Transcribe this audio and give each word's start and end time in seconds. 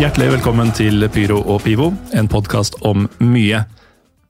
Hjertelig 0.00 0.30
velkommen 0.30 0.70
til 0.72 1.04
Pyro 1.12 1.42
og 1.44 1.58
Pivo, 1.60 1.90
en 2.16 2.28
podkast 2.30 2.78
om 2.88 3.02
mye. 3.20 3.58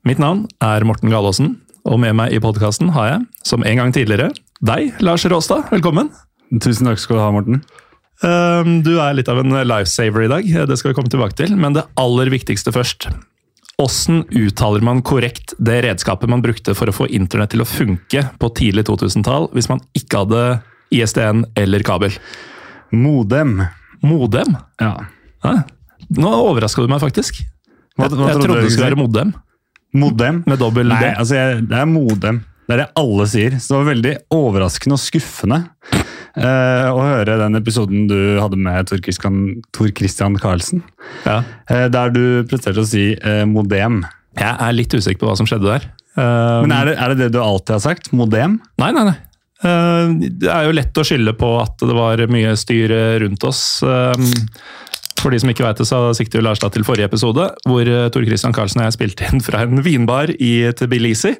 Mitt 0.03 0.19
navn 0.19 0.41
er 0.67 0.83
Morten 0.83 1.13
Galaasen, 1.13 1.53
og 1.87 2.01
med 2.03 2.17
meg 2.19 2.33
i 2.35 2.41
podkasten 2.43 2.89
har 2.97 3.07
jeg, 3.07 3.21
som 3.47 3.63
en 3.63 3.79
gang 3.79 3.93
tidligere, 3.95 4.33
deg, 4.67 4.97
Lars 4.99 5.23
Råstad. 5.31 5.69
Velkommen. 5.71 6.09
Tusen 6.59 6.91
takk 6.91 6.99
skal 6.99 7.21
du 7.21 7.23
ha, 7.23 7.29
Morten. 7.37 7.61
Um, 8.25 8.81
Du 8.83 8.97
er 8.97 9.15
litt 9.15 9.31
av 9.31 9.39
en 9.45 9.61
lifesaver 9.63 10.27
i 10.27 10.33
dag, 10.33 10.49
det 10.73 10.79
skal 10.81 10.91
vi 10.91 10.97
komme 10.99 11.13
tilbake 11.13 11.39
til. 11.39 11.55
Men 11.55 11.79
det 11.79 11.87
aller 12.03 12.33
viktigste 12.35 12.75
først. 12.75 13.07
Åssen 13.79 14.25
uttaler 14.27 14.83
man 14.83 15.05
korrekt 15.07 15.55
det 15.63 15.85
redskapet 15.87 16.35
man 16.35 16.43
brukte 16.43 16.75
for 16.75 16.91
å 16.91 16.97
få 16.97 17.07
internett 17.15 17.55
til 17.55 17.63
å 17.63 17.69
funke 17.71 18.25
på 18.43 18.53
tidlig 18.59 18.89
2000-tall, 18.91 19.53
hvis 19.55 19.71
man 19.71 19.87
ikke 19.95 20.27
hadde 20.27 20.43
ISDN 20.99 21.47
eller 21.55 21.87
kabel? 21.87 22.19
Modem. 22.91 23.61
Modem? 24.03 24.59
Ja. 24.83 24.97
Hæ? 25.45 25.55
Nå 26.19 26.31
overraska 26.51 26.83
du 26.85 26.91
meg 26.91 27.03
faktisk. 27.03 27.43
Hva- 27.99 28.09
jeg 28.09 28.19
hva 28.19 28.29
jeg 28.31 28.41
trodde 28.43 28.63
det 28.65 28.73
skulle 28.75 28.91
være 28.91 29.01
modem. 29.01 29.33
Modem? 30.01 30.45
Med 30.47 30.61
dobbel 30.63 30.89
D. 30.93 31.03
altså 31.19 31.35
jeg, 31.37 31.67
det 31.71 31.79
er 31.81 31.89
modem. 31.91 32.45
Det 32.71 32.77
er 32.77 32.83
det 32.85 32.91
alle 33.01 33.27
sier. 33.27 33.57
Så 33.59 33.73
det 33.73 33.79
var 33.81 33.89
veldig 33.91 34.13
overraskende 34.31 34.95
og 34.95 35.03
skuffende 35.03 35.57
uh, 36.39 36.89
å 36.95 37.01
høre 37.03 37.39
den 37.41 37.59
episoden 37.59 38.05
du 38.11 38.19
hadde 38.39 38.59
med 38.63 38.87
Tor 38.87 39.01
Christian, 39.03 39.41
Tor 39.75 39.91
Christian 39.91 40.39
Karlsen. 40.39 40.85
Ja. 41.25 41.41
Uh, 41.67 41.89
der 41.91 42.15
du 42.15 42.23
presterte 42.51 42.85
å 42.85 42.87
si 42.87 43.09
uh, 43.19 43.43
modem. 43.51 44.05
Jeg 44.39 44.55
er 44.55 44.77
litt 44.77 44.95
usikker 44.95 45.25
på 45.25 45.33
hva 45.33 45.35
som 45.41 45.51
skjedde 45.51 45.67
der. 45.67 45.89
Men 46.21 46.73
er 46.75 46.89
det, 46.91 46.95
er 47.01 47.13
det 47.13 47.19
det 47.25 47.27
du 47.35 47.41
alltid 47.43 47.75
har 47.75 47.83
sagt? 47.83 48.09
Modem? 48.15 48.59
Nei, 48.83 48.91
nei, 48.95 49.05
nei. 49.09 49.19
Det 50.41 50.49
er 50.51 50.67
jo 50.67 50.73
lett 50.75 50.99
å 50.99 51.05
skylde 51.07 51.33
på 51.39 51.49
at 51.61 51.81
det 51.87 51.95
var 51.97 52.21
mye 52.33 52.55
styr 52.59 52.93
rundt 53.23 53.45
oss. 53.47 53.63
For 55.21 55.33
de 55.33 55.41
som 55.43 55.51
ikke 55.53 55.67
vet 55.67 55.81
det, 55.81 55.89
så 55.89 56.01
sikter 56.17 56.41
jo 56.41 56.47
Lars 56.47 56.63
da 56.63 56.71
til 56.73 56.87
forrige 56.87 57.11
episode, 57.11 57.51
hvor 57.69 57.89
uh, 57.89 58.09
Tor 58.13 58.25
Christian 58.25 58.57
Karlsen 58.57 58.81
og 58.81 58.89
jeg 58.89 58.97
spilte 58.97 59.29
inn 59.29 59.45
fra 59.45 59.67
en 59.67 59.83
vinbar 59.85 60.33
i 60.41 60.55
Tbilisi. 60.77 61.35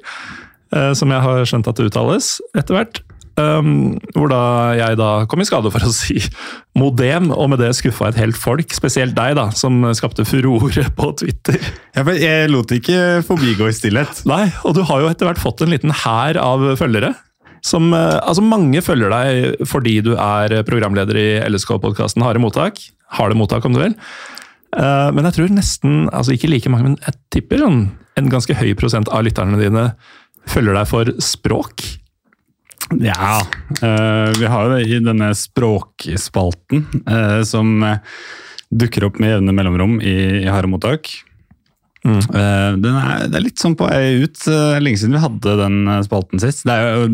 uh, 0.75 0.91
Som 0.97 1.13
jeg 1.13 1.25
har 1.25 1.47
skjønt 1.49 1.69
at 1.71 1.79
det 1.79 1.89
uttales 1.89 2.35
etter 2.53 2.77
hvert. 2.77 3.01
Um, 3.39 3.95
hvor 4.11 4.27
da 4.27 4.41
jeg 4.75 4.97
da 4.99 5.23
kom 5.31 5.39
i 5.41 5.45
skade 5.47 5.71
for 5.71 5.87
å 5.87 5.93
si 5.95 6.19
modem, 6.77 7.29
og 7.31 7.53
med 7.53 7.61
det 7.63 7.71
skuffa 7.77 8.09
et 8.09 8.19
helt 8.19 8.37
folk, 8.37 8.75
spesielt 8.75 9.15
deg, 9.17 9.37
da, 9.39 9.47
som 9.55 9.79
skapte 9.97 10.27
furore 10.27 10.83
på 10.97 11.11
Twitter. 11.23 11.57
Ja, 11.95 12.03
jeg 12.11 12.51
lot 12.51 12.69
det 12.69 12.81
ikke 12.81 13.23
forbigå 13.25 13.71
i 13.71 13.75
stillhet. 13.75 14.23
Nei, 14.29 14.45
og 14.67 14.75
du 14.77 14.83
har 14.87 15.03
jo 15.03 15.11
etter 15.11 15.29
hvert 15.29 15.41
fått 15.41 15.63
en 15.63 15.71
liten 15.73 15.95
hær 16.03 16.39
av 16.43 16.73
følgere. 16.79 17.15
Som, 17.65 17.91
eh, 17.93 18.17
altså 18.25 18.41
Mange 18.41 18.81
følger 18.81 19.11
deg 19.13 19.67
fordi 19.69 19.99
du 20.01 20.15
er 20.15 20.63
programleder 20.65 21.17
i 21.21 21.27
LSK-podkasten 21.45 22.25
Harde 22.25 22.41
mottak. 22.41 22.81
Harde 23.17 23.35
mottak, 23.37 23.65
om 23.67 23.73
du 23.75 23.81
vil. 23.83 23.95
Eh, 24.77 25.09
Men 25.11 25.27
jeg 25.27 25.35
tror 25.37 25.49
nesten, 25.55 26.05
altså 26.13 26.35
ikke 26.35 26.49
like 26.51 26.71
mange, 26.71 26.91
men 26.91 26.99
jeg 27.03 27.17
tipper 27.35 27.59
sånn, 27.65 27.81
en 28.19 28.29
ganske 28.31 28.55
høy 28.55 28.73
prosent 28.79 29.09
av 29.11 29.23
lytterne 29.27 29.59
dine 29.59 29.89
følger 30.51 30.75
deg 30.77 30.87
for 30.89 31.11
språk. 31.23 31.83
Ja, 32.99 33.39
eh, 33.79 34.31
vi 34.35 34.47
har 34.51 34.71
jo 34.73 34.79
i 34.83 34.99
denne 35.03 35.31
språkspalten 35.37 36.85
eh, 37.07 37.41
som 37.47 37.77
dukker 38.71 39.05
opp 39.07 39.19
med 39.19 39.35
jevne 39.35 39.53
mellomrom 39.55 39.99
i, 40.01 40.15
i 40.43 40.47
harde 40.49 40.71
mottak. 40.71 41.11
Mm. 42.01 42.21
Den 42.81 42.95
er, 42.97 43.27
det 43.29 43.37
er 43.37 43.43
litt 43.45 43.61
sånn 43.61 43.75
på 43.77 43.85
vei 43.85 44.23
ut. 44.23 44.39
Lenge 44.81 44.97
siden 44.97 45.13
vi 45.13 45.21
hadde 45.21 45.51
den 45.59 45.83
spalten 46.07 46.41
sist. 46.41 46.63
Det 46.65 46.73
er 46.73 46.95
jo 46.97 47.09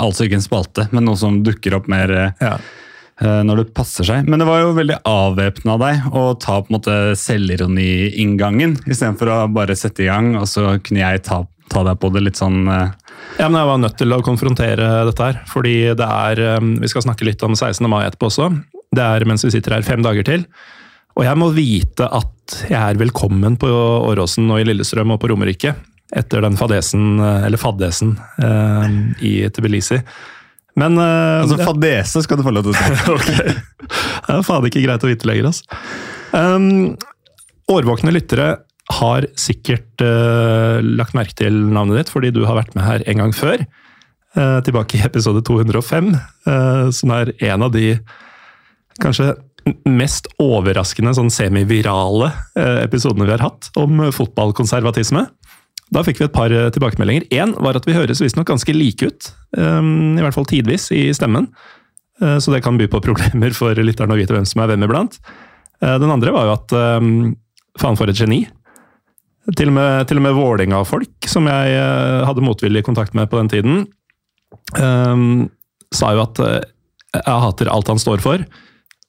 altså 0.00 0.24
ikke 0.24 0.38
en 0.38 0.44
spalte, 0.46 0.86
men 0.94 1.04
noe 1.04 1.18
som 1.20 1.42
dukker 1.44 1.76
opp 1.76 1.90
mer 1.92 2.14
Ja. 2.40 2.54
Eh, 3.20 3.40
når 3.46 3.62
det 3.62 3.74
passer 3.76 4.06
seg. 4.06 4.28
Men 4.30 4.42
det 4.42 4.48
var 4.48 4.62
jo 4.62 4.74
veldig 4.76 5.00
avvæpna 5.08 5.76
av 5.76 5.84
deg 5.84 6.16
å 6.16 6.24
ta 6.40 6.58
på 6.60 6.70
en 6.70 6.78
måte 6.78 6.96
selvironi-inngangen, 7.20 8.76
istedenfor 8.86 9.32
å 9.32 9.38
bare 9.54 9.76
sette 9.78 10.04
i 10.04 10.10
gang, 10.10 10.34
og 10.40 10.48
så 10.50 10.74
kunne 10.84 11.04
jeg 11.04 11.22
ta, 11.28 11.42
ta 11.72 11.84
deg 11.86 12.00
på 12.00 12.12
det 12.14 12.24
litt 12.26 12.40
sånn 12.40 12.64
eh, 12.66 12.90
Ja, 13.38 13.46
men 13.46 13.60
jeg 13.60 13.70
var 13.70 13.80
nødt 13.84 13.98
til 14.00 14.16
å 14.16 14.22
konfrontere 14.26 14.90
dette 15.08 15.30
her, 15.30 15.40
fordi 15.50 15.76
det 15.96 16.08
er 16.08 16.44
um, 16.58 16.74
Vi 16.82 16.90
skal 16.90 17.04
snakke 17.06 17.28
litt 17.28 17.42
om 17.46 17.56
16. 17.56 17.86
mai 17.90 18.02
etterpå 18.06 18.30
også. 18.30 18.50
Det 18.90 19.06
er 19.06 19.28
mens 19.28 19.46
vi 19.46 19.52
sitter 19.54 19.76
her 19.76 19.86
fem 19.86 20.02
dager 20.04 20.26
til. 20.26 20.48
Og 21.18 21.24
jeg 21.26 21.38
må 21.38 21.50
vite 21.54 22.06
at 22.06 22.58
jeg 22.66 22.80
er 22.80 22.98
velkommen 22.98 23.56
på 23.60 23.68
Åråsen 23.70 24.48
og 24.50 24.62
i 24.62 24.66
Lillestrøm 24.66 25.14
og 25.14 25.20
på 25.22 25.30
Romerike 25.30 25.74
etter 26.16 26.42
den 26.42 26.58
fadesen, 26.58 27.20
eh, 27.20 27.46
eller 27.46 27.60
faddesen, 27.60 28.18
eh, 28.42 28.86
i 29.24 29.48
Tbilisi. 29.48 30.00
Men 30.78 30.98
uh, 31.00 31.42
Altså 31.42 31.58
fadese 31.62 32.22
skal 32.24 32.38
du 32.38 32.44
få 32.46 32.52
lov 32.54 32.66
til 32.66 32.74
å 32.74 32.78
si. 32.78 32.98
Ok. 33.16 33.30
Det 34.30 34.36
er 34.36 34.46
faen 34.46 34.66
ikke 34.68 34.82
greit 34.84 35.04
å 35.04 35.10
vite 35.10 35.26
lenger, 35.26 35.50
altså. 35.50 35.80
Um, 36.30 36.94
årvåkne 37.70 38.12
lyttere 38.14 38.52
har 38.90 39.26
sikkert 39.38 40.02
uh, 40.02 40.78
lagt 40.82 41.14
merke 41.18 41.36
til 41.38 41.56
navnet 41.74 42.00
ditt, 42.00 42.12
fordi 42.12 42.32
du 42.34 42.42
har 42.46 42.58
vært 42.58 42.74
med 42.78 42.86
her 42.86 43.04
en 43.10 43.22
gang 43.24 43.34
før. 43.36 43.62
Uh, 44.36 44.58
tilbake 44.66 44.98
i 44.98 45.04
episode 45.06 45.42
205, 45.46 46.12
uh, 46.46 46.88
som 46.94 47.14
er 47.14 47.32
en 47.50 47.66
av 47.66 47.74
de 47.74 47.94
kanskje 49.02 49.32
mest 49.86 50.26
overraskende 50.40 51.12
sånn 51.14 51.28
semivirale 51.30 52.30
episodene 52.80 53.26
vi 53.28 53.34
har 53.34 53.42
hatt 53.44 53.68
om 53.78 54.00
fotballkonservatisme. 54.16 55.26
Da 55.90 56.04
fikk 56.06 56.20
vi 56.20 56.26
et 56.28 56.34
par 56.34 56.52
eh, 56.54 56.68
tilbakemeldinger. 56.74 57.26
Én 57.34 57.52
var 57.58 57.78
at 57.78 57.86
vi 57.88 57.96
høres 57.96 58.20
visstnok 58.22 58.48
ganske 58.50 58.74
like 58.76 59.08
ut, 59.10 59.30
um, 59.58 60.14
i 60.18 60.22
hvert 60.22 60.36
fall 60.36 60.46
tidvis, 60.46 60.88
i 60.94 61.08
stemmen. 61.16 61.48
Eh, 62.22 62.38
Så 62.38 62.54
det 62.54 62.62
kan 62.62 62.78
by 62.78 62.86
på 62.90 63.02
problemer 63.08 63.54
for 63.56 63.74
lytterne 63.74 64.14
å 64.14 64.20
vite 64.20 64.36
hvem 64.36 64.46
som 64.46 64.62
er 64.62 64.70
hvem 64.70 64.86
iblant. 64.86 65.18
Eh, 65.82 65.96
Den 65.98 66.12
andre 66.14 66.34
var 66.36 66.46
jo 66.46 66.56
at 66.58 66.76
um, 67.02 67.12
faen 67.80 67.98
for 67.98 68.10
et 68.10 68.18
geni. 68.18 68.44
Til 69.56 69.72
og 69.72 69.74
med, 69.74 70.06
til 70.06 70.20
og 70.20 70.26
med 70.28 70.36
Vålerenga-folk, 70.36 71.26
som 71.26 71.48
jeg 71.48 71.78
hadde 72.28 72.44
motvillig 72.44 72.84
kontakt 72.86 73.16
med 73.18 73.30
på 73.32 73.40
den 73.40 73.48
tiden, 73.50 73.78
um, 74.78 75.48
sa 75.90 76.12
jo 76.14 76.22
at 76.22 76.38
jeg 76.44 77.24
hater 77.42 77.70
alt 77.72 77.88
han 77.90 77.98
står 77.98 78.22
for. 78.22 78.44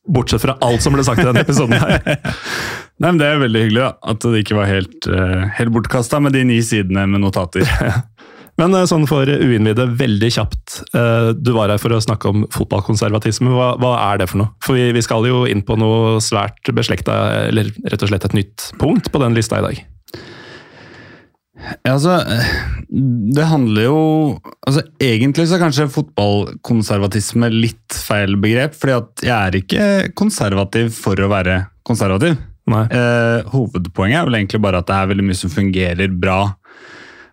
Bortsett 0.09 0.41
fra 0.41 0.55
alt 0.65 0.81
som 0.81 0.95
ble 0.95 1.03
sagt 1.05 1.21
i 1.21 1.27
denne 1.27 1.43
episoden 1.43 1.77
her. 1.77 1.99
Nei, 3.01 3.09
men 3.09 3.17
Det 3.17 3.27
er 3.27 3.41
veldig 3.41 3.61
hyggelig 3.65 3.81
da, 3.81 3.91
at 4.13 4.25
det 4.27 4.43
ikke 4.43 4.59
var 4.59 4.69
helt, 4.69 5.07
uh, 5.09 5.47
helt 5.57 5.73
bortkasta 5.73 6.19
med 6.21 6.35
de 6.37 6.43
ni 6.45 6.59
sidene 6.65 7.07
med 7.09 7.23
notater. 7.23 7.65
Men 8.59 8.75
eh, 8.75 8.83
sånn 8.85 9.05
for 9.09 9.25
uinnvidde, 9.25 9.85
veldig 9.97 10.29
kjapt. 10.35 10.81
eh, 10.93 11.29
Du 11.33 11.53
var 11.55 11.71
her 11.71 11.79
for 11.81 11.95
å 11.95 12.01
snakke 12.03 12.29
om 12.29 12.43
fotballkonservatisme. 12.51 13.49
Hva, 13.55 13.69
hva 13.81 13.93
er 14.11 14.19
det 14.21 14.27
for 14.29 14.41
noe? 14.41 14.51
For 14.61 14.77
vi, 14.77 14.89
vi 14.93 15.01
skal 15.01 15.25
jo 15.25 15.45
inn 15.49 15.63
på 15.65 15.77
noe 15.79 16.19
svært 16.21 16.69
beslekta, 16.75 17.47
eller 17.47 17.71
rett 17.87 18.03
og 18.03 18.11
slett 18.11 18.27
et 18.27 18.35
nytt 18.37 18.67
punkt 18.77 19.07
på 19.09 19.21
den 19.23 19.37
lista 19.39 19.61
i 19.61 19.65
dag. 19.65 19.79
Ja, 21.87 21.95
altså, 21.95 22.19
det 22.91 23.43
handler 23.45 23.83
jo 23.85 23.97
altså 24.65 24.81
Egentlig 25.03 25.43
så 25.47 25.57
er 25.57 25.61
kanskje 25.61 25.89
fotballkonservatisme 25.93 27.51
litt 27.53 27.97
feil 28.07 28.33
begrep. 28.41 28.73
fordi 28.77 28.95
at 28.97 29.25
jeg 29.25 29.35
er 29.37 29.57
ikke 29.59 29.89
konservativ 30.17 30.89
for 30.97 31.17
å 31.21 31.29
være 31.31 31.61
konservativ. 31.87 32.35
Eh, 32.69 33.49
hovedpoenget 33.51 34.21
er 34.21 34.27
vel 34.27 34.37
egentlig 34.39 34.61
bare 34.63 34.81
at 34.81 34.89
det 34.89 34.97
er 34.97 35.09
veldig 35.11 35.25
mye 35.27 35.39
som 35.39 35.53
fungerer 35.53 36.13
bra 36.13 36.41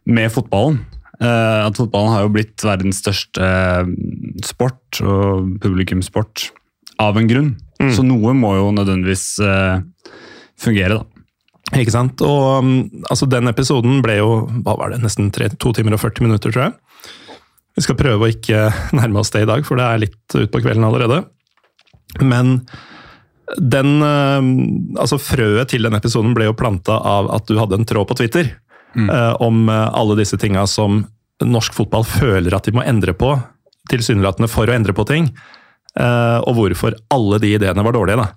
med 0.09 0.33
fotballen. 0.33 0.81
Eh, 1.19 1.61
at 1.67 1.79
fotballen 1.79 2.15
har 2.15 2.25
jo 2.25 2.33
blitt 2.35 2.65
verdens 2.65 3.03
største 3.03 3.43
eh, 3.43 3.93
sport 4.47 5.01
og 5.03 5.55
publikumssport 5.63 6.49
av 7.03 7.19
en 7.19 7.31
grunn. 7.31 7.53
Mm. 7.83 7.93
Så 7.95 8.05
noe 8.07 8.35
må 8.35 8.55
jo 8.57 8.73
nødvendigvis 8.75 9.27
eh, 9.45 9.79
fungere, 10.59 11.01
da. 11.01 11.25
Ikke 11.77 11.93
sant? 11.93 12.23
Og 12.25 12.65
um, 12.65 12.71
altså, 13.11 13.29
den 13.29 13.51
episoden 13.51 14.01
ble 14.05 14.17
jo 14.23 14.31
hva 14.65 14.79
var 14.81 14.95
det, 14.95 15.03
nesten 15.03 15.29
tre, 15.35 15.51
to 15.61 15.75
timer 15.77 15.99
og 15.99 16.01
40 16.01 16.25
minutter, 16.25 16.55
tror 16.55 16.69
jeg. 16.69 16.77
Vi 17.77 17.85
skal 17.85 17.99
prøve 17.99 18.25
å 18.25 18.31
ikke 18.33 18.69
nærme 18.99 19.21
oss 19.21 19.35
det 19.35 19.45
i 19.45 19.51
dag, 19.51 19.67
for 19.67 19.79
det 19.79 19.89
er 19.89 20.05
litt 20.07 20.39
utpå 20.39 20.63
kvelden 20.65 20.87
allerede. 20.89 21.25
Men 22.23 22.63
den 23.57 24.03
um, 24.03 24.49
Altså, 24.99 25.17
frøet 25.23 25.71
til 25.73 25.87
den 25.87 25.97
episoden 25.97 26.35
ble 26.37 26.51
jo 26.51 26.57
planta 26.59 26.99
av 27.01 27.31
at 27.33 27.47
du 27.49 27.57
hadde 27.59 27.79
en 27.79 27.87
tråd 27.89 28.09
på 28.11 28.19
Twitter 28.23 28.55
Mm. 28.97 29.11
eh, 29.13 29.35
om 29.45 29.69
eh, 29.69 29.91
alle 29.93 30.15
disse 30.17 30.39
tinga 30.41 30.63
som 30.67 31.03
norsk 31.45 31.75
fotball 31.77 32.05
føler 32.09 32.55
at 32.57 32.65
de 32.65 32.73
må 32.73 32.81
endre 32.89 33.13
på, 33.13 33.35
tilsynelatende 33.93 34.49
for 34.49 34.67
å 34.67 34.75
endre 34.75 34.95
på 34.97 35.05
ting. 35.07 35.29
eh, 35.99 36.39
og 36.41 36.57
hvorfor 36.57 36.97
alle 37.13 37.39
de 37.39 37.53
ideene 37.59 37.85
var 37.85 37.93
dårlige, 37.93 38.17
da. 38.17 38.33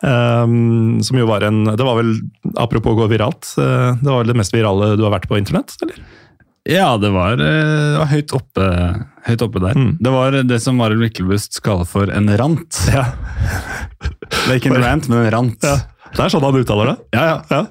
Um, 0.00 1.00
som 1.04 1.18
jo 1.18 1.26
var 1.28 1.42
en 1.44 1.64
Det 1.64 1.84
var 1.84 1.98
vel, 1.98 2.14
apropos 2.56 2.94
gå 2.96 3.08
viralt, 3.08 3.44
eh, 3.58 3.96
det 4.00 4.08
var 4.08 4.22
vel 4.22 4.30
det 4.32 4.36
mest 4.36 4.52
virale 4.54 4.96
du 4.96 5.02
har 5.04 5.12
vært 5.16 5.28
på 5.28 5.36
internett? 5.40 5.74
eller? 5.82 5.96
Ja, 6.68 6.96
det 7.00 7.08
var, 7.14 7.32
eh, 7.32 7.38
det 7.40 8.00
var 8.02 8.10
høyt, 8.10 8.34
oppe, 8.36 8.66
høyt 9.24 9.44
oppe 9.46 9.62
der. 9.62 9.78
Mm. 9.78 9.94
Det 10.00 10.12
var 10.12 10.36
det 10.44 10.58
som 10.60 10.76
Mariel 10.76 11.00
Myklebust 11.00 11.62
kaller 11.64 11.88
for 11.88 12.12
en 12.12 12.28
rant. 12.36 12.82
Ja. 12.92 13.06
Det 14.00 14.50
er 14.50 14.58
ikke 14.58 14.74
en 14.74 14.82
rant, 14.82 15.08
men 15.08 15.24
en 15.24 15.32
rant. 15.32 15.64
ja. 15.64 15.78
Det 16.10 16.24
er 16.24 16.32
sånn 16.32 16.42
han 16.42 16.58
uttaler 16.58 16.90
det. 16.90 16.96
Ja, 17.14 17.24
ja. 17.28 17.38
Ja. 17.54 17.62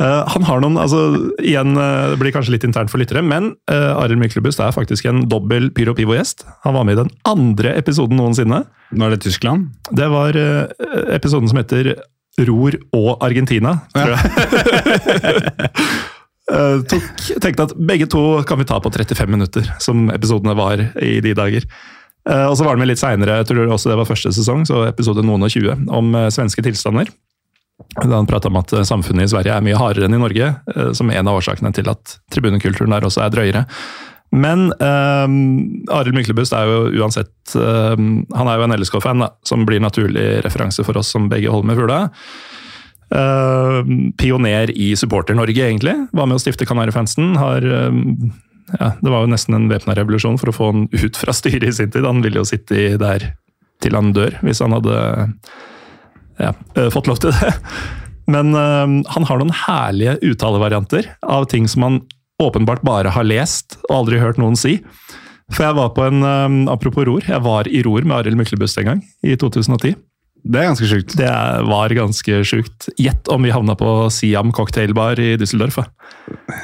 Eh, 0.00 0.28
han 0.34 0.46
har 0.48 0.60
noen, 0.62 0.76
altså 0.80 1.00
igjen, 1.38 1.76
Det 1.76 2.18
blir 2.18 2.32
kanskje 2.34 2.56
litt 2.56 2.64
internt 2.66 2.90
for 2.90 2.98
lyttere, 2.98 3.22
men 3.22 3.52
uh, 3.70 4.00
Arild 4.00 4.18
Myklebust 4.20 4.60
er 4.64 4.74
faktisk 4.74 5.06
en 5.06 5.28
dobbel 5.30 5.70
Pyro 5.76 5.94
Pivo-gjest. 5.94 6.44
Han 6.66 6.74
var 6.74 6.84
med 6.88 6.98
i 6.98 7.02
den 7.04 7.12
andre 7.28 7.76
episoden 7.78 8.18
noensinne. 8.18 8.64
Var 8.90 9.14
det 9.14 9.22
Tyskland? 9.22 9.70
Det 9.94 10.08
var 10.10 10.36
uh, 10.36 10.66
episoden 11.14 11.48
som 11.52 11.62
heter 11.62 11.94
ror 12.48 12.76
og 12.96 13.22
Argentina. 13.22 13.78
Tror 13.94 14.16
jeg. 14.16 14.20
Eh, 16.50 16.82
tok, 16.90 17.06
tenkte 17.42 17.68
at 17.68 17.74
begge 17.78 18.08
to 18.10 18.42
kan 18.48 18.58
vi 18.58 18.66
ta 18.68 18.80
på 18.82 18.90
35 18.90 19.30
minutter, 19.30 19.70
som 19.82 20.08
episodene 20.10 20.56
var 20.58 20.82
i 21.02 21.18
de 21.22 21.34
dager. 21.36 21.66
Eh, 22.28 22.46
og 22.46 22.56
så 22.58 22.66
var 22.66 22.76
det 22.76 22.82
med 22.82 22.90
litt 22.90 23.02
seinere, 23.02 23.40
jeg 23.40 23.70
også 23.70 23.92
det 23.92 23.98
var 24.00 24.08
første 24.08 24.32
sesong, 24.34 24.66
så 24.68 24.84
episode 24.88 25.24
noen 25.24 25.46
og 25.46 25.52
20, 25.54 25.86
om 25.88 26.14
eh, 26.18 26.30
svenske 26.34 26.64
tilstander. 26.66 27.12
Da 27.96 28.12
han 28.12 28.28
prata 28.28 28.50
om 28.50 28.58
at 28.60 28.74
samfunnet 28.84 29.24
i 29.24 29.32
Sverige 29.32 29.54
er 29.56 29.64
mye 29.64 29.78
hardere 29.78 30.04
enn 30.04 30.14
i 30.14 30.20
Norge, 30.20 30.50
som 30.94 31.08
en 31.08 31.28
av 31.30 31.38
årsakene 31.38 31.72
til 31.72 31.88
at 31.88 32.18
tribunekulturen 32.30 32.92
der 32.92 33.06
også 33.08 33.22
er 33.24 33.32
drøyere. 33.32 33.62
Men 34.36 34.68
um, 34.78 35.32
Arild 35.90 36.14
Myklebust 36.14 36.52
er 36.54 36.68
jo 36.68 37.00
uansett 37.00 37.54
um, 37.56 38.20
Han 38.36 38.46
er 38.46 38.60
jo 38.60 38.66
en 38.66 38.76
LSK-fan, 38.76 39.24
som 39.48 39.64
blir 39.66 39.82
naturlig 39.82 40.26
referanse 40.44 40.84
for 40.86 41.00
oss 41.00 41.10
som 41.10 41.26
begge 41.32 41.50
holder 41.50 41.72
med 41.72 41.80
fugla. 41.80 41.98
Uh, 43.10 43.82
pioner 44.20 44.70
i 44.70 44.92
Supporter-Norge, 44.96 45.64
egentlig. 45.66 45.96
Var 46.14 46.28
med 46.30 46.38
å 46.38 46.42
stifte 46.42 46.66
Kanarifansen. 46.68 47.32
Har 47.40 47.64
uh, 47.66 47.90
ja, 48.76 48.92
Det 49.00 49.10
var 49.10 49.24
jo 49.24 49.32
nesten 49.32 49.56
en 49.56 49.70
væpna 49.70 49.96
revolusjon 49.98 50.38
for 50.38 50.52
å 50.52 50.54
få 50.54 50.70
han 50.70 50.84
ut 50.94 51.18
fra 51.18 51.34
styret 51.34 51.72
i 51.72 51.74
sin 51.74 51.90
tid. 51.90 52.06
Han 52.06 52.22
ville 52.22 52.42
jo 52.42 52.46
sitte 52.48 52.94
der 53.00 53.32
til 53.80 53.96
han 53.96 54.12
dør, 54.14 54.36
hvis 54.44 54.60
han 54.62 54.76
hadde 54.76 54.94
ja, 56.40 56.52
uh, 56.52 56.88
fått 56.92 57.10
lov 57.10 57.18
til 57.22 57.34
det. 57.34 57.54
Men 58.30 58.54
uh, 58.54 58.86
han 59.10 59.26
har 59.26 59.40
noen 59.40 59.54
herlige 59.66 60.18
uttalevarianter 60.30 61.10
av 61.26 61.48
ting 61.50 61.66
som 61.70 61.86
han 61.86 62.00
åpenbart 62.40 62.84
bare 62.86 63.12
har 63.12 63.26
lest 63.26 63.76
og 63.88 64.02
aldri 64.02 64.20
hørt 64.22 64.38
noen 64.40 64.56
si. 64.58 64.78
For 65.50 65.66
jeg 65.66 65.76
var 65.76 65.90
på 65.96 66.04
en 66.06 66.22
um, 66.22 66.60
Apropos 66.70 67.04
ror, 67.08 67.24
jeg 67.26 67.42
var 67.42 67.68
i 67.68 67.82
ror 67.82 68.06
med 68.06 68.20
Arild 68.20 68.38
Myklebust 68.38 68.78
en 68.80 68.92
gang, 68.92 69.02
i 69.26 69.34
2010. 69.34 69.96
Det 70.42 70.60
er 70.60 70.70
ganske 70.70 70.88
sjukt. 70.88 71.16
Det 71.18 71.32
var 71.68 71.92
ganske 71.96 72.40
sjukt. 72.48 72.88
Gjett 73.00 73.28
om 73.32 73.44
vi 73.44 73.52
havna 73.54 73.76
på 73.78 73.90
Siam 74.14 74.54
cocktailbar 74.56 75.20
i 75.20 75.34
Düsseldorf. 75.40 75.82
ja. 75.82 75.90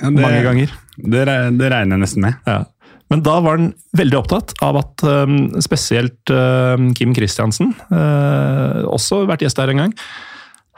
Det, 0.01 0.15
Mange 0.15 0.43
ganger. 0.45 0.73
Det, 0.97 1.27
det 1.59 1.71
regner 1.73 1.97
jeg 1.97 2.05
nesten 2.07 2.25
med. 2.25 2.41
Ja. 2.49 2.65
Men 3.13 3.23
da 3.23 3.37
var 3.45 3.59
han 3.59 3.71
veldig 3.97 4.19
opptatt 4.19 4.57
av 4.67 4.81
at 4.81 5.05
um, 5.07 5.37
spesielt 5.63 6.33
um, 6.33 6.91
Kim 6.97 7.15
Kristiansen, 7.15 7.71
uh, 7.93 8.83
også 8.91 9.23
vært 9.31 9.45
gjest 9.47 9.61
her 9.63 9.71
en 9.71 9.85
gang, 9.85 9.95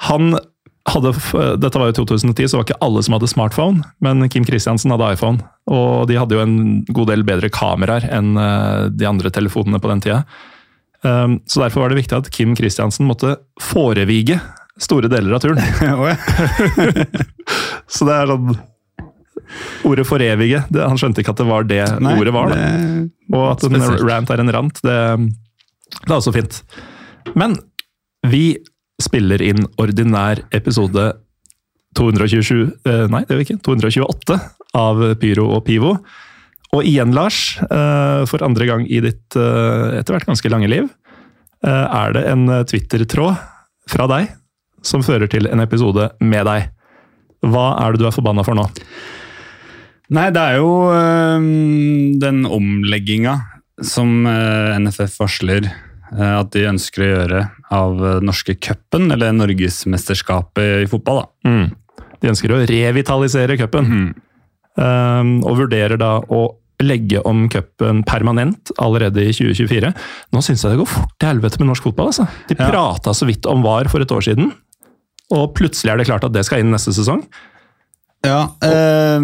han 0.09 0.37
hadde, 0.89 1.13
dette 1.61 1.81
var 1.81 1.91
jo 1.91 2.05
2010, 2.05 2.49
så 2.49 2.59
var 2.59 2.67
ikke 2.67 2.81
alle 2.85 3.03
som 3.05 3.17
hadde 3.17 3.31
smartphone, 3.31 3.83
men 4.05 4.29
Kim 4.33 4.45
Kristiansen 4.49 4.93
hadde 4.95 5.09
iPhone. 5.17 5.43
Og 5.69 6.07
de 6.09 6.17
hadde 6.21 6.37
jo 6.37 6.45
en 6.45 6.85
god 6.87 7.11
del 7.13 7.25
bedre 7.29 7.51
kameraer 7.53 8.09
enn 8.13 8.37
uh, 8.37 8.89
de 8.93 9.09
andre 9.09 9.33
telefonene 9.33 9.81
på 9.81 9.91
den 9.93 10.05
tida. 10.05 10.23
Um, 11.07 11.39
så 11.47 11.61
derfor 11.63 11.85
var 11.85 11.93
det 11.93 12.01
viktig 12.01 12.17
at 12.17 12.31
Kim 12.35 12.57
Kristiansen 12.59 13.07
måtte 13.07 13.37
forevige 13.63 14.41
store 14.83 15.11
deler 15.11 15.37
av 15.37 15.43
turen. 15.45 15.59
Så 17.91 18.07
det 18.09 18.17
er 18.17 18.33
sånn 18.33 18.57
Ordet 19.89 20.05
forevige, 20.05 20.61
det, 20.69 20.83
han 20.85 20.99
skjønte 21.01 21.23
ikke 21.23 21.33
at 21.33 21.39
det 21.41 21.47
var 21.49 21.65
det 21.65 21.81
Nei, 22.05 22.17
ordet 22.21 22.35
var. 22.35 22.51
det- 22.53 23.07
Og 23.33 23.45
at 23.55 23.63
en 23.65 23.79
rant 24.11 24.31
er 24.35 24.43
en 24.43 24.53
rant, 24.53 24.81
det, 24.85 24.97
det 26.03 26.11
er 26.11 26.17
også 26.19 26.35
fint. 26.35 26.59
Men 27.39 27.57
vi 28.29 28.59
spiller 29.01 29.41
inn 29.41 29.65
ordinær 29.81 30.43
episode 30.53 31.07
227 31.97 32.61
eh, 32.85 33.07
Nei, 33.09 33.23
det 33.25 33.33
gjør 33.33 33.41
vi 33.41 33.47
ikke. 33.47 33.61
228 33.65 34.39
av 34.77 35.01
Pyro 35.23 35.47
og 35.57 35.65
Pivo. 35.65 35.95
Og 36.77 36.85
igjen, 36.85 37.15
Lars, 37.17 37.57
eh, 37.65 38.25
for 38.29 38.45
andre 38.45 38.67
gang 38.69 38.85
i 38.85 39.01
ditt 39.01 39.37
eh, 39.39 39.99
etter 39.99 40.15
hvert 40.15 40.29
ganske 40.29 40.51
lange 40.53 40.69
liv, 40.69 40.89
eh, 41.65 41.87
er 41.87 42.13
det 42.17 42.25
en 42.29 42.45
Twitter-tråd 42.69 43.39
fra 43.89 44.09
deg 44.11 44.35
som 44.85 45.05
fører 45.05 45.31
til 45.33 45.49
en 45.49 45.65
episode 45.65 46.11
med 46.21 46.45
deg. 46.49 46.69
Hva 47.49 47.71
er 47.81 47.95
det 47.95 48.03
du 48.03 48.09
er 48.09 48.15
forbanna 48.15 48.45
for 48.45 48.59
nå? 48.59 48.67
Nei, 50.13 50.29
det 50.33 50.41
er 50.41 50.61
jo 50.61 50.71
den 52.21 52.39
omlegginga 52.49 53.35
som 53.85 54.25
NFF 54.25 55.19
varsler 55.21 55.69
at 56.09 56.49
de 56.55 56.65
ønsker 56.71 57.05
å 57.05 57.11
gjøre 57.11 57.43
av 57.77 58.01
norske 58.25 58.57
cupen, 58.57 59.11
eller 59.13 59.37
Norgesmesterskapet 59.37 60.87
i 60.87 60.89
fotball. 60.89 61.21
da. 61.21 61.51
Mm. 61.51 62.09
De 62.23 62.33
ønsker 62.33 62.55
å 62.55 62.63
revitalisere 62.67 63.59
cupen. 63.61 63.93
Um, 63.93 64.09
og 64.79 65.57
vurderer 65.59 65.99
da 65.99 66.19
å 66.23 66.43
legge 66.81 67.19
om 67.27 67.49
cupen 67.51 68.05
permanent 68.07 68.71
allerede 68.79 69.25
i 69.27 69.33
2024. 69.35 69.89
Nå 70.31 70.43
syns 70.47 70.63
jeg 70.63 70.71
det 70.77 70.79
går 70.79 70.87
fort 70.93 71.15
til 71.19 71.29
helvete 71.33 71.59
med 71.59 71.73
norsk 71.73 71.89
fotball. 71.89 72.13
altså. 72.13 72.29
De 72.47 72.55
Ja. 72.55 72.69
prata 72.71 73.11
så 73.11 73.27
vidt 73.27 73.47
om 73.51 73.63
VAR 73.65 73.89
for 73.91 74.01
et 74.01 74.13
år 74.15 74.23
siden, 74.23 74.53
og 75.35 75.55
plutselig 75.59 75.91
er 75.93 75.97
det 75.99 76.07
klart 76.07 76.25
at 76.25 76.33
det 76.33 76.45
skal 76.47 76.61
inn 76.61 76.71
neste 76.71 76.95
sesong. 76.95 77.25
Ja, 78.25 78.45
eh, 78.63 79.19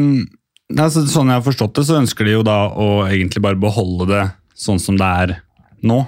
altså, 0.76 1.06
Sånn 1.06 1.30
jeg 1.30 1.38
har 1.38 1.46
forstått 1.46 1.74
det, 1.74 1.84
så 1.86 2.00
ønsker 2.02 2.24
de 2.24 2.32
jo 2.32 2.42
da 2.42 2.68
å 2.70 3.06
egentlig 3.06 3.42
bare 3.42 3.54
beholde 3.58 4.06
det 4.10 4.32
sånn 4.56 4.80
som 4.80 4.96
det 4.96 5.06
er 5.06 5.36
nå. 5.84 6.06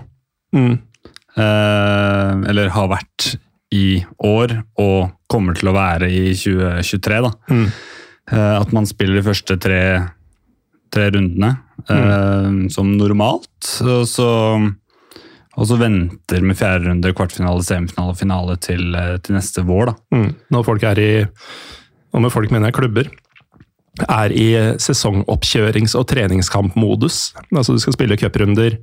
Mm. 0.54 0.78
Eh, 1.36 2.48
eller 2.50 2.70
har 2.70 2.88
vært 2.88 3.36
i 3.72 4.04
år, 4.24 4.64
og 4.78 5.12
kommer 5.28 5.54
til 5.58 5.68
å 5.68 5.74
være 5.74 6.08
i 6.10 6.32
2023. 6.34 7.20
da. 7.22 7.30
Mm. 7.50 7.66
Eh, 8.32 8.54
at 8.60 8.72
man 8.74 8.86
spiller 8.88 9.20
de 9.20 9.26
første 9.26 9.56
tre, 9.62 9.80
tre 10.94 11.10
rundene 11.14 11.52
eh, 11.86 12.48
som 12.72 12.90
normalt. 12.98 13.68
Og 13.84 14.06
så, 14.10 14.30
og 15.56 15.68
så 15.70 15.78
venter 15.80 16.42
med 16.42 16.58
fjerde 16.58 16.90
runde, 16.90 17.14
kvartfinale, 17.16 17.62
semifinale 17.66 18.14
og 18.14 18.18
finale 18.18 18.56
til, 18.62 18.88
eh, 18.98 19.14
til 19.22 19.38
neste 19.38 19.62
vår. 19.66 19.92
da. 19.92 19.96
Mm. 20.16 20.32
Når 20.56 20.66
folk 20.72 20.88
er 20.90 21.02
i 21.02 21.12
Og 22.16 22.22
med 22.22 22.32
folk 22.32 22.50
mener 22.50 22.70
jeg 22.70 22.76
klubber. 22.78 23.08
Er 24.08 24.32
i 24.32 24.54
sesongoppkjørings- 24.80 25.94
og 25.98 26.06
treningskampmodus. 26.08 27.34
Altså 27.52 27.74
du 27.74 27.78
skal 27.82 27.92
spille 27.92 28.16
cuprunder 28.16 28.78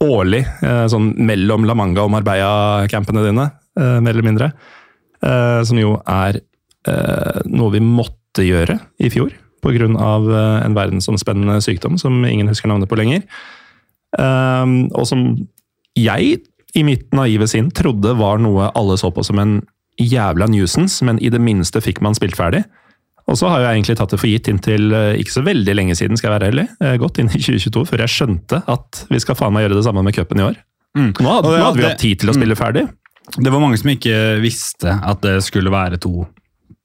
årlig, 0.00 0.42
sånn 0.60 1.14
mellom 1.16 1.64
La 1.64 1.72
Manga 1.74 2.02
og 2.04 2.10
Marbella-campene 2.12 3.24
dine, 3.24 3.46
mer 3.76 4.12
eller 4.12 4.26
mindre. 4.26 4.50
Som 5.64 5.80
jo 5.80 5.94
er 6.04 6.42
noe 7.48 7.72
vi 7.72 7.80
måtte 7.80 8.19
gjøre 8.38 8.78
i 9.02 9.10
fjor, 9.10 9.30
pga. 9.62 9.88
eh, 9.90 10.64
en 10.64 10.74
verdensomspennende 10.74 11.58
sykdom 11.60 11.98
som 11.98 12.24
ingen 12.24 12.48
husker 12.48 12.68
navnet 12.68 12.88
på 12.88 12.96
lenger. 12.96 13.22
Eh, 14.18 14.66
Og 14.94 15.06
som 15.06 15.24
jeg, 15.98 16.40
i 16.74 16.82
mitt 16.86 17.10
naive 17.12 17.48
sinn, 17.50 17.70
trodde 17.74 18.16
var 18.16 18.38
noe 18.38 18.70
alle 18.74 18.96
så 18.96 19.10
på 19.12 19.24
som 19.26 19.38
en 19.38 19.60
jævla 20.00 20.46
nuisance, 20.48 21.02
men 21.04 21.18
i 21.20 21.28
det 21.28 21.40
minste 21.40 21.80
fikk 21.82 22.00
man 22.00 22.14
spilt 22.14 22.36
ferdig. 22.38 22.64
Og 23.28 23.36
så 23.36 23.48
har 23.50 23.60
jeg 23.60 23.76
egentlig 23.82 23.96
tatt 23.98 24.10
det 24.10 24.18
for 24.18 24.26
gitt 24.30 24.48
inntil 24.48 24.92
eh, 24.92 25.18
ikke 25.20 25.34
så 25.36 25.42
veldig 25.44 25.74
lenge 25.76 25.94
siden, 25.98 26.16
skal 26.16 26.30
jeg 26.32 26.40
være 26.40 26.50
ærlig. 26.50 26.68
gått 26.80 27.00
Godt 27.02 27.18
inn 27.18 27.28
i 27.30 27.38
2022, 27.42 27.84
før 27.90 27.98
jeg 28.06 28.14
skjønte 28.14 28.62
at 28.70 29.04
vi 29.10 29.20
skal 29.22 29.36
faen 29.38 29.52
meg 29.54 29.66
gjøre 29.66 29.76
det 29.78 29.84
samme 29.86 30.02
med 30.06 30.14
cupen 30.16 30.40
i 30.40 30.46
år. 30.48 30.56
Mm. 30.96 31.12
Nå 31.20 31.28
hadde, 31.36 31.52
nå 31.54 31.64
hadde 31.68 31.78
vi 31.78 31.84
jo 31.84 31.90
hatt 31.92 32.00
tid 32.02 32.18
til 32.22 32.30
å 32.32 32.34
spille 32.34 32.56
ferdig. 32.58 32.86
Det 33.36 33.52
var 33.52 33.60
mange 33.62 33.78
som 33.78 33.90
ikke 33.92 34.14
visste 34.42 34.90
at 35.06 35.20
det 35.22 35.36
skulle 35.46 35.70
være 35.70 36.00
to, 36.02 36.24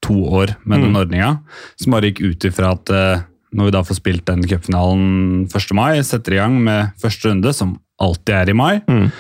to 0.02 0.14
år 0.26 0.56
med 0.66 0.82
den 0.82 0.92
Mm. 0.94 1.00
ordninga. 1.04 1.32
Som 1.78 1.92
bare 1.94 2.12
gikk 2.12 2.22
ut 2.22 2.40
ifra 2.46 2.72
at 2.74 2.90
eh, 2.90 3.22
når 3.56 3.66
vi 3.66 3.72
da 3.72 3.82
får 3.84 3.96
spilt 4.02 4.26
den 4.26 4.44
cupfinalen 4.44 5.48
1. 5.48 5.74
mai, 5.74 6.02
setter 6.04 6.34
i 6.34 6.42
gang 6.42 6.60
med 6.64 6.92
første 7.02 7.30
runde, 7.32 7.54
som 7.54 7.78
alltid 8.02 8.36
er 8.36 8.50
i 8.50 8.54
mai. 8.54 8.82
Mm. 8.90 9.12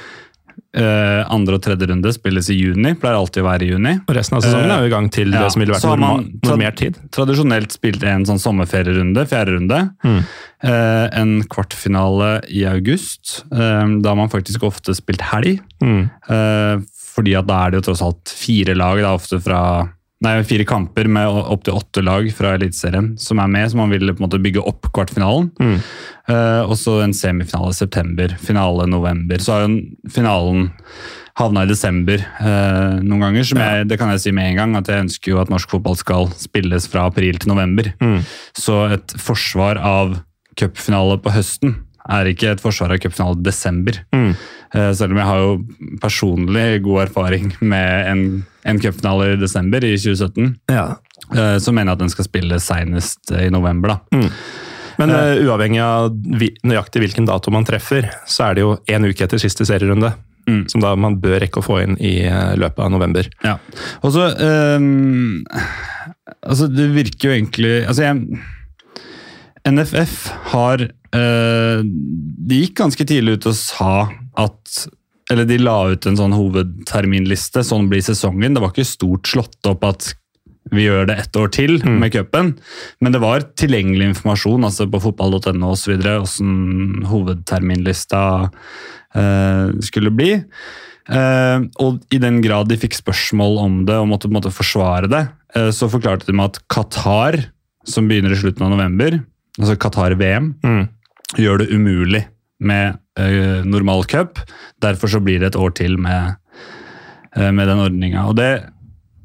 Eh, 0.75 1.21
andre 1.31 1.55
og 1.55 1.61
tredje 1.63 1.87
runde 1.87 2.11
spilles 2.11 2.49
i 2.51 2.55
juni, 2.59 2.91
pleier 2.99 3.15
alltid 3.15 3.43
å 3.43 3.47
være 3.47 3.63
i 3.63 3.69
juni. 3.71 3.93
Og 4.09 4.15
resten 4.17 4.35
av 4.35 4.43
sesongen 4.43 4.71
er 4.75 4.81
jo 4.83 4.89
i 4.89 4.91
gang 4.91 5.07
til 5.09 5.31
ja, 5.31 5.43
det 5.45 5.51
som 5.53 5.61
ville 5.63 5.71
vært 5.75 5.87
normal, 5.87 6.25
normert 6.43 6.75
tid. 6.81 6.97
Tradisjonelt 7.15 7.71
spilt 7.71 8.03
en 8.03 8.25
sånn 8.27 8.41
sommerferierunde, 8.43 9.23
fjerde 9.31 9.55
runde. 9.55 9.79
Mm. 10.03 10.19
Eh, 10.67 11.05
en 11.21 11.33
kvartfinale 11.47 12.41
i 12.51 12.65
august. 12.67 13.45
Eh, 13.55 13.87
da 14.03 14.11
har 14.11 14.19
man 14.19 14.31
faktisk 14.31 14.67
ofte 14.67 14.95
spilt 14.99 15.23
helg. 15.31 15.61
Mm. 15.83 16.09
Eh, 16.27 16.83
fordi 17.15 17.37
at 17.39 17.47
da 17.47 17.61
er 17.65 17.71
det 17.71 17.79
jo 17.79 17.87
tross 17.93 18.03
alt 18.03 18.35
fire 18.35 18.75
lag, 18.75 18.99
da, 18.99 19.13
ofte 19.15 19.39
fra 19.39 19.61
Nei, 20.25 20.39
fire 20.47 20.65
kamper 20.67 21.09
med 21.11 21.29
opptil 21.29 21.77
åtte 21.77 22.01
lag 22.05 22.27
fra 22.33 22.55
Eliteserien 22.57 23.11
som 23.21 23.41
er 23.41 23.51
med, 23.51 23.67
så 23.69 23.77
man 23.77 23.91
vil 23.93 24.09
på 24.09 24.17
en 24.17 24.25
måte 24.25 24.41
bygge 24.41 24.63
opp 24.65 24.89
kvartfinalen. 24.95 25.51
Mm. 25.61 25.75
Uh, 26.29 26.63
og 26.65 26.73
så 26.81 26.97
en 27.03 27.13
semifinale 27.13 27.69
i 27.73 27.77
september, 27.77 28.33
finale 28.41 28.87
november. 28.89 29.43
Så 29.43 29.53
har 29.53 29.67
jo 29.67 30.09
finalen 30.11 30.71
havna 31.35 31.65
i 31.65 31.69
desember 31.69 32.23
uh, 32.39 33.01
noen 33.03 33.27
ganger. 33.27 33.45
som 33.45 33.61
jeg, 33.61 33.87
Det 33.91 33.99
kan 34.01 34.13
jeg 34.13 34.23
si 34.23 34.33
med 34.35 34.49
en 34.49 34.61
gang, 34.61 34.77
at 34.79 34.89
jeg 34.89 35.05
ønsker 35.05 35.33
jo 35.33 35.41
at 35.43 35.51
norsk 35.53 35.75
fotball 35.75 35.97
skal 35.99 36.31
spilles 36.39 36.87
fra 36.89 37.05
april 37.11 37.37
til 37.37 37.51
november. 37.51 37.91
Mm. 38.01 38.21
Så 38.57 38.85
et 38.95 39.17
forsvar 39.21 39.77
av 39.77 40.17
cupfinale 40.57 41.19
på 41.21 41.35
høsten 41.35 41.75
er 42.09 42.29
ikke 42.29 42.51
et 42.53 42.61
forsvar 42.61 42.91
av 42.93 42.99
cupfinale 43.01 43.39
i 43.39 43.45
desember. 43.47 43.97
Mm. 44.13 44.35
Eh, 44.75 44.91
Selv 44.93 45.11
om 45.15 45.17
jeg 45.21 45.25
har 45.29 45.39
jo 45.41 45.97
personlig 46.01 46.67
god 46.85 47.07
erfaring 47.07 47.53
med 47.61 48.11
en, 48.11 48.23
en 48.65 48.79
cupfinale 48.83 49.31
i 49.33 49.39
desember 49.41 49.83
i 49.87 49.95
2017, 49.97 50.55
Ja. 50.69 50.95
eh, 51.33 51.57
så 51.57 51.73
mener 51.73 51.91
jeg 51.91 51.97
at 51.97 52.03
den 52.05 52.13
skal 52.13 52.25
spille 52.29 52.59
senest 52.61 53.31
i 53.31 53.49
november. 53.49 53.95
da. 53.95 54.29
Men 54.95 55.11
uh, 55.11 55.35
uavhengig 55.43 55.81
av 55.83 56.13
nøyaktig 56.63 57.01
hvilken 57.03 57.25
dato 57.27 57.51
man 57.51 57.65
treffer, 57.67 58.05
så 58.31 58.45
er 58.47 58.53
det 58.55 58.61
jo 58.63 58.77
én 58.87 59.03
uke 59.03 59.25
etter 59.25 59.41
siste 59.41 59.65
serierunde. 59.67 60.13
Mm. 60.45 60.67
som 60.69 60.77
da 60.77 60.91
man 60.93 61.15
bør 61.17 61.39
rekke 61.41 61.57
å 61.57 61.63
få 61.65 61.79
inn 61.81 61.95
i 61.97 62.19
eh, 62.29 62.51
løpet 62.53 62.77
av 62.85 62.91
november. 62.93 63.25
Ja. 63.41 63.55
Og 64.05 64.11
så 64.13 64.27
um, 64.77 65.41
Altså, 66.45 66.67
det 66.69 66.85
virker 66.93 67.31
jo 67.31 67.33
egentlig 67.33 67.71
Altså, 67.89 68.03
jeg 68.05 69.73
NFF 69.73 70.13
har 70.51 70.83
eh, 70.85 70.91
De 71.15 72.59
gikk 72.59 72.75
ganske 72.81 73.05
tidlig 73.07 73.37
ut 73.39 73.45
og 73.51 73.55
sa 73.57 74.09
at 74.37 74.87
Eller 75.31 75.47
de 75.49 75.57
la 75.57 75.77
ut 75.89 76.05
en 76.05 76.17
sånn 76.19 76.35
hovedterminliste. 76.37 77.63
Sånn 77.65 77.87
blir 77.89 78.03
sesongen. 78.05 78.53
Det 78.53 78.61
var 78.61 78.69
ikke 78.73 78.85
stort 78.85 79.25
slått 79.31 79.65
opp 79.71 79.83
at 79.87 80.11
vi 80.73 80.83
gjør 80.85 81.07
det 81.09 81.15
ett 81.17 81.37
år 81.37 81.49
til 81.53 81.79
Mm. 81.81 81.99
med 81.99 82.11
cupen, 82.13 82.47
men 83.01 83.11
det 83.11 83.21
var 83.21 83.41
tilgjengelig 83.57 84.07
informasjon 84.15 84.63
altså 84.65 84.85
på 84.89 85.01
fotball.no 85.01 85.71
osv. 85.71 85.97
hvordan 86.01 87.05
hovedterminlista 87.05 88.51
eh, 89.15 89.71
skulle 89.85 90.11
bli. 90.13 90.31
Eh, 91.09 91.59
og 91.79 92.01
i 92.11 92.17
den 92.21 92.41
grad 92.41 92.67
de 92.69 92.77
fikk 92.81 92.97
spørsmål 92.97 93.59
om 93.61 93.85
det 93.85 93.95
og 93.95 94.09
måtte 94.09 94.29
måte 94.31 94.49
forsvare 94.53 95.09
det, 95.09 95.27
eh, 95.55 95.69
så 95.69 95.89
forklarte 95.89 96.25
de 96.25 96.33
med 96.33 96.45
at 96.55 96.59
Qatar, 96.67 97.37
som 97.85 98.07
begynner 98.09 98.33
i 98.33 98.39
slutten 98.41 98.65
av 98.65 98.73
november, 98.73 99.23
altså 99.59 99.77
Qatar-VM, 99.77 100.55
Mm. 100.63 100.89
Gjør 101.33 101.63
det 101.63 101.71
umulig 101.73 102.25
med 102.65 102.99
uh, 103.19 103.65
normal 103.67 104.05
cup. 104.09 104.39
Derfor 104.81 105.11
så 105.11 105.21
blir 105.23 105.41
det 105.41 105.53
et 105.53 105.59
år 105.59 105.73
til 105.77 105.97
med, 106.01 106.37
uh, 107.37 107.51
med 107.51 107.67
den 107.67 107.81
ordninga. 107.83 108.27
Og 108.29 108.37
det 108.39 108.51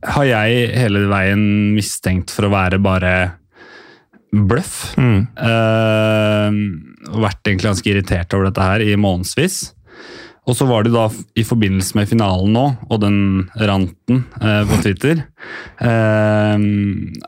har 0.09 0.25
jeg 0.25 0.71
hele 0.80 1.04
veien 1.11 1.42
mistenkt 1.76 2.33
for 2.33 2.49
å 2.49 2.54
være 2.54 2.80
bare 2.83 3.14
bløff. 4.30 4.95
Mm. 5.00 5.26
Uh, 5.37 7.21
vært 7.21 7.45
egentlig 7.45 7.69
ganske 7.69 7.92
irritert 7.92 8.35
over 8.37 8.50
dette 8.50 8.64
her 8.73 8.85
i 8.85 8.97
månedsvis. 9.00 9.62
Og 10.49 10.57
så 10.57 10.66
var 10.66 10.87
det 10.87 10.95
da 10.95 11.04
i 11.38 11.45
forbindelse 11.47 11.95
med 11.99 12.09
finalen 12.11 12.54
nå, 12.57 12.64
og 12.88 13.02
den 13.02 13.19
ranten 13.61 14.25
eh, 14.40 14.62
på 14.66 14.78
Twitter, 14.83 15.21
eh, 15.85 16.64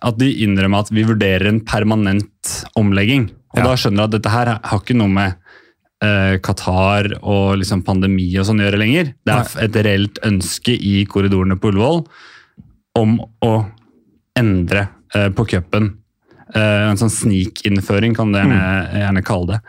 at 0.09 0.19
de 0.19 0.31
innrømmer 0.43 0.83
at 0.83 0.91
vi 0.97 1.05
vurderer 1.07 1.51
en 1.51 1.61
permanent 1.63 2.55
omlegging. 2.81 3.29
Og 3.53 3.61
Ja. 3.61 3.65
da 3.69 3.77
skjønner 3.77 4.03
jeg 4.05 4.11
at 4.11 4.17
dette 4.17 4.33
her 4.33 4.53
har 4.63 4.81
ikke 4.81 4.97
noe 4.97 5.13
med 5.13 5.35
eh, 6.03 6.37
Qatar 6.43 7.13
og 7.23 7.59
liksom 7.61 7.85
pandemi 7.87 8.27
og 8.41 8.47
sånn 8.49 8.61
å 8.63 8.67
gjøre 8.67 8.81
lenger. 8.81 9.15
Det 9.25 9.35
er 9.39 9.65
et 9.69 9.81
reelt 9.87 10.19
ønske 10.27 10.75
i 10.75 11.05
korridorene 11.07 11.59
på 11.61 11.71
Ullevål 11.73 12.05
om 12.99 13.19
å 13.45 13.53
endre 14.39 14.89
eh, 15.15 15.29
på 15.31 15.45
cupen. 15.53 15.93
Eh, 16.55 16.89
en 16.91 16.99
sånn 17.01 17.09
snikinnføring, 17.13 18.13
kan 18.17 18.33
du 18.33 18.37
gjerne, 18.37 18.59
gjerne 19.01 19.23
kalle 19.25 19.47
det. 19.55 19.61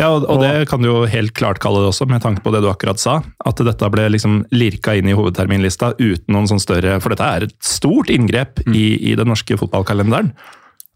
Ja, 0.00 0.08
og, 0.10 0.24
og 0.26 0.40
det 0.42 0.64
kan 0.70 0.82
du 0.82 0.88
jo 0.88 1.02
helt 1.06 1.34
klart 1.38 1.60
kalle 1.62 1.82
det 1.84 1.92
også, 1.92 2.08
med 2.10 2.22
tanke 2.24 2.42
på 2.42 2.50
det 2.54 2.62
du 2.64 2.70
akkurat 2.70 2.98
sa. 2.98 3.20
At 3.46 3.62
dette 3.62 3.90
ble 3.94 4.08
liksom 4.10 4.40
lirka 4.50 4.96
inn 4.98 5.10
i 5.10 5.14
hovedterminlista 5.14 5.92
uten 6.00 6.34
noen 6.34 6.48
sånn 6.50 6.62
større 6.62 6.96
For 7.02 7.14
dette 7.14 7.28
er 7.28 7.46
et 7.46 7.54
stort 7.62 8.10
inngrep 8.10 8.64
i, 8.72 9.12
i 9.12 9.14
den 9.18 9.30
norske 9.30 9.58
fotballkalenderen. 9.60 10.32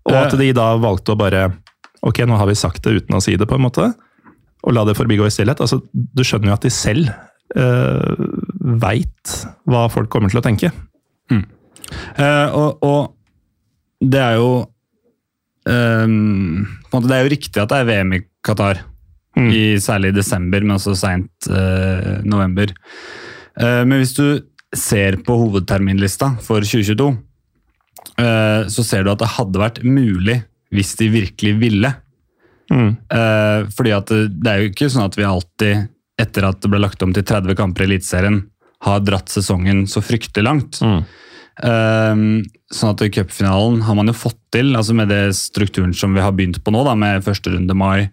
Og 0.06 0.18
at 0.18 0.34
de 0.38 0.50
da 0.54 0.72
valgte 0.82 1.14
å 1.14 1.18
bare 1.18 1.44
Ok, 2.06 2.22
nå 2.28 2.38
har 2.38 2.48
vi 2.50 2.58
sagt 2.58 2.84
det 2.86 3.00
uten 3.00 3.16
å 3.18 3.22
si 3.24 3.36
det, 3.38 3.48
på 3.48 3.58
en 3.58 3.64
måte. 3.66 3.90
Og 4.66 4.74
la 4.74 4.84
det 4.86 4.96
forbigå 4.98 5.26
i 5.26 5.34
stillhet. 5.34 5.60
Altså, 5.62 5.80
du 5.92 6.22
skjønner 6.26 6.52
jo 6.52 6.56
at 6.56 6.66
de 6.66 6.72
selv 6.74 7.10
uh, 7.58 8.14
veit 8.82 9.36
hva 9.66 9.86
folk 9.92 10.10
kommer 10.12 10.32
til 10.32 10.40
å 10.42 10.46
tenke. 10.46 10.72
Eh, 12.18 12.48
og, 12.50 12.80
og 12.82 14.00
det 14.02 14.18
er 14.18 14.40
jo 14.40 14.48
en 15.70 16.16
måte, 16.90 17.04
Det 17.06 17.14
er 17.14 17.20
jo 17.22 17.30
riktig 17.30 17.60
at 17.62 17.70
det 17.70 17.78
er 17.78 17.86
VM 17.86 18.14
i 18.16 18.20
Qatar, 18.42 18.80
Mm. 19.36 19.50
i, 19.52 19.62
særlig 19.76 20.14
i 20.14 20.16
desember, 20.16 20.64
men 20.64 20.78
også 20.78 20.94
seint 20.96 21.48
uh, 21.52 22.22
november. 22.24 22.72
Uh, 23.60 23.84
men 23.84 24.00
hvis 24.00 24.14
du 24.16 24.40
ser 24.76 25.18
på 25.26 25.36
hovedterminlista 25.42 26.32
for 26.44 26.64
2022, 26.64 27.10
eh, 28.20 28.62
så 28.72 28.84
ser 28.84 29.04
du 29.04 29.12
at 29.12 29.20
det 29.22 29.28
hadde 29.36 29.60
vært 29.60 29.78
mulig 29.84 30.40
hvis 30.76 30.94
de 31.00 31.08
virkelig 31.12 31.56
ville. 31.60 31.92
Mm. 32.72 32.96
Eh, 33.12 33.68
fordi 33.76 33.92
at 33.94 34.10
det, 34.10 34.50
er 34.50 34.62
jo 34.62 34.72
ikke 34.72 34.88
sånn 34.90 35.06
at 35.06 35.18
vi 35.18 35.26
alltid, 35.26 35.92
etter 36.20 36.48
at 36.48 36.62
det 36.62 36.72
ble 36.72 36.80
lagt 36.82 37.04
om 37.04 37.12
til 37.14 37.26
30 37.26 37.58
kamper 37.58 37.84
i 37.84 37.90
Eliteserien, 37.90 38.42
har 38.86 39.04
dratt 39.04 39.32
sesongen 39.32 39.86
så 39.90 40.02
fryktelig 40.04 40.46
langt. 40.46 40.80
Mm. 40.84 40.98
Eh, 41.66 42.24
sånn 42.76 42.92
at 42.92 43.06
i 43.06 43.12
cupfinalen 43.14 43.80
har 43.86 43.98
man 43.98 44.10
jo 44.10 44.16
fått 44.16 44.40
til, 44.54 44.74
altså 44.76 44.96
med 44.96 45.10
det 45.12 45.22
strukturen 45.38 45.94
som 45.96 46.16
vi 46.16 46.24
har 46.24 46.34
begynt 46.36 46.60
på 46.64 46.74
nå, 46.74 46.82
da, 46.86 46.96
med 46.98 47.24
første 47.26 47.54
runde 47.54 47.78
mai, 47.78 48.08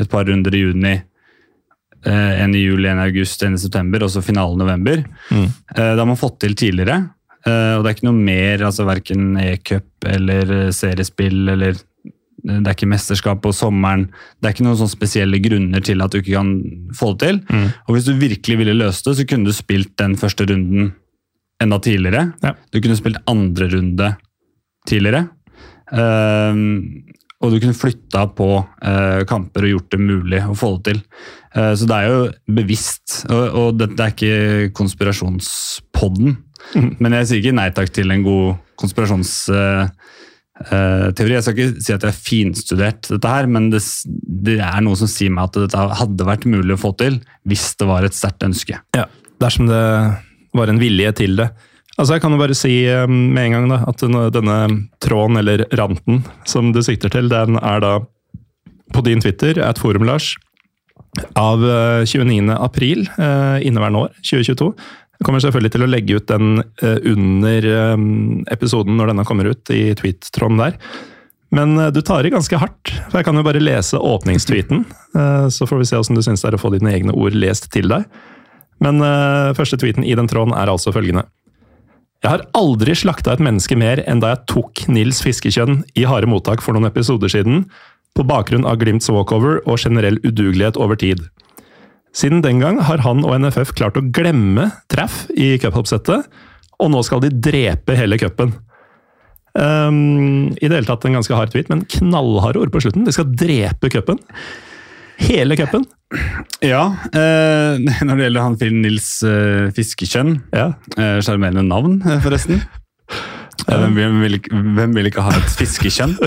et 0.00 0.08
par 0.12 0.28
runder 0.28 0.54
i 0.54 0.62
juni, 0.62 0.94
eh, 2.06 2.32
en 2.44 2.54
i 2.54 2.62
juli, 2.62 2.88
en 2.90 3.02
i 3.02 3.08
august, 3.08 3.42
en 3.42 3.58
i 3.58 3.60
september, 3.60 4.06
og 4.06 4.12
så 4.12 4.24
finalen 4.24 4.60
i 4.60 4.64
november. 4.64 5.04
Mm. 5.32 5.50
Det 5.74 5.92
har 5.98 6.08
man 6.08 6.20
fått 6.20 6.40
til 6.44 6.56
tidligere, 6.56 7.02
og 7.46 7.84
det 7.84 7.90
er 7.92 7.94
ikke 7.94 8.08
noe 8.08 8.24
mer, 8.26 8.62
altså 8.66 8.82
verken 8.88 9.36
e-cup 9.38 10.06
eller 10.10 10.72
seriespill 10.74 11.52
eller 11.52 11.76
det 12.44 12.68
er 12.68 12.74
ikke 12.76 12.90
mesterskap 12.90 13.40
på 13.42 13.52
sommeren. 13.56 14.06
Det 14.38 14.48
er 14.48 14.54
ikke 14.54 14.66
noen 14.66 14.78
sånne 14.78 14.92
spesielle 14.92 15.40
grunner 15.42 15.82
til 15.84 16.04
at 16.04 16.12
du 16.12 16.20
ikke 16.20 16.36
kan 16.36 16.52
få 16.96 17.14
det 17.14 17.24
til. 17.24 17.40
Mm. 17.48 17.66
Og 17.86 17.96
hvis 17.96 18.06
du 18.06 18.12
virkelig 18.20 18.58
ville 18.60 18.76
løst 18.76 19.08
det, 19.08 19.16
så 19.18 19.26
kunne 19.28 19.48
du 19.48 19.56
spilt 19.56 19.94
den 20.00 20.16
første 20.20 20.46
runden 20.48 20.92
enda 21.62 21.78
tidligere. 21.82 22.28
Ja. 22.44 22.52
Du 22.72 22.80
kunne 22.84 22.98
spilt 22.98 23.20
andre 23.30 23.70
runde 23.72 24.12
tidligere. 24.88 25.26
Um, 25.90 27.06
og 27.40 27.52
du 27.52 27.58
kunne 27.60 27.76
flytta 27.76 28.26
på 28.36 28.48
uh, 28.58 29.22
kamper 29.28 29.66
og 29.66 29.72
gjort 29.74 29.90
det 29.94 30.00
mulig 30.02 30.40
å 30.44 30.56
få 30.58 30.74
det 30.76 30.90
til. 30.90 31.02
Uh, 31.56 31.72
så 31.78 31.88
det 31.88 31.98
er 31.98 32.10
jo 32.10 32.20
bevisst. 32.58 33.22
Og, 33.30 33.44
og 33.46 33.80
det, 33.80 33.92
det 33.96 34.04
er 34.04 34.14
ikke 34.14 34.74
konspirasjonspodden. 34.76 36.36
Mm. 36.76 36.90
Men 37.00 37.18
jeg 37.20 37.30
sier 37.30 37.42
ikke 37.42 37.58
nei 37.58 37.70
takk 37.74 37.92
til 37.94 38.12
en 38.12 38.26
god 38.26 38.56
konspirasjonsteori. 40.56 41.34
jeg 41.34 41.44
skal 41.44 41.56
ikke 41.56 41.84
si 41.84 41.92
at 41.92 42.02
jeg 42.04 42.10
har 42.10 42.24
finstudert 42.28 43.08
dette 43.10 43.28
her, 43.28 43.46
men 43.46 43.68
det, 43.70 43.82
det 44.46 44.58
er 44.64 44.80
noe 44.84 44.96
som 44.96 45.10
sier 45.10 45.32
meg 45.32 45.50
at 45.50 45.58
dette 45.66 45.86
hadde 46.00 46.28
vært 46.28 46.46
mulig 46.48 46.76
å 46.76 46.80
få 46.80 46.94
til 46.96 47.20
hvis 47.48 47.74
det 47.76 47.88
var 47.88 48.06
et 48.06 48.16
sterkt 48.16 48.46
ønske. 48.46 48.80
Ja, 48.96 49.06
dersom 49.42 49.68
det 49.68 49.82
var 50.56 50.72
en 50.72 50.80
vilje 50.80 51.12
til 51.20 51.36
det. 51.36 51.50
Altså 51.96 52.16
Jeg 52.16 52.24
kan 52.24 52.34
jo 52.34 52.40
bare 52.40 52.56
si 52.56 52.74
eh, 52.88 53.06
med 53.08 53.46
en 53.46 53.54
gang 53.54 53.70
da, 53.72 53.78
at 53.88 54.02
denne, 54.34 54.56
tråden, 55.00 55.38
eller 55.40 55.64
ranten, 55.78 56.24
som 56.48 56.72
du 56.72 56.82
sikter 56.84 57.12
til, 57.12 57.30
den 57.32 57.56
er 57.56 57.80
da 57.84 57.94
på 58.92 59.02
din 59.04 59.20
Twitter, 59.20 59.58
at 59.64 59.80
forum, 59.80 60.04
Lars, 60.08 60.34
av 61.36 61.64
eh, 61.64 62.04
29. 62.04 62.52
april 62.52 63.06
eh, 63.16 63.64
inneværende 63.64 64.06
år, 64.06 64.16
2022. 64.20 64.70
Jeg 65.16 65.26
kommer 65.26 65.40
selvfølgelig 65.40 65.72
til 65.72 65.84
å 65.84 65.90
legge 65.90 66.16
ut 66.18 66.28
den 66.28 66.62
eh, 66.84 66.98
under 67.12 67.68
eh, 67.72 67.94
episoden 68.52 68.98
når 68.98 69.12
denne 69.12 69.26
kommer 69.28 69.48
ut, 69.48 69.72
i 69.72 69.94
tweet-tråden 69.96 70.60
der. 70.60 70.76
Men 71.56 71.76
eh, 71.80 71.92
du 71.94 72.02
tar 72.04 72.26
i 72.26 72.32
ganske 72.34 72.60
hardt, 72.60 72.92
for 73.08 73.20
jeg 73.20 73.28
kan 73.28 73.40
jo 73.40 73.46
bare 73.46 73.62
lese 73.62 74.00
åpningstweeten. 74.00 74.84
Så 75.52 75.64
får 75.64 75.80
vi 75.80 75.88
se 75.88 75.96
hvordan 75.96 76.18
du 76.18 76.24
syns 76.26 76.44
det 76.44 76.50
er 76.50 76.58
å 76.58 76.60
få 76.60 76.74
dine 76.74 76.92
egne 76.92 77.14
ord 77.16 77.36
lest 77.36 77.70
til 77.72 77.88
deg. 77.88 78.04
Men 78.84 79.00
første 79.56 79.78
tweeten 79.80 80.04
i 80.04 80.12
den 80.18 80.28
tråden 80.28 80.52
er 80.52 80.68
altså 80.68 80.92
følgende. 80.92 81.22
Jeg 82.20 82.28
har 82.32 82.42
aldri 82.58 82.92
slakta 82.98 83.32
et 83.32 83.40
menneske 83.44 83.76
mer 83.78 84.02
enn 84.04 84.20
da 84.20 84.34
jeg 84.34 84.42
tok 84.50 84.82
Nils 84.92 85.22
Fiskekjønn 85.24 85.78
i 85.96 86.04
harde 86.08 86.28
mottak 86.28 86.60
for 86.64 86.76
noen 86.76 86.88
episoder 86.88 87.32
siden, 87.32 87.64
på 88.16 88.24
bakgrunn 88.26 88.66
av 88.68 88.80
Glimts 88.80 89.08
walkover 89.12 89.60
og 89.64 89.80
generell 89.80 90.18
udugelighet 90.24 90.76
over 90.80 90.98
tid. 91.00 91.22
Siden 92.16 92.40
den 92.44 92.62
gang 92.62 92.78
har 92.88 93.02
han 93.04 93.20
og 93.26 93.34
NFF 93.42 93.74
klart 93.76 93.98
å 94.00 94.04
glemme 94.14 94.70
treff 94.92 95.26
i 95.36 95.54
cupoppsettet, 95.60 96.24
og 96.80 96.92
nå 96.92 97.02
skal 97.04 97.20
de 97.24 97.28
drepe 97.32 97.96
hele 97.96 98.16
cupen. 98.20 98.54
Um, 99.56 100.52
I 100.60 100.68
det 100.68 100.74
hele 100.78 100.88
tatt 100.88 101.04
en 101.08 101.16
ganske 101.16 101.36
hard 101.36 101.52
tweet, 101.52 101.68
men 101.72 101.84
knallharde 101.88 102.60
ord 102.60 102.72
på 102.74 102.80
slutten. 102.84 103.04
De 103.08 103.12
skal 103.14 103.28
drepe 103.36 103.88
cupen. 103.92 104.20
Hele 105.20 105.56
cupen. 105.56 105.84
Ja, 106.64 106.82
eh, 107.16 107.80
når 108.04 108.12
det 108.20 108.26
gjelder 108.28 108.44
han 108.44 108.58
Finn 108.60 108.82
Nils 108.84 109.06
eh, 109.26 109.70
Fiskekjønn 109.74 110.36
Ja. 110.54 110.66
eh, 111.00 111.16
Sjarmerende 111.24 111.64
navn, 111.66 111.96
eh, 112.04 112.20
forresten. 112.24 112.60
Eh, 113.66 113.86
Hvem 113.96 114.20
vil, 114.22 114.36
hvem 114.76 114.92
vil 114.94 115.08
ikke 115.10 115.24
ha 115.26 115.32
et 115.36 115.52
fiskekjønn? 115.60 116.16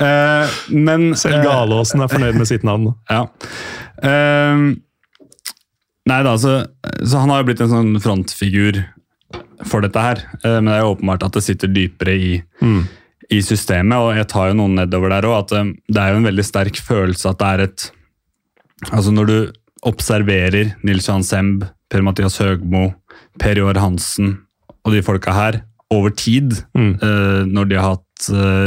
Eh, 0.00 0.52
men 0.72 1.10
Selv 1.20 1.42
Galåsen 1.44 2.00
er 2.00 2.08
fornøyd 2.08 2.38
med 2.40 2.48
sitt 2.48 2.62
navn. 2.64 2.86
Ja. 3.12 3.26
Nei 6.08 6.22
da, 6.24 6.32
så, 6.40 6.54
så 7.04 7.20
han 7.20 7.28
har 7.30 7.42
jo 7.42 7.48
blitt 7.50 7.60
en 7.60 7.68
sånn 7.72 8.00
frontfigur 8.00 8.80
for 9.68 9.84
dette 9.84 10.00
her. 10.00 10.22
Eh, 10.44 10.56
men 10.60 10.70
det 10.70 10.78
er 10.78 10.82
jo 10.86 10.94
åpenbart 10.96 11.26
at 11.26 11.36
det 11.36 11.42
sitter 11.44 11.68
dypere 11.68 12.14
i, 12.16 12.42
Mm. 12.64 12.82
i 13.30 13.38
systemet, 13.46 13.94
og 14.00 14.16
jeg 14.16 14.26
tar 14.32 14.48
jo 14.50 14.56
noen 14.58 14.74
nedover 14.80 15.12
der 15.12 15.28
òg. 15.28 15.38
At 15.44 15.52
eh, 15.52 15.72
det 15.92 16.00
er 16.02 16.12
jo 16.14 16.20
en 16.22 16.28
veldig 16.30 16.44
sterk 16.48 16.80
følelse 16.82 17.30
at 17.34 17.38
det 17.38 17.50
er 17.54 17.60
et 17.68 17.90
Altså 18.90 19.12
når 19.12 19.26
du 19.28 19.52
observerer 19.84 20.70
Nils 20.88 21.04
Johan 21.06 21.22
Semb, 21.22 21.64
Per-Mathias 21.92 22.38
Høgmo, 22.40 22.94
Per 23.38 23.58
Joar 23.60 23.76
Hansen 23.76 24.38
og 24.86 24.94
de 24.94 25.02
folka 25.04 25.34
her 25.36 25.58
over 25.92 26.08
tid, 26.16 26.54
Mm. 26.74 26.94
eh, 27.02 27.44
når 27.44 27.68
de 27.68 27.76
har 27.76 27.90
hatt 27.96 28.06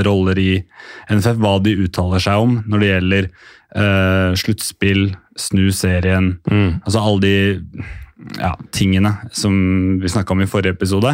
roller 0.05 0.37
i 0.37 0.63
NFF, 1.09 1.37
hva 1.41 1.55
de 1.63 1.73
uttaler 1.85 2.19
seg 2.21 2.41
om 2.41 2.63
når 2.67 2.79
det 2.79 2.89
gjelder 2.91 3.27
eh, 3.75 4.31
sluttspill, 4.39 5.11
snu 5.39 5.67
serien 5.73 6.37
Mm. 6.49 6.81
Altså 6.85 7.01
alle 7.01 7.21
de 7.23 7.35
ja, 8.37 8.53
tingene 8.71 9.15
som 9.33 9.53
vi 10.01 10.09
snakka 10.11 10.33
om 10.35 10.43
i 10.43 10.49
forrige 10.49 10.75
episode. 10.75 11.11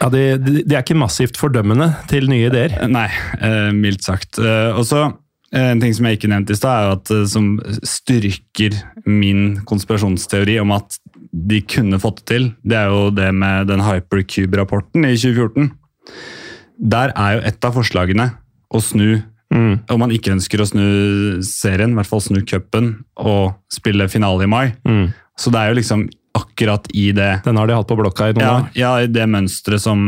Ja, 0.00 0.08
de, 0.12 0.22
de, 0.38 0.62
de 0.62 0.74
er 0.74 0.82
ikke 0.82 0.98
massivt 0.98 1.38
fordømmende 1.38 1.90
til 2.10 2.28
nye 2.30 2.48
ideer. 2.50 2.74
Nei, 2.90 3.08
uh, 3.40 3.70
mildt 3.74 4.04
sagt. 4.06 4.38
Og 4.38 4.84
så 4.86 5.08
En 5.48 5.80
ting 5.80 5.94
som 5.96 6.04
jeg 6.04 6.18
ikke 6.18 6.28
nevnte 6.28 6.52
i 6.52 6.58
stad, 6.58 6.90
at 6.92 7.10
som 7.32 7.54
styrker 7.80 8.74
min 9.08 9.62
konspirasjonsteori 9.64 10.58
om 10.60 10.74
at 10.76 10.98
de 11.32 11.62
kunne 11.64 11.96
fått 12.02 12.20
det 12.20 12.26
til, 12.28 12.50
det 12.68 12.76
er 12.76 12.92
jo 12.92 13.08
det 13.16 13.30
med 13.32 13.70
den 13.70 13.80
Hypercube-rapporten 13.80 15.06
i 15.08 15.14
2014. 15.16 15.70
Der 16.78 17.12
er 17.16 17.38
jo 17.38 17.44
et 17.48 17.64
av 17.64 17.74
forslagene 17.76 18.28
å 18.68 18.82
snu 18.84 19.22
Mm. 19.54 19.78
Om 19.88 20.02
man 20.02 20.12
ikke 20.12 20.34
ønsker 20.34 20.60
å 20.60 20.68
snu 20.68 20.86
serien, 21.46 21.94
i 21.94 21.98
hvert 21.98 22.10
fall 22.10 22.20
snu 22.24 22.42
cupen 22.44 22.92
og 23.16 23.56
spille 23.72 24.08
finale 24.12 24.44
i 24.44 24.50
mai. 24.50 24.66
Mm. 24.84 25.08
Så 25.38 25.52
det 25.54 25.60
er 25.60 25.72
jo 25.72 25.78
liksom 25.78 26.08
akkurat 26.38 26.86
i 26.94 27.08
det 27.16 27.40
Den 27.44 27.56
har 27.56 27.66
de 27.66 27.74
hatt 27.74 27.88
på 27.88 27.96
blokka 27.98 28.28
i 28.28 28.34
noen 28.36 28.44
ja, 28.44 28.54
år. 28.60 28.66
ja, 28.78 28.90
i 29.02 29.08
det 29.10 29.24
mønsteret 29.30 29.82
som, 29.82 30.00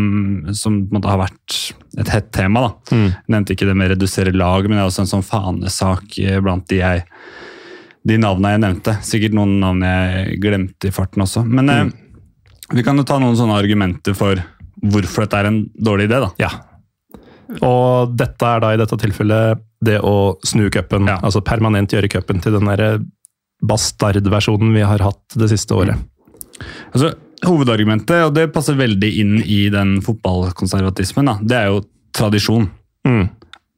som 0.54 0.76
har 1.02 1.22
vært 1.24 1.56
et 1.98 2.12
hett 2.12 2.30
tema. 2.34 2.68
da. 2.68 2.96
Mm. 2.96 3.06
Jeg 3.08 3.34
nevnte 3.34 3.56
ikke 3.56 3.68
det 3.70 3.76
med 3.78 3.88
å 3.88 3.94
redusere 3.94 4.34
lag, 4.36 4.68
men 4.68 4.76
det 4.78 4.84
er 4.84 4.90
også 4.90 5.04
en 5.06 5.12
sånn 5.14 5.26
fanesak 5.26 6.18
eh, 6.22 6.38
blant 6.44 6.68
de, 6.70 6.82
jeg, 6.82 7.04
de 8.06 8.20
navnene 8.20 8.54
jeg 8.54 8.64
nevnte. 8.66 8.96
Sikkert 9.06 9.36
noen 9.38 9.56
navn 9.62 9.84
jeg 9.86 10.38
glemte 10.44 10.90
i 10.90 10.94
farten 10.94 11.24
også. 11.26 11.42
Men 11.48 11.72
eh, 11.72 11.84
vi 12.76 12.86
kan 12.86 13.00
jo 13.00 13.06
ta 13.08 13.18
noen 13.22 13.38
sånne 13.38 13.58
argumenter 13.58 14.14
for 14.18 14.38
hvorfor 14.80 15.26
dette 15.26 15.40
er 15.40 15.50
en 15.50 15.62
dårlig 15.74 16.06
idé. 16.10 16.20
da. 16.22 16.30
Ja. 16.40 16.52
Og 17.58 18.12
dette 18.18 18.46
er 18.46 18.62
da 18.62 18.74
i 18.74 18.78
dette 18.80 18.98
tilfellet 19.00 19.62
det 19.84 19.98
å 20.04 20.36
snu 20.46 20.68
cupen. 20.72 21.08
Ja. 21.10 21.18
Altså 21.24 21.42
permanent 21.44 21.92
gjøre 21.94 22.10
cupen 22.12 22.42
til 22.44 22.54
den 22.56 22.68
derre 22.70 22.92
bastardversjonen 23.66 24.72
vi 24.76 24.84
har 24.86 25.02
hatt 25.04 25.36
det 25.40 25.50
siste 25.52 25.76
året. 25.76 26.00
Altså, 26.92 27.14
Hovedargumentet, 27.40 28.26
og 28.26 28.34
det 28.36 28.50
passer 28.52 28.76
veldig 28.76 29.08
inn 29.22 29.38
i 29.40 29.62
den 29.72 29.94
fotballkonservatismen, 30.04 31.30
da, 31.30 31.38
det 31.40 31.56
er 31.56 31.70
jo 31.70 31.78
tradisjon. 32.16 32.66
Mm. 33.08 33.30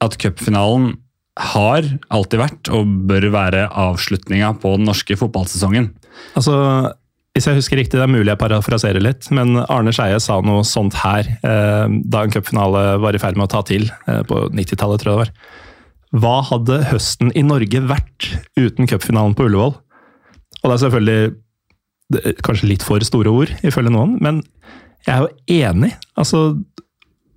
At 0.03 0.17
cupfinalen 0.19 0.97
har 1.39 1.87
alltid 2.13 2.41
vært 2.41 2.71
og 2.75 2.89
bør 3.09 3.29
være 3.33 3.69
avslutninga 3.71 4.51
på 4.61 4.75
den 4.75 4.89
norske 4.89 5.15
fotballsesongen. 5.17 5.93
Altså, 6.37 6.55
hvis 7.33 7.47
jeg 7.49 7.57
husker 7.57 7.79
riktig, 7.79 7.97
det 7.97 8.05
er 8.05 8.11
mulig 8.13 8.29
jeg 8.29 8.41
parafraserer 8.41 9.01
litt, 9.01 9.25
men 9.33 9.57
Arne 9.65 9.93
Skeie 9.95 10.19
sa 10.21 10.37
noe 10.45 10.61
sånt 10.67 10.99
her 11.01 11.25
eh, 11.41 11.85
da 11.89 12.21
en 12.21 12.33
cupfinale 12.33 12.83
var 13.01 13.17
i 13.17 13.21
ferd 13.21 13.39
med 13.39 13.47
å 13.47 13.53
ta 13.55 13.63
til, 13.65 13.87
eh, 14.05 14.21
på 14.29 14.43
90-tallet, 14.53 15.01
tror 15.01 15.09
jeg 15.09 15.15
det 15.15 15.23
var. 15.23 15.31
Hva 16.13 16.35
hadde 16.51 16.77
høsten 16.91 17.33
i 17.33 17.41
Norge 17.41 17.81
vært 17.89 18.29
uten 18.59 18.89
cupfinalen 18.89 19.33
på 19.33 19.47
Ullevål? 19.49 19.73
Og 20.61 20.67
det 20.67 20.75
er 20.75 20.83
selvfølgelig 20.85 21.33
det 22.13 22.21
er 22.21 22.39
kanskje 22.45 22.69
litt 22.69 22.85
for 22.85 23.01
store 23.01 23.33
ord, 23.33 23.53
ifølge 23.65 23.95
noen, 23.95 24.19
men 24.21 24.43
jeg 25.07 25.15
er 25.15 25.23
jo 25.23 25.63
enig. 25.71 25.93
Altså, 26.19 26.43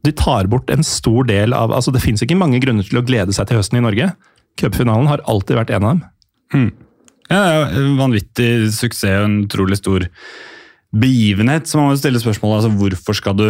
de 0.05 0.13
tar 0.13 0.51
bort 0.53 0.69
en 0.71 0.85
stor 0.87 1.25
del 1.27 1.57
av 1.57 1.73
altså 1.75 1.91
Det 1.95 2.03
fins 2.05 2.21
ikke 2.23 2.37
mange 2.39 2.61
grunner 2.63 2.87
til 2.87 3.01
å 3.01 3.07
glede 3.07 3.35
seg 3.35 3.49
til 3.49 3.59
høsten 3.59 3.81
i 3.81 3.87
Norge. 3.87 4.13
Cupfinalen 4.61 5.09
har 5.09 5.25
alltid 5.25 5.59
vært 5.59 5.73
en 5.73 5.89
av 5.89 5.97
dem. 5.97 6.05
Ja, 7.31 7.67
vanvittig 7.99 8.51
suksess 8.77 9.19
og 9.21 9.27
en 9.27 9.39
utrolig 9.47 9.79
stor 9.81 10.07
begivenhet. 10.97 11.67
Så 11.67 11.81
man 11.81 11.91
må 11.91 11.99
stille 11.99 12.23
spørsmålet 12.23 12.63
altså, 12.63 12.77
hvorfor 12.79 13.19
skal 13.19 13.39
du 13.39 13.49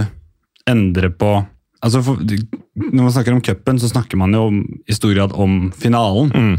endre 0.66 1.12
på 1.12 1.38
altså 1.84 2.00
for, 2.02 2.18
Når 2.18 3.02
man 3.02 3.12
snakker 3.12 3.34
om 3.36 3.42
cupen, 3.44 3.78
så 3.78 3.88
snakker 3.92 4.18
man 4.18 4.34
jo 4.34 4.46
om, 4.48 4.62
i 4.88 4.96
stor 4.96 5.12
grad 5.14 5.32
om 5.32 5.70
finalen. 5.76 6.32
Mm. 6.32 6.56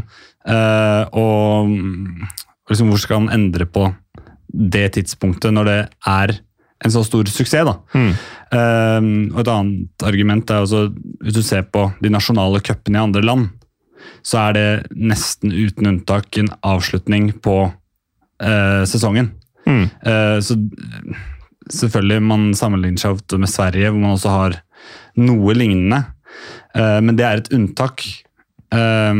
Uh, 0.48 1.04
og 1.12 1.74
og 2.68 2.74
liksom, 2.74 2.90
hvor 2.92 3.00
skal 3.00 3.22
man 3.24 3.32
endre 3.32 3.64
på 3.64 3.86
det 4.52 4.90
tidspunktet 4.98 5.54
når 5.56 5.64
det 5.64 5.78
er 6.04 6.34
en 6.84 6.92
så 6.92 7.00
stor 7.06 7.24
suksess? 7.32 7.64
da? 7.64 7.78
Mm. 7.96 8.10
Uh, 8.52 9.32
og 9.32 9.40
Et 9.40 9.50
annet 9.54 10.04
argument 10.04 10.50
er 10.52 10.66
også, 10.66 10.82
hvis 11.24 11.38
du 11.38 11.40
ser 11.42 11.64
på 11.64 11.86
de 12.04 12.12
nasjonale 12.12 12.60
cupene 12.60 13.00
i 13.00 13.06
andre 13.08 13.24
land, 13.24 13.48
så 14.26 14.48
er 14.48 14.56
det 14.56 14.68
nesten 14.94 15.52
uten 15.54 15.92
unntak 15.92 16.38
en 16.40 16.50
avslutning 16.66 17.32
på 17.44 17.56
eh, 18.42 18.84
sesongen. 18.88 19.32
Mm. 19.68 19.84
Eh, 19.86 20.38
så 20.44 20.58
selvfølgelig, 21.68 22.22
man 22.24 22.46
sammenligner 22.56 23.02
seg 23.02 23.18
ofte 23.18 23.40
med 23.40 23.52
Sverige, 23.52 23.90
hvor 23.90 24.00
man 24.02 24.16
også 24.16 24.32
har 24.34 24.60
noe 25.18 25.56
lignende. 25.56 26.04
Eh, 26.76 27.00
men 27.04 27.18
det 27.18 27.26
er 27.26 27.42
et 27.42 27.52
unntak. 27.56 28.06
Eh, 28.74 29.12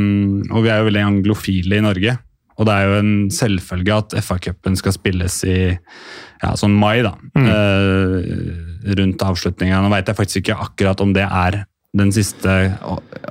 og 0.52 0.64
vi 0.64 0.72
er 0.72 0.80
jo 0.80 0.88
veldig 0.90 1.06
anglofile 1.08 1.80
i 1.80 1.84
Norge. 1.84 2.18
Og 2.58 2.66
det 2.66 2.74
er 2.74 2.88
jo 2.88 2.94
en 2.98 3.12
selvfølge 3.30 3.96
at 4.02 4.14
FA-cupen 4.26 4.76
skal 4.78 4.94
spilles 4.96 5.36
i 5.46 5.58
ja, 5.68 6.54
sånn 6.58 6.74
mai, 6.74 7.00
da. 7.06 7.14
Eh, 7.38 8.94
rundt 8.98 9.22
avslutninga. 9.22 9.78
Nå 9.82 9.92
veit 9.92 10.10
jeg 10.10 10.18
faktisk 10.18 10.42
ikke 10.42 10.58
akkurat 10.66 11.02
om 11.04 11.14
det 11.14 11.26
er 11.26 11.62
den 11.98 12.12
siste 12.14 12.54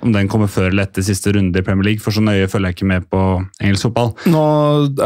Om 0.02 0.14
den 0.14 0.30
kommer 0.32 0.50
før 0.52 0.70
eller 0.70 0.86
etter 0.88 1.06
siste 1.06 1.34
runde 1.36 1.58
i 1.58 1.66
Premier 1.66 1.90
League, 1.90 2.04
for 2.04 2.14
så 2.14 2.22
nøye 2.22 2.50
følger 2.52 2.72
jeg 2.72 2.78
ikke 2.78 2.90
med 2.92 3.08
på 3.10 3.22
engelsk 3.64 3.88
fotball. 3.88 4.14
Nå 4.30 4.44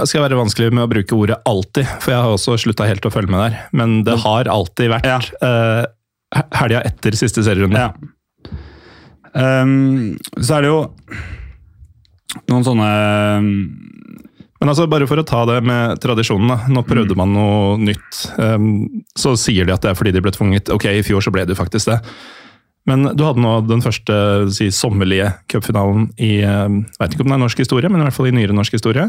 skal 0.04 0.20
jeg 0.20 0.26
være 0.26 0.42
vanskelig 0.42 0.72
med 0.74 0.84
å 0.84 0.92
bruke 0.92 1.16
ordet 1.16 1.38
'alltid', 1.48 1.94
for 2.04 2.12
jeg 2.12 2.26
har 2.26 2.36
også 2.36 2.58
slutta 2.60 2.90
helt 2.90 3.08
å 3.08 3.14
følge 3.14 3.32
med 3.32 3.46
der. 3.46 3.60
Men 3.72 4.02
det 4.08 4.20
har 4.26 4.52
alltid 4.52 4.92
vært 4.92 5.08
Ja. 5.08 5.20
Uh, 5.40 5.86
helga 6.56 6.82
etter 6.88 7.16
siste 7.16 7.44
serierunde. 7.44 7.80
Ja. 7.80 7.92
Um, 9.34 10.18
så 10.40 10.58
er 10.58 10.66
det 10.66 10.72
jo 10.72 10.82
noen 12.52 12.66
sånne 12.68 12.90
Men 14.62 14.70
altså, 14.70 14.86
bare 14.92 15.08
for 15.10 15.18
å 15.18 15.26
ta 15.26 15.42
det 15.50 15.62
med 15.66 16.02
tradisjonen, 16.04 16.52
da. 16.52 16.58
Nå 16.70 16.84
prøvde 16.86 17.16
man 17.18 17.32
noe 17.34 17.80
nytt. 17.82 18.20
Um, 18.38 19.02
så 19.18 19.34
sier 19.40 19.66
de 19.66 19.74
at 19.74 19.82
det 19.82 19.90
er 19.90 19.98
fordi 19.98 20.14
de 20.14 20.22
ble 20.22 20.34
tvunget. 20.36 20.70
Ok, 20.70 20.86
i 20.86 21.02
fjor 21.02 21.24
så 21.26 21.34
ble 21.34 21.48
det 21.50 21.58
faktisk 21.58 21.90
det. 21.90 21.98
Men 22.90 23.12
du 23.14 23.24
hadde 23.24 23.44
nå 23.44 23.54
den 23.70 23.84
første 23.86 24.16
si, 24.56 24.72
sommerlige 24.74 25.30
cupfinalen 25.52 26.10
i 26.18 26.40
jeg 26.42 26.86
vet 26.98 27.14
ikke 27.14 27.26
om 27.26 27.34
det 27.34 27.38
er 27.38 27.44
norsk 27.44 27.62
historie, 27.62 27.92
men 27.92 28.02
i 28.02 28.08
hvert 28.08 28.18
fall 28.18 28.32
i 28.32 28.36
nyere 28.36 28.56
norsk 28.58 28.78
historie. 28.78 29.06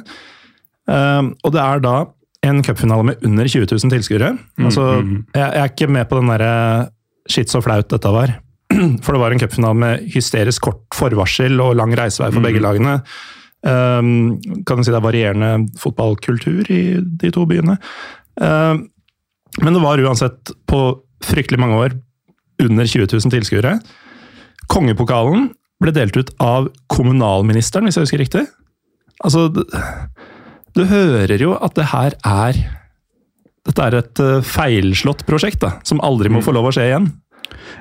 Um, 0.90 1.32
og 1.46 1.54
det 1.54 1.62
er 1.62 1.82
da 1.84 1.96
en 2.42 2.62
cupfinale 2.66 3.06
med 3.06 3.26
under 3.26 3.48
20 3.48 3.68
000 3.70 3.92
tilskuere. 3.94 4.32
Altså, 4.58 4.86
jeg, 4.98 5.42
jeg 5.42 5.60
er 5.62 5.70
ikke 5.70 5.90
med 5.94 6.08
på 6.10 6.18
den 6.18 6.32
derre 6.32 6.54
shit 7.30 7.52
så 7.52 7.62
flaut 7.62 7.90
dette 7.92 8.12
var. 8.12 8.34
For 9.04 9.14
det 9.14 9.22
var 9.22 9.34
en 9.34 9.42
cupfinale 9.42 9.78
med 9.78 10.08
hysterisk 10.14 10.66
kort 10.66 10.82
forvarsel 10.96 11.60
og 11.62 11.76
lang 11.78 11.94
reisevei 11.98 12.32
for 12.34 12.44
begge 12.44 12.62
lagene. 12.62 12.98
Um, 13.62 14.40
kan 14.66 14.80
du 14.80 14.82
si 14.82 14.90
det 14.90 14.98
er 14.98 15.04
varierende 15.04 15.52
fotballkultur 15.78 16.66
i 16.72 16.82
de 16.98 17.30
to 17.34 17.46
byene. 17.46 17.76
Um, 18.42 18.88
men 19.62 19.76
det 19.76 19.84
var 19.84 20.02
uansett 20.02 20.50
på 20.66 20.80
fryktelig 21.22 21.60
mange 21.62 21.78
år 21.78 21.94
under 22.64 22.88
20 22.88 23.08
000 23.12 23.34
tilskuere. 23.34 23.76
Kongepokalen 24.72 25.50
ble 25.82 25.94
delt 25.94 26.16
ut 26.16 26.30
av 26.42 26.68
kommunalministeren, 26.92 27.88
hvis 27.88 27.98
jeg 27.98 28.06
husker 28.06 28.22
riktig. 28.22 28.44
Altså, 29.22 29.48
du, 29.52 30.84
hører 30.88 31.36
jo 31.40 31.56
at 31.58 31.76
det 31.78 31.90
her 31.92 32.16
er 32.26 32.62
Dette 33.62 33.84
er 33.86 33.94
et 33.94 34.18
eh, 34.18 34.40
feilslått 34.42 35.20
prosjekt, 35.22 35.60
da, 35.62 35.76
som 35.86 36.00
aldri 36.02 36.32
må 36.34 36.40
få 36.42 36.50
lov 36.50 36.66
å 36.66 36.72
skje 36.74 36.88
igjen. 36.88 37.04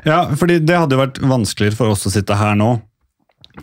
Ja, 0.05 0.27
fordi 0.37 0.59
det 0.61 0.77
hadde 0.77 0.93
jo 0.93 0.99
vært 1.01 1.17
vanskeligere 1.25 1.77
for 1.79 1.93
oss 1.95 2.05
å 2.05 2.11
sitte 2.13 2.37
her 2.37 2.53
nå 2.59 2.75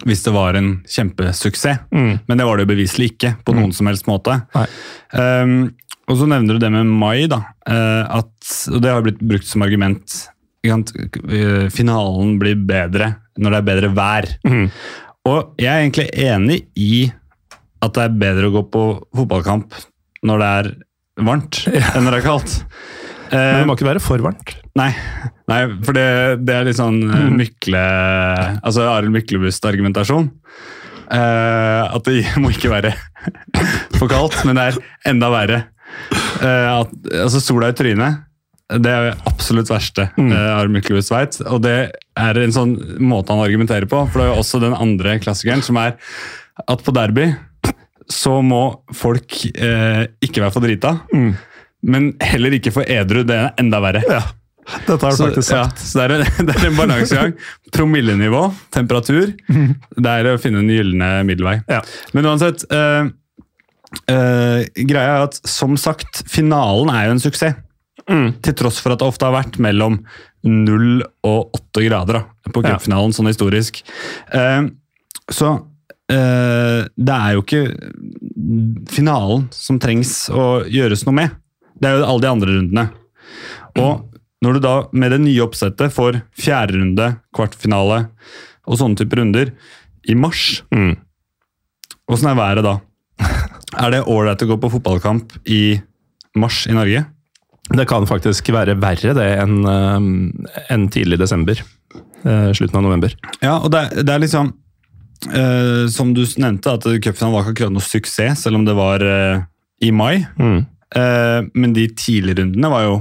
hvis 0.02 0.24
det 0.26 0.33
var 0.35 0.59
en 0.59 0.72
kjempesuksess. 0.90 1.87
Mm. 1.94 2.18
Men 2.26 2.40
det 2.40 2.46
var 2.46 2.59
det 2.59 2.66
jo 2.66 2.72
beviselig 2.72 3.12
ikke, 3.14 3.37
på 3.46 3.54
noen 3.57 3.70
som 3.74 3.88
helst 3.88 4.09
måte. 4.11 4.35
Ehm, 5.16 5.70
og 6.09 6.18
så 6.20 6.28
nevner 6.28 6.57
du 6.59 6.62
det 6.62 6.70
med 6.74 6.90
mai, 6.90 7.26
da. 7.31 7.40
eh, 7.68 8.18
at, 8.18 8.50
og 8.72 8.83
det 8.85 8.92
har 8.92 9.07
blitt 9.07 9.22
brukt 9.22 9.48
som 9.48 9.64
argument. 9.64 10.18
Eh, 10.66 11.68
Finalen 11.75 12.37
blir 12.40 12.59
bedre 12.68 13.14
når 13.38 13.55
det 13.55 13.59
er 13.61 13.68
bedre 13.68 13.92
vær. 13.94 14.29
Mm. 14.47 14.66
Og 15.29 15.61
jeg 15.61 15.71
er 15.71 15.85
egentlig 15.85 16.09
enig 16.25 16.61
i 16.79 17.09
at 17.85 17.94
det 17.94 18.07
er 18.09 18.21
bedre 18.25 18.49
å 18.49 18.57
gå 18.57 18.64
på 18.73 18.85
fotballkamp 19.14 19.77
når 20.27 20.40
det 20.42 20.49
er 20.61 20.73
varmt, 21.29 21.61
enn 21.94 22.03
når 22.07 22.16
det 22.16 22.23
er 22.23 22.27
kaldt. 22.27 22.59
Men 22.59 23.09
Eh, 23.29 23.59
det 23.61 23.68
må 23.68 23.77
ikke 23.77 23.88
være 23.88 24.03
for 24.03 24.23
varmt. 24.25 24.55
Nei, 24.79 24.88
nei 25.51 25.61
for 25.85 25.97
det, 25.97 26.07
det 26.47 26.55
er 26.55 26.68
litt 26.68 26.79
sånn 26.79 27.01
eh, 27.05 27.25
Mykle 27.35 27.81
Altså 28.62 28.87
Arild 28.88 29.12
Myklebust-argumentasjon. 29.16 30.31
Uh, 31.09 31.88
at 31.88 32.05
det 32.05 32.21
må 32.42 32.51
ikke 32.53 32.68
være 32.68 32.92
for 33.97 34.11
kaldt, 34.11 34.42
men 34.44 34.59
det 34.59 34.66
er 34.68 34.81
enda 35.09 35.31
verre. 35.33 35.61
Uh, 36.42 36.83
at, 36.83 36.92
altså 37.25 37.40
Sola 37.40 37.71
i 37.73 37.77
trynet, 37.77 38.27
det 38.68 38.90
er 38.92 39.14
absolutt 39.26 39.70
verste 39.72 40.11
Mm. 40.18 40.33
eh, 40.33 40.66
Myklebust 40.68 41.11
veit. 41.14 41.38
Og 41.48 41.62
det 41.64 41.76
er 42.18 42.38
en 42.42 42.52
sånn 42.52 42.74
måte 43.00 43.33
han 43.33 43.40
argumenterer 43.44 43.87
på, 43.88 44.02
for 44.11 44.18
det 44.20 44.26
er 44.26 44.35
jo 44.35 44.40
også 44.42 44.61
den 44.61 44.74
andre 44.76 45.18
klassikeren, 45.22 45.62
som 45.64 45.76
er 45.81 45.94
at 46.68 46.83
på 46.85 46.92
derby 46.92 47.31
så 48.11 48.38
må 48.44 48.81
folk 48.96 49.38
eh, 49.54 50.07
ikke 50.24 50.40
være 50.42 50.52
for 50.52 50.64
drita, 50.64 50.94
Mm. 51.14 51.35
men 51.83 52.11
heller 52.20 52.50
ikke 52.57 52.72
for 52.72 52.83
edru. 52.88 53.22
Det 53.24 53.37
er 53.37 53.50
enda 53.61 53.81
verre. 53.85 54.02
Ja, 54.09 54.22
dette 54.87 55.00
har 55.00 55.12
du 55.12 55.16
faktisk 55.16 55.35
faktisk 55.37 55.52
ja, 55.52 55.62
sagt. 55.68 55.78
så 55.78 56.00
det 56.00 56.04
er 56.09 56.24
en, 56.40 56.50
en 56.72 56.76
balansegang. 56.76 57.35
Promillenivå, 57.72 58.42
temperatur. 58.74 59.33
Det 59.48 60.12
er 60.14 60.28
å 60.33 60.38
finne 60.40 60.61
en 60.64 60.68
gylne 60.72 61.11
middelvei. 61.28 61.59
Ja. 61.68 61.81
Men 62.16 62.24
uansett, 62.33 62.64
eh, 62.72 63.09
eh, 64.12 64.64
greia 64.88 65.14
er 65.18 65.24
at, 65.28 65.38
som 65.48 65.76
sagt, 65.81 66.22
finalen 66.28 66.90
er 66.92 67.07
jo 67.09 67.16
en 67.16 67.22
suksess. 67.28 67.57
Til 68.09 68.55
tross 68.57 68.79
for 68.81 68.94
at 68.94 69.03
det 69.03 69.09
ofte 69.09 69.27
har 69.29 69.35
vært 69.37 69.59
mellom 69.61 69.99
0 70.49 71.03
og 71.29 71.51
8 71.59 71.83
grader 71.85 72.21
da, 72.21 72.23
på 72.55 72.62
Ja. 72.64 72.79
sånn 72.81 73.29
historisk. 73.29 73.83
Uh, 74.33 74.71
så 75.31 75.51
uh, 75.61 76.81
det 76.97 77.16
er 77.18 77.35
jo 77.37 77.42
ikke 77.42 77.64
finalen 78.88 79.49
som 79.53 79.79
trengs 79.83 80.29
å 80.33 80.64
gjøres 80.68 81.05
noe 81.07 81.14
med. 81.21 81.35
Det 81.79 81.88
er 81.90 81.99
jo 81.99 82.07
alle 82.09 82.25
de 82.25 82.31
andre 82.33 82.55
rundene. 82.57 82.87
Og 83.79 84.07
når 84.42 84.55
du 84.57 84.61
da 84.64 84.75
med 84.92 85.12
det 85.12 85.21
nye 85.21 85.44
oppsettet 85.44 85.92
får 85.94 86.23
fjerde 86.38 86.79
runde, 86.79 87.11
kvartfinale 87.35 88.07
og 88.68 88.79
sånne 88.81 88.99
typer 89.01 89.21
runder 89.23 89.53
i 90.09 90.14
mars, 90.14 90.62
Mm. 90.73 90.97
åssen 92.09 92.31
er 92.31 92.38
været 92.38 92.64
da? 92.64 92.79
Er 93.85 93.90
det 93.92 94.07
ålreit 94.09 94.40
å 94.42 94.47
gå 94.49 94.57
på 94.62 94.71
fotballkamp 94.73 95.35
i 95.44 95.79
mars 96.35 96.66
i 96.66 96.73
Norge? 96.73 97.05
Det 97.76 97.85
kan 97.88 98.07
faktisk 98.09 98.48
være 98.54 98.78
verre 98.81 99.12
det 99.16 99.28
enn 99.42 99.59
eh, 99.68 100.07
enn 100.72 100.88
tidlig 100.92 101.18
desember. 101.20 101.61
eh, 102.24 102.52
slutten 102.57 102.81
av 102.81 102.87
november. 102.87 103.14
Ja, 103.42 103.59
og 103.59 103.70
det, 103.74 103.85
det 104.02 104.14
er 104.14 104.22
liksom 104.24 104.52
uh, 105.28 105.85
Som 105.92 106.14
du 106.16 106.24
nevnte, 106.40 106.74
at 106.78 106.87
cupfinalen 107.04 107.37
var 107.37 107.44
ikke 107.44 107.54
akkurat 107.57 107.76
noe 107.76 107.85
suksess, 107.85 108.46
selv 108.46 108.61
om 108.61 108.66
det 108.68 108.76
var 108.78 109.04
uh, 109.04 109.44
i 109.85 109.92
mai. 109.94 110.24
Mm. 110.38 110.64
Uh, 110.96 111.40
men 111.54 111.76
de 111.76 111.88
tidlige 111.92 112.40
rundene 112.40 112.72
var 112.72 112.88
jo 112.88 112.96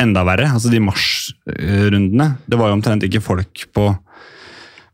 enda 0.00 0.24
verre. 0.28 0.50
Altså 0.52 0.72
de 0.72 0.82
marsrundene. 0.84 2.30
Det 2.48 2.60
var 2.60 2.70
jo 2.70 2.78
omtrent 2.78 3.04
ikke 3.04 3.20
folk 3.24 3.66
på, 3.76 3.90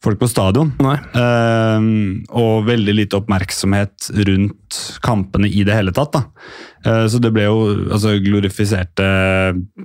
folk 0.02 0.18
på 0.18 0.28
stadion. 0.30 0.72
Og 0.82 2.66
veldig 2.66 2.94
lite 2.96 3.20
oppmerksomhet 3.20 4.08
rundt 4.26 4.80
kampene 5.06 5.46
i 5.46 5.62
det 5.68 5.76
hele 5.78 5.94
tatt. 5.94 6.16
Da. 6.16 6.24
Eh, 6.86 7.06
så 7.10 7.18
det 7.22 7.32
ble 7.34 7.48
jo 7.48 7.56
altså, 7.90 8.14
glorifiserte 8.22 9.06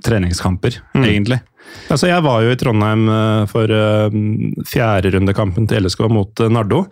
treningskamper, 0.06 0.78
Mm. 0.94 1.04
egentlig. 1.08 1.40
Altså, 1.90 2.06
jeg 2.10 2.22
var 2.24 2.42
jo 2.44 2.52
i 2.52 2.58
Trondheim 2.60 3.06
eh, 3.08 3.46
for 3.48 3.70
uh, 3.70 4.12
fjerderundekampen 4.68 5.66
til 5.70 5.84
LSK 5.86 6.06
mot 6.12 6.40
eh, 6.42 6.50
Nardo. 6.52 6.84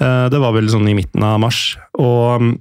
Eh, 0.00 0.26
det 0.32 0.40
var 0.42 0.54
vel 0.56 0.68
sånn 0.70 0.88
i 0.90 0.96
midten 0.98 1.22
av 1.24 1.38
mars. 1.42 1.76
Og 1.98 2.42
mm, 2.42 2.54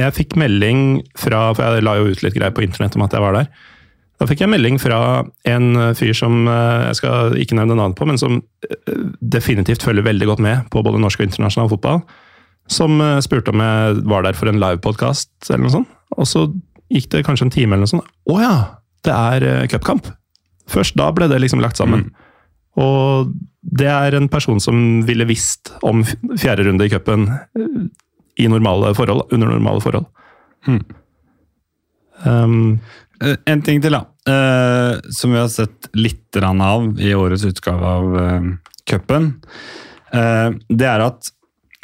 jeg 0.00 0.16
fikk 0.16 0.34
melding 0.40 1.02
fra 1.18 1.52
For 1.54 1.76
jeg 1.78 1.84
la 1.86 1.96
jo 2.00 2.10
ut 2.10 2.22
litt 2.24 2.34
greier 2.34 2.54
på 2.54 2.64
internett 2.66 2.96
om 2.98 3.04
at 3.06 3.14
jeg 3.16 3.24
var 3.24 3.38
der. 3.38 3.48
Da 4.20 4.28
fikk 4.30 4.44
jeg 4.44 4.52
melding 4.52 4.78
fra 4.82 4.98
en 5.50 5.70
eh, 5.80 5.94
fyr 5.98 6.14
som 6.14 6.44
eh, 6.46 6.84
jeg 6.90 7.00
skal 7.00 7.34
ikke 7.40 7.58
nevne 7.58 7.78
navn 7.80 7.96
på, 7.98 8.06
men 8.06 8.20
som 8.20 8.38
eh, 8.68 9.00
definitivt 9.20 9.82
følger 9.82 10.06
veldig 10.06 10.28
godt 10.30 10.44
med 10.44 10.68
på 10.70 10.84
både 10.86 11.00
norsk 11.02 11.20
og 11.24 11.26
internasjonal 11.30 11.72
fotball. 11.72 12.04
Som 12.70 13.00
eh, 13.02 13.18
spurte 13.24 13.50
om 13.52 13.60
jeg 13.64 14.04
var 14.08 14.22
der 14.28 14.38
for 14.38 14.52
en 14.52 14.60
livepodkast 14.62 15.50
eller 15.50 15.66
noe 15.66 15.74
sånt. 15.80 15.90
Og 16.16 16.28
så 16.28 16.46
gikk 16.92 17.10
det 17.12 17.24
kanskje 17.26 17.48
en 17.48 17.54
time 17.54 17.74
eller 17.74 17.86
noe 17.86 17.94
sånt. 17.94 18.12
Å 18.30 18.38
ja! 18.42 18.54
Det 19.04 19.14
er 19.14 19.46
uh, 19.48 19.66
cupkamp! 19.70 20.08
Først 20.70 20.96
da 20.96 21.10
ble 21.12 21.28
det 21.28 21.42
liksom 21.42 21.60
lagt 21.60 21.80
sammen. 21.80 22.08
Og 22.80 23.32
det 23.60 23.90
er 23.90 24.16
en 24.16 24.30
person 24.32 24.60
som 24.62 25.02
ville 25.06 25.26
visst 25.28 25.70
om 25.84 26.02
fjerde 26.40 26.64
runde 26.66 26.86
i 26.86 26.90
cupen 26.92 27.28
eh, 27.30 27.76
i 28.40 28.48
normale 28.50 28.94
forhold, 28.96 29.28
under 29.34 29.52
normale 29.52 29.82
forhold. 29.84 30.08
Mm. 30.66 30.80
Um, 32.24 32.56
Eh, 33.22 33.36
En 33.44 33.62
ting 33.62 33.82
til, 33.82 33.94
da. 33.94 34.04
Uh, 34.24 35.00
som 35.12 35.34
vi 35.34 35.40
har 35.40 35.50
sett 35.52 35.90
litt 35.92 36.36
av 36.40 36.86
i 36.98 37.12
årets 37.14 37.44
utgave 37.44 37.84
av 37.84 38.14
uh, 38.16 38.46
cupen. 38.88 39.34
Uh, 40.14 40.56
det 40.68 40.88
er 40.88 41.04
at 41.04 41.28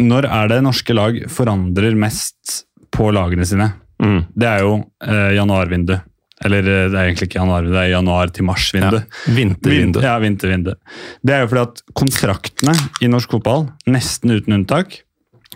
når 0.00 0.26
er 0.26 0.48
det 0.48 0.62
norske 0.64 0.96
lag 0.96 1.18
forandrer 1.28 1.94
mest 1.94 2.64
på 2.90 3.11
lagene 3.12 3.44
sine? 3.46 3.68
Mm, 4.00 4.20
Det 4.34 4.48
er 4.48 4.64
jo 4.64 4.72
eh, 5.04 5.34
januarvindu. 5.36 5.96
Eller 6.44 6.64
eh, 6.64 6.86
det 6.88 6.96
er 6.96 7.08
egentlig 7.10 7.28
ikke 7.28 7.40
januar, 7.40 7.66
det 7.68 7.80
er 7.82 7.90
januar 7.92 8.32
til 8.32 8.46
mars-vindu. 8.48 9.00
ja. 9.02 9.34
Vintervindu. 9.36 10.00
Ja, 10.04 10.14
vintervindu. 10.22 10.74
Det 11.22 11.34
er 11.36 11.42
jo 11.44 11.50
fordi 11.52 11.64
at 11.68 11.82
kontraktene 12.00 12.74
i 13.04 13.10
norsk 13.12 13.36
fotball, 13.36 13.68
nesten 13.90 14.32
uten 14.32 14.56
unntak, 14.56 15.02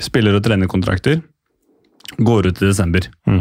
spiller- 0.03 0.37
og 0.37 0.45
trenerkontrakter, 0.45 1.23
går 2.21 2.51
ut 2.51 2.61
i 2.61 2.67
desember. 2.69 3.09
Mm. 3.27 3.41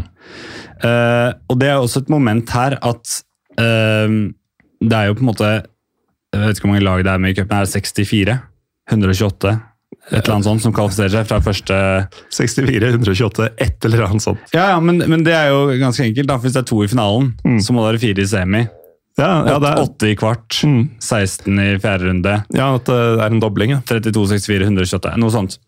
Eh, 0.88 1.30
og 1.52 1.60
det 1.60 1.70
er 1.70 1.82
også 1.82 2.04
et 2.04 2.10
moment 2.13 2.50
her 2.56 2.78
at 2.82 3.18
eh, 3.60 4.16
det 4.84 4.98
er 4.98 5.10
jo 5.10 5.16
på 5.20 5.24
en 5.24 5.30
måte 5.30 5.52
Jeg 6.34 6.42
vet 6.42 6.58
ikke 6.58 6.66
hvor 6.66 6.72
mange 6.74 6.84
lag 6.84 7.04
det 7.06 7.12
er 7.12 7.20
med 7.22 7.30
i 7.30 7.36
cupen, 7.38 7.54
er 7.60 7.68
det 7.68 7.84
64? 7.94 8.34
128? 8.89 9.52
Et 10.12 10.20
eller 10.22 10.36
annet 10.36 10.46
sånt 10.50 10.62
som 10.62 10.74
kvalifiserer 10.74 11.10
seg 11.16 11.28
fra 11.28 11.40
første 11.42 12.08
64, 12.30 12.92
128, 12.94 13.50
et 13.58 13.86
eller 13.86 14.06
annet 14.08 14.22
sånt. 14.26 14.40
Ja, 14.54 14.70
ja, 14.76 14.80
men, 14.80 14.98
men 15.08 15.24
det 15.24 15.34
er 15.34 15.50
jo 15.54 15.68
ganske 15.80 16.04
enkelt. 16.06 16.28
da, 16.28 16.38
Hvis 16.38 16.54
det 16.54 16.64
er 16.64 16.70
to 16.70 16.84
i 16.84 16.88
finalen, 16.88 17.34
Mm. 17.46 17.60
så 17.62 17.72
må 17.74 17.84
det 17.84 17.94
være 18.00 18.04
fire 18.08 18.22
i 18.24 18.26
semi. 18.30 18.68
Ja, 19.16 19.46
ja, 19.46 19.58
er, 19.62 19.78
Åtte 19.78 20.08
i 20.10 20.16
kvart. 20.18 20.64
mm, 20.66 20.90
16 21.00 21.60
i 21.62 21.78
fjerde 21.78 22.08
runde. 22.10 22.32
ja 22.52 22.74
at 22.74 22.86
det 22.86 22.96
er 23.22 23.28
en 23.30 23.40
dobling. 23.40 23.70
Ja. 23.70 23.82
32, 23.86 24.26
64, 24.32 24.64
128, 24.66 25.12
noe 25.22 25.30
sånt. 25.30 25.60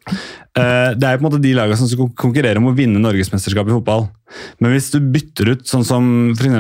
Eh, 0.58 0.96
Det 0.98 1.04
er 1.06 1.18
på 1.20 1.26
en 1.26 1.30
måte 1.30 1.42
de 1.44 1.54
lagene 1.54 1.78
som 1.78 1.88
skal 1.88 2.10
konkurrere 2.18 2.58
om 2.58 2.66
å 2.72 2.76
vinne 2.76 2.98
Norgesmesterskapet 2.98 3.70
i 3.70 3.78
fotball. 3.78 4.10
Men 4.60 4.72
hvis 4.74 4.90
du 4.92 5.00
bytter 5.00 5.52
ut 5.52 5.62
sånn 5.70 5.86
som 5.86 6.34
f.eks. 6.34 6.56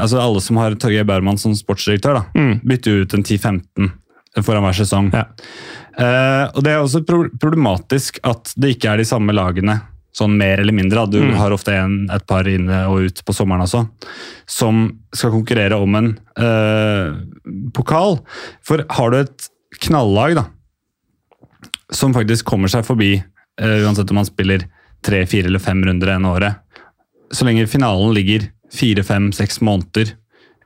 Altså 0.00 0.20
alle 0.20 0.40
som 0.40 0.56
har 0.56 0.74
Torgeir 0.80 1.04
Baumann 1.04 1.38
som 1.38 1.52
sportsdirektør, 1.52 2.14
da, 2.14 2.24
Mm. 2.34 2.60
bytter 2.64 3.02
ut 3.02 3.14
en 3.14 3.22
10-15 3.22 3.92
foran 4.38 4.62
hver 4.62 4.76
sesong. 4.78 5.10
Ja. 5.14 5.24
Uh, 6.00 6.44
og 6.54 6.62
Det 6.64 6.70
er 6.72 6.80
også 6.84 7.02
problematisk 7.40 8.20
at 8.24 8.52
det 8.56 8.76
ikke 8.76 8.92
er 8.92 9.02
de 9.02 9.08
samme 9.08 9.34
lagene, 9.34 9.80
sånn 10.16 10.36
mer 10.38 10.58
eller 10.62 10.74
mindre. 10.74 11.04
Du 11.10 11.18
Mm. 11.22 11.34
har 11.38 11.50
ofte 11.54 11.74
en, 11.74 12.08
et 12.10 12.24
par 12.26 12.46
inne 12.48 12.86
og 12.90 13.06
ut 13.10 13.22
på 13.26 13.34
sommeren 13.34 13.62
også, 13.62 13.84
som 14.46 14.98
skal 15.14 15.30
konkurrere 15.34 15.76
om 15.78 15.94
en 15.98 16.08
uh, 16.38 17.14
pokal. 17.74 18.18
For 18.62 18.84
har 18.88 19.10
du 19.10 19.16
et 19.20 19.48
knallag 19.82 20.34
da, 20.38 20.46
som 21.92 22.14
faktisk 22.14 22.46
kommer 22.46 22.70
seg 22.70 22.84
forbi, 22.86 23.16
uh, 23.60 23.78
uansett 23.86 24.10
om 24.10 24.20
man 24.22 24.28
spiller 24.28 24.64
tre, 25.02 25.24
fire 25.26 25.46
eller 25.50 25.62
fem 25.62 25.82
runder 25.86 26.14
ene 26.14 26.28
året, 26.30 26.58
så 27.32 27.46
lenge 27.46 27.68
finalen 27.70 28.14
ligger 28.14 28.48
fire, 28.74 29.02
fem, 29.06 29.30
seks 29.34 29.60
måneder 29.62 30.12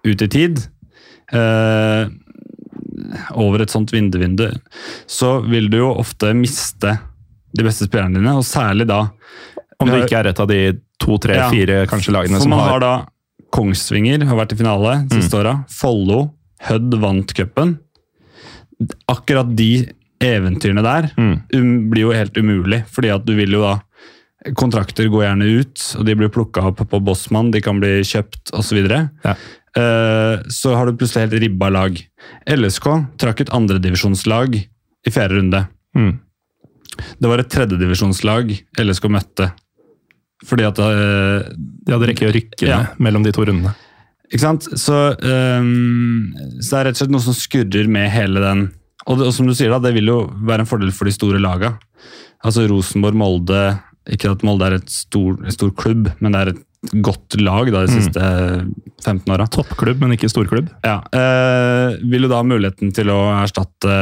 ut 0.05 0.22
i 0.24 0.29
tid, 0.29 0.59
eh, 1.33 2.09
over 3.35 3.62
et 3.62 3.70
sånt 3.72 3.90
vinduvindu, 3.94 4.48
så 5.07 5.37
vil 5.48 5.68
du 5.70 5.79
jo 5.79 5.90
ofte 6.00 6.33
miste 6.35 6.98
de 7.55 7.62
beste 7.66 7.87
spillerne 7.87 8.18
dine, 8.18 8.33
og 8.37 8.42
særlig 8.46 8.87
da 8.90 9.11
Om 9.81 9.88
det 9.90 10.05
ikke 10.05 10.18
er 10.20 10.27
et 10.31 10.40
av 10.40 10.46
de 10.48 10.61
to, 11.03 11.16
tre, 11.18 11.35
Ja. 11.35 11.48
fire 11.50 11.87
kanskje 11.90 12.12
lagene 12.14 12.38
For 12.40 12.48
man 12.48 12.61
har 12.61 12.70
har 12.70 12.81
da 12.81 13.07
Kongsvinger 13.53 14.24
har 14.27 14.37
vært 14.37 14.53
i 14.53 14.57
finale 14.57 14.92
de 15.09 15.20
siste 15.20 15.35
åra. 15.38 15.64
Follo, 15.70 16.33
Hødd 16.64 16.94
vant 16.98 17.35
cupen. 17.35 17.79
Akkurat 19.11 19.50
de 19.57 19.87
eventyrene 20.24 20.83
der 20.83 21.11
Mm. 21.18 21.42
um, 21.55 21.90
blir 21.90 22.00
jo 22.09 22.12
helt 22.12 22.35
umulig, 22.37 22.85
fordi 22.88 23.11
at 23.14 23.24
du 23.27 23.35
vil 23.37 23.50
jo 23.53 23.61
da 23.61 23.81
Kontrakter 24.55 25.09
går 25.09 25.22
gjerne 25.24 25.61
ut, 25.61 25.96
og 25.98 26.05
de 26.05 26.14
blir 26.14 26.29
plukka 26.29 26.62
opp 26.68 26.77
på 26.90 26.98
Bossmann, 27.03 27.50
de 27.50 27.61
kan 27.64 27.79
bli 27.81 28.00
kjøpt 28.05 28.53
osv. 28.53 28.77
Ja. 29.24 29.35
Eh, 29.76 30.42
så 30.54 30.74
har 30.78 30.87
du 30.87 30.96
plutselig 30.98 31.26
helt 31.26 31.40
ribba 31.42 31.68
lag. 31.74 31.96
LSK 32.46 32.87
trakk 33.18 33.40
et 33.42 33.50
andredivisjonslag 33.54 34.54
i 34.62 35.10
fjerde 35.12 35.40
runde. 35.40 35.64
Mm. 35.98 36.12
Det 37.18 37.30
var 37.30 37.42
et 37.42 37.50
tredjedivisjonslag 37.50 38.52
LSK 38.78 39.08
møtte. 39.10 39.48
Fordi 40.44 40.66
at 40.68 40.78
eh, 40.82 41.48
De 41.56 41.94
hadde 41.94 42.08
rekke 42.10 42.28
å 42.28 42.34
rykke 42.34 42.68
Ja. 42.68 42.80
mellom 43.02 43.24
de 43.24 43.32
to 43.34 43.44
rundene. 43.46 43.74
Ikke 44.30 44.40
sant? 44.44 44.62
Så, 44.80 44.94
ehm, 45.22 46.32
så 46.60 46.70
det 46.70 46.78
er 46.78 46.84
rett 46.88 46.96
og 46.96 47.00
slett 47.02 47.12
noe 47.12 47.22
som 47.26 47.37
skurrer 47.37 47.88
med 47.92 48.08
hele 48.10 48.40
den 48.42 48.62
Og, 49.06 49.18
det, 49.18 49.26
og 49.28 49.34
som 49.37 49.46
du 49.46 49.52
sier, 49.54 49.68
da, 49.68 49.78
det 49.84 49.92
vil 49.94 50.08
jo 50.08 50.18
være 50.48 50.64
en 50.64 50.66
fordel 50.70 50.90
for 50.96 51.04
de 51.04 51.12
store 51.12 51.37
laga. 51.42 51.74
Altså 52.42 52.64
Rosenborg, 52.70 53.14
Molde 53.20 53.60
Ikke 54.10 54.30
at 54.32 54.42
Molde 54.42 54.64
er 54.70 54.76
et 54.78 54.88
stor, 54.90 55.37
en 55.44 55.52
stor 55.52 55.70
klubb, 55.76 56.08
men 56.24 56.32
det 56.32 56.40
er 56.40 56.52
et 56.54 56.62
godt 56.92 57.37
lag 57.40 57.70
da, 57.73 57.85
de 57.87 57.92
siste 57.94 58.20
15 59.05 59.33
åra. 59.33 59.47
Toppklubb, 59.51 60.03
men 60.03 60.14
ikke 60.16 60.31
storklubb. 60.33 60.70
Ja, 60.85 61.01
eh, 61.14 61.97
vil 62.05 62.27
jo 62.27 62.31
da 62.33 62.42
ha 62.42 62.47
muligheten 62.47 62.92
til 62.94 63.12
å 63.12 63.20
erstatte 63.38 63.97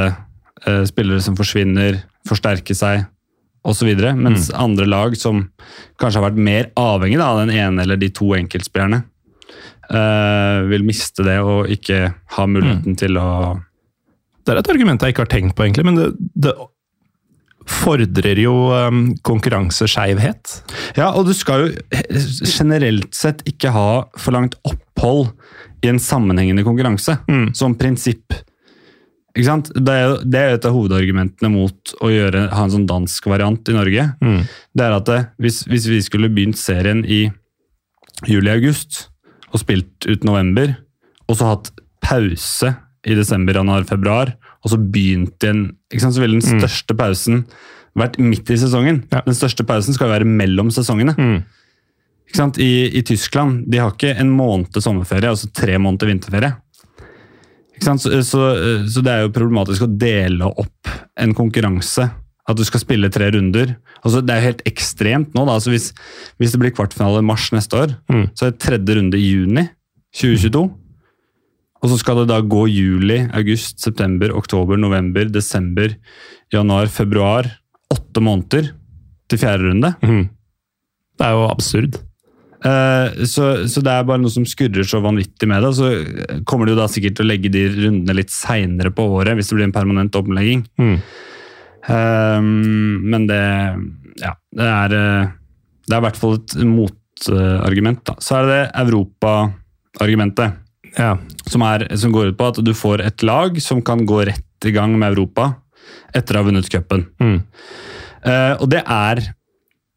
eh, 0.66 0.82
spillere 0.88 1.22
som 1.24 1.38
forsvinner, 1.38 2.00
forsterke 2.28 2.76
seg 2.78 3.06
osv. 3.66 3.92
Mens 4.18 4.50
andre 4.50 4.88
lag 4.88 5.16
som 5.18 5.44
kanskje 6.00 6.20
har 6.20 6.28
vært 6.30 6.42
mer 6.42 6.70
avhengig 6.78 7.20
da, 7.20 7.30
av 7.30 7.42
den 7.44 7.54
ene 7.54 7.84
eller 7.84 8.00
de 8.00 8.10
to 8.14 8.32
enkeltspillerne, 8.38 9.02
eh, 9.88 10.58
vil 10.72 10.86
miste 10.86 11.26
det 11.26 11.38
og 11.42 11.70
ikke 11.72 12.04
ha 12.36 12.48
muligheten 12.48 12.98
til 12.98 13.20
å 13.20 13.28
Det 14.42 14.50
er 14.50 14.58
et 14.58 14.70
argument 14.72 15.02
jeg 15.02 15.14
ikke 15.14 15.22
har 15.22 15.30
tenkt 15.30 15.54
på, 15.54 15.62
egentlig, 15.62 15.84
men 15.86 15.98
det, 16.00 16.06
det 16.34 16.52
fordrer 17.70 18.38
jo 18.42 18.52
um, 18.74 19.02
konkurranseskeivhet. 19.26 20.62
Ja, 20.98 21.10
og 21.16 21.26
du 21.28 21.34
skal 21.36 21.66
jo 21.66 22.00
generelt 22.48 23.14
sett 23.14 23.42
ikke 23.48 23.72
ha 23.74 23.88
for 24.18 24.34
langt 24.36 24.56
opphold 24.68 25.30
i 25.82 25.90
en 25.90 25.98
sammenhengende 26.02 26.64
konkurranse, 26.66 27.18
Mm. 27.28 27.52
som 27.58 27.74
prinsipp. 27.74 28.34
Ikke 29.32 29.46
sant? 29.48 29.70
Det 29.74 29.88
er 29.96 30.18
det 30.28 30.38
er 30.40 30.54
et 30.58 30.66
av 30.68 30.74
hovedargumentene 30.76 31.48
mot 31.50 31.94
å 32.04 32.10
gjøre, 32.12 32.50
ha 32.52 32.64
en 32.66 32.70
sånn 32.74 32.86
dansk 32.86 33.26
variant 33.32 33.68
i 33.72 33.72
Norge. 33.78 34.04
Mm. 34.22 34.42
Det 34.76 34.84
er 34.84 34.92
at 34.98 35.06
det, 35.08 35.20
hvis, 35.40 35.62
hvis 35.70 35.86
vi 35.88 36.00
skulle 36.04 36.28
begynt 36.30 36.58
serien 36.60 37.00
i 37.08 37.24
juli-august 38.28 39.06
og 39.52 39.60
spilt 39.62 40.06
ut 40.08 40.24
november, 40.24 40.76
og 41.28 41.38
så 41.38 41.52
hatt 41.54 41.70
pause 42.04 42.74
i 43.08 43.16
desember, 43.18 43.56
januar, 43.58 43.84
februar, 43.88 44.34
og 44.62 44.70
så 44.72 44.78
begynt 44.78 45.42
igjen 45.42 45.64
ikke 45.92 46.04
sant? 46.04 46.14
Så 46.16 46.22
ville 46.22 46.38
den 46.40 46.60
største 46.62 46.94
pausen 46.98 47.42
vært 47.98 48.16
midt 48.22 48.48
i 48.54 48.56
sesongen. 48.56 49.02
Ja. 49.12 49.20
Den 49.26 49.34
største 49.36 49.66
pausen 49.68 49.92
skal 49.96 50.08
jo 50.08 50.14
være 50.14 50.28
mellom 50.28 50.70
sesongene. 50.72 51.12
Mm. 51.18 51.42
Ikke 52.30 52.38
sant? 52.40 52.58
I, 52.62 52.70
I 52.96 53.02
Tyskland 53.04 53.66
de 53.68 53.80
har 53.82 53.92
ikke 53.92 54.14
en 54.22 54.30
måned 54.32 54.78
sommerferie, 54.80 55.28
altså 55.28 55.50
tre 55.52 55.74
måneder 55.82 56.08
vinterferie. 56.12 56.54
Ikke 57.74 57.84
sant? 57.90 58.04
Så, 58.04 58.22
så, 58.24 58.40
så 58.88 59.02
det 59.04 59.12
er 59.12 59.24
jo 59.26 59.32
problematisk 59.34 59.84
å 59.86 59.90
dele 59.90 60.48
opp 60.48 60.90
en 61.20 61.34
konkurranse. 61.36 62.08
At 62.48 62.58
du 62.58 62.64
skal 62.66 62.80
spille 62.82 63.06
tre 63.14 63.28
runder. 63.36 63.76
Altså, 64.02 64.18
det 64.24 64.32
er 64.34 64.40
jo 64.40 64.48
helt 64.48 64.62
ekstremt 64.66 65.34
nå. 65.36 65.44
Da. 65.46 65.54
Altså, 65.60 65.70
hvis, 65.70 65.90
hvis 66.42 66.54
det 66.54 66.58
blir 66.62 66.72
kvartfinale 66.74 67.20
i 67.22 67.26
mars 67.28 67.50
neste 67.54 67.78
år, 67.78 67.92
Mm. 68.10 68.24
så 68.34 68.46
er 68.48 68.50
det 68.54 68.62
tredje 68.64 68.96
runde 68.98 69.18
i 69.20 69.28
juni 69.28 69.62
2022. 70.18 70.64
Og 71.82 71.90
så 71.90 71.98
skal 71.98 72.22
det 72.22 72.28
da 72.30 72.38
gå 72.46 72.66
juli, 72.70 73.18
august, 73.34 73.80
september, 73.82 74.30
oktober, 74.38 74.78
november, 74.78 75.26
desember, 75.26 75.96
januar, 76.54 76.86
februar. 76.86 77.48
Åtte 77.92 78.22
måneder 78.22 78.70
til 79.28 79.40
fjerde 79.42 79.68
runde. 79.68 79.90
Mm. 80.06 80.24
Det 81.18 81.26
er 81.26 81.36
jo 81.36 81.48
absurd. 81.50 81.98
Eh, 82.62 83.24
så, 83.26 83.48
så 83.66 83.82
det 83.82 83.90
er 83.90 84.06
bare 84.06 84.22
noe 84.22 84.30
som 84.30 84.46
skurrer 84.46 84.86
så 84.86 85.00
vanvittig 85.02 85.48
med 85.50 85.64
det. 85.66 85.72
Så 85.78 85.90
kommer 86.48 86.70
du 86.70 86.76
da 86.78 86.86
sikkert 86.90 87.18
til 87.18 87.26
å 87.26 87.30
legge 87.32 87.50
de 87.52 87.66
rundene 87.74 88.16
litt 88.20 88.32
seinere 88.34 88.92
på 88.94 89.08
året, 89.18 89.34
hvis 89.38 89.50
det 89.50 89.58
blir 89.58 89.68
en 89.68 89.74
permanent 89.74 90.18
omlegging. 90.22 90.64
Mm. 90.80 90.96
Eh, 91.90 92.40
men 93.12 93.28
det 93.30 93.42
Ja, 94.22 94.36
det 94.54 94.66
er 94.68 94.92
eh, 94.94 95.30
Det 95.88 95.96
er 95.96 95.98
i 95.98 96.04
hvert 96.04 96.20
fall 96.20 96.36
et 96.38 96.54
motargument. 96.62 98.04
da. 98.06 98.14
Så 98.22 98.38
er 98.38 98.46
det 98.46 98.52
det 98.52 98.84
Europa-argumentet, 98.84 100.60
Ja. 100.98 101.16
som, 101.48 101.62
er- 101.66 101.88
som 101.96 102.12
går 102.12 102.32
ut 102.32 102.38
på 102.38 102.48
at 102.52 102.60
du 102.64 102.72
får 102.76 103.04
et 103.04 103.22
lag 103.26 103.60
som 103.62 103.82
kan 103.84 104.04
gå 104.06 104.22
rett 104.28 104.66
i 104.68 104.72
gang 104.74 104.94
med 104.98 105.14
Europa 105.14 105.54
etter 106.14 106.36
å 106.36 106.42
ha 106.42 106.48
vunnet 106.48 106.68
cupen. 106.70 107.06
Mm. 107.22 107.38
Uh, 108.22 108.54
og 108.60 108.68
det 108.70 108.82
er 108.84 109.22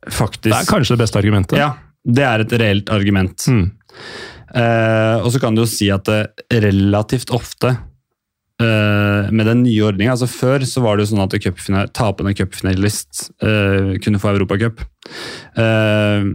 faktisk 0.09 0.47
Det 0.47 0.55
er 0.55 0.69
kanskje 0.69 0.95
det 0.95 1.03
beste 1.03 1.19
argumentet. 1.19 1.59
Ja, 1.59 1.73
det 2.05 2.23
er 2.25 2.45
et 2.45 2.55
reelt 2.61 2.93
argument. 2.93 3.45
Mm. 3.51 3.67
Uh, 4.55 5.19
og 5.25 5.29
så 5.33 5.41
kan 5.43 5.57
du 5.57 5.65
jo 5.65 5.69
si 5.69 5.91
at 5.93 6.07
det 6.07 6.63
relativt 6.63 7.33
ofte 7.35 7.75
Uh, 8.55 9.27
med 9.35 9.49
den 9.49 9.65
nye 9.65 9.81
ordninga 9.83 10.13
altså 10.13 10.29
Før 10.31 10.63
så 10.63 10.79
var 10.79 10.95
det 10.95 11.03
jo 11.03 11.09
sånn 11.09 11.25
at 11.25 11.89
tapende 11.91 12.31
cupfinalist 12.39 13.25
uh, 13.43 13.97
kunne 13.99 14.21
få 14.23 14.29
Europacup. 14.31 14.79
Uh, 15.59 16.31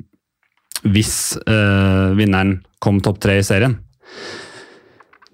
hvis 0.85 1.37
eh, 1.45 2.11
vinneren 2.17 2.61
kom 2.81 3.01
topp 3.05 3.21
tre 3.21 3.39
i 3.41 3.45
serien. 3.45 3.77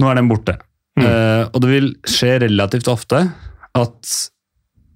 Nå 0.00 0.08
er 0.10 0.18
den 0.18 0.28
borte. 0.30 0.58
Mm. 0.98 1.04
Uh, 1.04 1.42
og 1.52 1.60
det 1.62 1.70
vil 1.70 1.90
skje 2.08 2.38
relativt 2.46 2.88
ofte 2.88 3.18
at 3.76 4.12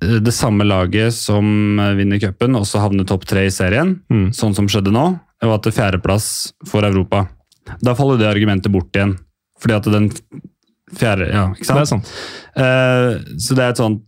eh, 0.03 0.19
det 0.25 0.33
samme 0.33 0.65
laget 0.65 1.13
som 1.13 1.77
eh, 1.81 1.93
vinner 1.99 2.21
cupen, 2.23 2.57
også 2.57 2.81
havner 2.81 3.05
topp 3.09 3.27
tre 3.29 3.43
i 3.49 3.53
serien 3.53 3.99
Mm. 4.09 4.31
sånn 4.33 4.55
som 4.57 4.69
skjedde 4.71 4.93
nå, 4.97 5.05
og 5.45 5.53
at 5.59 5.67
er 5.69 5.77
fjerdeplass 5.77 6.31
for 6.69 6.85
Europa. 6.89 7.27
Da 7.85 7.93
faller 7.95 8.17
det 8.21 8.31
argumentet 8.31 8.73
bort 8.73 8.97
igjen. 8.97 9.19
Fordi 9.61 9.77
at 9.77 9.89
den 9.93 10.09
fjerde 10.97 11.29
Ja, 11.29 11.51
ikke 11.53 11.67
Det 11.69 11.77
er 11.77 11.85
sant? 11.85 12.07
sant. 12.09 12.15
Eh, 12.57 13.37
så 13.37 13.55
det 13.55 13.65
er 13.67 13.75
et 13.75 13.77
sånt 13.83 14.01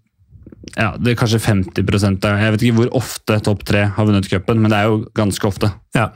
ja, 0.76 0.92
det 0.96 1.12
er 1.12 1.18
kanskje 1.20 1.40
50 1.42 2.24
av 2.24 2.38
Jeg 2.40 2.52
vet 2.54 2.62
ikke 2.64 2.76
hvor 2.78 2.90
ofte 3.02 3.36
topp 3.44 3.64
tre 3.68 3.82
har 3.96 4.06
vunnet 4.08 4.28
cupen, 4.30 4.60
men 4.62 4.70
det 4.72 4.78
er 4.78 4.88
jo 4.88 5.02
ganske 5.18 5.44
ofte. 5.48 5.68
Ja. 5.94 6.06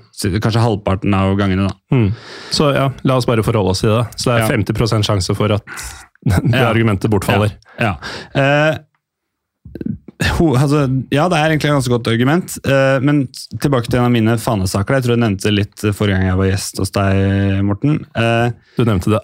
Kanskje 0.40 0.62
halvparten 0.64 1.12
av 1.18 1.34
gangene, 1.36 1.66
da. 1.68 1.74
Mm. 1.96 2.08
Så 2.54 2.70
ja, 2.74 2.86
la 3.04 3.16
oss 3.20 3.26
bare 3.28 3.44
forholde 3.44 3.74
oss 3.74 3.82
til 3.84 3.92
det. 3.92 4.04
Så 4.16 4.30
det 4.30 4.36
er 4.38 4.44
Ja. 4.46 4.48
50 4.56 5.04
sjanse 5.10 5.36
for 5.36 5.52
at 5.52 5.62
det 6.24 6.54
Ja. 6.56 6.70
argumentet 6.70 7.10
bortfaller. 7.12 7.52
Ja. 7.78 7.96
Eh, 8.34 8.78
ho, 10.38 10.46
altså, 10.56 10.86
ja, 11.12 11.26
det 11.28 11.36
er 11.36 11.50
egentlig 11.52 11.68
et 11.68 11.74
ganske 11.76 11.92
godt 11.92 12.08
argument. 12.08 12.56
Eh, 12.64 12.98
men 13.04 13.26
tilbake 13.60 13.90
til 13.90 13.98
en 14.00 14.06
av 14.08 14.14
mine 14.14 14.38
fanesaker. 14.40 14.96
Jeg 14.96 15.04
tror 15.04 15.16
jeg 15.18 15.24
nevnte 15.26 15.52
litt 15.52 15.84
forrige 15.92 16.16
gang 16.16 16.30
jeg 16.30 16.38
var 16.40 16.48
gjest 16.52 16.80
hos 16.80 16.94
deg, 16.96 17.60
Morten. 17.66 17.98
Eh, 18.16 18.50
Du 18.78 18.84
nevnte 18.88 19.12
det 19.12 19.20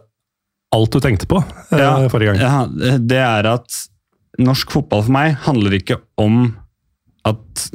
alt 0.73 0.93
du 0.93 1.01
tenkte 1.05 1.27
på 1.29 1.41
eh, 1.73 2.09
forrige 2.12 2.35
gang. 2.37 2.45
Ja, 2.45 2.99
det 2.99 3.19
er 3.23 3.49
at 3.55 3.81
norsk 4.40 4.71
fotball 4.73 5.03
for 5.05 5.12
meg 5.12 5.35
handler 5.45 5.75
ikke 5.77 5.99
om 6.21 6.57
at 7.29 7.66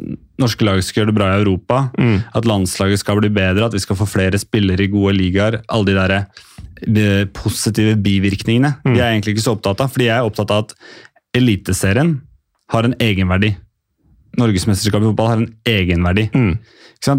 norske 0.41 0.65
lag 0.67 0.81
skal 0.83 1.01
gjøre 1.03 1.11
det 1.13 1.17
bra 1.17 1.27
i 1.31 1.41
Europa, 1.41 1.89
Mm. 1.97 2.23
at 2.35 2.45
landslaget 2.45 2.99
skal 2.99 3.19
bli 3.21 3.29
bedre, 3.29 3.65
at 3.65 3.73
vi 3.73 3.79
skal 3.79 3.95
få 3.95 4.05
flere 4.07 4.37
spillere 4.37 4.83
i 4.83 4.87
gode 4.91 5.13
ligaer. 5.15 5.61
Alle 5.69 5.85
de 5.85 5.93
der 5.95 7.25
positive 7.33 7.95
bivirkningene. 7.95 8.75
Mm. 8.85 8.93
De 8.93 8.99
er 8.99 9.05
jeg 9.05 9.13
egentlig 9.21 9.35
ikke 9.37 9.45
så 9.47 9.55
opptatt 9.55 9.81
av, 9.81 9.89
fordi 9.89 10.05
jeg 10.09 10.17
er 10.17 10.27
opptatt 10.27 10.51
av 10.51 10.65
at 10.65 10.75
Eliteserien 11.37 12.21
har 12.69 12.83
en 12.83 12.95
egenverdi. 12.99 13.55
Norgesmesterskapet 14.37 15.05
i 15.05 15.09
fotball 15.11 15.27
har 15.31 15.37
en 15.41 15.55
egenverdi. 15.65 16.27
Mm. 16.33 16.57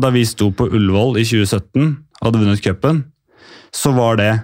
Da 0.01 0.11
vi 0.11 0.25
sto 0.27 0.51
på 0.51 0.69
Ullevål 0.69 1.19
i 1.19 1.25
2017 1.25 1.97
og 2.21 2.27
hadde 2.27 2.41
vunnet 2.43 2.63
cupen, 2.63 3.05
så 3.73 3.95
var 3.95 4.17
det 4.17 4.41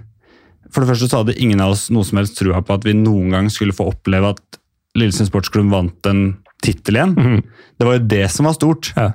For 0.75 0.83
det 0.83 0.89
første 0.91 1.07
så 1.07 1.21
hadde 1.23 1.39
ingen 1.39 1.61
av 1.61 1.71
oss 1.71 1.89
noe 1.95 2.03
som 2.03 2.19
helst 2.19 2.35
trua 2.37 2.59
på 2.61 2.75
at 2.75 2.83
vi 2.83 2.93
noen 2.99 3.31
gang 3.31 3.47
skulle 3.49 3.71
få 3.77 3.93
oppleve 3.93 4.33
at 4.35 4.59
Lillesund 4.99 5.29
Sportsklubb 5.31 5.71
vant 5.73 6.07
en 6.11 6.25
tittel 6.65 6.97
igjen. 6.97 7.15
Mhm. 7.19 7.43
Det 7.79 7.87
var 7.89 7.97
jo 7.99 8.05
det 8.07 8.23
som 8.31 8.47
var 8.47 8.55
stort. 8.55 8.93
Ja. 8.97 9.09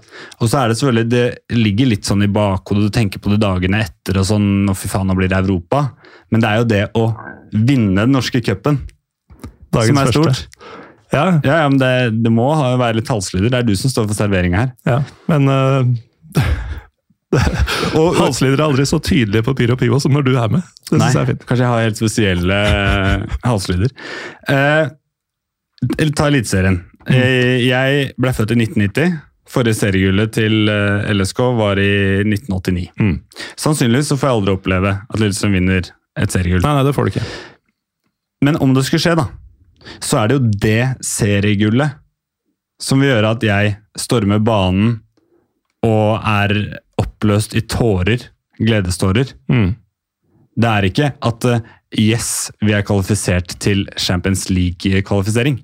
Og 0.43 0.49
så 0.51 0.59
er 0.59 0.67
det 0.69 0.75
selvfølgelig, 0.77 1.09
det 1.09 1.55
ligger 1.55 1.87
litt 1.93 2.05
sånn 2.05 2.25
i 2.25 2.27
bakhodet, 2.27 2.89
du 2.89 2.95
tenker 2.97 3.21
på 3.23 3.31
det 3.31 3.39
dagene 3.41 3.79
etter 3.85 4.19
og 4.19 4.25
sånn, 4.27 4.49
og 4.69 4.75
fy 4.77 4.89
faen, 4.91 5.07
nå 5.07 5.15
blir 5.15 5.31
det 5.31 5.39
Europa. 5.39 5.85
Men 6.29 6.43
det 6.43 6.49
er 6.49 6.57
jo 6.59 6.67
det 6.69 6.81
å 6.99 7.05
vinne 7.55 8.03
den 8.03 8.11
norske 8.13 8.41
cupen 8.43 8.81
som 9.71 9.97
er 9.97 10.11
første. 10.11 10.33
stort. 10.35 10.75
Ja, 11.13 11.39
Ja, 11.41 11.61
ja, 11.63 11.69
men 11.71 11.79
det, 11.81 12.21
det 12.21 12.29
må 12.35 12.51
være 12.77 12.99
litt 12.99 13.07
halslyder. 13.09 13.49
Det 13.49 13.57
er 13.63 13.65
du 13.65 13.73
som 13.79 13.89
står 13.89 14.05
for 14.11 14.19
serveringa 14.19 14.57
her. 14.65 14.75
ja. 14.85 14.99
Men 15.31 15.47
uh, 15.49 15.87
halslyder 18.19 18.57
er 18.59 18.65
aldri 18.67 18.85
så 18.89 18.99
tydelige 19.01 19.45
på 19.47 19.55
Pyro 19.57 19.75
Pivo 19.79 19.99
som 20.01 20.13
når 20.13 20.27
du 20.27 20.31
er 20.37 20.49
med. 20.53 20.61
Det 20.89 20.97
Nei, 20.97 21.07
synes 21.09 21.15
jeg 21.15 21.21
er 21.23 21.31
fint. 21.31 21.43
kanskje 21.49 21.65
jeg 21.65 21.71
har 21.73 21.83
helt 21.87 21.99
spesielle 22.01 22.59
eh, 22.69 23.37
halslyder. 23.45 23.91
Eh, 24.49 24.55
eller 24.55 24.89
ta 26.15 26.27
Eliteserien. 26.27 26.81
Eh, 27.09 27.65
jeg 27.65 28.13
ble 28.19 28.33
født 28.35 28.53
i 28.53 28.59
1990. 28.59 29.17
Forrige 29.49 29.79
seriegullet 29.79 30.33
til 30.35 30.69
eh, 30.69 31.09
LSK 31.15 31.39
var 31.57 31.79
i 31.81 32.21
1989. 32.25 32.89
Mm. 32.99 33.15
Sannsynligvis 33.57 34.11
så 34.11 34.19
får 34.19 34.29
jeg 34.29 34.39
aldri 34.39 34.57
oppleve 34.59 34.95
at 35.01 35.21
Lillestrøm 35.21 35.55
vinner 35.57 35.89
et 36.19 36.35
seriegull. 36.35 36.61
Nei, 36.65 36.75
nei, 36.77 36.85
det 36.85 36.93
får 36.97 37.07
du 37.07 37.13
ikke. 37.13 37.27
Men 38.45 38.59
om 38.63 38.75
det 38.75 38.85
skulle 38.87 39.03
skje, 39.03 39.15
da, 39.19 39.25
så 40.03 40.21
er 40.21 40.29
det 40.29 40.37
jo 40.37 40.53
det 40.67 40.83
seriegullet 41.05 41.97
som 42.79 43.01
vil 43.01 43.11
gjøre 43.11 43.33
at 43.35 43.43
jeg 43.43 43.75
stormer 43.99 44.39
banen 44.43 44.99
og 45.83 46.19
er 46.27 46.55
oppløst 46.99 47.55
i 47.55 47.63
tårer, 47.67 48.29
gledestårer. 48.59 49.33
Mm. 49.51 49.73
Det 50.59 50.69
er 50.69 50.87
ikke 50.89 51.09
at 51.25 51.47
eh, 51.47 51.65
yes, 51.99 52.49
vi 52.63 52.75
er 52.75 52.85
kvalifisert 52.85 53.55
til 53.63 53.85
Champions 53.97 54.47
League-kvalifisering. 54.51 55.59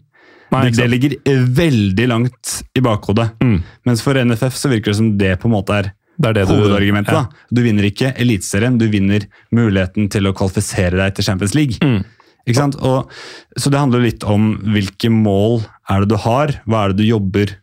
Nei, 0.53 0.63
Det, 0.69 0.77
det 0.77 0.88
ligger 0.91 1.15
eh, 1.25 1.43
veldig 1.58 2.08
langt 2.12 2.51
i 2.77 2.81
bakhodet. 2.86 3.31
Mm. 3.43 3.58
Mens 3.89 4.01
for 4.05 4.13
NFF 4.21 4.55
så 4.60 4.69
virker 4.71 4.91
det 4.93 4.97
som 4.99 5.13
det 5.17 5.34
på 5.41 5.49
en 5.49 5.55
måte 5.55 5.73
er 5.81 5.89
Det 6.17 6.29
er 6.29 6.34
det 6.38 6.43
du 6.47 6.53
hovedargumentet. 6.55 7.12
Ja. 7.12 7.25
da. 7.25 7.47
Du 7.51 7.62
vinner 7.65 7.84
ikke 7.89 8.13
Eliteserien, 8.21 8.77
du 8.79 8.86
vinner 8.88 9.25
muligheten 9.51 10.08
til 10.13 10.29
å 10.29 10.34
kvalifisere 10.38 10.95
deg 11.01 11.15
til 11.17 11.25
Champions 11.27 11.55
League. 11.58 11.75
Mm. 11.84 12.05
Ikke 12.45 12.60
sant? 12.62 12.75
Og, 12.86 13.10
så 13.58 13.71
det 13.73 13.79
handler 13.81 14.03
litt 14.05 14.23
om 14.23 14.51
hvilke 14.69 15.10
mål 15.12 15.63
er 15.89 16.05
det 16.05 16.12
du 16.13 16.17
har, 16.23 16.53
hva 16.69 16.86
er 16.86 16.93
det 16.93 17.01
du 17.01 17.08
jobber 17.10 17.55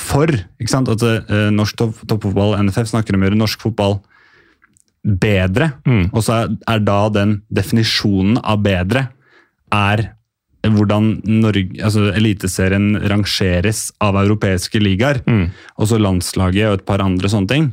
for. 0.00 0.32
Ikke 0.58 0.72
sant? 0.72 0.88
At 0.88 1.02
uh, 1.04 1.50
Norsk 1.52 1.76
topp- 1.76 2.00
toppfotball, 2.08 2.56
NFF, 2.64 2.88
snakker 2.94 3.14
om 3.14 3.20
å 3.22 3.28
gjøre 3.28 3.38
norsk 3.42 3.60
fotball 3.68 3.98
bedre. 5.04 5.70
Mm. 5.86 6.08
Og 6.12 6.24
så 6.24 6.40
er, 6.42 6.54
er 6.72 6.82
da 6.84 6.98
den 7.12 7.38
definisjonen 7.52 8.40
av 8.42 8.62
bedre 8.64 9.06
er 9.72 10.06
hvordan 10.66 11.12
Norge, 11.24 11.80
altså 11.80 12.10
Eliteserien 12.12 12.92
rangeres 13.08 13.86
av 14.04 14.18
europeiske 14.20 14.82
ligaer. 14.82 15.22
Mm. 15.24 15.48
Og 15.80 15.88
så 15.88 16.00
landslaget 16.00 16.68
og 16.68 16.78
et 16.78 16.86
par 16.88 17.04
andre 17.04 17.30
sånne 17.32 17.50
ting. 17.50 17.70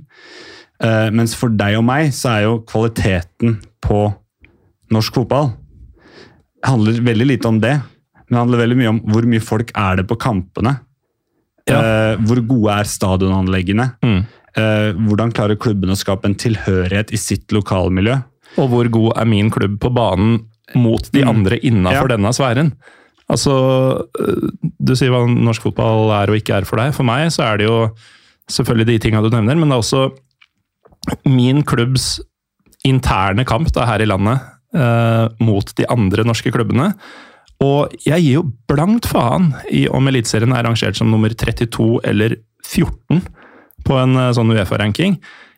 Uh, 0.78 1.10
mens 1.12 1.34
for 1.36 1.52
deg 1.52 1.80
og 1.80 1.88
meg 1.88 2.14
så 2.16 2.36
er 2.36 2.42
jo 2.46 2.60
kvaliteten 2.70 3.58
på 3.84 4.06
norsk 4.94 5.18
fotball 5.20 5.56
handler 6.66 7.02
veldig 7.02 7.28
lite 7.28 7.48
om 7.48 7.60
det. 7.62 7.76
Men 8.28 8.36
det 8.36 8.42
handler 8.42 8.64
veldig 8.64 8.80
mye 8.80 8.92
om 8.92 9.00
hvor 9.12 9.28
mye 9.30 9.44
folk 9.44 9.72
er 9.78 10.02
det 10.02 10.08
på 10.10 10.20
kampene. 10.20 10.78
Ja. 11.68 11.80
Uh, 11.80 12.26
hvor 12.28 12.42
gode 12.48 12.76
er 12.80 12.90
stadionanleggene? 12.90 13.90
Mm. 14.04 14.20
Uh, 14.58 14.92
hvordan 15.08 15.34
klarer 15.36 15.60
klubben 15.60 15.92
å 15.94 16.00
skape 16.00 16.30
en 16.30 16.38
tilhørighet 16.40 17.12
i 17.14 17.20
sitt 17.20 17.52
lokalmiljø? 17.56 18.18
Og 18.58 18.72
hvor 18.72 18.90
god 18.92 19.20
er 19.22 19.28
min 19.30 19.52
klubb 19.54 19.76
på 19.84 19.92
banen 19.94 20.40
mot 20.76 21.12
de 21.12 21.22
Mm. 21.24 21.30
andre 21.30 21.60
innafor 21.64 22.10
Ja. 22.10 22.16
denne 22.18 22.34
sfæren? 22.36 22.74
Altså, 23.30 24.04
øh, 24.20 24.50
Du 24.84 24.94
sier 24.96 25.10
hva 25.12 25.26
norsk 25.28 25.62
fotball 25.62 26.12
er 26.12 26.30
og 26.32 26.38
ikke 26.40 26.56
er 26.58 26.66
for 26.66 26.78
deg. 26.78 26.94
For 26.94 27.04
meg 27.04 27.28
så 27.32 27.44
er 27.44 27.58
det 27.58 27.68
jo 27.68 27.92
selvfølgelig 28.50 28.86
de 28.88 29.00
tinga 29.00 29.22
du 29.22 29.30
nevner, 29.30 29.56
men 29.58 29.68
det 29.70 29.76
er 29.76 29.82
også 29.84 30.18
min 31.26 31.64
klubbs 31.64 32.20
interne 32.86 33.46
kamp 33.46 33.72
da, 33.76 33.86
her 33.86 34.02
i 34.02 34.06
landet 34.06 34.40
eh, 34.74 35.28
mot 35.44 35.74
de 35.76 35.86
andre 35.90 36.24
norske 36.24 36.52
klubbene. 36.54 36.94
Og 37.64 37.92
jeg 38.06 38.22
gir 38.22 38.34
jo 38.38 38.44
blankt 38.70 39.08
faen 39.10 39.54
i 39.74 39.88
om 39.90 40.08
Eliteserien 40.08 40.54
er 40.56 40.64
rangert 40.68 40.96
som 40.96 41.10
nummer 41.12 41.30
32 41.34 42.00
eller 42.06 42.36
14 42.64 43.24
på 43.88 43.98
en 44.04 44.16
eh, 44.16 44.32
sånn 44.38 44.52
Uefa-ranking. 44.54 45.18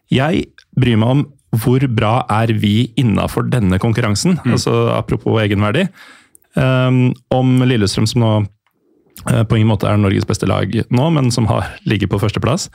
Jeg 0.10 0.45
bryr 0.80 0.98
meg 0.98 1.10
om 1.10 1.26
hvor 1.58 1.84
bra 1.96 2.14
er 2.30 2.54
vi 2.62 2.92
innafor 3.00 3.48
denne 3.50 3.80
konkurransen, 3.82 4.38
altså 4.46 4.90
apropos 4.94 5.40
egenverdi. 5.42 5.88
Um, 6.58 7.12
om 7.34 7.60
Lillestrøm, 7.66 8.08
som 8.10 8.24
nå 8.24 8.32
uh, 9.30 9.44
på 9.46 9.58
ingen 9.58 9.70
måte 9.70 9.90
er 9.90 10.00
Norges 10.02 10.28
beste 10.30 10.50
lag 10.50 10.74
nå, 10.90 11.10
men 11.16 11.30
som 11.34 11.48
har 11.50 11.72
ligget 11.90 12.12
på 12.12 12.20
førsteplass. 12.22 12.70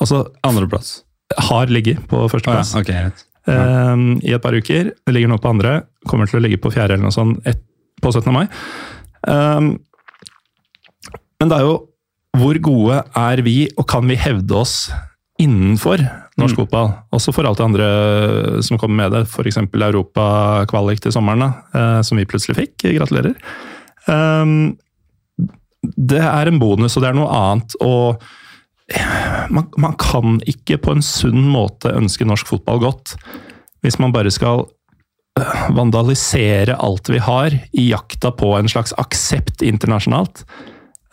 Altså, 0.00 0.24
Andreplass. 0.46 1.02
har 1.50 1.70
ligget 1.70 2.00
på 2.10 2.24
Å 2.24 2.28
ja, 2.30 2.62
okay, 2.62 2.80
ok, 2.80 2.88
greit. 2.90 3.26
um, 3.46 4.18
i 4.24 4.32
et 4.34 4.42
par 4.42 4.56
uker. 4.56 4.90
Det 5.06 5.14
ligger 5.14 5.30
nå 5.30 5.38
på 5.38 5.52
andre. 5.52 5.82
Kommer 6.08 6.26
til 6.26 6.40
å 6.40 6.42
ligge 6.42 6.58
på 6.62 6.72
fjerde 6.72 6.96
eller 6.96 7.06
noe 7.06 7.14
sånt 7.14 7.46
et, 7.46 7.60
på 8.02 8.10
17. 8.10 8.32
mai. 8.34 8.46
Um, 9.28 9.76
men 11.40 11.52
det 11.52 11.60
er 11.60 11.68
jo 11.68 11.76
hvor 12.38 12.58
gode 12.62 13.02
er 13.18 13.42
vi, 13.42 13.56
og 13.76 13.88
kan 13.90 14.06
vi 14.06 14.16
hevde 14.18 14.54
oss 14.54 14.74
innenfor 15.40 16.02
norsk 16.40 16.56
Mm. 16.56 16.62
fotball? 16.64 16.92
Også 17.12 17.32
for 17.36 17.46
alt 17.46 17.60
det 17.60 17.66
andre 17.66 18.62
som 18.62 18.78
kommer 18.80 18.96
med 19.04 19.12
det, 19.12 19.22
f.eks. 19.28 19.56
Europakvalik 19.56 21.00
til 21.00 21.12
sommeren, 21.12 21.44
da, 21.44 21.50
eh, 21.74 22.02
som 22.02 22.18
vi 22.18 22.26
plutselig 22.28 22.56
fikk. 22.56 22.88
Gratulerer. 22.96 23.34
Um, 24.08 24.76
det 25.96 26.20
er 26.20 26.48
en 26.48 26.58
bonus, 26.60 26.96
og 26.96 27.02
det 27.04 27.10
er 27.10 27.18
noe 27.20 27.30
annet. 27.30 27.76
og 27.80 28.22
man, 29.50 29.68
man 29.78 29.94
kan 30.00 30.40
ikke 30.50 30.80
på 30.82 30.96
en 30.96 31.02
sunn 31.02 31.46
måte 31.52 31.92
ønske 31.94 32.26
norsk 32.26 32.48
fotball 32.50 32.80
godt 32.82 33.14
hvis 33.84 34.00
man 34.02 34.12
bare 34.12 34.32
skal 34.34 34.66
vandalisere 35.76 36.74
alt 36.76 37.08
vi 37.08 37.20
har 37.22 37.54
i 37.72 37.86
jakta 37.90 38.32
på 38.34 38.50
en 38.58 38.68
slags 38.68 38.92
aksept 38.98 39.62
internasjonalt. 39.62 40.42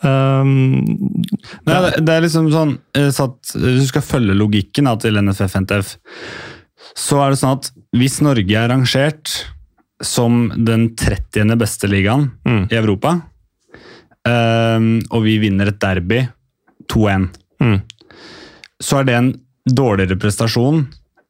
Um, 0.05 0.83
det, 1.65 1.77
det 2.05 2.13
er 2.13 2.21
liksom 2.21 2.51
sånn 2.53 2.75
så 2.93 3.07
satt, 3.15 3.55
Hvis 3.57 3.87
du 3.87 3.87
skal 3.89 4.03
følge 4.05 4.35
logikken 4.37 4.85
da, 4.85 4.93
til 5.01 5.17
NFF 5.17 5.55
NTF, 5.63 5.95
så 6.97 7.21
er 7.23 7.33
det 7.33 7.39
sånn 7.41 7.55
at 7.57 7.71
hvis 7.97 8.19
Norge 8.21 8.59
er 8.59 8.69
rangert 8.69 9.31
som 10.05 10.51
den 10.53 10.91
30. 10.99 11.55
beste 11.57 11.89
ligaen 11.89 12.27
Mm. 12.45 12.67
i 12.69 12.77
Europa, 12.77 13.15
um, 14.27 14.99
og 15.09 15.23
vi 15.25 15.37
vinner 15.41 15.71
et 15.71 15.79
derby 15.81 16.21
2-1, 16.93 17.27
mm, 17.63 17.79
så 18.83 18.99
er 18.99 19.07
det 19.09 19.15
en 19.17 19.31
dårligere 19.67 20.19
prestasjon 20.21 20.83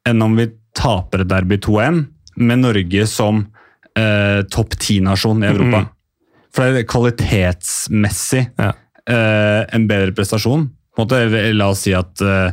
enn 0.08 0.22
om 0.24 0.36
vi 0.38 0.50
taper 0.76 1.24
et 1.24 1.30
derby 1.30 1.56
2-1 1.64 2.04
med 2.36 2.60
Norge 2.62 3.06
som 3.10 3.40
uh, 3.98 4.42
topp 4.52 4.76
10-nasjon 4.76 5.42
i 5.42 5.48
Europa. 5.48 5.80
Mhm. 5.86 5.94
For 6.54 6.74
det 6.74 6.84
er 6.84 6.90
kvalitetsmessig 6.90 8.44
Ja. 8.58 8.72
uh, 9.10 9.62
en 9.74 9.88
bedre 9.90 10.14
prestasjon. 10.16 10.68
På 10.96 11.04
en 11.04 11.08
måte, 11.08 11.52
la 11.54 11.68
oss 11.70 11.84
si 11.86 11.94
at 11.94 12.22
uh, 12.24 12.50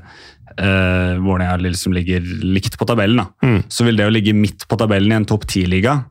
uh, 0.60 1.16
Vålerenga 1.24 1.58
liksom 1.64 1.96
ligger 1.96 2.26
likt 2.44 2.78
på 2.78 2.88
tabellen. 2.88 3.24
Da. 3.24 3.48
Mm. 3.48 3.64
Så 3.70 3.88
vil 3.88 3.98
det 3.98 4.08
å 4.08 4.14
ligge 4.14 4.36
midt 4.38 4.68
på 4.70 4.78
tabellen 4.80 5.14
i 5.14 5.20
en 5.20 5.30
topp 5.30 5.48
10-liga 5.48 6.02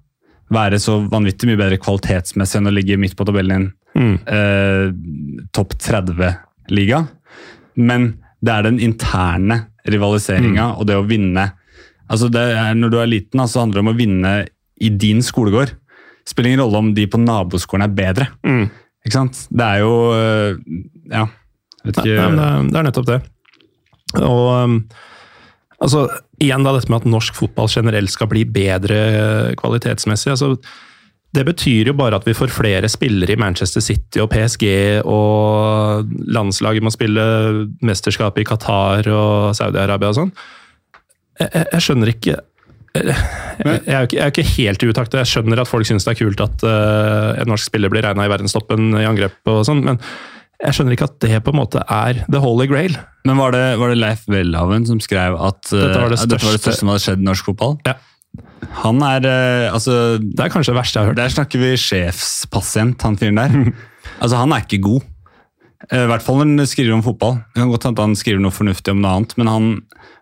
være 0.55 0.79
så 0.83 0.99
vanvittig 1.11 1.49
mye 1.49 1.61
bedre 1.61 1.79
kvalitetsmessig 1.81 2.59
enn 2.61 2.69
å 2.69 2.75
ligge 2.75 2.99
midt 3.01 3.17
på 3.17 3.25
tabellen 3.27 3.55
i 3.55 3.57
en 3.57 3.71
mm, 3.97 4.17
uh, 4.29 5.47
topp 5.57 5.77
30-liga. 5.81 7.05
Men 7.81 8.13
det 8.45 8.53
er 8.53 8.67
den 8.67 8.81
interne 8.83 9.65
rivaliseringa 9.89 10.75
og 10.79 10.89
det 10.89 10.99
å 10.99 11.07
vinne 11.09 11.51
altså 12.13 12.29
det 12.33 12.43
er, 12.53 12.75
Når 12.77 12.93
du 12.93 12.99
er 13.01 13.09
liten, 13.09 13.41
så 13.49 13.63
handler 13.63 13.81
det 13.81 13.85
om 13.85 13.93
å 13.95 13.97
vinne 13.97 14.33
i 14.85 14.91
din 14.91 15.23
skolegård. 15.25 15.73
Spiller 16.29 16.51
ingen 16.55 16.63
rolle 16.65 16.81
om 16.81 16.93
de 16.97 17.05
på 17.11 17.21
naboskolen 17.21 17.85
er 17.89 17.95
bedre. 17.95 18.29
mm. 18.47 18.65
Ikke 19.05 19.19
sant? 19.19 19.43
Det 19.53 19.65
er 19.67 19.83
jo 19.83 19.91
eh, 20.17 20.55
Ja, 21.13 21.27
vet 21.85 21.99
ikke 22.01 22.15
Nei, 22.15 22.31
det, 22.39 22.45
er- 22.49 22.69
det 22.73 22.79
er 22.81 22.87
nettopp 22.87 23.09
det. 23.11 23.19
Og 24.25 24.47
um, 24.65 24.79
altså, 25.85 26.07
igjen 26.41 26.65
da 26.65 26.73
dette 26.73 26.89
med 26.89 27.03
at 27.03 27.11
norsk 27.13 27.37
fotball 27.37 27.69
generelt 27.69 28.13
skal 28.15 28.31
bli 28.33 28.47
bedre 28.49 29.53
kvalitetsmessig. 29.61 30.31
altså 30.33 30.55
det 31.35 31.43
betyr 31.49 31.89
jo 31.91 31.97
bare 31.99 32.15
at 32.15 32.25
vi 32.29 32.33
får 32.39 32.53
flere 32.55 32.87
spillere 32.89 33.35
i 33.35 33.37
Manchester 33.43 33.83
City 33.83 34.21
og 34.23 34.29
PSG, 34.31 34.65
og 35.03 36.07
landslaget 36.31 36.85
må 36.87 36.93
spille 36.95 37.25
mesterskap 37.83 38.39
i 38.39 38.45
Qatar 38.47 39.09
og 39.11 39.51
Saudi-Arabia 39.59 40.13
og 40.13 40.19
sånn. 40.21 40.31
Jeg, 41.41 41.49
jeg, 41.51 41.67
jeg 41.73 41.83
skjønner 41.89 42.13
ikke 42.13 42.37
jeg, 42.95 43.17
jeg, 43.59 43.91
er 43.91 43.99
jo 43.99 44.07
ikke, 44.07 44.17
jeg 44.17 44.25
er 44.25 44.31
ikke 44.33 44.47
helt 44.55 44.85
i 44.85 44.91
utakt. 44.93 45.17
Jeg 45.19 45.31
skjønner 45.31 45.63
at 45.63 45.71
folk 45.71 45.89
syns 45.89 46.07
det 46.07 46.15
er 46.15 46.21
kult 46.21 46.45
at 46.45 46.65
uh, 46.67 47.35
en 47.43 47.51
norsk 47.51 47.67
spiller 47.71 47.91
blir 47.93 48.07
regna 48.07 48.27
i 48.27 48.31
verdenstoppen 48.31 48.93
i 49.01 49.07
angrep, 49.09 49.37
og 49.51 49.65
sånn, 49.67 49.83
men 49.87 50.01
jeg 50.63 50.77
skjønner 50.77 50.95
ikke 50.97 51.09
at 51.11 51.17
det 51.25 51.41
på 51.45 51.53
en 51.53 51.59
måte 51.59 51.83
er 51.91 52.23
the 52.31 52.41
holy 52.41 52.69
grail. 52.71 52.95
Men 53.29 53.41
var 53.41 53.53
det, 53.57 53.65
var 53.81 53.91
det 53.91 53.99
Leif 53.99 54.25
Welhaven 54.31 54.87
som 54.89 55.01
skrev 55.03 55.37
at 55.37 55.73
uh, 55.75 55.79
Dette 55.81 56.03
var 56.05 56.13
det 56.15 56.21
at 56.21 56.31
dette 56.31 56.47
var 56.47 56.55
det 56.55 56.61
største- 56.63 56.63
største 56.63 56.81
som 56.81 56.93
hadde 56.93 57.05
skjedd 57.05 57.25
i 57.25 57.29
norsk 57.29 57.51
fotball? 57.51 57.79
Ja. 57.89 57.97
Han 58.83 59.03
er 59.07 59.27
uh, 59.29 59.75
altså 59.75 60.19
Det 60.19 60.41
er 60.43 60.51
kanskje 60.51 60.73
det 60.73 60.79
verste 60.79 60.99
jeg 60.99 61.05
har 61.05 61.13
hørt. 61.13 61.21
Der 61.21 61.35
snakker 61.35 61.61
vi 61.63 61.75
sjefspasient, 61.79 63.03
han 63.07 63.19
fyren 63.21 63.43
der. 63.43 63.59
altså, 64.23 64.39
han 64.41 64.55
er 64.55 64.65
ikke 64.65 64.83
god. 64.87 65.11
Eh, 65.91 66.05
I 66.05 66.09
hvert 66.11 66.25
fall 66.25 66.41
når 66.41 66.65
han 66.65 66.71
skriver 66.71 66.97
om 66.97 67.05
fotball. 67.05 67.39
Det 67.53 67.63
kan 67.63 67.73
godt 67.73 67.89
hende 67.89 68.07
han 68.07 68.17
skriver 68.19 68.43
noe 68.43 68.55
fornuftig 68.55 68.95
om 68.95 69.03
noe 69.03 69.19
annet, 69.19 69.37
men 69.41 69.51
han 69.51 69.69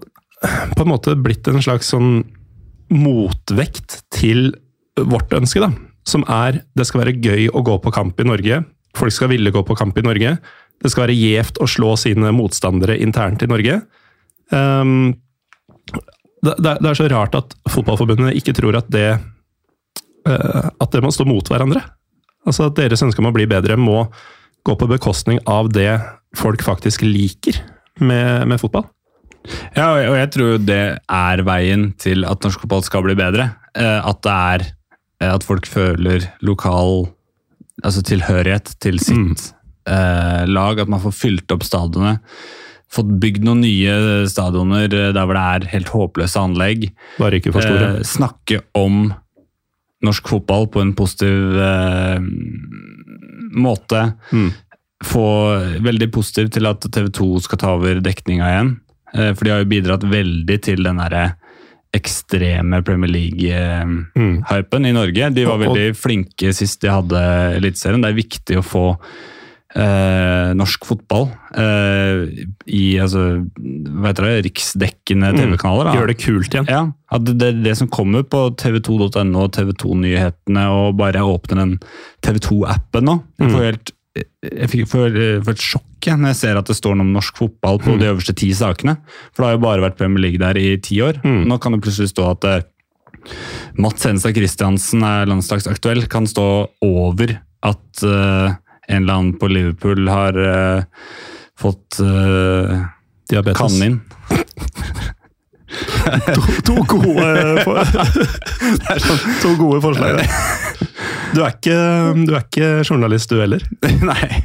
på 0.75 0.83
en 0.83 0.89
måte 0.91 1.15
blitt 1.15 1.47
en 1.47 1.63
slags 1.63 1.87
sånn 1.93 2.25
motvekt 2.91 4.03
til 4.11 4.51
vårt 4.99 5.31
ønske, 5.39 5.61
da. 5.63 5.71
Som 6.05 6.25
er 6.27 6.65
det 6.75 6.87
skal 6.89 7.05
være 7.05 7.15
gøy 7.23 7.47
å 7.55 7.63
gå 7.63 7.79
på 7.85 7.93
kamp 7.95 8.19
i 8.19 8.25
Norge. 8.27 8.65
Folk 8.99 9.13
skal 9.15 9.29
ville 9.31 9.53
gå 9.55 9.63
på 9.63 9.77
kamp 9.79 9.95
i 9.99 10.03
Norge. 10.03 10.35
Det 10.81 10.91
skal 10.93 11.07
være 11.07 11.17
gjevt 11.19 11.59
å 11.61 11.67
slå 11.69 11.95
sine 12.01 12.31
motstandere 12.33 12.97
internt 13.05 13.43
i 13.45 13.49
Norge. 13.51 13.81
Um, 14.51 15.13
det, 16.43 16.55
det 16.59 16.73
er- 16.89 16.97
så 16.97 17.09
rart 17.13 17.35
at 17.37 17.53
Fotballforbundet 17.69 18.37
ikke 18.39 18.55
tror 18.57 18.79
at 18.79 18.89
det 18.91 19.09
uh, 20.29 20.71
At 20.81 20.91
det 20.95 21.03
må 21.05 21.11
stå 21.13 21.27
mot 21.29 21.45
hverandre. 21.51 21.83
Altså 22.49 22.71
at 22.71 22.79
deres 22.79 23.03
ønske 23.05 23.21
om 23.21 23.29
å 23.29 23.35
bli 23.37 23.45
bedre 23.51 23.77
må 23.77 24.07
gå 24.65 24.75
på 24.77 24.89
bekostning 24.89 25.39
av 25.49 25.69
det 25.73 25.99
folk 26.37 26.63
faktisk 26.65 27.03
liker 27.05 27.59
med, 28.01 28.47
med 28.49 28.61
fotball. 28.61 28.87
Ja, 29.77 29.91
og 30.09 30.17
jeg 30.19 30.31
tror 30.35 30.59
det 30.65 30.81
er 31.01 31.43
veien 31.49 31.91
til 32.01 32.25
at 32.29 32.43
norsk 32.45 32.61
fotball 32.65 32.83
skal 32.85 33.05
bli 33.07 33.15
bedre. 33.17 33.47
Eh, 33.77 34.01
At 34.05 34.21
det 34.25 34.33
er 34.37 34.65
eh, 35.21 35.31
at 35.33 35.45
folk 35.45 35.69
føler 35.69 36.27
lokal 36.45 37.07
altså 37.85 38.03
tilhørighet 38.05 38.75
til 38.85 38.99
sitt 39.01 39.17
Mm. 39.17 39.37
Eh, 39.89 40.43
lag. 40.51 40.81
At 40.81 40.91
man 40.91 41.03
får 41.03 41.17
fylt 41.17 41.55
opp 41.55 41.65
stadionet. 41.67 42.21
fått 42.91 43.11
bygd 43.23 43.45
noen 43.47 43.61
nye 43.63 43.93
stadioner 44.27 44.89
eh, 44.91 45.13
der 45.15 45.27
hvor 45.27 45.39
det 45.39 45.47
er 45.47 45.69
helt 45.77 45.93
håpløse 45.95 46.41
anlegg. 46.43 46.91
Bare 47.21 47.39
ikke 47.39 47.55
for 47.55 47.63
store. 47.63 47.91
Eh, 48.01 48.07
snakke 48.07 48.65
om 48.79 49.13
norsk 50.05 50.33
fotball 50.33 50.67
på 50.73 50.83
en 50.83 50.95
positiv 50.97 51.59
eh, 51.61 52.21
måte. 53.61 54.13
Mm. 54.33 54.51
Få 55.05 55.27
veldig 55.81 56.11
positiv 56.13 56.51
til 56.53 56.69
at 56.69 56.85
TV 56.93 57.11
2 57.17 57.29
skal 57.47 57.61
ta 57.61 57.75
over 57.77 58.01
dekninga 58.05 58.49
igjen. 58.49 58.73
Eh, 59.15 59.33
for 59.35 59.45
de 59.45 59.55
har 59.55 59.63
jo 59.63 59.71
bidratt 59.71 60.07
veldig 60.07 60.59
til 60.65 60.83
den 60.87 61.01
derre 61.03 61.31
ekstreme 61.97 62.83
Premier 62.87 63.11
League-hypen 63.11 64.87
i 64.87 64.93
Norge. 64.95 65.31
De 65.35 65.47
var 65.49 65.59
veldig 65.59 65.89
flinke 65.99 66.53
sist 66.55 66.85
de 66.85 66.93
hadde 66.93 67.23
Eliteserien. 67.57 68.03
Det 68.05 68.13
er 68.13 68.21
viktig 68.21 68.59
å 68.61 68.67
få 68.67 68.85
eh, 69.77 70.51
norsk 70.59 70.89
fotball 70.89 71.29
eh, 71.59 72.25
i 72.67 72.85
altså, 73.03 73.27
hva 73.67 74.11
heter 74.11 74.27
det, 74.27 74.35
riksdekkende 74.49 75.33
TV-kanaler. 75.37 75.91
da. 75.91 75.95
Gjør 75.99 76.11
det 76.11 76.19
kult 76.23 76.57
igjen. 76.57 76.69
Ja, 76.71 76.83
at 77.15 77.29
det, 77.29 77.53
det, 77.65 77.77
som 77.79 77.91
kommer 77.93 78.27
på 78.27 78.49
tv2.no 78.61 79.47
og 79.47 79.55
TV2-nyhetene, 79.57 80.67
og 80.75 80.99
bare 81.01 81.25
åpner 81.27 81.65
den 81.65 81.79
TV2-appen 82.27 83.07
nå 83.07 83.21
Jeg 83.41 83.55
får 83.55 83.67
helt 83.69 83.97
jeg 84.21 84.67
fikk 84.73 84.89
får 84.91 85.17
et 85.53 85.63
sjokk 85.63 86.07
jeg, 86.09 86.19
når 86.19 86.33
jeg 86.33 86.39
ser 86.41 86.59
at 86.59 86.67
det 86.67 86.75
står 86.75 86.97
noe 86.97 87.07
om 87.07 87.13
norsk 87.15 87.37
fotball 87.39 87.79
på 87.79 87.95
de 88.01 88.09
øverste 88.09 88.35
ti 88.35 88.49
sakene. 88.57 88.97
For 89.31 89.45
det 89.45 89.47
har 89.47 89.55
jo 89.55 89.63
bare 89.63 89.85
vært 89.85 89.99
Premier 90.01 90.25
League 90.25 90.41
der 90.41 90.59
i 90.59 90.73
ti 90.83 90.99
år. 91.05 91.21
Mm. 91.23 91.45
Nå 91.47 91.59
kan 91.63 91.77
det 91.77 91.83
plutselig 91.85 92.11
stå 92.11 92.27
at 92.33 92.47
uh, 92.49 92.57
Mats 93.79 94.09
Hensa 94.09 94.33
Christiansen 94.35 95.05
er 95.07 95.29
landslagsaktuell. 95.31 96.07
Kan 96.11 96.27
stå 96.31 96.49
over 96.83 97.37
at 97.61 98.03
eh, 98.09 98.57
en 98.91 99.03
eller 99.03 99.15
annen 99.15 99.39
på 99.39 99.49
Liverpool 99.51 100.09
har 100.11 100.37
uh, 100.37 100.83
fått 101.59 102.01
uh, 102.03 102.83
Diabetes. 103.31 103.61
Kanin. 103.61 104.01
To, 106.35 106.43
to, 106.67 106.75
gode, 106.89 107.63
for, 107.63 107.85
to 109.43 109.53
gode 109.55 109.79
forslag. 109.85 110.25
Du 111.31 111.45
er, 111.45 111.53
ikke, 111.55 111.75
du 112.27 112.33
er 112.35 112.43
ikke 112.43 112.69
journalist, 112.83 113.31
du 113.31 113.39
heller. 113.39 113.63
Nei. 114.03 114.41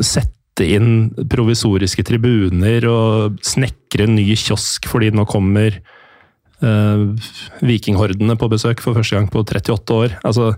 sette 0.00 0.66
inn 0.66 1.10
provisoriske 1.30 2.02
tribuner 2.06 2.86
og 2.90 3.38
snekre 3.46 4.08
en 4.08 4.16
ny 4.18 4.26
kiosk 4.34 4.88
fordi 4.90 5.12
nå 5.14 5.26
kommer 5.30 5.76
eh, 5.76 7.04
vikinghordene 7.62 8.38
på 8.38 8.50
besøk 8.50 8.82
for 8.82 8.98
første 8.98 9.18
gang 9.18 9.28
på 9.30 9.44
38 9.44 10.00
år. 10.02 10.16
Altså 10.26 10.54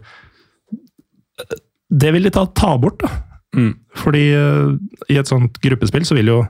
Det 1.90 2.14
vil 2.14 2.28
de 2.28 2.32
ta, 2.32 2.46
ta 2.46 2.76
bort, 2.80 3.02
da. 3.02 3.10
Mm. 3.56 3.74
Fordi 3.98 4.24
eh, 4.38 4.66
i 5.10 5.20
et 5.20 5.28
sånt 5.28 5.60
gruppespill 5.62 6.06
så 6.06 6.16
vil 6.16 6.32
jo 6.32 6.40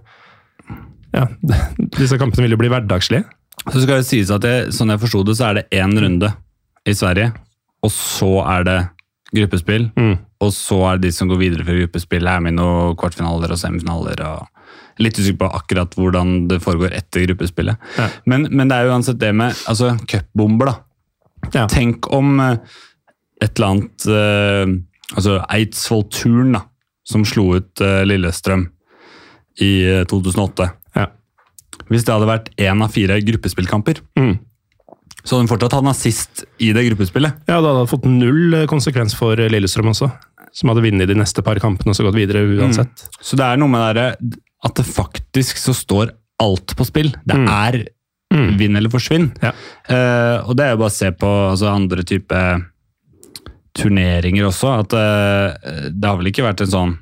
ja, 1.17 1.27
disse 1.99 2.19
kampene 2.21 2.47
vil 2.47 2.55
jo 2.55 2.63
bli 2.63 2.71
hverdagslige. 2.71 3.27
Så 3.67 3.83
skal 3.83 4.01
det 4.01 4.09
sies 4.09 4.31
at 4.33 4.45
jeg, 4.47 4.71
sånn 4.73 4.93
jeg 4.93 5.03
forsto 5.03 5.25
det, 5.27 5.37
så 5.37 5.51
er 5.51 5.59
det 5.59 5.81
én 5.83 5.93
runde 6.01 6.31
i 6.89 6.95
Sverige, 6.97 7.33
og 7.85 7.93
så 7.93 8.31
er 8.47 8.67
det 8.69 8.79
gruppespill. 9.37 9.91
Mm. 9.99 10.15
Og 10.41 10.53
så 10.57 10.79
er 10.89 10.99
det 11.01 11.11
de 11.11 11.13
som 11.17 11.29
går 11.29 11.41
videre 11.43 11.65
fra 11.67 11.75
gruppespill, 11.77 12.27
er 12.31 12.41
med 12.41 12.55
noen 12.57 12.95
kvartfinaler 12.97 13.53
og 13.53 13.59
semifinaler. 13.61 14.23
og 14.25 14.47
Litt 15.01 15.17
usikker 15.21 15.39
på 15.43 15.51
akkurat 15.57 15.95
hvordan 15.97 16.47
det 16.49 16.61
foregår 16.65 16.93
etter 16.97 17.27
gruppespillet. 17.29 17.77
Ja. 17.99 18.07
Men, 18.29 18.47
men 18.51 18.69
det 18.71 18.77
er 18.79 18.89
jo 18.89 18.95
uansett 18.95 19.21
det 19.21 19.35
med 19.37 19.53
altså, 19.69 19.95
cupbomber, 20.09 20.73
da. 20.73 20.77
Ja. 21.55 21.67
Tenk 21.73 22.09
om 22.13 22.35
eh, 22.45 22.59
et 23.41 23.55
eller 23.57 23.71
annet 23.75 24.07
eh, 24.13 24.75
Altså 25.17 25.39
Eidsvoll-turen, 25.51 26.53
da. 26.59 26.61
Som 27.09 27.25
slo 27.27 27.49
ut 27.59 27.81
eh, 27.83 28.03
Lillestrøm 28.07 28.67
i 29.65 29.71
eh, 29.89 30.05
2008. 30.09 30.69
Ja. 30.97 31.09
Hvis 31.91 32.05
det 32.07 32.13
hadde 32.15 32.29
vært 32.31 32.53
én 32.61 32.85
av 32.85 32.93
fire 32.95 33.17
gruppespillkamper, 33.27 34.01
Mm. 34.21 34.37
så 35.25 35.37
hadde 35.37 35.49
de 35.49 35.51
fortsatt 35.51 35.75
hatt 35.81 35.85
nazist 35.89 36.45
i 36.63 36.71
det 36.77 36.85
gruppespillet. 36.91 37.41
Ja, 37.51 37.59
det 37.61 37.73
hadde 37.73 37.89
fått 37.91 38.07
null 38.09 38.55
eh, 38.61 38.69
konsekvens 38.71 39.17
for 39.19 39.35
Lillestrøm 39.41 39.91
også. 39.95 40.13
Som 40.53 40.69
hadde 40.73 40.83
vunnet 40.83 41.07
de 41.09 41.15
neste 41.15 41.43
par 41.47 41.59
kampene 41.63 41.93
og 41.93 41.97
så 41.99 42.03
gått 42.07 42.17
videre 42.19 42.43
uansett. 42.59 43.05
Så 43.23 43.37
det 43.39 43.47
er 43.47 43.57
noe 43.61 43.71
med 43.71 43.95
det 43.97 44.09
at 44.67 44.75
det 44.77 44.85
faktisk 44.85 45.57
så 45.61 45.73
står 45.77 46.11
alt 46.43 46.75
på 46.77 46.85
spill. 46.89 47.13
Det 47.25 47.37
Mm. 47.37 47.49
er 47.49 47.85
Mm. 48.33 48.57
vinn 48.59 48.77
eller 48.77 48.89
forsvinn. 48.93 49.33
Ja. 49.43 49.51
Uh, 49.91 50.49
og 50.49 50.57
det 50.57 50.65
er 50.67 50.71
jo 50.77 50.77
bare 50.85 50.91
å 50.93 50.95
se 50.95 51.11
på 51.11 51.27
altså, 51.51 51.67
andre 51.75 52.05
type 52.07 52.43
turneringer 53.75 54.47
også, 54.47 54.71
at 54.85 54.95
uh, 54.95 55.89
det 55.91 56.07
har 56.07 56.17
vel 56.21 56.31
ikke 56.31 56.45
vært 56.47 56.63
en 56.65 56.71
sånn 56.75 56.93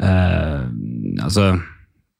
uh, 0.00 0.64
Altså 1.24 1.46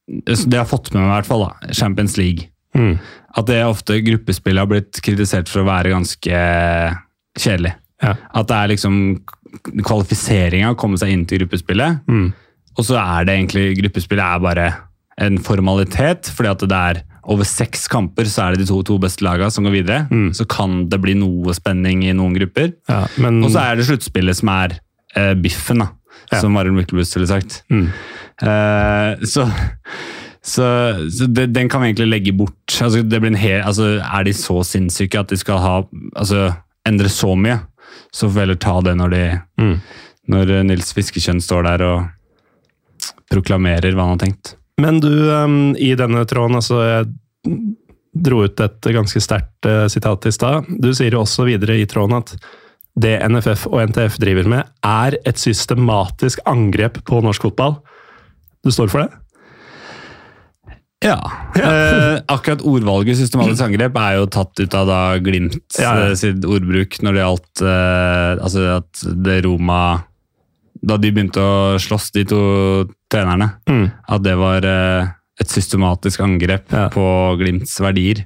Det 0.08 0.36
jeg 0.48 0.60
har 0.62 0.68
fått 0.68 0.90
med 0.94 1.02
meg, 1.02 1.08
i 1.10 1.14
hvert 1.18 1.28
fall, 1.28 1.42
da, 1.46 1.72
Champions 1.76 2.16
League. 2.16 2.46
Mm. 2.76 2.94
At 3.36 3.46
det 3.50 3.58
ofte 3.66 3.98
gruppespillet 4.04 4.62
har 4.62 4.70
blitt 4.70 5.00
kritisert 5.04 5.48
for 5.52 5.60
å 5.60 5.68
være 5.68 5.92
ganske 5.92 6.38
kjedelig. 7.38 7.74
Ja. 8.02 8.14
At 8.32 8.48
det 8.48 8.56
er 8.56 8.70
liksom 8.72 8.96
kvalifiseringa 9.62 10.74
komme 10.78 10.98
seg 11.00 11.12
inn 11.14 11.24
til 11.28 11.42
gruppespillet. 11.42 12.02
Mm. 12.08 12.30
Og 12.78 12.86
så 12.86 12.98
er 13.00 13.26
det 13.26 13.36
egentlig 13.36 13.66
gruppespillet 13.80 14.24
er 14.24 14.42
bare 14.44 14.66
en 15.18 15.38
formalitet, 15.42 16.30
fordi 16.34 16.50
at 16.52 16.66
det 16.70 16.80
er 16.90 17.00
over 17.28 17.44
seks 17.44 17.88
kamper 17.92 18.28
så 18.30 18.46
er 18.46 18.54
det 18.54 18.62
de 18.62 18.68
to, 18.70 18.78
to 18.86 18.96
beste 19.02 19.24
lagene 19.26 19.50
som 19.52 19.66
går 19.66 19.74
videre. 19.80 20.04
Mm. 20.10 20.30
Så 20.36 20.46
kan 20.48 20.84
det 20.88 21.00
bli 21.02 21.16
noe 21.18 21.54
spenning 21.56 22.06
i 22.06 22.14
noen 22.16 22.36
grupper. 22.38 22.72
Ja, 22.88 23.02
men 23.20 23.42
Og 23.44 23.52
så 23.52 23.64
er 23.66 23.76
det 23.76 23.88
sluttspillet 23.88 24.38
som 24.40 24.52
er 24.54 24.78
eh, 25.18 25.34
biffen, 25.36 25.84
da. 25.84 25.90
Ja. 26.28 26.40
Som 26.42 26.54
Marion 26.56 26.76
Myklebust 26.76 27.16
ville 27.16 27.28
sagt. 27.30 27.62
mm. 27.72 27.90
Eh, 28.38 29.26
så 29.26 29.48
så, 30.48 30.64
så 31.10 31.26
det, 31.26 31.48
den 31.54 31.68
kan 31.68 31.82
vi 31.82 31.90
egentlig 31.90 32.08
legge 32.08 32.32
bort. 32.32 32.78
Altså, 32.80 33.02
det 33.02 33.20
blir 33.20 33.32
en 33.32 33.40
hel, 33.40 33.60
altså, 33.66 33.98
er 34.00 34.24
de 34.24 34.32
så 34.32 34.62
sinnssyke 34.64 35.20
at 35.20 35.28
de 35.32 35.36
skal 35.36 35.60
ha, 35.60 35.74
altså, 36.16 36.52
endre 36.88 37.10
så 37.12 37.34
mye, 37.36 37.58
så 38.10 38.28
får 38.28 38.34
vi 38.34 38.44
heller 38.44 38.60
ta 38.62 38.76
det 38.84 38.94
når, 38.98 39.14
de, 39.14 39.24
Mm. 39.60 39.74
når 40.34 40.54
eh, 40.56 40.64
Nils 40.70 40.92
Fiskekjønn 40.96 41.42
står 41.44 41.66
der 41.68 41.84
og 41.88 42.06
proklamerer 43.32 43.92
hva 43.94 44.06
han 44.08 44.16
har 44.16 44.22
tenkt. 44.24 44.54
Men 44.80 45.00
du, 45.02 45.10
i 45.82 45.90
denne 45.98 46.22
tråden, 46.30 46.56
altså 46.60 46.78
jeg, 46.86 47.08
dro 48.14 48.44
ut 48.46 48.60
et 48.62 48.88
ganske 48.94 49.20
sterkt 49.22 49.66
uh, 49.68 49.86
sitat 49.90 50.26
i 50.26 50.32
stad. 50.34 50.68
Du 50.80 50.90
sier 50.94 51.14
jo 51.14 51.22
også 51.24 51.46
videre 51.48 51.76
i 51.78 51.86
tråden 51.88 52.18
at 52.20 52.34
det 52.98 53.18
NFF 53.30 53.66
og 53.70 53.82
NTF 53.90 54.16
driver 54.18 54.48
med, 54.50 54.70
er 54.86 55.18
et 55.28 55.38
systematisk 55.38 56.40
angrep 56.50 56.98
på 57.06 57.20
norsk 57.22 57.46
fotball. 57.46 57.76
Du 58.66 58.72
står 58.74 58.90
for 58.90 59.04
det? 59.04 59.20
Ja. 61.04 61.14
Eh, 61.54 62.18
akkurat 62.26 62.62
ordvalget 62.66 63.16
systematisk 63.20 63.62
angrep 63.68 63.96
er 64.02 64.16
jo 64.18 64.24
tatt 64.34 64.58
ut 64.58 64.74
av 64.74 64.88
da 64.90 65.00
Glimt 65.22 65.60
Ja, 65.78 65.92
ja. 65.94 66.06
eh, 66.08 66.14
sitt 66.18 66.42
ordbruk 66.42 66.96
når 67.06 67.14
det 67.14 67.22
gjaldt 67.22 67.62
eh, 67.62 68.32
altså 68.42 68.64
at 68.80 69.04
det 69.28 69.36
Roma 69.46 69.78
Da 70.82 70.96
de 70.98 71.10
begynte 71.14 71.42
å 71.42 71.78
slåss, 71.82 72.10
de 72.14 72.24
to 72.30 72.40
trenerne, 73.10 73.48
Mm. 73.70 73.86
at 74.08 74.22
det 74.22 74.34
var 74.38 74.62
eh, 74.66 75.08
et 75.40 75.48
systematisk 75.50 76.20
angrep 76.22 76.66
på 76.94 77.06
Glimts 77.40 77.78
verdier. 77.82 78.24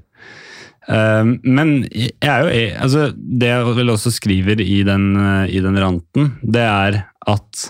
Eh, 0.89 1.25
men 1.45 1.75
jeg 1.93 2.13
er 2.25 2.43
jo 2.43 2.51
e- 2.53 2.77
altså, 2.81 3.07
Det 3.17 3.49
jeg 3.53 3.77
vel 3.77 3.93
også 3.95 4.13
skriver 4.13 4.61
i 4.65 4.83
den, 4.83 5.07
eh, 5.17 5.47
i 5.57 5.61
den 5.65 5.77
ranten, 5.81 6.33
det 6.43 6.65
er 6.65 7.05
at 7.29 7.69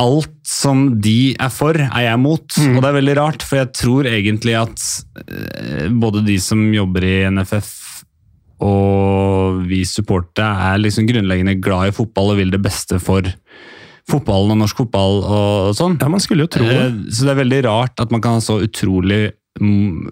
alt 0.00 0.32
som 0.48 0.86
de 1.04 1.34
er 1.38 1.50
for, 1.52 1.76
er 1.76 2.06
jeg 2.06 2.18
mot. 2.22 2.46
Mm. 2.56 2.74
Og 2.76 2.82
det 2.82 2.88
er 2.90 2.96
veldig 2.98 3.16
rart, 3.20 3.44
for 3.46 3.60
jeg 3.60 3.70
tror 3.76 4.08
egentlig 4.08 4.56
at 4.58 4.86
eh, 5.26 5.86
både 5.92 6.24
de 6.26 6.38
som 6.42 6.62
jobber 6.74 7.04
i 7.06 7.14
NFF 7.30 7.70
og 8.60 9.62
vi 9.70 9.82
supportere 9.88 10.72
er 10.74 10.80
liksom 10.82 11.06
grunnleggende 11.08 11.54
glad 11.64 11.90
i 11.90 11.94
fotball 11.96 12.34
og 12.34 12.40
vil 12.42 12.50
det 12.52 12.60
beste 12.64 12.98
for 13.00 13.24
fotballen 14.10 14.52
og 14.56 14.58
norsk 14.64 14.82
fotball 14.82 15.20
og 15.22 15.70
sånn. 15.78 15.94
Ja, 16.00 16.08
man 16.12 16.20
skulle 16.20 16.44
jo 16.44 16.50
tro 16.52 16.66
det. 16.66 16.76
Eh, 16.90 16.98
Så 17.14 17.24
det 17.28 17.34
er 17.34 17.40
veldig 17.44 17.60
rart 17.68 18.02
at 18.02 18.12
man 18.12 18.20
kan 18.24 18.36
ha 18.36 18.42
så 18.44 18.58
utrolig 18.64 19.30
mm, 19.60 20.10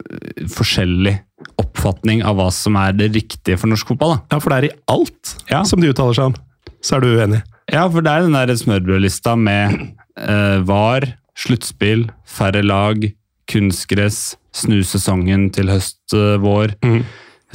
forskjellig 0.55 1.17
oppfatning 1.61 2.23
av 2.27 2.39
hva 2.39 2.49
som 2.55 2.77
er 2.81 2.95
det 2.97 3.11
riktige 3.15 3.59
for 3.61 3.71
norsk 3.71 3.93
fotball. 3.93 4.17
Da. 4.17 4.37
Ja, 4.37 4.41
for 4.43 4.55
det 4.55 4.59
er 4.59 4.69
i 4.71 4.77
alt 4.95 5.35
Ja. 5.51 5.63
som 5.69 5.81
de 5.83 5.91
uttaler 5.93 6.15
seg 6.17 6.31
om. 6.33 6.39
Så 6.81 6.97
er 6.97 7.01
du 7.05 7.09
uenig. 7.19 7.43
Ja, 7.73 7.85
for 7.93 8.01
det 8.05 8.11
er 8.13 8.25
den 8.27 8.37
der 8.37 8.55
smørbrødlista 8.57 9.35
med 9.37 9.79
eh, 10.17 10.59
VAR, 10.69 11.05
sluttspill, 11.39 12.07
færre 12.29 12.63
lag, 12.65 13.05
kunstgress, 13.49 14.37
snu 14.57 14.81
sesongen 14.87 15.49
til 15.55 15.71
høst-vår. 15.73 16.75
Mm. 16.85 17.03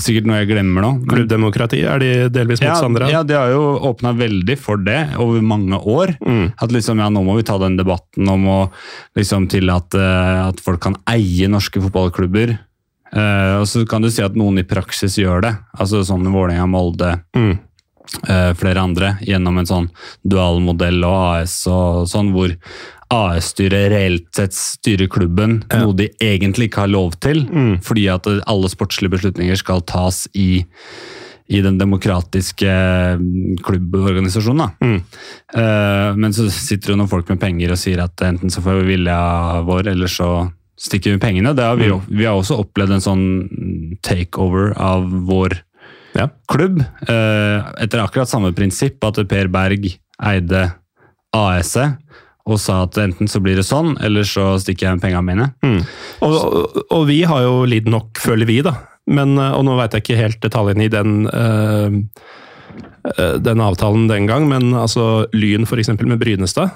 Sikkert 0.02 0.26
noe 0.26 0.40
jeg 0.40 0.50
glemmer 0.50 0.82
nå. 0.82 0.92
Klubbdemokrati 1.06 1.84
er 1.86 2.02
de 2.02 2.08
delvis 2.34 2.62
ja, 2.64 2.72
motstandere 2.74 3.06
av. 3.06 3.12
ja, 3.14 3.20
de 3.30 3.36
har 3.38 3.52
jo 3.54 3.66
åpna 3.92 4.14
veldig 4.18 4.56
for 4.58 4.82
det 4.82 5.00
over 5.22 5.44
mange 5.46 5.78
år. 5.78 6.16
Mm. 6.26 6.48
At 6.58 6.74
liksom, 6.74 7.02
ja, 7.04 7.10
nå 7.14 7.22
må 7.28 7.36
vi 7.38 7.46
ta 7.46 7.60
den 7.62 7.76
debatten 7.78 8.30
om 8.34 8.48
å 8.50 8.60
liksom 9.18 9.46
tillate 9.54 10.02
at 10.48 10.62
folk 10.66 10.82
kan 10.88 10.98
eie 11.14 11.50
norske 11.52 11.82
fotballklubber. 11.84 12.56
Eh, 13.14 13.54
og 13.60 13.68
så 13.70 13.84
kan 13.86 14.02
du 14.02 14.10
si 14.10 14.26
at 14.26 14.34
noen 14.40 14.58
i 14.64 14.66
praksis 14.66 15.20
gjør 15.22 15.46
det. 15.46 15.54
Altså 15.78 16.02
sånn 16.10 16.26
Vålerenga, 16.34 16.66
Molde, 16.74 17.14
Mm. 17.38 17.54
Eh, 18.28 18.52
flere 18.54 18.82
andre, 18.84 19.18
gjennom 19.22 19.58
en 19.60 19.70
sånn 19.70 19.90
dualmodell 20.28 21.04
og 21.08 21.18
AS 21.42 21.56
og 21.68 22.08
sånn, 22.12 22.32
hvor 22.36 22.56
AS-styret 23.14 23.92
reelt 23.94 24.30
sett 24.36 24.56
styrer 24.58 25.08
klubben, 25.08 25.64
Ja. 25.70 25.84
noe 25.84 25.94
de 25.94 26.10
egentlig 26.20 26.70
ikke 26.70 26.86
har 26.86 26.88
lov 26.88 27.20
til, 27.20 27.46
Mm. 27.46 27.82
fordi 27.84 28.08
at 28.14 28.26
alle 28.48 28.70
sportslige 28.70 29.12
beslutninger 29.12 29.56
skal 29.58 29.82
tas 29.82 30.28
i, 30.34 30.66
i 31.50 31.62
den 31.62 31.78
demokratiske 31.78 32.66
mm, 33.20 33.58
klubborganisasjonen. 33.62 34.72
Mm. 34.82 35.04
Uh, 35.56 36.16
men 36.16 36.32
så 36.34 36.50
sitter 36.50 36.94
det 36.94 36.98
noen 36.98 37.10
folk 37.10 37.30
med 37.30 37.40
penger 37.40 37.72
og 37.72 37.78
sier 37.78 38.02
at 38.02 38.16
enten 38.18 38.50
så 38.50 38.64
får 38.64 38.82
vi 38.82 38.96
vilja 38.96 39.64
vår, 39.64 39.88
eller 39.92 40.08
så 40.08 40.52
stikker 40.80 41.14
vi 41.14 41.20
pengene. 41.20 41.54
Det 41.56 41.64
har 41.64 41.76
vi, 41.78 41.92
mm. 41.92 42.08
vi 42.10 42.26
har 42.26 42.34
også 42.34 42.58
opplevd 42.64 42.96
en 42.96 43.06
sånn 43.06 43.98
takeover 44.02 44.74
av 44.80 45.06
vår 45.28 45.60
Ja. 46.14 46.30
klubb. 46.52 46.80
eh, 46.80 47.72
etter 47.84 48.04
akkurat 48.04 48.30
samme 48.30 48.54
prinsipp, 48.54 49.04
at 49.04 49.20
Per 49.30 49.50
Berg 49.54 49.90
eide 50.22 50.64
AS-et 51.34 52.00
og 52.44 52.60
sa 52.60 52.82
at 52.84 52.98
enten 53.00 53.30
så 53.32 53.40
blir 53.40 53.56
det 53.56 53.64
sånn, 53.64 53.94
eller 54.04 54.28
så 54.28 54.54
stikker 54.60 54.90
jeg 54.90 54.98
med 54.98 55.04
pengene 55.06 55.24
mine. 55.24 55.46
Mm. 55.64 55.78
Og, 56.28 56.34
og, 56.34 56.82
og 56.92 57.06
vi 57.08 57.22
har 57.28 57.46
jo 57.46 57.62
lidd 57.70 57.88
nok, 57.88 58.20
føler 58.20 58.50
vi, 58.50 58.58
da. 58.66 58.76
Men, 59.08 59.38
eh, 59.40 59.56
og 59.56 59.64
nå 59.68 59.78
veit 59.80 59.96
jeg 59.96 60.04
ikke 60.04 60.20
helt 60.20 60.42
detaljene 60.44 60.88
i 60.88 60.92
den, 60.92 61.14
eh, 61.32 61.96
eh, 63.16 63.38
den 63.40 63.64
avtalen 63.64 64.10
den 64.12 64.28
gang, 64.28 64.50
men 64.52 64.74
altså 64.76 65.26
Lyn 65.36 65.68
f.eks. 65.68 65.94
med 66.04 66.20
Brynestad, 66.20 66.76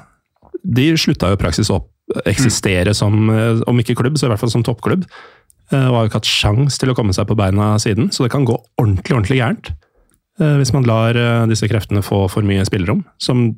de 0.63 0.89
slutta 0.99 1.33
jo 1.33 1.39
praksis 1.39 1.71
å 1.71 1.81
eksistere 2.27 2.95
som, 2.95 3.29
eh, 3.29 3.59
om 3.67 3.83
ikke 3.83 3.97
klubb, 3.99 4.17
så 4.17 4.27
i 4.27 4.31
hvert 4.31 4.39
fall 4.39 4.53
som 4.53 4.63
toppklubb. 4.63 5.03
Eh, 5.71 5.87
Og 5.87 5.95
har 5.95 6.05
jo 6.05 6.09
ikke 6.11 6.21
hatt 6.21 6.29
sjans 6.31 6.77
til 6.79 6.91
å 6.91 6.95
komme 6.95 7.15
seg 7.15 7.27
på 7.27 7.35
beina 7.35 7.73
siden, 7.81 8.09
så 8.13 8.23
det 8.23 8.31
kan 8.31 8.45
gå 8.47 8.55
ordentlig, 8.79 9.15
ordentlig 9.15 9.39
gærent. 9.41 9.71
eh, 10.39 10.55
Hvis 10.61 10.73
man 10.73 10.87
lar 10.87 11.15
eh, 11.17 11.45
disse 11.47 11.67
kreftene 11.67 12.03
få 12.05 12.29
for 12.31 12.41
mye 12.47 12.65
spillerom, 12.67 13.03
som 13.19 13.49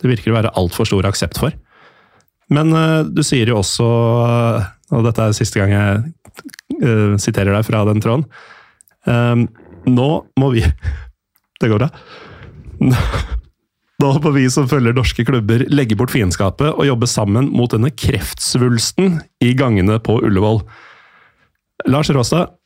det 0.00 0.08
virker 0.08 0.32
å 0.32 0.38
være 0.38 0.54
altfor 0.56 0.88
stor 0.88 1.04
aksept 1.08 1.38
for. 1.38 1.52
Men 2.50 2.72
du 3.14 3.20
sier 3.22 3.46
jo 3.46 3.60
også, 3.60 3.84
og 4.90 5.04
dette 5.04 5.22
er 5.22 5.34
siste 5.36 5.60
gang 5.60 5.70
jeg 5.70 7.20
siterer 7.20 7.52
deg 7.54 7.66
fra 7.68 7.84
den 7.86 8.00
tråden 8.02 8.24
Nå 9.86 10.08
må 10.40 10.48
vi 10.50 10.64
Det 11.60 11.68
går 11.70 11.78
bra. 11.84 11.90
Nå 14.00 14.10
må 14.24 14.32
vi 14.32 14.46
som 14.50 14.66
følger 14.70 14.96
norske 14.96 15.22
klubber 15.28 15.66
legge 15.68 15.94
bort 16.00 16.10
fiendskapet 16.10 16.72
og 16.72 16.88
jobbe 16.88 17.06
sammen 17.06 17.52
mot 17.52 17.70
denne 17.70 17.92
kreftsvulsten 17.92 19.20
i 19.44 19.52
gangene 19.54 20.00
på 20.02 20.16
Ullevål. 20.24 20.62
Lars 21.88 22.10
Råstad, 22.12 22.56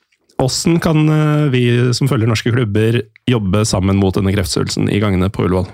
hvordan 0.40 0.80
kan 0.82 1.04
eh, 1.08 1.46
vi 1.52 1.62
som 1.94 2.10
følger 2.10 2.30
norske 2.30 2.52
klubber 2.54 3.02
jobbe 3.30 3.62
sammen 3.68 4.00
mot 4.00 4.16
denne 4.16 4.34
kreftsvulsten 4.34 4.90
i 4.90 5.00
gangene 5.02 5.30
på 5.32 5.46
Ullevål? 5.46 5.70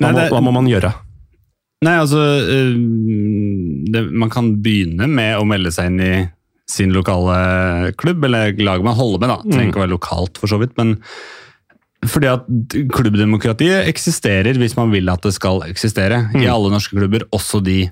Hva, 0.00 0.12
hva 0.32 0.42
må 0.42 0.52
man 0.54 0.68
gjøre? 0.70 0.92
Nei, 1.84 1.96
altså 1.96 2.20
øh, 2.20 2.74
det, 3.92 4.02
Man 4.12 4.32
kan 4.32 4.52
begynne 4.64 5.08
med 5.08 5.38
å 5.38 5.46
melde 5.48 5.72
seg 5.72 5.90
inn 5.90 6.00
i 6.04 6.14
sin 6.70 6.92
lokale 6.94 7.90
klubb, 7.98 8.24
eller 8.28 8.54
lag 8.62 8.82
man 8.86 8.98
holder 8.98 9.22
med. 9.22 9.32
da. 9.32 9.38
Trenger 9.46 9.70
ikke 9.72 9.80
å 9.80 9.84
være 9.86 9.96
lokalt, 9.96 10.40
for 10.40 10.50
så 10.50 10.60
vidt. 10.60 10.76
men 10.78 10.98
fordi 12.08 12.30
at 12.30 12.46
klubbdemokratiet 12.94 13.88
eksisterer 13.90 14.56
hvis 14.56 14.72
man 14.78 14.88
vil 14.88 15.10
at 15.12 15.24
det 15.26 15.34
skal 15.36 15.60
eksistere. 15.66 16.30
I 16.38 16.46
alle 16.48 16.70
norske 16.72 16.96
klubber, 16.96 17.26
også 17.36 17.60
de 17.64 17.82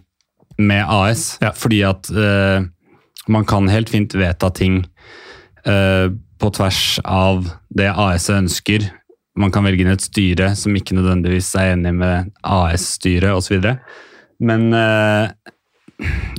med 0.58 0.80
AS. 0.88 1.34
Ja. 1.42 1.50
Fordi 1.56 1.82
at 1.86 2.08
øh, 2.08 2.64
man 3.28 3.46
kan 3.48 3.68
helt 3.68 3.90
fint 3.92 4.14
vedta 4.16 4.50
ting 4.54 4.82
øh, 5.66 6.14
på 6.38 6.50
tvers 6.54 6.98
av 7.04 7.48
det 7.68 7.90
AS-et 7.92 8.36
ønsker. 8.38 8.88
Man 9.38 9.52
kan 9.54 9.66
velge 9.66 9.84
inn 9.84 9.92
et 9.92 10.04
styre 10.04 10.52
som 10.58 10.76
ikke 10.76 10.96
nødvendigvis 10.98 11.52
er 11.58 11.74
enig 11.74 11.94
med 11.98 12.32
AS-styret 12.42 13.36
osv. 13.36 13.70
Men 14.38 14.68
øh, 14.72 15.28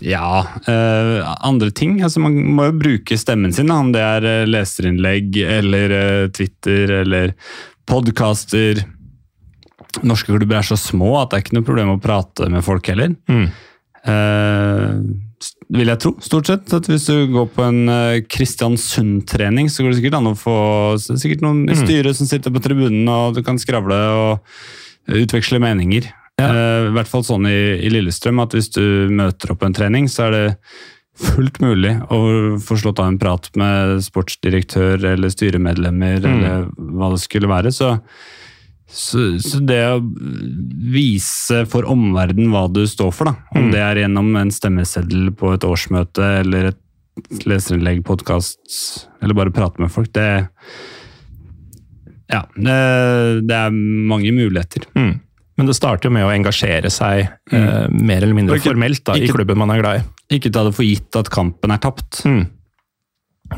ja 0.04 0.44
øh, 0.72 1.18
Andre 1.46 1.72
ting. 1.76 2.00
Altså 2.04 2.24
man 2.24 2.38
må 2.56 2.70
jo 2.70 2.78
bruke 2.80 3.18
stemmen 3.20 3.54
sin, 3.56 3.72
om 3.72 3.92
det 3.96 4.04
er 4.04 4.48
leserinnlegg 4.48 5.42
eller 5.46 6.30
Twitter 6.36 7.02
eller 7.02 7.36
podkaster. 7.90 8.84
Norske 10.06 10.32
klubber 10.32 10.60
er 10.60 10.68
så 10.68 10.78
små 10.80 11.16
at 11.20 11.32
det 11.32 11.38
er 11.38 11.46
ikke 11.46 11.58
noe 11.58 11.68
problem 11.68 11.96
å 11.96 12.02
prate 12.04 12.50
med 12.52 12.64
folk 12.66 12.88
heller. 12.92 13.16
Mm. 13.32 13.50
Eh, 14.08 15.29
vil 15.74 15.92
jeg 15.92 16.02
tro, 16.04 16.14
stort 16.24 16.50
sett. 16.50 16.74
At 16.76 16.90
hvis 16.90 17.08
du 17.10 17.30
går 17.34 17.50
på 17.56 17.66
en 17.66 17.82
eh, 17.94 18.22
Kristiansund-trening, 18.28 19.72
så 19.72 19.84
går 19.84 19.94
det 19.94 20.02
sikkert 20.02 20.20
an 20.20 20.32
å 20.32 20.38
få 20.38 20.60
er 20.98 21.22
sikkert 21.22 21.44
noen 21.46 21.66
i 21.72 21.78
styret 21.78 22.18
som 22.18 22.30
sitter 22.30 22.54
på 22.54 22.62
tribunen, 22.64 23.08
og 23.10 23.38
du 23.38 23.44
kan 23.46 23.60
skravle 23.62 24.00
og 24.20 25.20
utveksle 25.20 25.62
meninger. 25.64 26.10
Ja. 26.40 26.50
I 26.88 26.94
hvert 26.96 27.10
fall 27.12 27.26
sånn 27.28 27.50
i, 27.50 27.60
i 27.84 27.92
Lillestrøm 27.92 28.40
at 28.40 28.54
hvis 28.56 28.72
du 28.72 29.12
møter 29.12 29.52
opp 29.52 29.60
på 29.64 29.68
en 29.68 29.76
trening, 29.76 30.08
så 30.12 30.30
er 30.30 30.36
det 30.36 30.46
fullt 31.20 31.60
mulig 31.60 31.96
å 32.14 32.20
få 32.64 32.78
slått 32.80 33.02
av 33.04 33.10
en 33.12 33.20
prat 33.20 33.50
med 33.60 34.00
sportsdirektør 34.06 35.04
eller 35.12 35.34
styremedlemmer 35.34 36.24
eller 36.24 36.70
hva 36.78 37.12
det 37.14 37.22
skulle 37.24 37.50
være. 37.52 37.74
Så, 37.76 37.98
så, 38.90 39.24
så 39.44 39.60
det 39.70 39.80
å 39.86 40.00
vise 40.90 41.64
for 41.70 41.86
omverdenen 41.90 42.50
hva 42.54 42.66
du 42.74 42.82
står 42.90 43.12
for, 43.16 43.30
da, 43.32 43.36
om 43.56 43.68
Mm. 43.68 43.72
det 43.74 43.82
er 43.86 44.02
gjennom 44.04 44.30
en 44.40 44.52
stemmeseddel 44.52 45.32
på 45.38 45.54
et 45.54 45.66
årsmøte 45.68 46.26
eller 46.42 46.72
et 46.74 47.46
leserinnlegg, 47.46 48.02
podkast, 48.08 49.08
eller 49.22 49.36
bare 49.38 49.52
prate 49.54 49.80
med 49.84 49.92
folk, 49.92 50.12
det 50.16 50.30
Ja, 52.30 52.44
det, 52.56 52.78
det 53.50 53.56
er 53.58 53.72
mange 53.74 54.30
muligheter. 54.36 54.86
Mm. 54.94 55.16
Men 55.58 55.68
det 55.68 55.76
starter 55.76 56.08
jo 56.10 56.14
med 56.14 56.28
å 56.28 56.32
engasjere 56.32 56.92
seg 56.94 57.26
eh, 57.52 57.88
mer 57.90 58.22
eller 58.24 58.36
mindre 58.38 58.56
ikke- 58.60 58.70
formelt 58.72 59.04
da, 59.10 59.16
i 59.18 59.28
klubben 59.28 59.58
man 59.58 59.72
er 59.74 59.82
glad 59.82 60.00
i. 60.00 60.38
Ikke 60.38 60.52
ta 60.54 60.64
det 60.68 60.76
for 60.78 60.86
gitt 60.86 61.18
at 61.20 61.32
kampen 61.34 61.74
er 61.74 61.82
tapt. 61.82 62.22
Mm. 62.30 62.46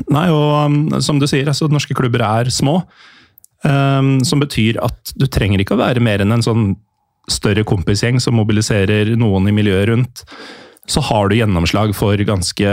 Nei, 0.08 0.24
og 0.32 0.54
um, 0.72 1.00
som 1.04 1.18
du 1.20 1.26
sier, 1.28 1.44
altså, 1.52 1.68
norske 1.68 1.94
klubber 1.94 2.24
er 2.24 2.48
små. 2.50 2.78
Um, 3.62 4.16
som 4.26 4.40
betyr 4.42 4.80
at 4.82 5.12
du 5.14 5.28
trenger 5.30 5.62
ikke 5.62 5.76
å 5.76 5.82
være 5.82 6.02
mer 6.02 6.22
enn 6.24 6.34
en 6.34 6.42
sånn 6.42 6.72
større 7.30 7.62
kompisgjeng 7.62 8.18
som 8.22 8.34
mobiliserer 8.34 9.12
noen 9.14 9.46
i 9.46 9.54
miljøet 9.54 9.88
rundt. 9.92 10.24
så 10.90 10.98
har 11.06 11.28
du 11.30 11.36
gjennomslag 11.36 11.92
for 11.94 12.18
ganske 12.26 12.70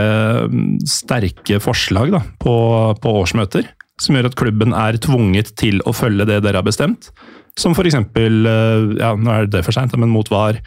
mm, 0.49 0.79
sterke 0.89 1.59
forslag 1.61 2.09
da, 2.09 2.23
på, 2.41 2.55
på 2.97 3.11
årsmøter. 3.21 3.67
Som 4.01 4.17
gjør 4.17 4.31
at 4.31 4.37
klubben 4.39 4.73
er 4.73 4.97
tvunget 4.97 5.53
til 5.61 5.77
å 5.85 5.93
følge 5.93 6.25
det 6.25 6.39
dere 6.41 6.57
har 6.57 6.65
bestemt. 6.65 7.11
Som 7.59 7.75
f.eks. 7.77 7.93
Ja, 7.93 9.13
nå 9.13 9.35
er 9.35 9.45
det 9.45 9.61
for 9.67 9.77
seint, 9.77 9.93
men 9.93 10.09
mot 10.09 10.25
VAR, 10.33 10.57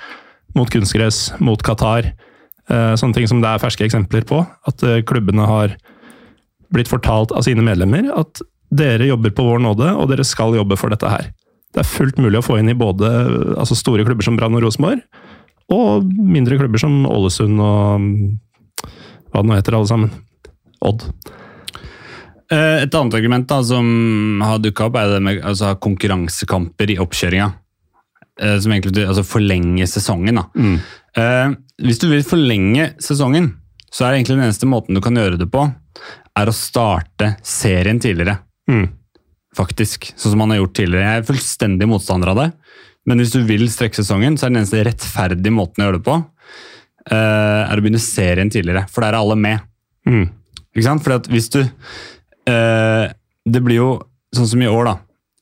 mot 0.54 0.70
kunstgress, 0.70 1.32
mot 1.42 1.58
Qatar. 1.66 2.12
Eh, 2.70 2.94
sånne 2.94 3.18
ting 3.18 3.26
som 3.26 3.42
det 3.42 3.50
er 3.50 3.62
ferske 3.62 3.88
eksempler 3.88 4.22
på. 4.28 4.44
At 4.70 4.86
eh, 4.86 5.02
klubbene 5.02 5.48
har 5.48 5.74
blitt 6.72 6.92
fortalt 6.92 7.34
av 7.34 7.42
sine 7.48 7.64
medlemmer 7.66 8.06
at 8.14 8.44
dere 8.72 9.06
jobber 9.10 9.34
på 9.36 9.44
vår 9.46 9.60
nåde, 9.62 9.90
og 9.98 10.08
dere 10.10 10.24
skal 10.26 10.56
jobbe 10.56 10.78
for 10.80 10.92
dette 10.92 11.10
her. 11.12 11.28
Det 11.72 11.82
er 11.82 11.88
fullt 11.88 12.18
mulig 12.20 12.40
å 12.40 12.44
få 12.44 12.58
inn 12.60 12.70
i 12.72 12.76
både 12.76 13.08
altså 13.56 13.76
store 13.76 14.04
klubber 14.04 14.24
som 14.26 14.36
Brann 14.38 14.56
og 14.56 14.64
Rosenborg, 14.64 15.00
og 15.72 16.08
mindre 16.18 16.58
klubber 16.60 16.80
som 16.80 17.04
Ålesund 17.08 17.60
og 17.64 18.08
hva 19.32 19.40
det 19.40 19.48
nå 19.48 19.56
heter, 19.56 19.76
alle 19.78 19.88
sammen. 19.88 20.10
Odd. 20.84 21.06
Eh, 22.52 22.82
Et 22.84 22.94
annet 22.98 23.14
argument 23.16 23.46
da, 23.48 23.62
som 23.64 24.42
har 24.44 24.60
dukka 24.60 24.90
opp, 24.90 24.98
er 25.00 25.14
det 25.14 25.22
med 25.24 25.40
altså, 25.40 25.72
konkurransekamper 25.80 26.92
i 26.92 26.98
oppkjøringa. 27.00 27.48
Eh, 28.40 28.58
Som 28.60 28.74
egentlig 28.74 29.06
altså, 29.06 29.24
forlenge 29.24 29.88
sesongen. 29.88 30.42
Da. 30.42 30.44
Eh, 31.16 31.54
hvis 31.86 32.02
du 32.02 32.10
vil 32.10 32.24
forlenge 32.26 32.90
sesongen, 33.00 33.54
så 33.92 34.04
er 34.04 34.12
det 34.12 34.20
egentlig 34.20 34.36
den 34.36 34.46
eneste 34.50 34.68
måten 34.68 34.96
du 34.96 35.00
kan 35.04 35.16
gjøre 35.16 35.40
det 35.40 35.48
på, 35.52 35.64
er 36.36 36.48
å 36.48 36.56
starte 36.56 37.34
serien 37.44 38.00
tidligere. 38.00 38.38
Mm. 38.70 38.88
Faktisk, 39.56 40.12
sånn 40.16 40.34
som 40.34 40.44
han 40.44 40.54
har 40.54 40.62
gjort 40.62 40.76
tidligere. 40.78 41.08
Jeg 41.08 41.22
er 41.22 41.28
fullstendig 41.28 41.88
motstander 41.90 42.32
av 42.32 42.38
det, 42.40 42.48
men 43.08 43.20
hvis 43.20 43.34
du 43.34 43.42
vil 43.48 43.66
strekke 43.70 43.98
sesongen, 43.98 44.38
så 44.38 44.46
er 44.46 44.52
den 44.52 44.62
eneste 44.62 44.84
rettferdige 44.86 45.54
måten 45.54 45.82
å 45.82 45.88
gjøre 45.88 45.98
det 45.98 46.06
på, 46.06 46.16
eh, 47.10 47.62
er 47.66 47.76
å 47.76 47.84
begynne 47.84 48.02
serien 48.02 48.52
tidligere, 48.52 48.86
for 48.88 49.04
der 49.04 49.16
er 49.16 49.20
alle 49.20 49.36
med. 49.36 49.60
Mm. 50.08 50.30
Ikke 50.72 50.86
sant? 50.86 51.04
Fordi 51.04 51.18
at 51.20 51.28
hvis 51.30 51.50
du 51.52 51.60
eh, 51.62 53.12
Det 53.44 53.60
blir 53.62 53.76
jo 53.76 53.90
sånn 54.34 54.48
som 54.48 54.62
i 54.62 54.70
år, 54.70 54.86
da. 54.86 54.96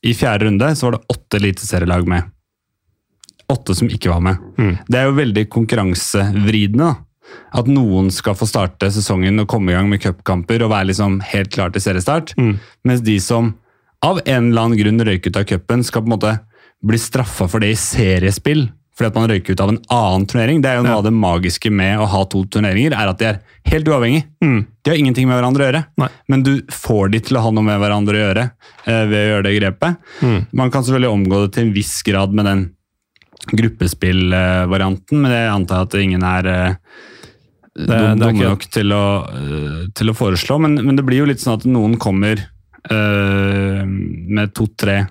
I 0.09 0.15
fjerde 0.17 0.47
runde 0.47 0.71
så 0.77 0.87
var 0.87 0.97
det 0.97 1.13
åtte 1.13 1.37
eliteserielag 1.37 2.07
med. 2.09 2.31
Åtte 3.53 3.75
som 3.77 3.91
ikke 3.93 4.09
var 4.09 4.23
med. 4.25 4.41
Mm. 4.57 4.79
Det 4.89 4.99
er 4.99 5.05
jo 5.05 5.19
veldig 5.19 5.45
konkurransevridende. 5.53 6.89
da. 6.89 6.95
At 7.53 7.67
noen 7.67 8.11
skal 8.15 8.35
få 8.39 8.47
starte 8.47 8.91
sesongen 8.95 9.41
og 9.43 9.49
komme 9.51 9.73
i 9.73 9.75
gang 9.75 9.89
med 9.91 10.01
cupkamper 10.03 10.63
og 10.63 10.71
være 10.71 10.91
liksom 10.93 11.21
helt 11.33 11.51
klar 11.51 11.73
til 11.75 11.83
seriestart. 11.83 12.35
Mm. 12.39 12.59
Mens 12.87 13.01
de 13.07 13.17
som 13.21 13.55
av 14.03 14.21
en 14.25 14.51
eller 14.51 14.63
annen 14.69 14.79
grunn 14.81 15.03
røyk 15.05 15.27
ut 15.29 15.37
av 15.37 15.45
cupen, 15.51 15.83
skal 15.85 16.03
på 16.03 16.09
en 16.09 16.15
måte 16.19 16.37
bli 16.83 16.97
straffa 16.99 17.49
for 17.51 17.61
det 17.61 17.75
i 17.75 17.81
seriespill. 17.81 18.69
Fordi 18.97 19.09
at 19.11 19.17
man 19.17 19.29
røyker 19.31 19.53
ut 19.57 19.61
av 19.65 19.71
en 19.73 19.79
annen 19.93 20.25
turnering. 20.29 20.61
Det 20.61 20.69
er 20.71 20.77
jo 20.79 20.83
noe 20.85 20.93
Ja. 20.93 20.99
av 20.99 21.05
det 21.05 21.13
magiske 21.13 21.71
med 21.73 21.99
å 21.99 22.07
ha 22.09 22.25
to 22.25 22.45
turneringer, 22.45 22.93
er 22.93 23.09
at 23.09 23.19
de 23.19 23.25
er 23.25 23.39
helt 23.71 23.89
uavhengige. 23.89 24.25
Mm. 24.45 24.67
De 24.85 24.91
har 24.91 24.99
ingenting 24.99 25.29
med 25.29 25.37
hverandre 25.41 25.65
å 25.65 25.69
gjøre, 25.73 25.85
Nei. 25.99 26.09
men 26.29 26.43
du 26.43 26.61
får 26.69 27.11
de 27.11 27.21
til 27.21 27.37
å 27.37 27.43
ha 27.45 27.51
noe 27.51 27.65
med 27.65 27.81
hverandre 27.81 28.13
å 28.17 28.25
gjøre 28.27 28.45
eh, 28.87 29.05
ved 29.09 29.17
å 29.21 29.29
gjøre 29.31 29.45
det 29.49 29.55
grepet. 29.61 29.97
Mm. 30.23 30.47
Man 30.53 30.71
kan 30.71 30.85
selvfølgelig 30.85 31.13
omgå 31.17 31.41
det 31.47 31.53
til 31.55 31.67
en 31.67 31.73
viss 31.75 32.03
grad 32.03 32.33
med 32.33 32.45
den 32.45 32.71
gruppespillvarianten, 33.57 35.21
men 35.21 35.31
det 35.33 35.41
antar 35.51 35.81
jeg 35.81 35.89
at 35.89 35.95
ingen 36.05 36.23
er 36.27 36.47
eh, 36.51 36.75
det 37.87 37.99
dum- 37.99 38.21
dumme 38.21 38.35
ikke- 38.35 38.51
nok 38.51 38.67
til 38.71 38.93
å, 38.97 39.05
eh, 39.31 39.87
til 39.95 40.11
å 40.11 40.17
foreslå. 40.17 40.59
Men, 40.61 40.75
men 40.85 40.97
det 40.97 41.05
blir 41.07 41.23
jo 41.23 41.29
litt 41.31 41.41
sånn 41.43 41.59
at 41.59 41.67
noen 41.69 41.97
kommer 42.01 42.41
øh, 42.91 43.85
med 43.87 44.55
to-tre 44.55 45.07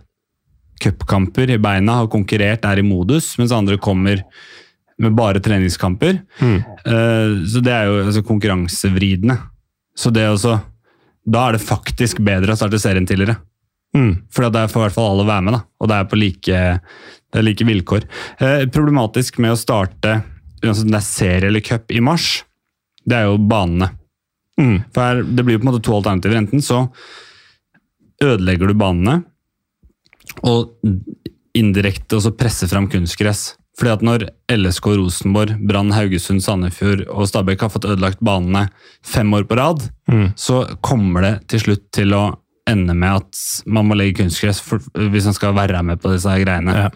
cupkamper 0.79 1.49
i 1.51 1.57
beina, 1.61 1.99
har 1.99 2.07
konkurrert, 2.07 2.65
er 2.65 2.79
i 2.79 2.85
modus, 2.85 3.33
mens 3.37 3.51
andre 3.51 3.77
kommer 3.77 4.23
med 4.99 5.15
bare 5.15 5.39
treningskamper. 5.43 6.21
Mm. 6.39 6.57
Uh, 6.87 7.45
Så 7.47 7.61
det 7.63 7.73
er 7.75 7.85
jo 7.87 7.99
altså, 8.05 8.23
konkurransevridende. 8.27 9.37
Så 9.95 10.11
det 10.11 10.27
også 10.27 10.61
Da 11.29 11.49
er 11.49 11.51
det 11.57 11.61
faktisk 11.61 12.23
bedre 12.25 12.55
å 12.55 12.57
starte 12.57 12.79
serien 12.79 13.05
tidligere. 13.05 13.35
Mm. 13.95 14.23
For 14.31 14.49
da 14.49 14.63
får 14.67 14.79
i 14.79 14.83
hvert 14.87 14.95
fall 14.95 15.11
alle 15.11 15.27
være 15.27 15.43
med, 15.45 15.53
da. 15.53 15.61
og 15.79 15.87
det 15.91 15.95
er 15.95 16.07
på 16.09 16.17
like, 16.17 16.59
det 17.29 17.37
er 17.39 17.45
like 17.45 17.65
vilkår. 17.67 18.05
Uh, 18.41 18.65
problematisk 18.71 19.37
med 19.37 19.51
å 19.53 19.59
starte 19.59 20.23
uansett 20.63 20.87
om 20.87 20.91
det 20.95 20.99
er 20.99 21.05
serie 21.05 21.47
eller 21.51 21.61
cup 21.61 21.91
i 21.91 21.99
mars, 22.01 22.43
det 23.09 23.17
er 23.17 23.27
jo 23.29 23.37
banene. 23.49 23.91
Mm. 24.59 24.77
For 24.93 25.01
her, 25.05 25.23
Det 25.23 25.45
blir 25.45 25.55
jo 25.57 25.61
på 25.63 25.67
en 25.67 25.71
måte 25.73 25.83
to 25.87 25.95
alternativer. 25.97 26.37
Enten 26.41 26.61
så 26.65 26.83
ødelegger 28.23 28.67
du 28.71 28.75
banene 28.79 29.21
og 30.45 30.75
indirekte 31.57 32.19
også 32.19 32.33
presser 32.37 32.69
fram 32.71 32.89
kunstgress. 32.91 33.53
Fordi 33.79 33.93
at 33.93 34.01
når 34.03 34.25
LSK 34.51 34.89
Rosenborg, 34.99 35.53
Brann 35.67 35.93
Haugesund, 35.95 36.43
Sandefjord 36.43 37.05
og 37.07 37.29
Stabæk 37.31 37.61
har 37.63 37.71
fått 37.71 37.87
ødelagt 37.87 38.19
banene 38.25 38.65
fem 39.07 39.31
år 39.37 39.47
på 39.47 39.55
rad, 39.59 39.87
Mm. 40.09 40.33
så 40.35 40.65
kommer 40.81 41.21
det 41.21 41.47
til 41.47 41.59
slutt 41.59 41.91
til 41.93 42.13
å 42.17 42.39
ende 42.67 42.93
med 42.95 43.21
at 43.21 43.37
man 43.67 43.85
må 43.87 43.95
legge 43.95 44.17
kunstgress 44.23 44.59
for, 44.59 44.79
hvis 44.93 45.25
man 45.25 45.33
skal 45.37 45.53
være 45.53 45.83
med 45.85 46.01
på 46.01 46.11
disse 46.11 46.29
her 46.29 46.43
greiene. 46.43 46.73
Ja. 46.75 46.89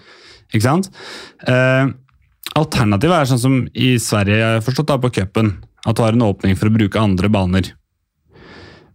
Ikke 0.53 0.61
sant? 0.65 0.89
Eh, 1.47 1.87
alternativet 2.57 3.15
er 3.21 3.25
sånn 3.29 3.39
som 3.39 3.67
i 3.73 3.95
Sverige, 3.97 4.37
jeg 4.37 4.53
har 4.57 4.61
forstått 4.65 4.87
da 4.87 4.97
på 4.97 5.11
cupen, 5.13 5.53
at 5.85 5.95
du 5.97 6.01
har 6.05 6.15
en 6.15 6.25
åpning 6.29 6.55
for 6.59 6.69
å 6.69 6.75
bruke 6.77 6.99
andre 7.01 7.29
baner. 7.33 7.71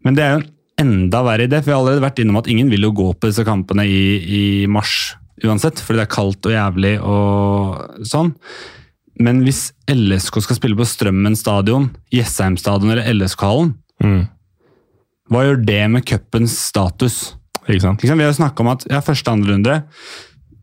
Men 0.05 0.15
det 0.17 0.25
er 0.25 0.37
jo 0.39 0.47
enda 0.79 1.21
verre 1.27 1.45
i 1.49 1.51
det, 1.51 1.61
for 1.65 1.71
vi 1.71 1.75
har 1.75 1.83
allerede 1.83 2.05
vært 2.07 2.21
innom 2.23 2.39
at 2.41 2.49
ingen 2.51 2.71
vil 2.71 2.87
jo 2.87 2.93
gå 2.97 3.09
på 3.19 3.29
disse 3.31 3.45
kampene 3.45 3.85
i, 3.85 4.03
i 4.23 4.43
mars 4.71 5.15
uansett, 5.45 5.79
fordi 5.83 6.01
det 6.01 6.07
er 6.07 6.13
kaldt 6.15 6.47
og 6.49 6.55
jævlig 6.55 6.93
og 7.03 8.05
sånn. 8.09 8.33
Men 9.19 9.41
hvis 9.43 9.73
LSK 9.91 10.39
skal 10.45 10.59
spille 10.61 10.79
på 10.79 10.87
Strømmen 10.87 11.35
stadion, 11.39 11.89
Jessheim 12.15 12.57
stadion 12.61 12.95
eller 12.95 13.09
LSK-hallen, 13.15 13.75
Mm. 13.99 14.29
hva 15.29 15.41
gjør 15.43 15.57
det 15.67 15.81
med 15.91 16.05
cupens 16.07 16.53
status? 16.69 17.17
Ikke 17.67 17.83
sant? 17.83 17.99
Ikke 17.99 18.13
sant? 18.13 18.21
Vi 18.21 18.23
har 18.23 18.31
jo 18.31 18.37
snakka 18.39 18.63
om 18.63 18.69
at 18.71 18.85
ja, 18.87 19.01
første 19.03 19.33
andre 19.33 19.57
runde, 19.57 19.75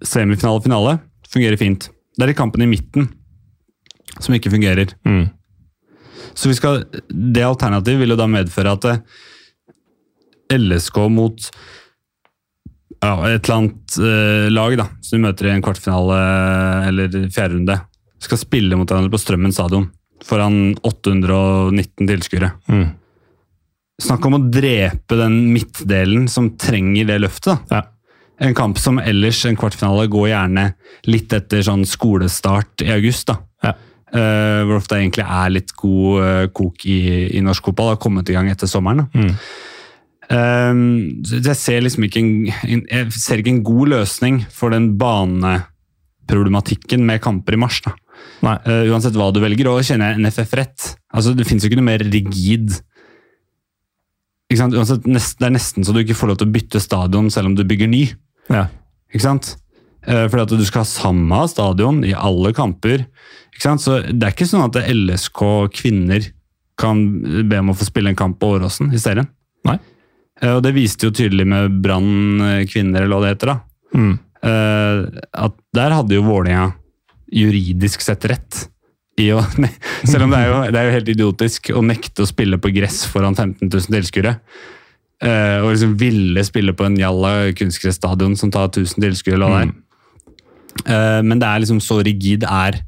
semifinale 0.07 0.61
og 0.61 0.63
finale, 0.63 0.93
fungerer 1.27 1.59
fint. 1.59 1.89
Det 2.15 2.23
er 2.23 2.31
de 2.31 2.37
kampene 2.39 2.63
i 2.63 2.71
midten 2.71 3.09
som 4.23 4.37
ikke 4.37 4.53
fungerer. 4.53 4.93
Mm. 5.03 5.25
Så 6.35 6.51
vi 6.51 6.57
skal, 6.57 6.83
det 7.09 7.45
alternativet 7.45 8.01
vil 8.01 8.13
jo 8.13 8.19
da 8.19 8.27
medføre 8.29 8.75
at 8.75 8.87
eh, 8.91 9.01
LSK 10.55 10.99
mot 11.15 11.47
ja, 13.03 13.13
et 13.29 13.45
eller 13.45 13.55
annet 13.55 13.97
eh, 13.99 14.47
lag 14.51 14.75
da, 14.79 14.87
som 15.01 15.17
de 15.17 15.25
møter 15.27 15.49
i 15.49 15.53
en 15.55 15.63
kvartfinale 15.65 16.19
eller 16.89 17.15
fjerde 17.33 17.55
runde, 17.55 17.79
skal 18.25 18.41
spille 18.41 18.77
mot 18.79 18.89
hverandre 18.89 19.13
på 19.13 19.21
Strømmen 19.21 19.55
stadion 19.55 19.89
foran 20.25 20.75
819 20.83 22.07
tilskuere. 22.07 22.51
Mm. 22.71 22.87
Snakk 24.01 24.25
om 24.27 24.37
å 24.37 24.45
drepe 24.51 25.17
den 25.19 25.37
midtdelen 25.53 26.29
som 26.31 26.53
trenger 26.59 27.07
det 27.11 27.19
løftet. 27.23 27.67
da. 27.69 27.81
Ja. 27.81 27.83
En 28.45 28.55
kamp 28.55 28.79
som 28.81 28.97
ellers, 28.99 29.45
en 29.47 29.55
kvartfinale, 29.55 30.09
går 30.11 30.27
gjerne 30.33 30.65
litt 31.07 31.31
etter 31.33 31.63
sånn 31.63 31.85
skolestart 31.87 32.83
i 32.83 32.89
august. 32.91 33.27
da. 33.31 33.37
Eh, 34.13 34.61
hvor 34.67 34.77
ofte 34.77 34.95
det 34.95 35.01
egentlig 35.01 35.25
er 35.25 35.53
litt 35.53 35.71
god 35.79 36.19
eh, 36.21 36.47
kok 36.53 36.85
i, 36.85 36.97
i 37.37 37.41
norsk 37.45 37.71
fotball. 37.71 37.95
Har 37.95 38.01
kommet 38.01 38.29
i 38.29 38.35
gang 38.37 38.49
etter 38.51 38.69
sommeren. 38.69 39.07
Mm. 39.15 39.31
Eh, 40.35 40.73
jeg 41.35 41.57
ser 41.59 41.85
liksom 41.85 42.05
en, 42.05 42.33
jeg 42.85 43.05
ser 43.17 43.41
ikke 43.41 43.55
en 43.55 43.65
god 43.65 43.93
løsning 43.95 44.35
for 44.53 44.75
den 44.75 44.91
baneproblematikken 45.01 47.01
med 47.07 47.23
kamper 47.25 47.57
i 47.57 47.61
mars. 47.65 47.81
Eh, 48.45 48.85
uansett 48.91 49.17
hva 49.17 49.31
du 49.33 49.41
velger, 49.43 49.71
og 49.71 49.85
kjenner 49.85 50.13
jeg 50.13 50.21
NFF 50.21 50.51
rett. 50.59 50.91
Altså, 51.15 51.33
det 51.35 51.47
finnes 51.47 51.65
jo 51.65 51.71
ikke 51.71 51.81
noe 51.81 51.89
mer 51.89 52.05
rigid? 52.05 52.77
Uansett, 54.53 55.03
Det 55.03 55.47
er 55.47 55.55
nesten 55.55 55.83
så 55.83 55.93
du 55.93 56.03
ikke 56.03 56.17
får 56.17 56.31
lov 56.31 56.39
til 56.39 56.47
å 56.47 56.53
bytte 56.53 56.83
stadion 56.83 57.31
selv 57.33 57.49
om 57.49 57.55
du 57.57 57.65
bygger 57.65 57.89
ny. 57.89 58.03
Ja. 58.53 58.67
Ikke 59.09 59.25
sant? 59.25 59.55
Eh, 60.05 60.25
fordi 60.29 60.43
at 60.43 60.53
du 60.53 60.65
skal 60.65 60.83
ha 60.83 60.89
samme 60.89 61.41
stadion 61.49 62.03
i 62.05 62.13
alle 62.13 62.53
kamper. 62.55 63.05
Ikke 63.53 63.65
sant? 63.65 63.81
Så 63.81 64.01
Det 64.05 64.21
er 64.21 64.35
ikke 64.35 64.49
sånn 64.49 64.67
at 64.67 64.77
LSK 64.91 65.41
kvinner 65.73 66.29
kan 66.77 67.01
be 67.49 67.59
om 67.61 67.71
å 67.71 67.77
få 67.77 67.87
spille 67.87 68.11
en 68.11 68.19
kamp 68.19 68.37
på 68.39 68.55
Åråsen 68.57 68.91
i 68.93 69.01
serien. 69.01 69.27
Nei. 69.65 69.79
Eh, 70.41 70.53
og 70.57 70.61
Det 70.63 70.75
viste 70.75 71.07
jo 71.07 71.15
tydelig 71.15 71.47
med 71.47 71.81
Brann 71.81 72.41
eh, 72.41 72.65
kvinner, 72.69 73.03
eller 73.03 73.15
hva 73.15 73.25
det 73.25 73.35
heter. 73.35 73.53
da. 73.53 73.59
Mm. 73.95 74.15
At 74.45 75.55
der 75.73 75.93
hadde 75.95 76.13
jo 76.13 76.25
Vålerenga 76.27 76.75
juridisk 77.33 78.03
sett 78.05 78.27
rett. 78.29 78.67
I 79.17 79.31
å, 79.33 79.39
selv 80.05 80.27
om 80.27 80.33
det 80.33 80.37
er, 80.37 80.51
jo, 80.51 80.59
det 80.69 80.77
er 80.77 80.85
jo 80.85 80.95
helt 80.99 81.09
idiotisk 81.09 81.71
å 81.73 81.81
nekte 81.81 82.21
å 82.21 82.29
spille 82.29 82.59
på 82.61 82.69
gress 82.75 83.05
foran 83.09 83.33
15 83.33 83.71
000 83.71 83.95
tilskuere. 83.95 84.35
Og 85.63 85.71
liksom 85.71 85.95
ville 85.97 86.43
spille 86.45 86.75
på 86.77 86.85
en 86.85 86.99
jalla 86.99 87.31
kunstgressstadion 87.57 88.35
som 88.37 88.51
tar 88.53 88.67
1000 88.67 89.01
tilskuere. 89.01 89.39
eller 89.39 89.49
hva 89.49 89.63
det 89.63 89.69
er. 89.69 89.73
Eh, 89.73 89.85
men 90.83 91.39
det 91.39 91.47
er 91.47 91.61
liksom 91.63 91.79
så 91.81 92.01
rigid 92.03 92.43
er 92.43 92.81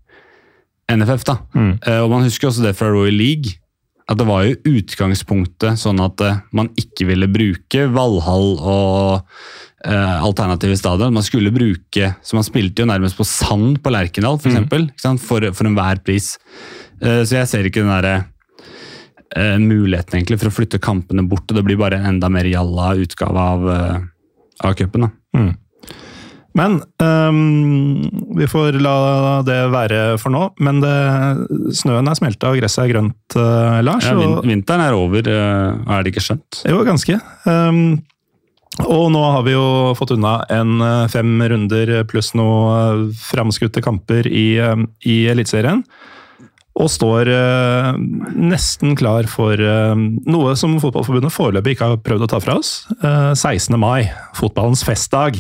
NFF. 0.88 1.24
da. 1.28 1.38
Mm. 1.56 1.72
Eh, 1.86 2.02
og 2.02 2.12
Man 2.12 2.28
husker 2.28 2.50
også 2.50 2.66
det 2.66 2.76
fra 2.78 2.92
Royal 2.92 3.18
League. 3.18 3.58
At 4.08 4.20
det 4.22 4.28
var 4.28 4.46
jo 4.46 4.78
utgangspunktet 4.78 5.80
sånn 5.82 6.00
at 6.00 6.22
eh, 6.24 6.40
man 6.56 6.70
ikke 6.80 7.10
ville 7.10 7.28
bruke 7.28 7.90
Valhall 7.92 8.54
og 8.56 9.26
eh, 9.84 10.16
alternative 10.24 10.78
stadion. 10.80 11.16
Man 11.16 11.28
skulle 11.28 11.52
bruke 11.52 12.14
Så 12.24 12.38
man 12.38 12.48
spilte 12.48 12.86
jo 12.86 12.88
nærmest 12.88 13.20
på 13.20 13.28
sand 13.28 13.82
på 13.84 13.92
Lerkendal, 13.92 14.40
for, 14.40 14.52
eksempel, 14.52 14.88
ikke 14.94 15.14
for, 15.20 15.52
for 15.52 15.68
enhver 15.68 16.00
pris. 16.08 16.38
Eh, 17.02 17.24
så 17.28 17.42
jeg 17.42 17.52
ser 17.52 17.68
ikke 17.68 17.84
den 17.84 17.92
derre 17.92 18.16
eh, 19.36 19.58
muligheten 19.60 20.22
egentlig 20.22 20.40
for 20.40 20.54
å 20.54 20.56
flytte 20.56 20.80
kampene 20.80 21.28
bort, 21.28 21.50
og 21.52 21.60
det 21.60 21.68
blir 21.68 21.80
bare 21.80 22.00
en 22.00 22.14
enda 22.16 22.32
mer 22.32 22.48
jalla 22.48 22.94
utgave 23.04 23.48
av, 23.58 23.68
eh, 23.76 23.98
av 24.64 24.80
cupen. 24.80 25.12
Mm. 25.36 25.52
Men 26.58 26.80
um, 27.04 28.02
vi 28.38 28.48
får 28.50 28.80
la 28.82 28.98
det 29.46 29.60
være 29.74 30.02
for 30.22 30.34
nå. 30.34 30.44
Men 30.64 30.82
det, 30.82 30.96
snøen 31.78 32.10
er 32.10 32.18
smelta 32.18 32.52
og 32.52 32.60
gresset 32.62 32.86
er 32.88 32.94
grønt, 32.96 33.38
uh, 33.38 33.80
Lars. 33.86 34.10
Ja, 34.10 34.18
og, 34.18 34.42
vinteren 34.48 34.86
er 34.88 34.98
over, 34.98 35.30
uh, 35.30 35.98
er 35.98 36.06
det 36.06 36.14
ikke 36.16 36.26
skjønt? 36.30 36.64
jo, 36.66 36.82
ganske. 36.88 37.20
Um, 37.46 38.00
og 38.86 39.08
nå 39.10 39.22
har 39.34 39.46
vi 39.46 39.56
jo 39.56 39.94
fått 39.98 40.12
unna 40.14 40.36
en 40.54 40.84
øh, 40.86 41.08
fem 41.10 41.40
runder 41.50 41.90
pluss 42.06 42.36
noen 42.38 43.08
framskutte 43.18 43.82
kamper 43.82 44.28
i, 44.30 44.60
i 45.02 45.16
Eliteserien. 45.32 45.82
Og 46.78 46.92
står 46.94 47.32
øh, 47.34 47.96
nesten 48.38 48.94
klar 49.00 49.26
for 49.32 49.58
øh, 49.58 49.98
noe 50.30 50.54
som 50.60 50.76
Fotballforbundet 50.82 51.34
foreløpig 51.34 51.74
ikke 51.74 51.90
har 51.90 52.02
prøvd 52.06 52.28
å 52.28 52.30
ta 52.30 52.42
fra 52.44 52.60
oss. 52.60 52.86
Øh, 53.02 53.34
16. 53.34 53.74
mai, 53.82 54.12
fotballens 54.38 54.86
festdag. 54.86 55.40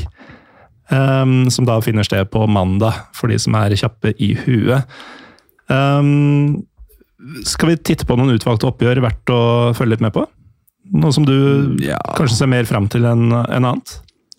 Um, 0.89 1.49
som 1.51 1.65
da 1.67 1.81
finner 1.83 2.05
sted 2.07 2.29
på 2.31 2.45
mandag, 2.47 2.95
for 3.17 3.27
de 3.27 3.35
som 3.43 3.55
er 3.59 3.75
kjappe 3.75 4.13
i 4.23 4.31
huet. 4.45 4.87
Um, 5.67 6.63
skal 7.43 7.73
vi 7.73 7.79
titte 7.89 8.05
på 8.07 8.15
noen 8.15 8.31
utvalgte 8.37 8.69
oppgjør 8.69 9.01
verdt 9.03 9.33
å 9.33 9.39
følge 9.75 9.97
litt 9.97 10.05
med 10.05 10.13
på? 10.15 10.23
Noe 10.95 11.11
som 11.11 11.25
du 11.27 11.75
Ja. 11.83 11.97
kanskje 12.15 12.37
ser 12.37 12.47
mer 12.47 12.63
fram 12.63 12.87
til 12.87 13.03
enn 13.03 13.31
en 13.33 13.65
annet? 13.65 13.97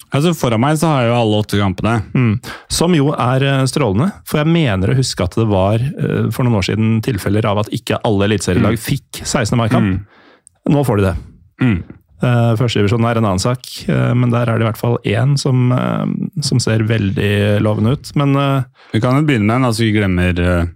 Altså 0.08 0.32
Foran 0.32 0.60
meg 0.62 0.78
så 0.80 0.88
har 0.88 1.02
jeg 1.02 1.10
jo 1.10 1.16
alle 1.20 1.40
åtte 1.42 1.58
kampene. 1.60 2.02
Mm. 2.14 2.40
Som 2.72 2.94
jo 2.96 3.10
er 3.12 3.42
eh, 3.44 3.64
strålende, 3.68 4.06
for 4.24 4.40
jeg 4.40 4.48
mener 4.48 4.88
å 4.88 4.96
huske 4.96 5.20
at 5.26 5.36
det 5.36 5.44
var 5.50 5.74
eh, 5.84 6.30
for 6.32 6.44
noen 6.46 6.56
år 6.62 6.64
siden 6.70 7.02
tilfeller 7.04 7.44
av 7.44 7.58
at 7.58 7.68
ikke 7.76 8.00
alle 8.08 8.24
eliteserielag 8.30 8.78
fikk 8.80 9.20
16. 9.20 9.52
mai-kamp. 9.60 9.84
Mm. 9.84 10.72
Nå 10.72 10.84
får 10.88 10.96
de 11.02 11.02
det. 11.10 11.16
Mm. 11.60 11.82
Uh, 12.18 12.56
Førstedivisjonen 12.58 13.06
er 13.06 13.20
en 13.20 13.28
annen 13.28 13.42
sak, 13.42 13.68
uh, 13.86 14.10
men 14.18 14.32
der 14.32 14.50
er 14.50 14.58
det 14.58 14.66
i 14.66 14.68
hvert 14.68 14.80
fall 14.80 14.96
én 15.06 15.36
som, 15.38 15.68
uh, 15.70 16.06
som 16.42 16.58
ser 16.62 16.82
veldig 16.88 17.60
lovende 17.62 17.94
ut. 17.94 18.10
Men 18.18 18.34
eh, 18.38 18.66
Vi 18.94 19.00
kan 19.02 19.18
jo 19.18 19.26
begynne 19.28 19.46
med 19.46 19.60
en, 19.60 19.68
altså 19.68 19.84
vi 19.84 19.94
glemmer 19.94 20.42
eh, 20.42 20.66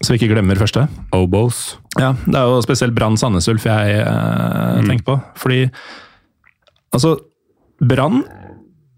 så 0.00 0.14
vi 0.14 0.20
ikke 0.20 0.30
glemmer 0.32 0.56
første. 0.56 0.86
Obos. 1.12 1.76
Ja, 2.00 2.14
Det 2.24 2.36
er 2.38 2.48
jo 2.48 2.60
spesielt 2.64 2.94
Brann 2.96 3.18
Sandnes 3.20 3.48
Ulf 3.52 3.66
jeg 3.68 3.98
mm. 4.00 4.86
tenker 4.88 5.04
på. 5.04 5.16
Fordi 5.42 5.58
altså 6.96 7.18
Brann 7.84 8.22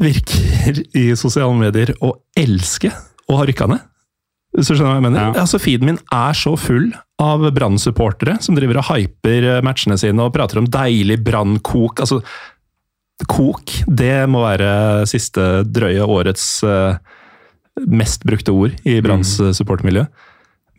virker 0.03 0.79
i 0.99 1.09
sosiale 1.19 1.55
medier 1.59 1.95
å 2.03 2.15
elske 2.39 2.93
å 3.27 3.41
ha 3.41 3.47
rykka 3.49 3.67
ned. 3.73 3.83
Hvis 4.53 4.69
du 4.69 4.75
skjønner 4.75 4.91
hva 4.91 4.99
jeg 4.99 5.07
mener? 5.07 5.23
Ja. 5.23 5.43
Altså, 5.43 5.61
Feeden 5.63 5.89
min 5.89 6.01
er 6.13 6.37
så 6.37 6.53
full 6.61 6.91
av 7.23 7.45
Brann-supportere 7.57 8.37
som 8.45 8.57
driver 8.57 8.83
og 8.83 8.89
hyper 8.91 9.47
eh, 9.49 9.63
matchene 9.65 9.97
sine 10.01 10.27
og 10.27 10.35
prater 10.35 10.61
om 10.61 10.69
deilig 10.69 11.23
Brann-kok. 11.25 12.03
Altså, 12.05 12.21
kok, 13.31 13.73
det 13.87 14.27
må 14.31 14.43
være 14.45 15.07
siste 15.09 15.63
drøye 15.71 16.05
årets 16.05 16.47
uh, 16.67 16.99
mest 17.87 18.27
brukte 18.29 18.53
ord 18.53 18.75
i 18.89 18.99
Branns 19.05 19.37
mm. 19.41 19.53
supportermiljø. 19.57 20.05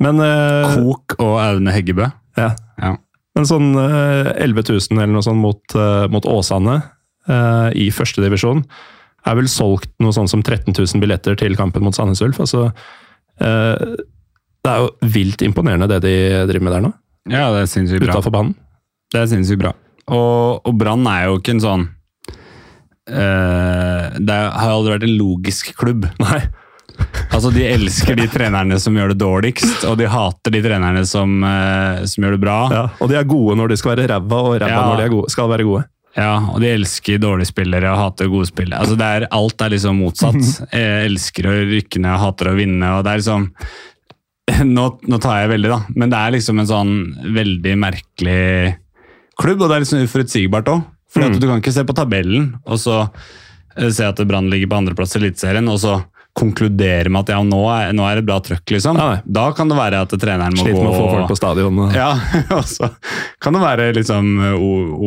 Men 0.04 0.20
uh, 0.22 0.74
Kok 0.76 1.18
og 1.24 1.38
Aune 1.42 1.74
Heggebø. 1.74 2.10
ja. 2.40 2.54
Ja. 2.82 2.96
Men 3.34 3.48
sånn 3.50 3.72
uh, 3.74 4.34
11 4.38 4.68
000 4.70 5.00
eller 5.00 5.14
noe 5.16 5.26
sånt 5.26 5.42
mot, 5.42 5.78
mot 6.14 6.28
Åsane 6.30 6.82
i 7.80 7.86
førstedivisjon 7.96 8.60
er 9.24 9.38
vel 9.40 9.48
solgt 9.48 9.94
noe 10.04 10.12
sånn 10.12 10.28
som 10.28 10.42
13 10.44 10.76
000 10.76 11.00
billetter 11.02 11.38
til 11.40 11.56
kampen 11.56 11.86
mot 11.86 11.96
Sandnes 11.96 12.22
Ulf. 12.26 12.42
Altså, 12.44 12.68
det 13.44 14.72
er 14.72 14.80
jo 14.86 14.90
vilt 15.14 15.42
imponerende 15.46 15.88
det 15.92 16.00
de 16.06 16.14
driver 16.50 16.64
med 16.68 16.74
der 16.78 16.84
nå, 16.88 16.92
ja, 17.32 17.46
det 17.56 17.64
er 17.66 17.70
sinnssykt 17.72 18.04
bra. 18.06 18.16
utafor 18.18 18.32
banen. 18.36 18.54
Det 19.14 19.20
er 19.22 19.28
sinnssykt 19.32 19.62
bra. 19.62 19.74
Og, 20.12 20.62
og 20.68 20.74
Brann 20.80 21.06
er 21.08 21.30
jo 21.30 21.38
ikke 21.40 21.54
en 21.56 21.62
sånn 21.64 21.84
uh, 23.08 24.04
Det 24.20 24.36
har 24.36 24.74
aldri 24.74 24.96
vært 24.98 25.06
en 25.08 25.16
logisk 25.20 25.72
klubb. 25.80 26.08
Nei. 26.24 26.42
Altså, 27.34 27.50
De 27.56 27.64
elsker 27.66 28.18
de 28.20 28.28
trenerne 28.30 28.78
som 28.82 28.96
gjør 28.98 29.14
det 29.14 29.20
dårligst, 29.24 29.86
og 29.90 29.96
de 30.02 30.10
hater 30.12 30.54
de 30.54 30.62
trenerne 30.66 31.06
som, 31.10 31.40
uh, 31.44 32.04
som 32.10 32.26
gjør 32.28 32.36
det 32.38 32.44
bra. 32.44 32.58
Ja, 32.74 32.84
og 33.02 33.10
de 33.12 33.18
er 33.20 33.30
gode 33.30 33.56
når 33.60 33.74
de 33.74 33.80
skal 33.82 33.96
være 33.96 34.10
ræva, 34.14 34.42
og 34.50 34.58
ræva 34.62 34.70
Ja. 34.76 34.84
når 34.92 35.02
de 35.04 35.10
gode, 35.16 35.32
skal 35.34 35.50
være 35.52 35.66
gode. 35.70 35.86
Ja, 36.14 36.34
og 36.54 36.60
de 36.62 36.68
elsker 36.70 37.18
dårlige 37.18 37.50
spillere 37.50 37.90
og 37.90 37.98
hater 37.98 38.28
gode 38.30 38.46
spillere. 38.52 38.84
Altså, 38.84 38.98
er, 39.02 39.26
alt 39.34 39.64
er 39.66 39.74
liksom 39.74 39.98
motsatt. 39.98 40.38
Jeg 40.70 41.08
elsker 41.10 41.48
å 41.50 41.56
rykke 41.72 42.02
ned 42.04 42.14
og 42.14 42.22
hater 42.28 42.52
å 42.52 42.56
vinne. 42.60 42.92
og 43.00 43.04
det 43.08 43.14
er 43.16 43.22
liksom 43.24 43.48
nå, 44.78 44.86
nå 45.10 45.20
tar 45.24 45.40
jeg 45.42 45.54
veldig, 45.56 45.70
da, 45.72 45.80
men 45.96 46.12
det 46.14 46.20
er 46.20 46.36
liksom 46.36 46.60
en 46.62 46.70
sånn 46.70 46.94
veldig 47.34 47.76
merkelig 47.80 48.76
klubb, 49.40 49.62
og 49.64 49.70
det 49.72 49.76
er 49.80 49.86
liksom 49.86 50.04
uforutsigbart 50.06 50.70
òg. 50.74 50.84
For 51.14 51.22
Mm. 51.22 51.36
du 51.40 51.46
kan 51.46 51.60
ikke 51.62 51.72
se 51.76 51.84
på 51.86 51.94
tabellen 51.94 52.46
og 52.66 52.80
så 52.82 52.96
eh, 53.78 53.90
se 53.94 54.02
at 54.08 54.18
Brann 54.26 54.48
ligger 54.50 54.70
på 54.72 54.80
andreplass 54.80 55.14
i 55.16 55.20
Eliteserien, 55.22 55.68
og 55.70 55.78
så 55.82 56.00
konkludere 56.34 57.12
med 57.14 57.28
at 57.28 57.34
ja, 57.36 57.42
nå 57.46 57.60
er, 57.70 57.92
nå 57.94 58.06
er 58.10 58.18
det 58.18 58.26
bra 58.26 58.40
trøkk, 58.42 58.66
liksom. 58.74 58.98
Ja, 58.98 59.20
da 59.24 59.44
kan 59.54 59.70
det 59.70 59.78
være 59.78 60.00
at 60.06 60.16
treneren 60.18 60.56
må 60.58 60.64
Sliter 60.66 60.80
gå 60.80 60.86
med 60.88 60.94
å 60.94 60.98
få 60.98 61.12
folk 61.12 61.30
på 61.30 61.38
stadion. 61.38 61.84
ja, 61.94 62.08
og 62.58 62.66
så 62.70 62.90
kan 63.44 63.54
det 63.54 63.62
være 63.62 63.92
liksom 64.00 64.34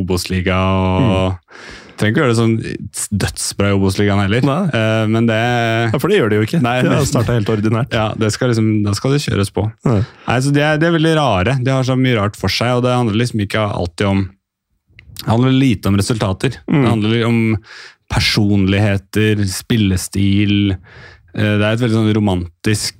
Obos-liga 0.02 0.60
og 0.60 1.58
Trenger 1.96 2.12
ikke 2.12 2.20
gjøre 2.20 2.32
det 2.34 2.36
sånn 2.36 3.20
dødsbra 3.22 3.70
i 3.70 3.74
Obos-ligaen 3.78 4.18
heller, 4.20 4.44
Nei. 4.44 4.56
Eh, 4.68 5.04
men 5.08 5.24
det 5.30 5.38
Ja, 5.40 5.96
for 5.96 6.12
det 6.12 6.18
gjør 6.18 6.28
de 6.28 6.40
jo 6.42 6.44
ikke. 6.44 6.58
Nei, 6.60 6.74
det 6.84 6.92
har 6.92 7.06
starta 7.08 7.32
helt 7.38 7.48
ordinært. 7.48 7.96
ja, 7.96 8.10
det 8.20 8.28
skal 8.34 8.52
liksom, 8.52 8.68
da 8.84 8.92
skal 8.98 9.14
det 9.16 9.22
kjøres 9.24 9.48
på. 9.56 9.64
Nei. 9.88 10.02
Nei, 10.26 10.36
så 10.44 10.52
de 10.52 10.60
er, 10.60 10.76
de 10.82 10.90
er 10.90 10.92
veldig 10.98 11.14
rare. 11.16 11.56
De 11.64 11.72
har 11.72 11.86
så 11.88 11.96
mye 11.96 12.18
rart 12.18 12.36
for 12.36 12.52
seg, 12.52 12.74
og 12.76 12.84
det 12.84 12.92
handler 12.92 13.16
liksom 13.16 13.40
ikke 13.46 13.64
alltid 13.64 14.10
om 14.10 14.24
Det 15.22 15.30
handler 15.32 15.56
lite 15.56 15.88
om 15.88 15.96
resultater. 15.96 16.60
Mm. 16.68 16.82
Det 16.82 16.90
handler 16.92 17.24
om 17.30 17.40
personligheter, 18.12 19.40
spillestil. 19.48 20.76
Eh, 21.36 21.56
Det 21.60 21.64
er 21.66 21.72
et 21.76 21.80
veldig 21.84 21.98
sånn 21.98 22.14
romantisk 22.16 22.94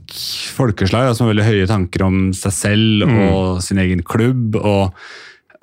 folkeslag 0.57 1.15
som 1.17 1.27
har 1.27 1.35
veldig 1.35 1.47
høye 1.51 1.67
tanker 1.71 2.03
om 2.07 2.19
seg 2.37 2.53
selv 2.53 3.07
Mm. 3.09 3.23
og 3.33 3.63
sin 3.63 3.79
egen 3.79 4.03
klubb. 4.03 4.57
og 4.57 4.93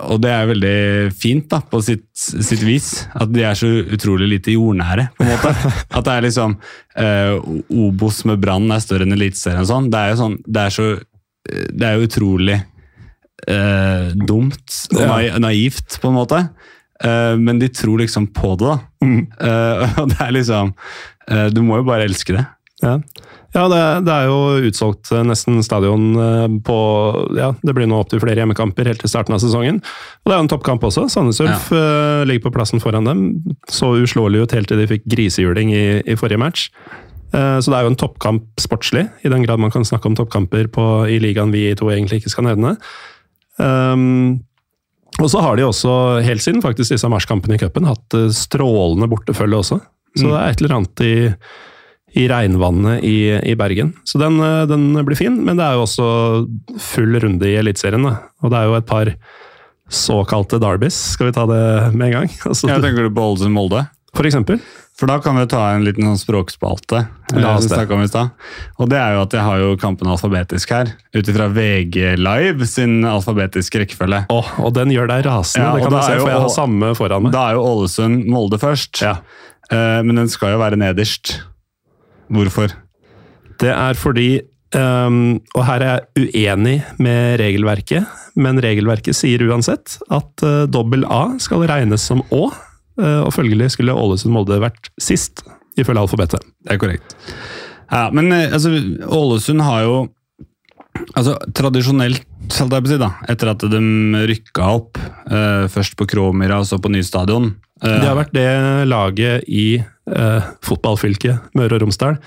og 0.04 0.20
det 0.20 0.32
er 0.34 0.48
veldig 0.50 1.14
fint 1.16 1.46
da, 1.48 1.60
på 1.62 1.80
sitt, 1.82 2.08
sitt 2.18 2.64
vis. 2.66 3.06
At 3.16 3.32
de 3.32 3.44
er 3.46 3.54
så 3.56 3.68
utrolig 3.94 4.28
lite 4.28 4.52
jordnære. 4.52 5.06
på 5.16 5.24
en 5.24 5.30
måte. 5.30 5.52
At 5.96 6.04
det 6.04 6.12
er 6.16 6.22
liksom 6.26 6.58
eh, 6.98 7.38
Obos 7.70 8.26
med 8.26 8.42
Brann 8.42 8.70
er 8.74 8.82
større 8.84 9.06
enn 9.06 9.14
Eliteserien 9.14 9.62
og 9.62 9.70
sånn. 9.70 9.90
Det 9.94 10.00
er 10.02 10.10
jo 10.10 10.18
sånn, 10.20 10.38
det 10.50 10.62
er 10.66 10.74
så 10.74 10.88
eh, 10.98 11.68
Det 11.72 11.88
er 11.88 11.94
jo 12.02 12.08
utrolig 12.10 12.58
eh, 13.48 14.12
dumt 14.28 14.80
og 14.98 15.06
na 15.08 15.40
naivt, 15.46 16.00
på 16.02 16.10
en 16.10 16.18
måte. 16.18 16.42
Eh, 17.04 17.36
men 17.40 17.60
de 17.62 17.70
tror 17.70 18.02
liksom 18.04 18.28
på 18.34 18.58
det, 18.60 18.74
da. 18.74 18.80
Mm. 19.06 19.22
Eh, 19.40 19.98
og 20.02 20.10
det 20.12 20.20
er 20.26 20.32
liksom 20.42 20.74
Du 21.54 21.62
må 21.64 21.78
jo 21.80 21.84
bare 21.88 22.04
elske 22.10 22.34
det. 22.36 22.44
Ja, 22.84 22.98
ja 23.56 23.64
det, 23.72 23.82
det 24.08 24.16
er 24.16 24.28
jo 24.28 24.68
utsolgt 24.68 25.12
eh, 25.14 25.24
nesten 25.28 25.62
stadion 25.66 26.10
eh, 26.20 26.58
på 26.68 26.78
ja, 27.38 27.54
Det 27.64 27.76
blir 27.78 27.88
nå 27.90 28.02
opptil 28.02 28.22
flere 28.24 28.44
hjemmekamper 28.44 28.90
helt 28.90 29.04
til 29.04 29.12
starten 29.12 29.36
av 29.36 29.42
sesongen. 29.44 29.80
Og 29.80 30.30
det 30.30 30.36
er 30.36 30.42
jo 30.42 30.46
en 30.48 30.52
toppkamp 30.52 30.84
også. 30.90 31.08
Sandnes 31.14 31.42
Ulf 31.44 31.72
eh, 31.76 32.26
ligger 32.28 32.50
på 32.50 32.56
plassen 32.58 32.84
foran 32.84 33.08
dem. 33.08 33.26
Så 33.72 33.94
uslåelig 34.04 34.44
ut 34.44 34.58
helt 34.58 34.72
til 34.72 34.84
de 34.84 34.90
fikk 34.92 35.08
grisehjuling 35.16 35.74
i, 35.74 35.86
i 36.04 36.20
forrige 36.20 36.42
match. 36.44 36.70
Så 37.34 37.72
det 37.72 37.74
er 37.74 37.88
jo 37.88 37.90
en 37.90 37.98
toppkamp 37.98 38.62
sportslig, 38.62 39.08
i 39.26 39.30
den 39.34 39.42
grad 39.42 39.58
man 39.58 39.72
kan 39.74 39.82
snakke 39.82 40.06
om 40.06 40.14
toppkamper 40.14 40.68
på, 40.70 40.84
i 41.10 41.16
ligaen 41.18 41.50
vi 41.50 41.64
to 41.74 41.88
egentlig 41.90 42.20
ikke 42.20 42.30
skal 42.30 42.46
nevne. 42.46 42.76
Um, 43.58 44.44
og 45.18 45.32
så 45.34 45.42
har 45.42 45.58
de 45.58 45.66
også, 45.66 45.96
helt 46.28 46.46
siden 46.46 46.62
faktisk 46.62 46.94
disse 46.94 47.10
marsjkampene 47.10 47.58
i 47.58 47.64
cupen, 47.64 47.90
hatt 47.90 48.14
strålende 48.38 49.10
bortefølge 49.10 49.64
også. 49.64 49.80
Så 50.14 50.28
det 50.30 50.38
er 50.38 50.54
et 50.54 50.62
eller 50.62 50.76
annet 50.78 51.04
i, 51.08 51.16
i 52.14 52.28
regnvannet 52.30 53.06
i, 53.06 53.18
i 53.52 53.56
Bergen. 53.58 53.94
Så 54.08 54.22
den, 54.22 54.38
eh, 54.44 54.66
den 54.70 54.92
blir 55.06 55.18
fin, 55.18 55.40
men 55.46 55.58
det 55.60 55.66
er 55.66 55.80
jo 55.80 55.88
også 55.88 56.08
full 56.82 57.18
runde 57.24 57.50
i 57.50 57.58
Eliteserien. 57.62 58.06
Og 58.06 58.54
det 58.54 58.60
er 58.60 58.70
jo 58.70 58.78
et 58.78 58.90
par 58.90 59.12
såkalte 59.94 60.62
Darbys, 60.62 60.96
skal 61.16 61.30
vi 61.30 61.36
ta 61.36 61.48
det 61.50 61.64
med 61.94 62.12
en 62.12 62.16
gang? 62.22 62.32
Altså, 62.50 62.70
Jeg 62.70 62.86
tenker 62.86 63.10
du 63.10 63.14
på 63.14 63.28
Ålesund 63.32 63.54
Molde? 63.56 63.86
for 64.14 64.30
eksempel. 64.30 64.60
For 64.94 65.10
da 65.10 65.18
kan 65.22 65.36
vi 65.40 65.46
ta 65.50 65.60
en 65.74 65.84
liten 65.88 66.06
sånn 66.06 66.20
språkspalte. 66.22 67.00
La 67.34 67.56
oss 67.58 67.66
eh, 67.66 67.80
det. 67.82 67.94
om 67.96 68.04
i. 68.04 68.10
Og 68.78 68.90
det 68.92 69.00
er 69.02 69.16
jo 69.16 69.24
at 69.26 69.34
jeg 69.34 69.46
har 69.48 69.62
jo 69.64 69.72
kampen 69.82 70.10
alfabetisk 70.14 70.74
her. 70.76 70.92
Ut 71.18 71.32
ifra 71.32 71.48
VG 71.50 72.14
Live 72.22 72.68
sin 72.70 73.02
alfabetiske 73.10 73.82
rekkefølge. 73.82 74.24
Åh, 74.34 74.52
og 74.62 74.76
den 74.78 74.94
gjør 74.94 75.10
deg 75.10 75.26
rasende, 75.26 75.66
Ja, 75.66 75.74
det 75.74 75.88
kan 75.88 75.98
du 75.98 76.02
se, 76.06 76.20
for 76.22 76.30
jeg 76.30 76.44
har 76.46 76.54
samme 76.54 76.92
foran 77.00 77.26
meg. 77.26 77.34
Da 77.34 77.48
er 77.50 77.58
jo 77.58 77.66
Ålesund 77.72 78.30
Molde 78.30 78.62
først. 78.62 79.02
Ja. 79.02 79.18
Uh, 79.74 80.04
men 80.06 80.22
den 80.22 80.30
skal 80.30 80.54
jo 80.54 80.62
være 80.62 80.78
nederst. 80.78 81.40
Hvorfor? 82.32 82.74
Det 83.62 83.72
er 83.72 83.98
fordi 84.00 84.42
um, 84.76 85.40
Og 85.56 85.66
her 85.68 85.84
er 85.86 85.92
jeg 85.94 86.30
uenig 86.30 86.78
med 87.04 87.40
regelverket, 87.42 88.08
men 88.36 88.62
regelverket 88.64 89.18
sier 89.18 89.44
uansett 89.48 89.98
at 90.14 90.46
uh, 90.46 90.64
dobbel 90.66 91.06
A 91.06 91.36
skal 91.44 91.66
regnes 91.70 92.06
som 92.10 92.24
Å, 92.34 92.46
uh, 92.50 93.22
og 93.26 93.34
følgelig 93.36 93.74
skulle 93.76 93.96
Ålesund-Molde 93.96 94.62
vært 94.64 94.90
sist, 95.02 95.46
ifølge 95.80 96.06
alfabetet. 96.06 96.48
Det 96.66 96.76
er 96.76 96.82
korrekt. 96.82 97.16
Ja, 97.94 98.08
men 98.14 98.32
eh, 98.34 98.50
altså, 98.54 98.74
Ålesund 99.10 99.64
har 99.66 99.88
jo 99.88 99.96
Altså, 101.18 101.34
Tradisjonelt, 101.58 102.22
skal 102.54 102.70
jeg 102.70 102.92
si, 102.92 102.98
da, 103.02 103.10
etter 103.30 103.50
at 103.50 103.64
de 103.66 103.80
rykka 104.30 104.68
opp, 104.76 105.00
uh, 105.26 105.66
først 105.72 105.96
på 105.98 106.06
Kråmyra 106.10 106.60
og 106.62 106.68
så 106.70 106.78
på 106.82 106.92
ny 106.94 107.02
stadion 107.06 107.48
eh, 107.50 107.63
Det 107.84 108.08
har 108.08 108.16
vært 108.16 108.34
det 108.36 108.48
laget 108.88 109.44
i 109.52 109.66
eh, 109.84 110.52
fotballfylket 110.64 111.56
Møre 111.60 111.76
og 111.78 111.84
Romsdal 111.84 112.18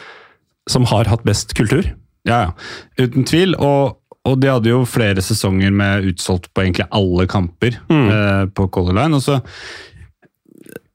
som 0.68 0.84
har 0.90 1.06
hatt 1.08 1.22
best 1.24 1.54
kultur. 1.56 1.86
Ja, 2.26 2.38
ja. 2.48 2.52
Uten 2.98 3.24
tvil. 3.28 3.54
Og, 3.62 3.96
og 4.26 4.40
de 4.42 4.48
hadde 4.50 4.72
jo 4.72 4.80
flere 4.84 5.22
sesonger 5.22 5.70
med 5.72 6.08
utsolgt 6.10 6.48
på 6.52 6.64
egentlig 6.64 6.88
alle 6.90 7.26
kamper 7.30 7.78
Mm. 7.88 8.08
eh, 8.10 8.46
på 8.52 8.66
Color 8.74 8.96
Line. 8.98 9.14
Og 9.14 9.22
så 9.22 9.40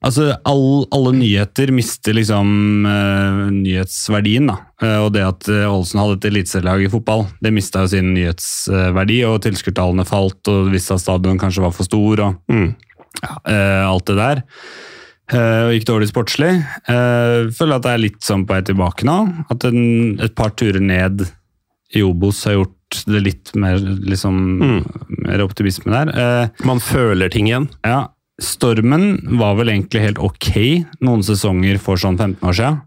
Altså, 0.01 0.31
all, 0.49 0.87
alle 0.97 1.11
nyheter 1.13 1.69
mister 1.77 2.15
liksom 2.17 2.47
eh, 2.89 3.41
nyhetsverdien, 3.53 4.47
da. 4.49 4.55
Eh, 4.81 4.95
og 5.05 5.11
det 5.13 5.21
at 5.27 5.45
eh, 5.53 5.67
Ålesund 5.69 6.01
hadde 6.01 6.15
et 6.17 6.25
eliteserielag 6.31 6.81
i 6.87 6.89
fotball, 6.89 7.27
det 7.45 7.51
mista 7.53 7.83
jo 7.83 7.91
sin 7.91 8.09
nyhetsverdi, 8.15 9.19
og 9.29 9.43
tilskuertallene 9.45 10.05
falt, 10.09 10.41
og 10.49 10.71
visste 10.73 10.97
at 10.97 11.03
stadion 11.03 11.37
kanskje 11.41 11.61
var 11.67 11.75
for 11.77 11.85
stor, 11.85 12.23
og 12.25 12.39
Mm. 12.49 12.71
Ja, 13.21 13.35
eh, 13.51 13.83
alt 13.89 14.05
det 14.09 14.15
der. 14.19 14.43
Eh, 15.31 15.61
og 15.67 15.73
gikk 15.75 15.85
dårlig 15.87 16.09
sportslig. 16.11 16.51
Jeg 16.89 17.51
føler 17.55 17.75
at 17.77 17.85
det 17.85 17.91
er 17.95 18.01
litt 18.03 18.21
sånn 18.25 18.45
på 18.47 18.55
vei 18.57 18.61
tilbake 18.67 19.05
nå. 19.07 19.17
At 19.53 19.63
en, 19.69 20.19
et 20.19 20.33
par 20.35 20.51
turer 20.59 20.81
ned 20.83 21.23
i 21.95 22.01
Obos 22.07 22.43
har 22.47 22.57
gjort 22.59 22.77
det 23.07 23.21
litt 23.23 23.51
mer, 23.55 23.77
liksom, 23.79 24.83
mer 25.27 25.43
optimisme 25.45 25.91
der. 25.93 26.11
Eh, 26.11 26.65
Man 26.67 26.79
føler 26.83 27.31
ting 27.31 27.47
igjen. 27.47 27.69
ja, 27.87 28.07
Stormen 28.41 29.19
var 29.37 29.53
vel 29.59 29.69
egentlig 29.69 30.01
helt 30.01 30.17
ok 30.19 30.47
noen 31.05 31.21
sesonger 31.23 31.77
for 31.79 31.95
sånn 32.01 32.17
15 32.17 32.41
år 32.49 32.55
siden. 32.57 32.79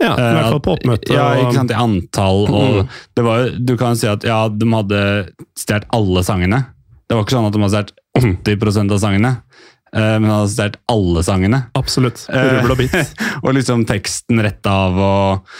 Ja, 0.00 0.14
I 0.16 0.20
Eh, 0.22 0.34
hvert 0.36 0.50
fall 0.54 0.60
på 0.64 0.74
oppmøte. 0.78 1.12
Ja, 1.12 1.24
ikke 1.36 1.54
sant, 1.58 1.70
i 1.70 1.74
antall. 1.74 2.46
Og 2.48 2.76
Mm. 2.84 2.88
det 3.16 3.24
var, 3.24 3.50
du 3.50 3.76
kan 3.76 3.96
si 3.96 4.06
at 4.06 4.22
ja, 4.24 4.48
de 4.48 4.64
hadde 4.70 5.28
stjålet 5.58 5.84
alle 5.92 6.22
sangene. 6.24 6.66
Det 7.08 7.16
var 7.18 7.24
ikke 7.24 7.36
sånn 7.36 7.46
at 7.46 7.52
de 7.52 7.60
hadde 7.60 7.84
stjålet 7.84 7.92
80% 8.46 8.92
av 8.92 8.98
sangene, 9.02 9.28
eh, 9.28 9.49
men 9.98 10.28
han 10.30 10.36
hadde 10.42 10.52
studert 10.52 10.76
alle 10.92 11.22
sangene. 11.26 11.62
Absolutt. 11.74 12.26
Eh, 12.30 12.48
Rubbel 12.60 12.70
og 12.76 12.78
bit. 12.78 13.14
og 13.44 13.54
liksom 13.56 13.84
teksten 13.88 14.38
rett 14.44 14.66
av 14.70 14.98
og, 15.02 15.54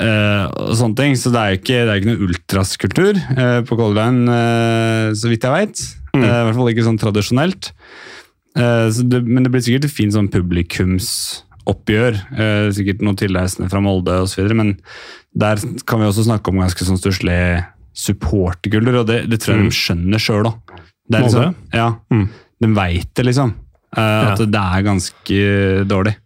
eh, 0.00 0.44
og 0.48 0.72
sånne 0.78 0.96
ting. 0.96 1.16
Så 1.20 1.32
det 1.34 1.40
er 1.42 1.52
jo 1.52 1.60
ikke, 1.60 1.82
det 1.84 1.90
er 1.92 2.00
ikke 2.00 2.12
noe 2.14 2.28
ultraskultur 2.28 3.12
eh, 3.20 3.60
på 3.68 3.76
Color 3.76 3.98
Line, 4.00 4.24
eh, 4.38 5.10
så 5.18 5.28
vidt 5.32 5.44
jeg 5.44 5.52
veit. 5.58 5.84
Mm. 6.14 6.22
I 6.24 6.30
hvert 6.30 6.56
fall 6.60 6.70
ikke 6.72 6.86
sånn 6.86 7.00
tradisjonelt. 7.02 7.72
Eh, 8.56 8.86
så 8.94 9.02
det, 9.10 9.20
men 9.26 9.42
det 9.44 9.50
blir 9.52 9.64
sikkert 9.66 9.88
et 9.90 9.96
fint 9.96 10.14
sånn 10.14 10.30
publikumsoppgjør. 10.32 12.18
Eh, 12.38 12.68
sikkert 12.76 13.02
noen 13.04 13.18
tilreisende 13.20 13.68
fra 13.72 13.82
Molde 13.84 14.16
osv. 14.24 14.48
Men 14.56 14.76
der 15.34 15.58
kan 15.88 16.00
vi 16.00 16.06
også 16.08 16.26
snakke 16.28 16.52
om 16.52 16.60
ganske 16.62 16.86
sånn 16.86 17.00
stusslig 17.00 17.38
supporterkultur, 17.94 19.00
og 19.02 19.06
det, 19.10 19.20
det 19.30 19.38
tror 19.42 19.54
jeg 19.54 19.64
Mm. 19.64 19.68
de 19.70 19.76
skjønner 19.78 20.22
sjøl 20.22 20.48
òg. 20.50 20.74
Molde? 21.14 21.54
Ja, 21.74 21.92
Mm. 22.10 22.28
de 22.60 22.68
veit 22.74 23.10
det, 23.14 23.24
liksom. 23.26 23.52
Eh, 23.94 24.32
at 24.32 24.42
det 24.42 24.60
er 24.60 24.86
ganske 24.86 25.40
dårlig. 25.88 26.16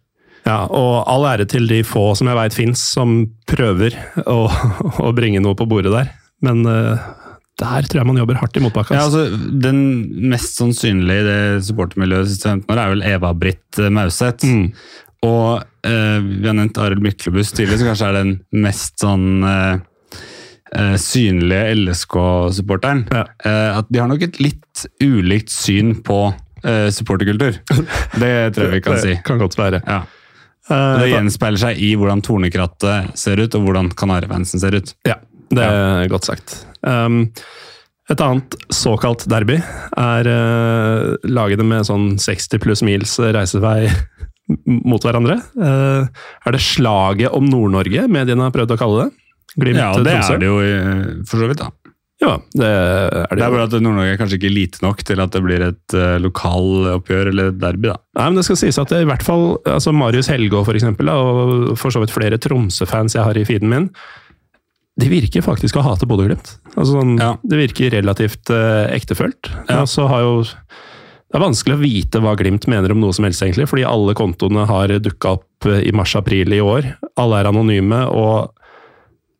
Ja, 0.47 0.63
og 0.65 1.03
all 1.11 1.27
ære 1.29 1.45
til 1.49 1.67
de 1.69 1.83
få 1.85 2.11
som 2.17 2.29
jeg 2.29 2.39
veit 2.39 2.55
fins, 2.55 2.81
som 2.95 3.21
prøver 3.49 3.95
å, 4.25 4.45
å 5.05 5.13
bringe 5.15 5.41
noe 5.43 5.57
på 5.57 5.67
bordet 5.69 5.93
der. 5.93 6.13
Men 6.45 6.63
eh, 6.69 7.09
der 7.59 7.89
tror 7.89 8.01
jeg 8.01 8.07
man 8.07 8.21
jobber 8.21 8.39
hardt 8.39 8.57
i 8.57 8.63
motbakke. 8.63 8.95
Ja, 8.95 9.05
altså. 9.09 9.27
altså, 9.27 9.51
Den 9.65 9.81
mest 10.31 10.57
sannsynlige 10.59 11.25
i 11.25 11.27
det 11.27 11.67
supportermiljøet 11.67 12.31
siste 12.31 12.53
15 12.53 12.73
år 12.73 12.81
er 12.81 12.95
vel 12.95 13.05
Eva-Britt 13.13 13.81
eh, 13.83 13.93
Mauseth. 13.93 14.47
Mm. 14.47 14.71
Og 15.27 15.87
eh, 15.87 16.17
vi 16.23 16.47
har 16.47 16.55
nevnt 16.55 16.79
Arild 16.79 17.03
Myklebust 17.03 17.57
tidligere, 17.57 17.81
så 17.81 17.89
kanskje 17.91 18.09
er 18.09 18.19
den 18.21 18.35
mest 18.63 19.03
sånn 19.03 19.43
eh, 19.43 20.95
synlige 21.01 21.75
LSK-supporteren. 21.75 23.03
Ja. 23.11 23.25
Eh, 23.43 23.79
at 23.81 23.89
de 23.91 24.01
har 24.01 24.07
nok 24.11 24.23
et 24.29 24.39
litt 24.41 24.85
ulikt 25.03 25.51
syn 25.51 25.97
på 26.05 26.29
eh, 26.63 26.87
supporterkultur. 26.95 27.59
Det 28.19 28.31
tror 28.55 28.65
jeg 28.67 28.73
vi 28.77 28.81
kan 28.85 28.95
det 28.97 29.03
si. 29.05 29.15
kan 29.25 29.39
godt 29.41 29.57
være. 29.59 29.81
Ja. 29.87 30.01
Eh, 30.69 30.75
Og 30.75 30.99
det 31.03 31.11
gjenspeiler 31.13 31.61
seg 31.63 31.79
i 31.81 31.93
hvordan 31.97 32.21
Tornekrattet 32.25 33.15
ser 33.19 33.41
ut, 33.41 33.55
og 33.57 33.65
hvordan 33.67 33.89
Kanarifansen 33.97 34.61
ser 34.61 34.75
ut. 34.77 34.93
Ja, 35.07 35.15
det 35.49 35.65
er 35.65 36.07
godt 36.11 36.27
sagt. 36.29 36.59
Um, 36.85 37.23
et 38.09 38.21
annet 38.25 38.55
såkalt 38.73 39.27
derby 39.29 39.59
er 39.61 40.29
uh, 40.29 41.15
lagene 41.29 41.65
med 41.67 41.85
sånn 41.85 42.15
60 42.21 42.61
pluss 42.63 42.81
mils 42.85 43.11
reisevei 43.21 43.89
mot 44.65 45.03
hverandre. 45.05 45.35
Uh, 45.57 46.07
er 46.45 46.55
det 46.55 46.61
slaget 46.65 47.33
om 47.37 47.45
Nord-Norge 47.45 48.07
mediene 48.09 48.47
har 48.47 48.53
prøvd 48.55 48.73
å 48.73 48.79
kalle 48.81 49.03
det? 49.03 49.11
Glimt 49.59 49.77
Ja, 49.81 49.91
det 49.97 50.13
Tromsø? 50.15 50.33
er 50.33 50.41
det 50.41 50.47
jo 50.49 50.57
eh, 50.61 51.05
for 51.29 51.41
så 51.41 51.47
vidt, 51.49 51.61
da. 51.61 51.69
Ja, 52.19 52.33
det 52.51 52.67
er 52.67 53.13
det, 53.31 53.37
Det 53.39 53.43
er 53.45 53.53
bare 53.53 53.65
at 53.69 53.75
Nord-Norge 53.79 54.13
er 54.13 54.19
kanskje 54.19 54.39
ikke 54.41 54.51
lite 54.51 54.81
nok 54.83 55.03
til 55.07 55.21
at 55.23 55.31
det 55.31 55.41
blir 55.45 55.63
et 55.69 55.95
uh, 55.95 56.17
lokaloppgjør 56.19 57.31
eller 57.31 57.53
derby. 57.55 57.93
da. 57.93 57.95
Nei, 58.19 58.25
men 58.27 58.39
det 58.41 58.43
skal 58.49 58.59
sies 58.59 58.79
at 58.81 58.91
det 58.91 59.05
i 59.05 59.07
hvert 59.07 59.23
fall 59.23 59.53
altså 59.63 59.93
Marius 59.95 60.27
Helgå 60.31 60.65
for 60.67 60.75
eksempel, 60.75 61.07
da, 61.07 61.15
og 61.15 61.77
for 61.79 61.95
så 61.95 62.03
vidt 62.03 62.11
flere 62.15 62.41
Tromsø-fans 62.41 63.15
jeg 63.15 63.23
har 63.23 63.39
i 63.39 63.45
feeden 63.47 63.71
min, 63.71 63.87
de 64.99 65.07
virker 65.07 65.45
faktisk 65.45 65.79
å 65.79 65.85
hate 65.85 66.07
Bodø-Glimt. 66.09 66.57
Altså 66.73 66.91
sånn, 66.97 67.15
Ja. 67.21 67.33
Det 67.39 67.61
virker 67.61 67.95
relativt 67.95 68.51
uh, 68.51 68.91
ektefølt. 68.91 69.51
Ja. 69.71 69.85
Så 69.87 70.09
har 70.11 70.25
jo 70.27 70.35
det 71.29 71.37
er 71.37 71.43
vanskelig 71.45 71.75
å 71.77 71.81
vite 71.83 72.19
hva 72.25 72.33
Glimt 72.33 72.65
mener 72.65 72.91
om 72.91 73.03
noe 73.03 73.13
som 73.13 73.27
helst, 73.27 73.43
egentlig, 73.45 73.67
fordi 73.69 73.85
alle 73.85 74.15
kontoene 74.17 74.63
har 74.65 74.89
dukka 74.97 75.35
opp 75.37 75.67
eh, 75.69 75.83
i 75.85 75.91
mars-april 75.93 76.55
i 76.57 76.61
år. 76.65 76.87
Alle 77.21 77.37
er 77.43 77.49
anonyme, 77.51 77.99
og 78.09 78.49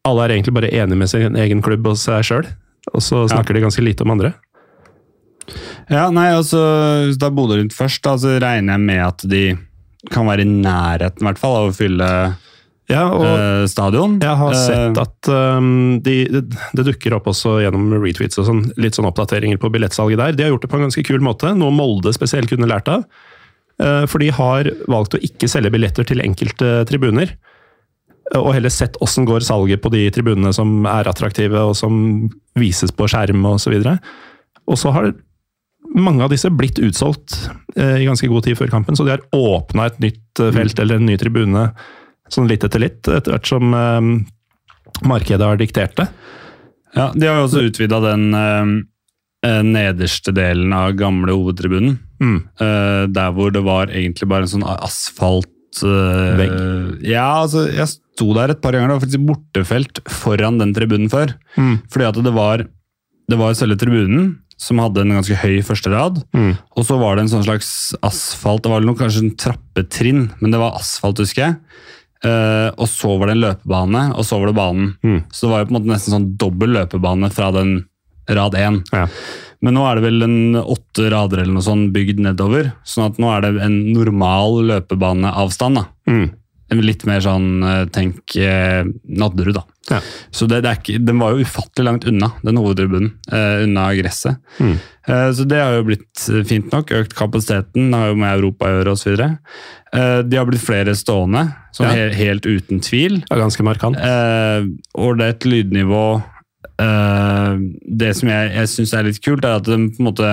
alle 0.06 0.28
er 0.28 0.36
egentlig 0.36 0.54
bare 0.54 0.70
enige 0.70 1.00
med 1.02 1.10
sin 1.10 1.40
egen 1.42 1.64
klubb 1.66 1.90
og 1.90 1.98
seg 1.98 2.28
sjøl. 2.30 2.46
Og 2.94 3.04
så 3.06 3.24
snakker 3.30 3.58
de 3.58 3.64
ganske 3.68 3.84
lite 3.86 4.06
om 4.06 4.14
andre. 4.16 4.34
Ja, 5.90 6.10
nei, 6.14 6.28
altså, 6.36 6.60
Da 7.18 7.32
Bodø-Glimt 7.34 7.74
først, 7.74 8.04
da, 8.06 8.14
så 8.22 8.36
regner 8.42 8.76
jeg 8.78 8.86
med 8.86 9.02
at 9.06 9.26
de 9.30 9.44
kan 10.14 10.28
være 10.30 10.46
i 10.46 10.52
nærheten 10.52 11.24
i 11.26 11.28
hvert 11.28 11.42
fall, 11.42 11.58
av 11.60 11.72
å 11.72 11.76
fylle 11.76 12.10
Ja, 12.90 13.02
og 13.14 13.26
eh, 13.26 13.64
stadion. 13.70 14.20
Jeg 14.22 14.38
har 14.40 14.54
Eh, 14.56 14.62
sett 14.62 14.98
at 15.02 15.30
um, 15.30 16.00
de, 16.06 16.16
det, 16.32 16.44
det 16.78 16.86
dukker 16.88 17.18
opp 17.18 17.28
også 17.30 17.58
gjennom 17.64 17.92
retweets 18.02 18.40
og 18.42 18.48
sånn, 18.48 18.64
litt 18.82 18.98
sånn 18.98 19.10
oppdateringer 19.10 19.60
på 19.62 19.70
billettsalget 19.74 20.22
der. 20.22 20.38
De 20.38 20.46
har 20.46 20.54
gjort 20.54 20.66
det 20.66 20.72
på 20.72 20.80
en 20.80 20.88
ganske 20.88 21.04
kul 21.06 21.22
måte, 21.26 21.52
noe 21.58 21.74
Molde 21.76 22.14
spesielt 22.16 22.50
kunne 22.50 22.70
lært 22.70 22.90
av. 22.90 23.04
Eh, 23.82 24.06
For 24.10 24.22
de 24.24 24.32
har 24.34 24.72
valgt 24.90 25.18
å 25.18 25.22
ikke 25.26 25.50
selge 25.52 25.74
billetter 25.74 26.08
til 26.10 26.22
enkelte 26.26 26.84
tribuner. 26.90 27.36
Og 28.38 28.52
heller 28.54 28.70
sett 28.70 28.98
åssen 29.02 29.26
går 29.26 29.42
salget 29.46 29.82
på 29.82 29.90
de 29.94 30.04
tribunene 30.14 30.52
som 30.54 30.84
er 30.86 31.10
attraktive, 31.10 31.64
og 31.66 31.78
som 31.78 32.30
vises 32.60 32.94
på 32.94 33.08
skjerm 33.10 33.46
osv. 33.50 33.74
Og, 33.80 34.76
så 34.78 34.94
har 34.94 35.14
mange 35.98 36.24
av 36.26 36.34
disse 36.34 36.52
blitt 36.54 36.78
utsolgt 36.84 37.40
eh, 37.76 38.04
i 38.04 38.06
ganske 38.06 38.30
god 38.30 38.46
tid 38.46 38.60
før 38.60 38.70
kampen, 38.74 38.98
så 38.98 39.08
de 39.08 39.16
har 39.16 39.26
åpna 39.34 39.88
et 39.90 39.98
nytt 40.04 40.44
eh, 40.44 40.52
felt 40.54 40.82
eller 40.82 41.00
en 41.00 41.10
ny 41.10 41.18
tribune 41.18 41.70
sånn 42.30 42.50
litt 42.50 42.66
etter 42.68 42.84
litt, 42.84 43.02
etter 43.10 43.34
hvert 43.34 43.50
som 43.50 43.74
eh, 43.74 44.12
markedet 45.10 45.48
har 45.48 45.58
diktert 45.58 45.98
det. 45.98 46.06
Ja, 46.94 47.10
De 47.16 47.26
har 47.26 47.40
jo 47.40 47.48
også 47.48 47.66
utvida 47.66 47.98
den 48.04 48.30
eh, 48.38 49.64
nederste 49.66 50.34
delen 50.36 50.76
av 50.76 50.94
gamle 51.00 51.34
hovedtribunen. 51.34 51.98
Mm. 52.20 52.42
der 53.16 53.30
hvor 53.32 53.54
det 53.56 53.62
var 53.64 53.88
egentlig 53.96 54.28
bare 54.28 54.44
en 54.44 54.50
sånn 54.52 54.66
asfalt 54.68 55.48
Vegg. 55.88 56.52
Ja, 57.06 57.42
altså, 57.44 57.66
jeg 57.72 57.88
sto 57.94 58.34
der 58.38 58.54
et 58.54 58.62
par 58.64 58.76
ganger. 58.76 58.92
Det 58.92 58.98
var 58.98 59.06
faktisk 59.06 59.26
bortefelt 59.30 60.04
foran 60.12 60.60
den 60.62 60.76
tribunen 60.76 61.10
før. 61.12 61.34
Mm. 61.56 61.80
Fordi 61.92 62.08
at 62.10 62.22
det 62.26 62.36
var, 62.36 62.66
det 63.30 63.40
var 63.40 63.58
selve 63.58 63.80
tribunen, 63.80 64.32
som 64.60 64.82
hadde 64.84 65.06
en 65.06 65.16
ganske 65.16 65.38
høy 65.40 65.62
første 65.64 65.92
rad. 65.94 66.20
Mm. 66.36 66.52
Og 66.76 66.88
så 66.88 66.98
var 67.00 67.16
det 67.16 67.26
en 67.26 67.34
sånn 67.38 67.48
slags 67.48 67.70
asfalt, 68.06 68.66
det 68.66 68.74
var 68.74 68.84
noe, 68.84 69.00
kanskje 69.00 69.24
en 69.24 69.38
trappetrinn, 69.40 70.26
men 70.42 70.54
det 70.54 70.60
var 70.62 70.76
asfalt, 70.82 71.22
husker 71.24 71.46
jeg. 71.46 71.60
Uh, 72.20 72.68
og 72.76 72.90
så 72.92 73.14
var 73.16 73.30
det 73.30 73.38
en 73.38 73.44
løpebane, 73.46 74.02
og 74.20 74.26
så 74.28 74.42
var 74.42 74.52
det 74.52 74.58
banen. 74.58 74.90
Mm. 75.06 75.22
Så 75.32 75.46
det 75.46 75.54
var 75.54 75.62
jo 75.62 75.70
på 75.70 75.72
en 75.72 75.78
måte 75.78 75.94
nesten 75.94 76.16
sånn 76.18 76.32
dobbel 76.42 76.76
løpebane 76.76 77.32
fra 77.32 77.54
den 77.56 77.78
rad 78.28 78.58
én. 78.60 78.82
Ja. 78.92 79.06
Men 79.62 79.76
nå 79.76 79.82
er 79.90 79.96
det 80.00 80.06
vel 80.08 80.24
en 80.24 80.56
åtte 80.62 81.10
rader 81.12 81.42
eller 81.44 81.54
noe 81.58 81.66
sånn 81.66 81.90
bygd 81.92 82.22
nedover, 82.24 82.72
sånn 82.88 83.10
at 83.12 83.18
nå 83.20 83.32
er 83.36 83.42
det 83.44 83.56
en 83.66 83.80
normal 83.94 84.62
løpebaneavstand. 84.70 85.82
da. 85.82 85.88
Mm. 86.08 86.30
Litt 86.86 87.02
mer 87.10 87.20
sånn 87.26 87.64
eh, 87.66 87.86
tenk 87.90 88.36
eh, 88.38 88.84
Nadderud, 89.10 89.56
da. 89.58 89.64
Ja. 89.90 90.00
Så 90.30 90.46
det, 90.46 90.60
det 90.62 90.70
er 90.70 90.78
ikke, 90.78 91.00
den 91.02 91.18
var 91.18 91.34
jo 91.34 91.42
ufattelig 91.42 91.86
langt 91.88 92.06
unna, 92.06 92.30
den 92.46 92.60
hovedtribunen. 92.62 93.10
Eh, 93.34 93.64
unna 93.66 93.88
gresset. 93.98 94.38
Mm. 94.62 94.76
Eh, 95.10 95.32
så 95.34 95.48
det 95.50 95.60
har 95.64 95.74
jo 95.80 95.88
blitt 95.90 96.28
eh, 96.30 96.44
fint 96.46 96.70
nok. 96.72 96.94
Økt 97.02 97.16
kapasiteten, 97.18 97.90
har 97.98 98.12
jo 98.12 98.20
med 98.22 98.36
Europa 98.38 98.70
å 98.70 98.76
gjøre 98.78 98.94
osv. 98.94 99.18
Eh, 99.26 100.20
de 100.30 100.38
har 100.38 100.46
blitt 100.46 100.62
flere 100.62 100.94
stående, 100.96 101.48
sånn 101.74 101.90
Ja. 101.90 101.96
he 101.98 102.20
helt 102.22 102.46
uten 102.46 102.80
tvil. 102.86 103.24
Det 103.26 103.34
er 103.34 103.42
ganske 103.48 103.66
markant. 103.66 103.98
Eh, 103.98 104.70
Ålreit 105.02 105.50
lydnivå. 105.50 106.06
Eh, 106.80 107.58
det 108.00 108.14
som 108.16 108.30
jeg, 108.32 108.54
jeg 108.56 108.72
syns 108.72 108.94
er 108.96 109.04
litt 109.10 109.20
kult, 109.26 109.44
er 109.46 109.58
at 109.60 109.68
de 109.68 109.76
på 109.92 110.00
en 110.00 110.08
måte 110.08 110.30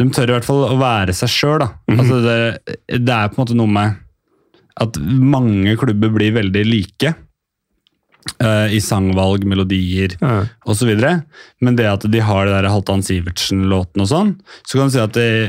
De 0.00 0.06
tør 0.14 0.30
i 0.30 0.34
hvert 0.36 0.46
fall 0.46 0.62
å 0.68 0.76
være 0.80 1.14
seg 1.16 1.28
sjøl. 1.32 1.64
Mhm. 1.90 1.98
altså 2.00 2.20
det, 2.24 2.76
det 3.00 3.14
er 3.16 3.28
på 3.32 3.38
en 3.38 3.42
måte 3.44 3.56
noe 3.58 3.72
med 3.72 3.98
at 4.80 4.96
mange 5.02 5.74
klubber 5.76 6.12
blir 6.14 6.32
veldig 6.38 6.62
like. 6.68 7.10
Uh, 8.40 8.68
i 8.72 8.78
sangvalg, 8.84 9.44
melodier 9.48 10.12
Ja. 10.20 10.42
osv. 10.68 10.90
Men 11.60 11.76
det 11.76 11.86
at 11.88 12.04
de 12.12 12.20
har 12.20 12.46
det 12.46 12.52
der 12.52 12.68
Halvdan 12.68 13.02
Sivertsen-låten 13.04 14.00
og 14.04 14.08
sånn, 14.08 14.30
så 14.68 14.76
kan 14.78 14.88
du 14.88 14.94
si 14.94 15.00
at 15.00 15.16
de, 15.16 15.48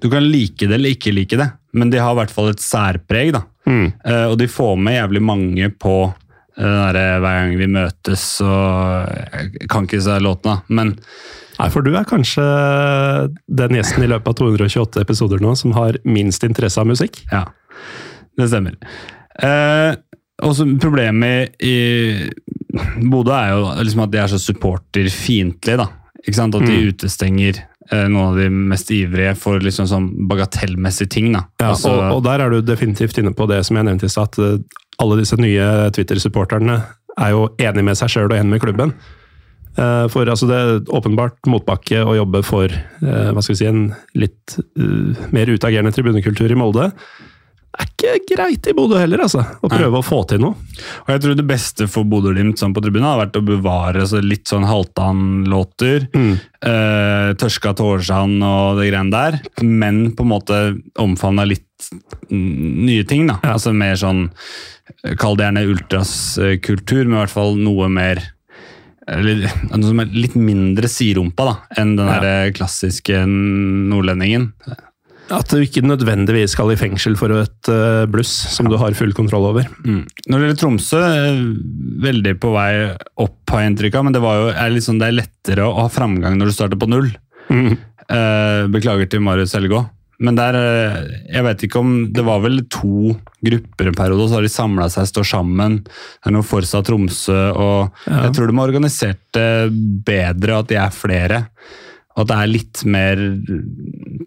du 0.00 0.08
kan 0.12 0.24
like 0.24 0.68
det 0.68 0.76
eller 0.76 0.92
ikke 0.92 1.12
like 1.16 1.36
det, 1.40 1.48
men 1.72 1.90
de 1.92 2.00
har 2.00 2.12
i 2.12 2.20
hvert 2.20 2.32
fall 2.32 2.50
et 2.52 2.60
særpreg. 2.60 3.32
da. 3.36 3.42
Mm. 3.66 3.86
Uh, 4.04 4.26
og 4.32 4.36
de 4.40 4.48
får 4.52 4.76
med 4.84 4.98
jævlig 5.00 5.22
mange 5.24 5.70
på 5.80 5.96
eh, 6.58 6.62
derre 6.92 7.20
'Hver 7.20 7.38
gang 7.40 7.56
vi 7.58 7.66
møtes' 7.66 8.26
så 8.40 8.52
Jeg 9.32 9.68
kan 9.68 9.84
ikke 9.86 9.96
disse 9.98 10.18
låtene, 10.20 10.62
men 10.68 10.96
Nei, 11.58 11.68
for 11.70 11.82
du 11.82 11.94
er 11.94 12.04
kanskje 12.08 12.42
den 13.48 13.76
gjesten 13.76 14.02
i 14.02 14.08
løpet 14.08 14.26
av 14.28 14.34
228 14.34 15.00
episoder 15.04 15.38
nå 15.38 15.52
som 15.56 15.72
har 15.76 15.98
minst 16.04 16.42
interesse 16.42 16.78
av 16.80 16.86
musikk. 16.88 17.20
ja, 17.30 17.44
det 18.38 18.48
stemmer. 18.48 18.74
Eh, 19.38 19.94
og 20.42 20.54
så 20.56 20.64
Problemet 20.80 21.52
i 21.62 22.30
Bodø 23.04 23.30
er 23.36 23.50
jo 23.52 23.84
liksom 23.84 24.02
at 24.02 24.10
de 24.10 24.18
er 24.18 24.26
så 24.32 24.38
supporterfiendtlige. 24.40 25.76
da. 25.76 25.86
Ikke 26.26 26.34
sant? 26.34 26.54
At 26.54 26.66
de 26.66 26.72
Mm. 26.72 26.88
utestenger 26.92 27.62
noen 27.92 28.30
av 28.32 28.36
de 28.40 28.48
mest 28.50 28.90
ivrige 28.94 29.34
for 29.36 29.60
liksom 29.60 29.86
sånn 29.90 30.10
bagatellmessige 30.30 31.10
ting. 31.10 31.32
da. 31.32 31.44
Ja, 31.60 31.70
Altså- 31.74 31.92
og, 31.92 32.16
og 32.16 32.22
der 32.24 32.40
er 32.40 32.50
du 32.50 32.62
definitivt 32.62 33.18
inne 33.18 33.34
på 33.36 33.46
det 33.48 33.64
som 33.66 33.76
jeg 33.76 33.84
nevnte 33.84 34.08
i 34.08 34.12
stad, 34.12 34.32
at 34.32 34.38
eh, 34.38 34.58
alle 35.02 35.18
disse 35.20 35.36
nye 35.40 35.90
Twitter-supporterne 35.92 36.82
er 37.18 37.30
jo 37.34 37.48
enig 37.60 37.84
med 37.84 37.96
seg 37.98 38.08
sjøl 38.08 38.30
og 38.30 38.38
enig 38.38 38.50
med 38.56 38.62
klubben. 38.62 38.94
Eh, 39.76 40.06
For 40.12 40.28
altså 40.28 40.46
det 40.48 40.56
er 40.60 40.80
åpenbart 40.92 41.38
motbakke 41.48 42.02
å 42.04 42.16
jobbe 42.16 42.42
for 42.44 42.68
eh, 42.68 43.30
hva 43.32 43.40
skal 43.42 43.54
vi 43.54 43.60
si, 43.60 43.66
en 43.70 43.94
litt 44.14 44.58
eh, 44.76 45.28
mer 45.32 45.46
utagerende 45.52 45.92
tribunekultur 45.96 46.50
i 46.52 46.58
Molde. 46.58 46.90
Er 47.80 47.86
ikke 47.88 48.34
greit 48.34 48.66
i 48.68 48.74
Bodø 48.76 48.98
heller, 49.00 49.22
altså. 49.24 49.40
Å 49.64 49.68
prøve 49.72 50.00
å 50.00 50.04
få 50.04 50.18
til 50.28 50.42
noe. 50.42 50.58
Og 51.06 51.08
jeg 51.14 51.22
tror 51.24 51.36
det 51.38 51.46
beste 51.48 51.86
for 51.88 52.04
Bodø-Glimt 52.04 52.60
sånn 52.60 52.74
på 52.76 52.82
tribunen 52.84 53.06
har 53.08 53.20
vært 53.22 53.38
å 53.40 53.44
bevare 53.46 54.04
så 54.10 54.20
litt 54.20 54.44
sånn 54.50 54.66
Halvdan-låter. 54.68 56.04
Mm. 56.12 56.34
Eh, 56.68 57.30
tørska 57.40 57.72
Tårsand 57.78 58.44
og 58.44 58.76
det 58.82 58.90
greiene 58.90 59.14
der, 59.14 59.40
men 59.64 60.02
på 60.18 60.26
en 60.26 60.32
måte 60.34 60.60
omfavna 61.00 61.46
litt 61.48 61.64
nye 62.30 63.06
ting. 63.08 63.26
da. 63.32 63.38
Altså 63.54 63.72
mer 63.74 63.96
sånn, 63.96 64.26
kall 65.18 65.40
det 65.40 65.48
gjerne 65.48 65.64
ultraskultur, 65.72 67.06
men 67.08 67.16
i 67.16 67.20
hvert 67.22 67.34
fall 67.34 67.56
noe 67.56 67.88
mer 67.88 68.20
eller, 69.08 69.48
noe 69.72 69.82
som 69.88 69.98
er 70.04 70.12
litt 70.14 70.36
mindre 70.38 70.86
siderumpa 70.86 71.44
da, 71.48 71.54
enn 71.80 71.96
den 71.98 72.06
Ja. 72.06 72.20
der 72.22 72.52
klassiske 72.54 73.24
nordlendingen. 73.26 74.52
At 75.32 75.48
du 75.48 75.62
ikke 75.62 75.80
nødvendigvis 75.84 76.52
skal 76.52 76.74
i 76.74 76.78
fengsel 76.80 77.14
for 77.16 77.32
et 77.38 77.70
eh, 77.72 78.04
bluss 78.12 78.32
som 78.52 78.68
du 78.68 78.76
har 78.80 78.96
full 78.98 79.14
kontroll 79.16 79.46
over. 79.48 79.68
Mm. 79.86 80.02
Når 80.28 80.36
det 80.36 80.44
gjelder 80.44 80.60
Tromsø, 80.60 81.00
eh, 81.00 81.40
veldig 82.04 82.34
på 82.42 82.52
vei 82.52 82.68
opp, 83.22 83.38
har 83.52 83.64
jeg 83.64 83.72
inntrykk 83.72 83.96
av. 83.96 84.06
Men 84.08 84.16
det, 84.16 84.22
var 84.24 84.38
jo, 84.40 84.52
er 84.52 84.76
sånn, 84.84 85.00
det 85.00 85.08
er 85.08 85.18
lettere 85.22 85.64
å 85.68 85.74
ha 85.80 85.88
framgang 85.92 86.36
når 86.36 86.52
du 86.52 86.56
starter 86.56 86.80
på 86.80 86.90
null. 86.92 87.08
Mm. 87.48 87.72
Eh, 87.72 88.62
beklager 88.76 89.08
til 89.08 89.24
Marius 89.24 89.56
Helgå. 89.56 89.82
Men 90.22 90.36
der, 90.38 90.54
jeg 91.32 91.42
vet 91.42 91.62
ikke 91.66 91.80
om 91.80 91.88
Det 92.14 92.22
var 92.22 92.42
vel 92.44 92.60
to 92.70 93.10
grupper 93.42 93.88
en 93.90 93.96
periode, 93.98 94.22
og 94.22 94.28
så 94.30 94.38
har 94.38 94.44
de 94.46 94.52
samla 94.52 94.86
seg, 94.92 95.08
står 95.10 95.26
sammen. 95.32 95.80
Det 95.82 96.30
er 96.30 96.36
noe 96.36 96.46
Forsa 96.46 96.82
Tromsø, 96.86 97.38
og 97.56 98.04
Ja. 98.06 98.28
jeg 98.28 98.36
tror 98.36 98.52
de 98.52 98.58
har 98.60 98.68
organisert 98.70 99.22
det 99.34 99.48
bedre, 100.06 100.60
at 100.60 100.68
de 100.70 100.78
er 100.78 100.94
flere. 100.94 101.40
At 102.16 102.28
det 102.28 102.36
er 102.36 102.50
litt 102.50 102.82
mer 102.84 103.20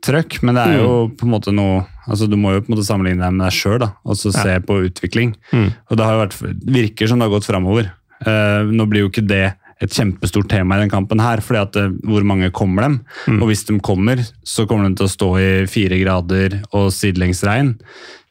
trøkk, 0.06 0.40
men 0.46 0.58
det 0.58 0.64
er 0.66 0.80
jo 0.80 0.94
på 1.18 1.28
en 1.28 1.34
måte 1.36 1.54
noe 1.54 1.84
altså 2.06 2.28
Du 2.30 2.36
må 2.38 2.52
jo 2.54 2.62
på 2.62 2.70
en 2.70 2.76
måte 2.76 2.86
sammenligne 2.86 3.22
deg 3.24 3.34
med 3.34 3.46
deg 3.48 3.54
sjøl 3.56 3.84
og 3.86 4.18
så 4.18 4.30
se 4.34 4.56
på 4.66 4.76
utvikling. 4.86 5.32
Mm. 5.52 5.70
Og 5.90 5.98
det 5.98 6.06
har 6.06 6.14
jo 6.18 6.24
vært, 6.24 6.36
virker 6.78 7.10
som 7.10 7.18
det 7.22 7.26
har 7.28 7.34
gått 7.34 7.48
framover. 7.50 7.88
Uh, 8.26 8.66
nå 8.70 8.86
blir 8.90 9.06
jo 9.06 9.10
ikke 9.10 9.26
det 9.26 9.46
et 9.84 9.92
kjempestort 9.92 10.48
tema 10.54 10.78
i 10.78 10.84
den 10.86 10.92
kampen 10.94 11.20
her, 11.20 11.42
fordi 11.44 11.60
at 11.60 11.76
eh, 11.82 11.90
hvor 12.08 12.24
mange 12.24 12.48
kommer 12.56 12.86
dem? 12.86 12.94
Mm. 13.28 13.42
Og 13.44 13.50
hvis 13.50 13.66
de 13.68 13.74
kommer, 13.84 14.22
så 14.48 14.64
kommer 14.70 14.88
de 14.88 14.96
til 14.96 15.10
å 15.10 15.12
stå 15.12 15.28
i 15.42 15.50
fire 15.68 15.98
grader 16.00 16.62
og 16.70 16.94
sidelengs 16.96 17.42
regn. 17.44 17.74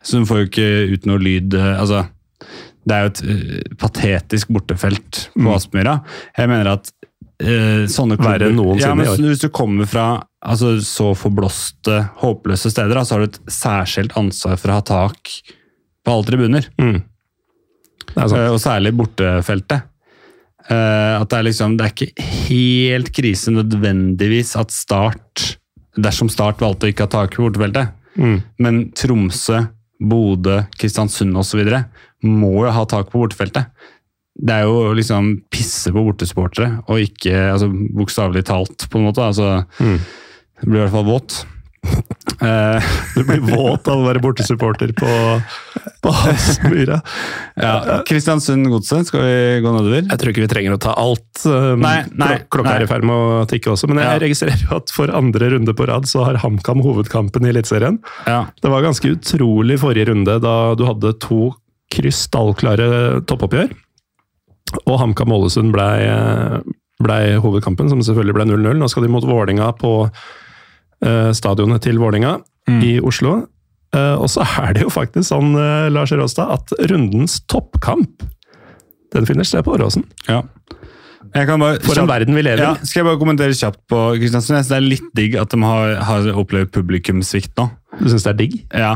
Så 0.01 0.23
de 0.23 0.29
får 0.31 0.41
jo 0.41 0.47
ikke 0.49 0.71
ut 0.95 1.11
noe 1.11 1.21
lyd. 1.21 1.53
eh, 1.59 1.75
altså 1.77 2.07
det 2.85 2.97
er 2.97 3.05
jo 3.05 3.13
et 3.13 3.77
patetisk 3.81 4.51
bortefelt 4.57 5.27
på 5.35 5.45
Mm. 5.45 5.53
Aspmyra. 5.55 5.99
Jeg 6.37 6.49
mener 6.51 6.73
at 6.79 6.91
eh, 7.43 7.87
sånne 7.91 8.19
Verre 8.21 8.51
enn 8.51 8.57
noensinne 8.59 8.91
ja, 8.91 8.95
men 8.95 9.07
i 9.07 9.11
år. 9.13 9.25
Hvis 9.33 9.43
du 9.45 9.49
kommer 9.55 9.89
fra 9.91 10.07
altså, 10.45 10.75
så 10.85 11.13
forblåste, 11.19 11.99
håpløse 12.23 12.71
steder, 12.71 13.03
så 13.05 13.17
har 13.17 13.25
du 13.25 13.33
et 13.33 13.41
særskilt 13.53 14.15
ansvar 14.21 14.61
for 14.61 14.71
å 14.71 14.79
ha 14.79 14.85
tak 14.87 15.33
på 16.05 16.13
alle 16.13 16.29
tribuner. 16.29 16.69
Mm. 16.81 17.01
Det 18.05 18.17
er 18.21 18.29
sant. 18.29 18.39
Eh, 18.41 18.53
og 18.53 18.61
særlig 18.63 18.95
bortefeltet. 18.99 19.91
Eh, 20.65 21.21
at 21.21 21.29
det 21.29 21.37
er 21.39 21.45
liksom 21.45 21.75
Det 21.77 21.85
er 21.85 21.93
ikke 21.93 22.25
helt 22.49 23.11
krise 23.13 23.53
nødvendigvis 23.53 24.55
at 24.57 24.71
Start 24.73 25.59
Dersom 26.01 26.31
Start 26.33 26.63
valgte 26.65 26.89
å 26.89 26.93
ikke 26.93 27.05
ha 27.05 27.13
tak 27.13 27.37
på 27.37 27.45
bortefeltet, 27.45 27.93
Mm. 28.17 28.43
men 28.63 28.77
Tromsø, 28.95 29.65
Bodø, 30.01 30.61
Kristiansund 30.79 31.35
osv. 31.37 31.61
må 32.23 32.51
jo 32.65 32.71
ha 32.71 32.85
tak 32.87 33.11
på 33.11 33.19
bortefeltet. 33.19 33.67
Det 34.37 34.51
er 34.51 34.63
jo 34.67 34.93
liksom 34.99 35.43
pisse 35.55 35.93
på 35.95 36.03
bortesupportere, 36.09 36.83
og 36.91 36.99
ikke 36.99 37.35
altså, 37.53 37.69
bokstavelig 37.95 38.45
talt, 38.49 38.89
på 38.91 38.99
en 38.99 39.05
måte. 39.07 39.23
Altså, 39.23 39.65
Mm. 39.79 39.99
det 40.61 40.69
blir 40.69 40.81
i 40.81 40.89
hvert 40.89 40.97
fall 40.97 41.05
våt. 41.11 41.45
Eh, 42.43 42.83
Du 43.15 43.23
blir 43.25 43.39
våt 43.45 43.87
av 43.89 44.01
å 44.01 44.07
være 44.09 44.21
bortesupporter 44.21 44.91
på, 44.97 45.07
på 46.03 46.11
Aspmyra. 46.33 46.97
ja. 47.57 48.01
Kristiansund-Godset, 48.09 49.07
skal 49.07 49.23
vi 49.23 49.61
gå 49.63 49.71
nedover? 49.73 50.03
Jeg 50.11 50.19
tror 50.19 50.33
ikke 50.33 50.43
vi 50.43 50.49
trenger 50.51 50.75
å 50.75 50.81
ta 50.83 50.95
alt. 50.99 51.45
um, 51.47 51.79
Nei, 51.85 52.03
nei, 52.11 52.29
klokka 52.41 52.49
Klokka 52.57 52.75
er 52.75 52.83
i 52.83 52.89
ferd 52.91 53.05
med 53.07 53.15
å 53.15 53.47
tikke 53.49 53.71
også, 53.73 53.87
men 53.89 53.99
jeg 54.03 54.09
Ja. 54.11 54.19
registrerer 54.27 54.65
jo 54.67 54.77
at 54.81 54.91
for 54.91 55.13
andre 55.15 55.51
runde 55.55 55.73
på 55.79 55.87
rad 55.87 56.09
så 56.11 56.25
har 56.27 56.41
HamKam 56.43 56.83
hovedkampen 56.83 57.47
i 57.47 57.53
Eliteserien. 57.53 58.01
Ja. 58.27 58.47
Det 58.61 58.69
var 58.73 58.83
ganske 58.83 59.15
utrolig 59.15 59.79
forrige 59.79 60.09
runde 60.11 60.41
da 60.43 60.75
du 60.75 60.85
hadde 60.89 61.15
to 61.21 61.53
krystallklare 61.95 63.23
toppoppgjør. 63.29 63.71
Og 64.87 64.99
HamKam 65.01 65.33
Ålesund 65.37 65.73
ble, 65.75 65.87
ble 67.05 67.19
hovedkampen, 67.45 67.89
som 67.93 68.03
selvfølgelig 68.05 68.37
ble 68.39 68.47
0-0. 68.53 68.79
Nå 68.81 68.89
skal 68.93 69.07
de 69.07 69.13
mot 69.13 69.25
Vålinga 69.27 69.71
på 69.81 69.93
uh, 70.09 71.31
stadionet 71.37 71.83
til 71.87 71.99
Vålinga 72.03 72.39
Mm. 72.65 72.79
i 72.81 72.93
Oslo. 73.05 73.43
Uh, 73.95 74.17
og 74.17 74.25
så 74.33 74.41
er 74.63 74.71
det 74.73 74.87
jo 74.87 74.89
faktisk 74.89 75.27
sånn, 75.29 75.51
uh, 75.53 75.91
Lars 75.93 76.15
Råstad, 76.17 76.49
at 76.55 76.73
rundens 76.89 77.43
toppkamp 77.45 78.25
den 79.13 79.27
finner 79.29 79.45
sted 79.45 79.61
på 79.67 79.75
Åråsen. 79.77 80.07
ja. 80.29 80.41
Bare, 81.35 81.81
For 81.83 81.99
en 81.99 82.07
verden 82.07 82.35
vi 82.37 82.43
lever 82.47 82.63
ja, 82.63 82.73
i. 82.79 82.87
skal 82.87 83.01
jeg 83.01 83.07
bare 83.09 83.19
kommentere 83.19 83.55
kjapt 83.59 83.81
på 83.91 83.99
Kristiansund? 84.21 84.55
Jeg 84.55 84.65
synes 84.65 84.69
Det 84.71 84.77
er 84.77 84.85
litt 84.87 85.09
digg 85.19 85.37
at 85.41 85.51
de 85.51 85.59
har, 85.67 85.95
har 86.07 86.29
opplevd 86.39 86.71
publikumssvikt 86.71 87.57
nå. 87.59 87.65
Du 87.99 88.07
syns 88.09 88.23
det 88.23 88.31
er 88.31 88.39
digg? 88.39 88.55
Ja. 88.71 88.93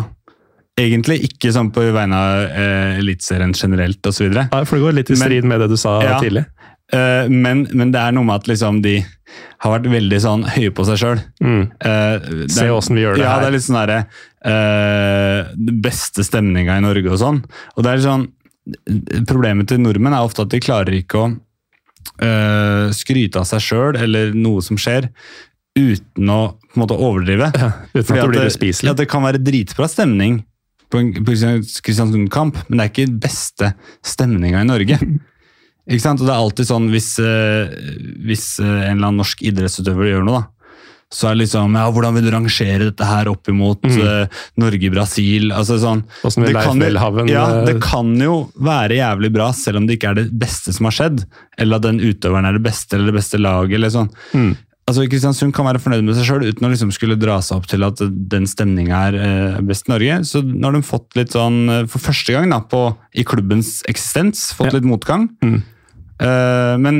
Egentlig 0.78 1.18
ikke 1.26 1.50
sånn 1.54 1.72
på 1.74 1.82
vegne 1.94 2.18
av 2.18 2.44
eh, 2.48 2.98
Eliteserien 3.00 3.54
generelt 3.56 4.06
osv. 4.06 4.30
Ja, 4.30 4.46
for 4.64 4.78
det 4.78 4.84
går 4.84 4.96
litt 5.00 5.10
i 5.10 5.16
Men- 5.16 5.24
strid 5.26 5.48
med 5.50 5.60
det 5.64 5.68
du 5.72 5.76
sa 5.80 5.98
Ja. 6.04 6.20
tidlig. 6.22 6.46
Eh, 6.92 7.28
men, 7.28 7.66
men 7.74 7.90
det 7.92 8.00
er 8.00 8.14
noe 8.16 8.24
med 8.24 8.40
at 8.40 8.48
liksom 8.48 8.80
de 8.82 9.00
har 9.60 9.74
vært 9.74 9.90
veldig 9.92 10.20
sånn 10.24 10.46
høye 10.48 10.70
på 10.72 10.86
seg 10.88 11.00
sjøl. 11.02 11.20
Mm. 11.44 12.48
Se 12.48 12.68
åssen 12.72 12.96
vi 12.96 13.02
gjør 13.02 13.18
det 13.18 13.26
ja, 13.26 13.34
her. 13.34 13.42
det 13.42 13.48
er 13.50 13.56
litt 13.58 13.66
sånn 13.66 13.80
derre 13.82 13.98
eh, 14.48 15.50
beste 15.84 16.24
stemninga 16.24 16.78
i 16.78 16.84
Norge 16.86 17.12
og 17.12 17.20
sånn. 17.20 17.42
Og 17.76 17.84
det 17.84 17.92
er 17.92 18.04
sånn 18.06 18.28
Problemet 19.24 19.70
til 19.70 19.78
nordmenn 19.80 20.12
er 20.12 20.26
ofte 20.26 20.44
at 20.44 20.50
de 20.52 20.58
klarer 20.60 20.92
ikke 20.92 21.20
å 21.22 21.28
uh, 22.20 22.90
skryte 22.92 23.40
av 23.40 23.46
seg 23.48 23.62
sjøl 23.64 23.96
eller 23.96 24.34
noe 24.36 24.60
som 24.64 24.76
skjer, 24.76 25.08
uten 25.78 26.32
å 26.32 26.40
på 26.66 26.76
en 26.76 26.82
måte 26.82 26.98
overdrive. 26.98 27.48
Ja, 27.56 27.70
uten 27.94 28.18
at 28.18 28.34
det 28.34 28.52
blir 28.60 28.84
ja, 28.84 28.94
det 28.98 29.08
kan 29.08 29.24
være 29.24 29.40
dritbra 29.40 29.88
stemning 29.88 30.42
på 30.90 31.00
en 31.02 31.10
Kristiansund-kamp, 31.14 32.60
men 32.68 32.78
det 32.80 32.84
er 32.86 32.92
ikke 32.92 33.18
beste 33.24 33.72
stemninga 34.06 34.62
i 34.64 34.68
Norge. 34.68 35.00
Ikke 35.88 36.04
sant? 36.04 36.20
Og 36.20 36.28
det 36.28 36.34
er 36.34 36.42
alltid 36.42 36.68
sånn 36.68 36.90
hvis, 36.92 37.14
eh, 37.24 37.70
hvis 38.28 38.42
eh, 38.60 38.68
en 38.68 38.98
eller 38.98 39.06
annen 39.08 39.22
norsk 39.22 39.40
idrettsutøver 39.48 40.10
gjør 40.10 40.26
noe, 40.26 40.42
da. 40.42 40.58
Så 41.08 41.30
er 41.30 41.32
det 41.32 41.46
liksom 41.46 41.72
ja, 41.72 41.86
Hvordan 41.88 42.18
vil 42.18 42.26
du 42.26 42.30
rangere 42.34 42.88
dette 42.90 43.06
her 43.08 43.30
opp 43.30 43.48
imot 43.48 43.80
Mm. 43.88 43.94
uh, 44.04 44.42
Norge-Brasil? 44.60 45.46
altså 45.56 45.78
sånn, 45.80 46.02
det 46.44 46.52
kan 46.52 46.82
ja, 47.30 47.46
eh, 47.48 47.64
det 47.64 47.78
kan 47.80 48.10
jo 48.20 48.50
være 48.60 48.98
jævlig 48.98 49.30
bra, 49.32 49.46
selv 49.56 49.80
om 49.80 49.86
det 49.88 49.96
ikke 49.96 50.10
er 50.10 50.18
det 50.20 50.26
beste 50.36 50.74
som 50.76 50.84
har 50.90 50.98
skjedd. 50.98 51.24
Eller 51.56 51.80
at 51.80 51.86
den 51.88 52.02
utøveren 52.04 52.44
er 52.44 52.58
det 52.58 52.64
beste 52.68 52.98
eller 52.98 53.08
det 53.08 53.16
beste 53.22 53.40
laget. 53.40 53.78
eller 53.78 53.94
sånn. 53.94 54.10
Mm. 54.36 54.52
Altså 54.88 55.04
Kristiansund 55.04 55.52
kan 55.52 55.66
være 55.68 55.80
fornøyd 55.82 56.06
med 56.06 56.16
seg 56.16 56.24
sjøl 56.24 56.46
uten 56.48 56.64
å 56.64 56.70
liksom 56.72 56.92
skulle 56.96 57.18
dra 57.20 57.38
seg 57.44 57.58
opp 57.60 57.66
til 57.68 57.84
at 57.84 58.00
den 58.32 58.46
stemninga 58.48 59.00
er 59.10 59.16
eh, 59.20 59.58
best 59.68 59.88
i 59.88 59.92
Norge. 59.92 60.20
Så 60.24 60.40
nå 60.46 60.64
har 60.64 60.78
de 60.78 60.86
fått 60.86 61.18
litt 61.18 61.34
sånn, 61.36 61.58
eh, 61.74 61.82
for 61.92 62.00
første 62.00 62.32
gang 62.32 62.48
da, 62.54 62.62
på, 62.64 62.86
i 63.12 63.24
klubbens 63.28 63.82
eksistens, 63.90 64.46
fått 64.56 64.72
Ja. 64.72 64.78
litt 64.78 64.88
motgang. 64.88 65.28
Mm. 65.44 65.58
Uh, 66.18 66.74
men 66.82 66.96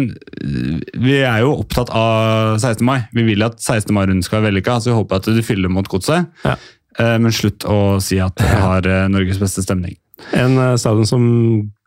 vi 0.95 1.17
er 1.27 1.41
jo 1.43 1.57
opptatt 1.59 1.89
av 1.91 2.61
16. 2.61 2.85
mai. 2.87 3.01
Vi 3.17 3.25
vil 3.27 3.43
at 3.43 3.57
16. 3.59 3.91
mai-runden 3.97 4.23
skal 4.23 4.39
være 4.39 4.53
vellykka, 4.53 4.77
så 4.79 4.93
vi 4.93 4.99
håper 5.01 5.19
at 5.19 5.31
du 5.35 5.41
fyller 5.43 5.73
mot 5.73 5.89
godset. 5.91 6.29
Ja. 6.45 6.55
Uh, 7.01 7.17
men 7.19 7.35
slutt 7.35 7.67
å 7.67 7.99
si 8.05 8.21
at 8.23 8.37
det 8.39 8.61
har 8.63 8.87
uh, 8.87 9.09
Norges 9.11 9.41
beste 9.43 9.65
stemning. 9.65 9.97
En 10.39 10.55
stadion 10.79 11.07
som 11.07 11.25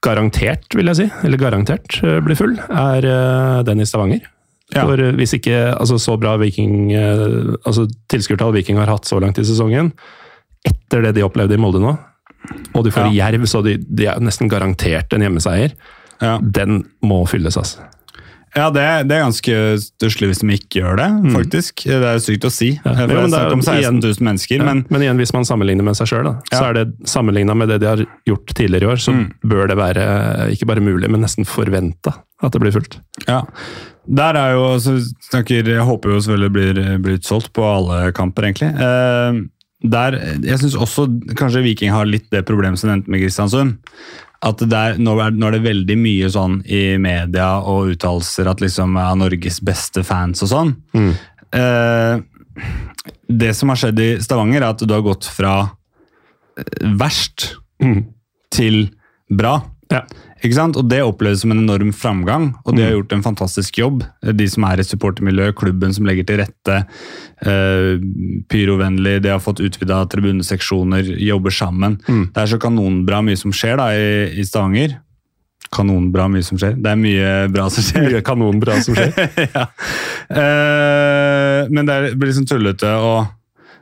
garantert, 0.04 0.68
vil 0.76 0.92
jeg 0.92 1.00
si, 1.00 1.08
eller 1.28 1.40
garantert 1.40 1.98
blir 2.26 2.40
full, 2.40 2.56
er 2.72 3.08
den 3.68 3.84
i 3.84 3.88
Stavanger. 3.88 4.24
Ja. 4.72 4.86
For 4.86 5.02
eh, 5.04 5.14
hvis 5.20 5.36
ikke 5.36 5.58
altså 5.74 6.00
så 6.00 6.18
bra 6.20 6.38
Viking, 6.42 6.92
eh, 6.96 7.26
altså 7.68 7.88
tilskuertall 8.12 8.54
Viking 8.56 8.80
har 8.80 8.92
hatt 8.92 9.10
så 9.10 9.20
langt 9.24 9.42
i 9.42 9.48
sesongen, 9.48 9.92
etter 10.68 11.08
det 11.08 11.16
de 11.18 11.26
opplevde 11.26 11.58
i 11.58 11.62
Molde 11.62 11.82
nå, 11.84 11.96
og 12.74 12.86
de 12.86 12.94
får 12.94 13.12
Jerv, 13.14 13.48
så 13.50 13.64
de, 13.66 13.76
de 13.82 14.08
er 14.10 14.22
nesten 14.24 14.50
garantert 14.52 15.14
en 15.14 15.28
hjemmeseier, 15.28 15.76
Ja, 16.22 16.36
den 16.38 16.84
må 17.02 17.24
fylles, 17.26 17.58
altså. 17.58 17.88
Ja 18.56 18.66
det, 18.76 18.84
det 19.08 19.16
er 19.18 19.24
ganske 19.24 19.56
stusslig 19.80 20.28
hvis 20.32 20.42
de 20.44 20.56
ikke 20.58 20.82
gjør 20.82 20.98
det, 21.00 21.08
faktisk. 21.36 21.84
Det 21.88 22.00
er 22.10 22.20
sykt 22.24 22.48
å 22.48 22.52
si. 22.52 22.72
Ja. 22.84 22.94
For 22.96 23.02
Jo, 23.02 23.08
det 23.08 23.22
men 23.22 23.36
er 23.38 23.46
det 23.48 23.56
om 23.56 23.62
jo 23.62 23.68
16 23.68 23.78
igjen- 23.80 24.02
000 24.04 24.26
mennesker, 24.28 24.58
Ja, 24.58 24.66
men 24.68 24.82
men 24.90 25.02
igjen, 25.06 25.22
hvis 25.22 25.34
man 25.34 25.48
sammenligner 25.48 25.84
med 25.88 25.96
seg 26.00 26.10
sjøl, 26.12 26.28
så 26.52 26.64
er 26.70 26.74
det 26.82 26.86
sammenligna 27.08 27.56
med 27.56 27.70
det 27.72 27.80
de 27.84 27.88
har 27.92 28.04
gjort 28.28 28.52
tidligere 28.58 28.90
i 28.90 28.92
år, 28.92 29.00
så 29.00 29.16
bør 29.46 29.68
det 29.72 29.78
være 29.80 30.04
eh, 30.10 30.52
ikke 30.58 30.68
bare 30.68 30.84
mulig, 30.84 31.10
men 31.10 31.22
nesten 31.24 31.48
forventa 31.48 32.18
at 32.42 32.52
det 32.52 32.62
blir 32.64 32.74
fullt. 32.76 33.00
Ja. 33.28 33.44
Der 34.10 34.34
er 34.36 34.56
jo, 34.58 34.66
så 34.82 34.98
snakker, 35.30 35.64
Jeg 35.70 35.86
håper 35.86 36.10
jo 36.16 36.20
selvfølgelig 36.26 36.50
det 36.50 36.54
blir, 36.58 36.98
blir 37.06 37.18
utsolgt 37.20 37.52
på 37.54 37.64
alle 37.64 38.12
kamper, 38.18 38.50
egentlig. 38.50 38.72
Eh, 38.76 39.42
der, 39.82 40.18
Jeg 40.44 40.60
syns 40.62 40.76
også 40.78 41.08
kanskje 41.38 41.64
Viking 41.66 41.90
har 41.94 42.06
litt 42.06 42.28
det 42.34 42.44
problemet 42.46 42.78
som 42.82 42.90
nevnte 42.92 43.10
med 43.10 43.22
Kristiansund. 43.24 43.78
At 44.42 44.62
det 44.66 44.78
er, 44.78 44.98
nå, 44.98 45.14
er, 45.22 45.36
nå 45.38 45.48
er 45.48 45.58
det 45.58 45.66
veldig 45.68 45.98
mye 46.02 46.30
sånn 46.34 46.62
i 46.66 46.98
media 47.02 47.60
og 47.62 47.92
uttalelser 47.94 48.50
at 48.50 48.64
liksom 48.64 48.96
er 48.98 49.20
Norges 49.20 49.60
beste 49.62 50.02
fans 50.08 50.42
og 50.42 50.50
sånn. 50.50 50.72
Eh, 51.54 52.24
det 53.30 53.52
som 53.58 53.70
har 53.70 53.80
skjedd 53.80 54.02
i 54.02 54.10
Stavanger, 54.24 54.64
er 54.64 54.74
at 54.74 54.82
du 54.82 54.94
har 54.96 55.06
gått 55.06 55.30
fra 55.30 55.56
verst 56.98 56.98
verst 57.00 57.52
til 58.52 58.84
bra. 59.32 59.60
Ja. 59.92 60.04
Ikke 60.42 60.58
sant? 60.58 60.78
Og 60.80 60.88
Det 60.90 61.02
oppleves 61.06 61.44
som 61.44 61.52
en 61.54 61.62
enorm 61.62 61.92
framgang, 61.94 62.50
og 62.66 62.76
de 62.76 62.82
har 62.86 62.96
gjort 62.96 63.14
en 63.14 63.24
fantastisk 63.26 63.78
jobb. 63.78 64.02
De 64.26 64.48
som 64.50 64.66
er 64.66 64.82
i 64.82 64.86
supportermiljøet, 64.88 65.58
klubben 65.58 65.94
som 65.94 66.08
legger 66.10 66.26
til 66.26 66.42
rette, 66.42 66.78
eh, 67.46 68.02
pyrovennlig, 68.50 69.22
de 69.22 69.30
har 69.30 69.40
fått 69.40 69.62
utvida 69.62 70.02
tribuneseksjoner, 70.10 71.14
jobber 71.22 71.54
sammen. 71.54 72.00
Det 72.34 72.42
er 72.42 72.50
så 72.50 72.58
kanonbra 72.58 73.22
mye 73.22 73.38
som 73.38 73.54
skjer 73.54 73.78
da 73.78 73.92
i, 73.94 74.40
i 74.42 74.46
Stavanger. 74.48 74.98
Kanonbra 75.72 76.26
mye 76.28 76.44
som 76.44 76.58
skjer. 76.60 76.74
Det 76.82 76.90
er 76.90 77.00
mye 77.00 77.30
bra 77.54 77.70
som 77.72 77.86
skjer. 77.86 78.10
Mye 78.10 78.24
kanonbra 78.26 78.82
som 78.84 78.98
skjer. 78.98 79.14
ja. 79.56 79.68
Eh, 80.28 81.70
men 81.72 81.88
det 81.88 82.16
blir 82.18 82.32
liksom 82.32 82.50
tullete 82.50 82.90
å 82.98 83.14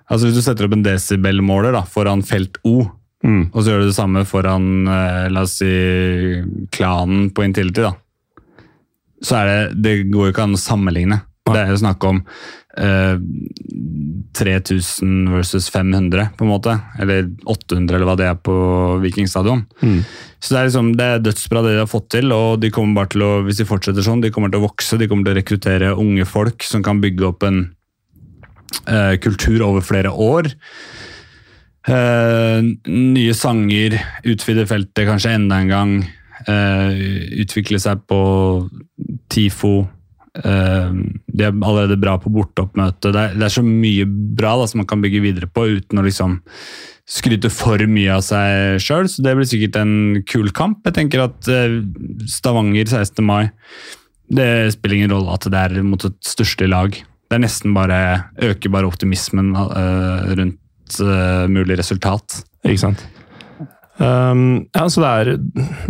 altså 0.09 0.25
Hvis 0.25 0.39
du 0.39 0.41
setter 0.41 0.65
opp 0.65 0.73
en 0.73 0.81
desibelmåler 0.81 1.75
da, 1.75 1.83
foran 1.85 2.23
felt 2.25 2.57
O, 2.65 2.81
Mm. 3.19 3.49
og 3.51 3.57
så 3.59 3.73
gjør 3.73 3.81
du 3.83 3.89
det 3.89 3.97
samme 3.97 4.21
foran 4.23 4.87
eh, 4.87 5.25
la 5.27 5.41
oss 5.43 5.57
si, 5.59 5.71
klanen 6.71 7.27
på 7.35 7.43
Intility, 7.43 7.83
da. 7.83 7.91
Så 9.19 9.35
er 9.35 9.49
det 9.49 9.81
Det 9.83 9.95
går 10.13 10.29
jo 10.29 10.31
ikke 10.31 10.45
an 10.47 10.55
å 10.55 10.61
sammenligne. 10.61 11.17
Det 11.49 11.59
er 11.59 11.71
jo 11.73 11.81
snakk 11.81 12.05
om 12.07 12.21
eh, 12.77 13.17
3000 14.37 15.31
versus 15.33 15.69
500, 15.73 16.29
på 16.37 16.45
en 16.45 16.51
måte. 16.51 16.75
Eller 17.01 17.27
800, 17.43 17.95
eller 17.95 18.07
hva 18.07 18.15
det 18.19 18.27
er 18.29 18.37
på 18.39 18.55
Vikingstadion. 19.03 19.65
Så 20.39 20.53
det 20.53 20.59
er, 20.59 20.69
liksom, 20.69 20.93
det 20.95 21.07
er 21.07 21.25
dødsbra 21.25 21.63
det 21.65 21.73
de 21.75 21.81
har 21.83 21.91
fått 21.91 22.09
til, 22.15 22.31
og 22.35 22.61
de 22.61 22.71
kommer 22.71 23.01
bare 23.01 23.11
til 23.15 23.25
å, 23.25 23.31
hvis 23.47 23.59
de 23.59 23.67
fortsetter 23.67 24.05
sånn, 24.05 24.23
de 24.23 24.31
kommer 24.31 24.53
til 24.53 24.61
å 24.61 24.67
vokse. 24.69 24.99
De 25.01 25.09
kommer 25.09 25.27
til 25.27 25.35
å 25.35 25.41
rekruttere 25.41 25.91
unge 25.97 26.27
folk 26.29 26.63
som 26.63 26.85
kan 26.85 27.01
bygge 27.03 27.27
opp 27.33 27.43
en 27.49 27.63
eh, 28.85 29.17
kultur 29.23 29.65
over 29.65 29.85
flere 29.85 30.13
år. 30.13 30.53
Eh, 31.87 32.59
nye 32.91 33.33
sanger, 33.33 33.95
utvide 34.27 34.65
feltet 34.67 35.07
kanskje 35.07 35.35
enda 35.37 35.61
en 35.61 35.71
gang. 35.71 35.93
eh, 36.47 36.99
utvikle 37.43 37.79
seg 37.79 38.05
på 38.07 38.69
TIFO. 39.29 39.89
eh, 40.43 40.91
de 41.27 41.43
er 41.43 41.51
allerede 41.51 41.99
bra 41.99 42.17
på 42.17 42.29
borteoppmøte. 42.31 43.11
Det, 43.11 43.23
det 43.35 43.43
er 43.43 43.49
så 43.51 43.63
mye 43.63 44.05
bra 44.07 44.55
da, 44.57 44.67
som 44.67 44.79
man 44.79 44.87
kan 44.87 45.01
bygge 45.01 45.21
videre 45.21 45.47
på 45.51 45.65
uten 45.67 45.99
å 45.99 46.05
liksom 46.05 46.39
skryte 47.09 47.49
for 47.49 47.81
mye 47.89 48.13
av 48.13 48.21
seg 48.23 48.79
sjøl. 48.79 49.09
Så 49.09 49.23
det 49.25 49.35
blir 49.35 49.49
sikkert 49.49 49.75
en 49.81 50.23
kul 50.29 50.51
kamp. 50.55 50.79
Jeg 50.85 50.95
tenker 50.95 51.25
at 51.25 51.49
Stavanger 52.29 52.85
16. 52.85 53.25
mai 53.25 53.49
Det 54.29 54.71
spiller 54.71 54.95
ingen 54.95 55.11
rolle 55.11 55.33
at 55.33 55.49
det 55.49 55.59
er 55.59 55.83
mot 55.83 56.05
et 56.05 56.19
største 56.23 56.69
lag. 56.69 56.93
Det 56.93 57.35
er 57.35 57.43
nesten 57.43 57.73
bare 57.73 58.29
øker 58.37 58.69
bare 58.69 58.87
optimismen 58.87 59.55
rundt 59.57 60.59
eh, 60.97 61.45
mulig 61.51 61.77
resultat. 61.79 62.41
Ikke 62.65 62.81
sant. 62.81 63.05
Um, 63.99 64.65
ja, 64.71 64.85
så 64.87 65.03
det 65.03 65.09
er, 65.09 65.31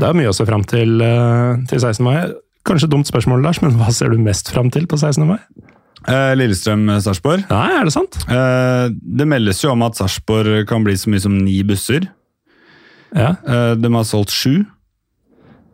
det 0.02 0.06
er 0.08 0.16
mye 0.18 0.32
å 0.32 0.36
se 0.36 0.45
fram 0.50 0.64
til 0.68 0.97
eh, 1.06 1.60
til 1.70 1.82
16. 1.82 2.04
mai. 2.06 2.32
Kanskje 2.68 2.89
dumt 2.91 3.08
spørsmål, 3.08 3.43
Lars, 3.45 3.62
men 3.64 3.78
hva 3.80 3.91
ser 3.93 4.12
du 4.12 4.22
mest 4.22 4.50
fram 4.52 4.72
til 4.74 4.89
på 4.89 4.97
16. 5.00 5.26
mai? 5.30 5.39
Uh, 6.08 6.34
Lillestrøm-Sarpsborg. 6.39 7.45
Nei, 7.52 7.68
er 7.76 7.86
det 7.86 7.93
sant? 7.93 8.18
Eh, 8.32 8.88
det 8.89 9.28
meldes 9.30 9.62
jo 9.62 9.74
om 9.74 9.84
at 9.86 10.00
Sarpsborg 10.00 10.64
kan 10.70 10.86
bli 10.86 10.95
så 10.97 11.12
mye 11.12 11.22
som 11.22 11.36
ni 11.38 11.60
busser. 11.68 12.08
Ja. 13.16 13.36
Eh, 13.45 13.74
de 13.78 13.93
har 13.93 14.06
solgt 14.08 14.34
sju. 14.34 14.64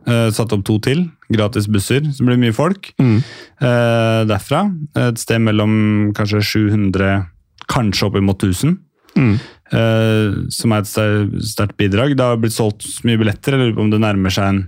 Eh, 0.06 0.28
satt 0.34 0.52
opp 0.54 0.64
to 0.66 0.78
til. 0.82 1.06
Gratis 1.32 1.68
busser. 1.70 2.04
Så 2.04 2.22
det 2.22 2.28
blir 2.28 2.42
mye 2.42 2.56
folk. 2.56 2.92
Mm. 3.02 3.18
Eh, 3.60 4.20
derfra. 4.30 4.66
Et 5.08 5.18
sted 5.18 5.42
mellom 5.42 6.12
kanskje 6.16 6.42
700, 6.42 7.26
kanskje 7.68 8.10
oppimot 8.10 8.42
1000. 8.42 8.78
Mm. 9.16 9.34
Uh, 9.72 10.46
som 10.54 10.72
er 10.72 10.78
et 10.84 10.86
ster- 10.90 11.40
sterkt 11.42 11.76
bidrag. 11.80 12.12
Det 12.16 12.22
har 12.22 12.36
blitt 12.38 12.54
solgt 12.54 12.84
så 12.86 13.02
mye 13.08 13.18
billetter. 13.18 13.54
eller 13.56 13.78
om 13.82 13.90
det 13.90 13.98
nærmer 14.00 14.30
seg 14.30 14.44
en 14.52 14.60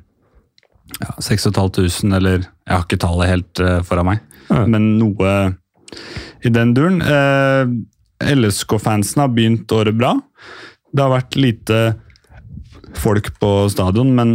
ja, 1.00 1.12
6500, 1.20 2.16
eller 2.16 2.38
Jeg 2.40 2.74
har 2.74 2.84
ikke 2.86 2.98
tallet 3.04 3.28
helt 3.28 3.60
uh, 3.60 3.80
foran 3.86 4.06
meg, 4.08 4.20
Ja. 4.50 4.64
men 4.66 4.98
noe 4.98 5.34
i 6.44 6.48
den 6.50 6.74
duren. 6.74 7.00
Uh, 7.02 7.68
LSK-fansen 8.24 9.20
har 9.22 9.28
begynt 9.28 9.70
året 9.72 9.94
bra. 9.96 10.14
Det 10.92 11.02
har 11.04 11.12
vært 11.12 11.36
lite 11.36 11.78
folk 12.98 13.30
på 13.38 13.50
stadion, 13.70 14.14
men 14.16 14.32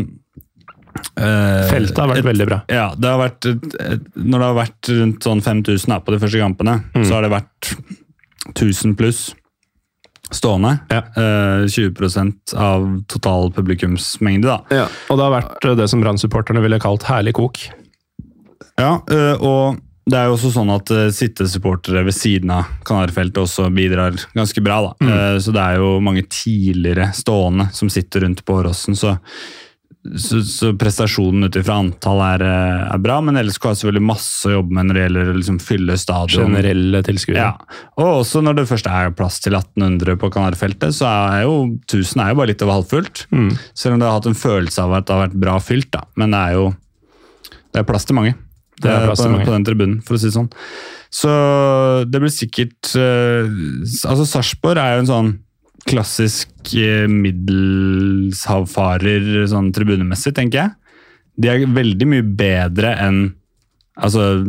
uh, 1.19 1.67
Feltet 1.69 1.97
har 1.99 2.07
vært 2.13 2.21
et- 2.23 2.29
veldig 2.31 2.47
bra. 2.47 2.61
ja, 2.69 2.87
det 2.95 3.09
har 3.09 3.19
vært 3.19 3.45
et, 3.49 3.63
et, 3.81 4.01
Når 4.15 4.39
det 4.39 4.47
har 4.47 4.57
vært 4.61 4.89
rundt 5.01 5.23
sånn 5.27 5.41
5000 5.43 5.99
på 6.05 6.11
de 6.15 6.19
første 6.21 6.39
kampene, 6.39 6.83
Mm. 6.95 7.03
så 7.05 7.13
har 7.17 7.21
det 7.27 7.31
vært 7.33 7.73
1000 8.55 8.95
pluss 8.95 9.33
stående. 10.35 10.75
Ja. 10.91 11.03
Uh, 11.17 11.63
20% 11.69 12.53
av 12.59 12.89
total 13.11 13.51
publikumsmengde, 13.55 14.49
da. 14.49 14.83
Ja. 14.83 14.89
Og 15.09 15.19
det 15.19 15.27
har 15.27 15.33
vært 15.37 15.65
eh, 15.69 15.77
det 15.79 15.87
som 15.91 16.03
Brann-supporterne 16.03 16.63
ville 16.63 16.81
kalt 16.83 17.05
herlig 17.07 17.35
kok. 17.39 17.63
Ja, 18.79 18.97
uh, 18.99 19.35
og 19.39 19.81
det 20.09 20.17
er 20.19 20.27
jo 20.27 20.35
også 20.35 20.49
sånn 20.51 20.71
at 20.73 20.89
uh, 20.91 21.05
sittesupportere 21.15 22.01
ved 22.03 22.15
siden 22.17 22.51
av 22.51 22.71
Kanarifeltet 22.87 23.39
også 23.45 23.69
bidrar 23.71 24.17
ganske 24.35 24.63
bra. 24.65 24.81
da. 24.89 25.07
Eh, 25.07 25.37
Så 25.39 25.53
det 25.55 25.63
er 25.63 25.79
jo 25.79 25.99
mange 26.03 26.25
tidligere 26.27 27.11
stående 27.15 27.69
som 27.71 27.91
sitter 27.93 28.25
rundt 28.25 28.43
på 28.43 28.57
Åråsen, 28.59 28.97
så, 28.99 29.15
så, 30.03 30.41
så 30.43 30.73
prestasjonen 30.75 31.47
ut 31.47 31.55
ifra 31.55 31.77
antall 31.79 32.19
er, 32.25 32.43
eh, 32.43 32.81
er 32.91 33.01
bra. 33.03 33.21
Men 33.23 33.39
LSK 33.39 33.69
har 33.69 33.77
selvfølgelig 33.79 34.05
masse 34.05 34.49
å 34.49 34.57
jobbe 34.57 34.75
med 34.75 34.89
når 34.89 34.97
det 34.97 35.05
gjelder 35.05 35.31
å 35.31 35.35
liksom 35.37 35.59
fylle 35.63 35.97
stadion. 35.99 36.49
Generelle 36.51 37.03
tilskuere. 37.07 37.39
Ja, 37.39 37.81
og 37.95 38.09
også 38.19 38.43
når 38.43 38.59
det 38.59 38.67
først 38.71 38.89
er 38.91 39.13
plass 39.15 39.39
til 39.43 39.55
1800 39.55 40.19
på 40.19 40.31
Kanarifeltet, 40.33 40.95
så 40.97 41.07
er 41.07 41.45
jo 41.45 41.57
1000 41.87 42.25
er 42.25 42.33
jo 42.33 42.39
bare 42.41 42.51
litt 42.51 42.65
over 42.65 42.81
halvfullt. 42.81 43.25
Mm. 43.31 43.51
Selv 43.71 43.95
om 43.95 44.01
det 44.01 44.09
har 44.09 44.17
hatt 44.19 44.31
en 44.33 44.41
følelse 44.43 44.83
av 44.83 44.97
at 44.99 45.07
det 45.07 45.15
har 45.15 45.25
vært 45.27 45.39
bra 45.45 45.59
fylt, 45.63 45.91
da. 45.95 46.03
Men 46.19 46.35
det 46.35 46.41
er 46.43 46.57
jo 46.59 46.65
det 47.73 47.81
er 47.81 47.87
plass 47.89 48.05
til 48.05 48.19
mange. 48.19 48.35
Det 48.83 48.91
er 48.91 49.07
plass 49.07 49.21
på, 49.21 49.25
til 49.25 49.33
mange. 49.33 49.47
på 49.47 49.55
den 49.55 49.65
tribunen, 49.65 49.95
for 50.05 50.17
å 50.17 50.21
si 50.21 50.29
det 50.29 50.35
sånn. 50.35 50.51
Så 51.13 51.31
det 52.09 52.19
blir 52.21 52.31
sikkert 52.33 52.95
eh, 52.97 53.45
Altså, 54.09 54.25
Sarpsborg 54.25 54.81
er 54.81 54.95
jo 54.95 55.03
en 55.03 55.09
sånn 55.11 55.33
klassisk 55.89 56.49
eh, 56.79 57.07
middelshavfarer 57.11 59.47
sånn 59.51 59.73
tribunemessig, 59.75 60.31
tenker 60.37 60.57
jeg. 60.61 60.69
De 61.39 61.47
er 61.49 61.75
veldig 61.75 62.07
mye 62.09 62.23
bedre 62.23 62.95
enn 63.01 63.35
altså 63.97 64.45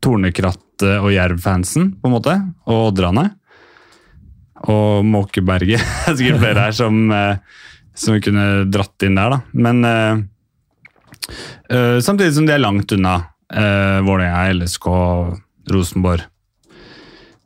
Tornekrattet 0.00 1.00
og 1.00 1.12
Jerv-fansen, 1.12 1.92
på 2.00 2.08
en 2.08 2.14
måte, 2.14 2.52
og 2.68 2.90
Oddrane. 2.90 3.30
Og 4.70 5.04
Måkeberget. 5.08 5.80
Det 5.80 6.12
er 6.12 6.16
sikkert 6.18 6.44
flere 6.44 6.60
her 6.66 6.74
som, 6.76 6.94
eh, 7.12 7.36
som 7.96 8.20
kunne 8.24 8.46
dratt 8.72 9.02
inn 9.06 9.18
der, 9.20 9.28
da. 9.36 9.38
Men 9.52 9.76
eh, 9.88 10.14
eh, 11.68 11.98
samtidig 12.04 12.34
som 12.36 12.46
de 12.48 12.52
er 12.56 12.64
langt 12.64 12.92
unna 12.96 13.14
uh, 13.54 13.98
Vålerenga, 14.06 14.52
LSK, 14.54 14.86
Rosenborg. 15.72 16.22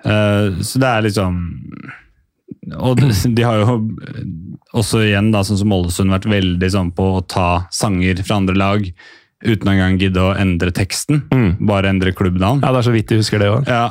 Eh, 0.05 0.61
så 0.61 0.81
det 0.81 0.89
er 0.89 1.07
liksom 1.07 1.37
Og 2.73 3.01
de, 3.01 3.45
har 3.45 3.61
jo 3.61 3.81
også 4.75 5.05
igjen, 5.05 5.31
da, 5.35 5.45
sånn 5.47 5.61
som 5.61 5.75
Ålesund, 5.77 6.13
vært 6.15 6.29
veldig 6.31 6.71
sånn 6.73 6.95
på 6.97 7.11
å 7.19 7.25
ta 7.29 7.67
sanger 7.75 8.23
fra 8.25 8.41
andre 8.41 8.57
lag 8.59 8.89
uten 9.45 9.71
engang 9.75 9.99
gidde 10.01 10.23
å 10.23 10.35
endre 10.41 10.73
teksten. 10.75 11.25
Mm. 11.35 11.51
Bare 11.69 11.91
endre 11.93 12.15
klubbnavn. 12.17 12.63
Ja, 12.65 12.73
det 12.73 12.81
er 12.81 12.87
så 12.87 12.95
vidt 12.95 13.11
de 13.13 13.21
husker 13.21 13.43
det 13.43 13.51
òg. 13.53 13.69
Ja. 13.69 13.87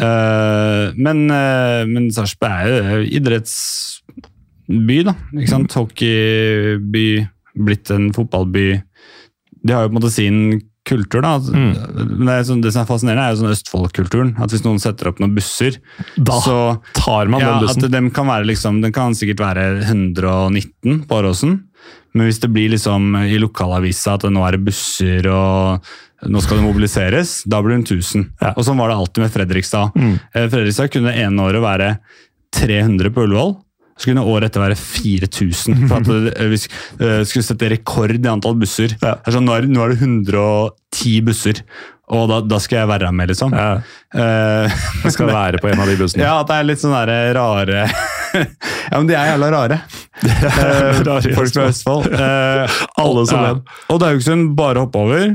eh, 0.00 0.96
men 0.96 1.26
uh, 1.28 1.84
men 1.88 2.08
Sarpsborg 2.14 2.72
er 2.72 3.02
jo 3.02 3.10
idrettsby, 3.20 5.02
da. 5.10 5.16
Ikke 5.34 5.52
sant? 5.52 5.76
Hockeyby, 5.76 7.08
blitt 7.56 7.92
en 7.94 8.10
fotballby 8.12 8.66
De 9.64 9.72
har 9.72 9.86
jo 9.86 9.88
på 9.88 9.94
en 9.94 9.96
måte 9.96 10.12
sin 10.12 10.40
kultur, 10.86 11.24
da. 11.24 11.36
Mm. 11.42 11.72
Det, 11.74 12.32
er 12.32 12.46
sånn, 12.48 12.62
det 12.64 12.72
som 12.74 12.84
er 12.84 12.88
fascinerende, 12.88 13.26
er 13.26 13.34
jo 13.34 13.42
sånn 13.42 13.54
Østfold-kulturen. 13.54 14.32
At 14.42 14.54
hvis 14.54 14.64
noen 14.66 14.80
setter 14.82 15.10
opp 15.10 15.20
noen 15.22 15.34
busser, 15.36 15.80
Da 16.16 16.40
så 16.44 16.58
tar 16.96 17.30
man 17.32 17.42
ja, 17.42 17.56
den 17.60 17.70
at 17.70 17.92
den 17.92 18.10
kan 18.14 18.28
være 18.30 18.48
liksom, 18.48 18.80
Den 18.84 18.94
kan 18.94 19.16
sikkert 19.18 19.42
være 19.42 19.66
119 19.84 21.04
på 21.08 21.20
Åråsen, 21.20 21.58
men 22.16 22.28
hvis 22.28 22.40
det 22.40 22.48
blir 22.54 22.72
liksom 22.72 23.12
i 23.26 23.36
lokalavisa 23.42 24.16
at 24.16 24.24
nå 24.32 24.42
er 24.46 24.56
det 24.56 24.64
busser 24.66 25.26
og 25.28 25.90
nå 26.24 26.40
skal 26.40 26.58
det 26.58 26.64
mobiliseres, 26.64 27.42
da 27.44 27.60
blir 27.60 27.76
det 27.76 27.82
en 27.82 27.86
1000. 28.00 28.24
Ja. 28.40 28.54
Og 28.56 28.64
sånn 28.64 28.78
var 28.80 28.88
det 28.88 28.96
alltid 28.96 29.26
med 29.26 29.34
Fredrikstad. 29.34 29.98
Mm. 29.98 30.14
Eh, 30.32 30.46
Fredrikstad 30.48 30.88
kunne 30.94 31.12
det 31.12 31.26
ene 31.26 31.44
året 31.44 31.62
være 31.62 31.90
300 32.56 33.12
på 33.12 33.26
Ullevål. 33.26 33.52
Så 33.96 34.10
kunne 34.10 34.24
året 34.28 34.50
etter 34.50 34.60
være 34.60 34.76
4000. 34.78 35.82
For 35.88 35.98
at 36.00 36.32
eh, 36.36 36.48
vi 36.52 36.60
eh, 36.60 37.20
skulle 37.26 37.46
sette 37.46 37.70
rekord 37.72 38.16
i 38.16 38.30
antall 38.30 38.58
busser. 38.60 38.96
Ja. 39.02 39.16
Sånn, 39.32 39.46
nå, 39.48 39.56
er, 39.56 39.68
nå 39.70 39.84
er 39.84 39.94
det 39.94 40.00
110 40.02 41.20
busser, 41.26 41.62
og 42.12 42.28
da, 42.30 42.38
da 42.46 42.58
skal 42.62 42.84
jeg 42.84 42.90
være 42.92 43.12
med, 43.14 43.32
liksom. 43.32 43.56
Ja, 43.56 43.78
Uh, 44.16 44.70
jeg 45.04 45.12
skal 45.12 45.28
være 45.28 45.58
på 45.60 45.68
en 45.68 45.80
av 45.82 45.88
de 45.90 45.96
bussene. 45.98 46.22
ja, 46.24 46.38
at 46.40 46.48
det 46.48 46.54
er 46.56 46.66
litt 46.70 46.80
sånn 46.80 46.94
rare 46.94 47.82
Ja, 47.82 48.94
men 48.94 49.08
de 49.10 49.16
er 49.18 49.32
jævla 49.32 49.50
rare. 49.52 49.76
Er 50.22 51.02
Rare 51.04 51.34
Folk 51.36 51.52
fra 51.52 51.66
Østfold. 51.68 52.06
Uh, 52.14 52.78
Alle 53.02 53.24
som 53.28 53.42
ja. 53.42 53.50
Og 53.92 54.06
Haugesund 54.06 54.54
bare 54.56 54.86
hoppe 54.86 55.02
over. 55.02 55.34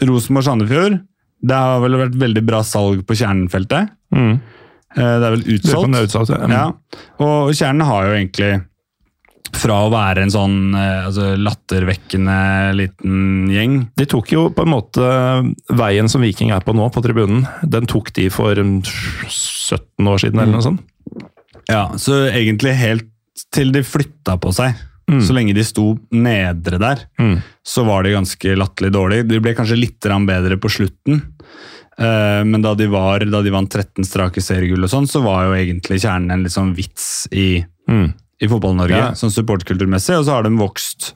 Rosenborg-Sandefjord. 0.00 1.02
Det 1.42 1.58
har 1.58 1.82
vel 1.82 1.98
vært 2.04 2.16
veldig 2.22 2.44
bra 2.46 2.62
salg 2.64 3.02
på 3.04 3.18
kjernenfeltet. 3.18 3.92
Mm. 4.14 4.36
Eh, 4.96 5.14
det 5.20 5.26
er 5.28 5.34
vel 5.36 5.46
utsolgt. 5.56 5.96
er 5.96 6.06
utsolgt, 6.08 6.34
ja. 6.34 6.50
Ja. 6.52 6.66
Og 7.24 7.52
Kjernen 7.56 7.86
har 7.88 8.06
jo 8.08 8.14
egentlig 8.18 8.52
fra 9.52 9.82
å 9.84 9.90
være 9.92 10.22
en 10.24 10.32
sånn 10.32 10.54
eh, 10.78 11.06
altså, 11.08 11.32
lattervekkende 11.36 12.36
liten 12.78 13.50
gjeng 13.52 13.74
De 14.00 14.06
tok 14.08 14.30
jo 14.32 14.46
på 14.54 14.64
en 14.64 14.72
måte 14.72 15.08
veien 15.76 16.08
som 16.08 16.24
Viking 16.24 16.54
er 16.54 16.64
på 16.64 16.72
nå, 16.76 16.86
på 16.94 17.02
tribunen. 17.04 17.44
Den 17.62 17.88
tok 17.90 18.12
de 18.16 18.30
for 18.32 18.56
mm, 18.56 18.78
17 19.28 20.08
år 20.08 20.22
siden, 20.24 20.40
eller 20.40 20.56
noe 20.56 20.64
sånt. 20.64 20.86
Ja, 21.68 21.90
så 22.00 22.24
egentlig 22.32 22.72
helt 22.80 23.08
til 23.52 23.72
de 23.74 23.84
flytta 23.84 24.38
på 24.40 24.52
seg. 24.56 24.76
Mm. 25.10 25.20
Så 25.26 25.34
lenge 25.34 25.54
de 25.56 25.64
sto 25.66 25.98
nedre 26.14 26.78
der, 26.80 27.04
Mm. 27.20 27.42
så 27.66 27.84
var 27.84 28.02
de 28.04 28.14
ganske 28.14 28.54
latterlig 28.56 28.92
dårlige. 28.94 29.26
De 29.28 29.40
ble 29.42 29.54
kanskje 29.54 29.76
litt 29.78 30.00
bedre 30.00 30.56
på 30.56 30.70
slutten. 30.70 31.20
Eh, 32.02 32.42
men 32.48 32.62
da 32.64 32.74
de, 32.74 32.88
var, 32.90 33.22
da 33.30 33.42
de 33.44 33.52
vant 33.54 33.70
13 33.70 34.04
strake 34.08 34.42
seriegull, 34.42 34.82
og 34.84 34.90
sånn, 34.90 35.06
så 35.10 35.22
var 35.24 35.44
jo 35.46 35.56
egentlig 35.58 36.00
kjernen 36.02 36.32
en 36.34 36.42
litt 36.46 36.54
sånn 36.54 36.74
vits 36.76 37.28
i, 37.30 37.64
Mm. 37.88 38.12
i 38.42 38.46
Fotball-Norge, 38.50 38.96
Ja. 38.96 39.10
sånn 39.18 39.30
supportkulturmessig, 39.34 40.16
og 40.18 40.24
så 40.26 40.36
har 40.36 40.42
de 40.46 40.50
vokst. 40.58 41.12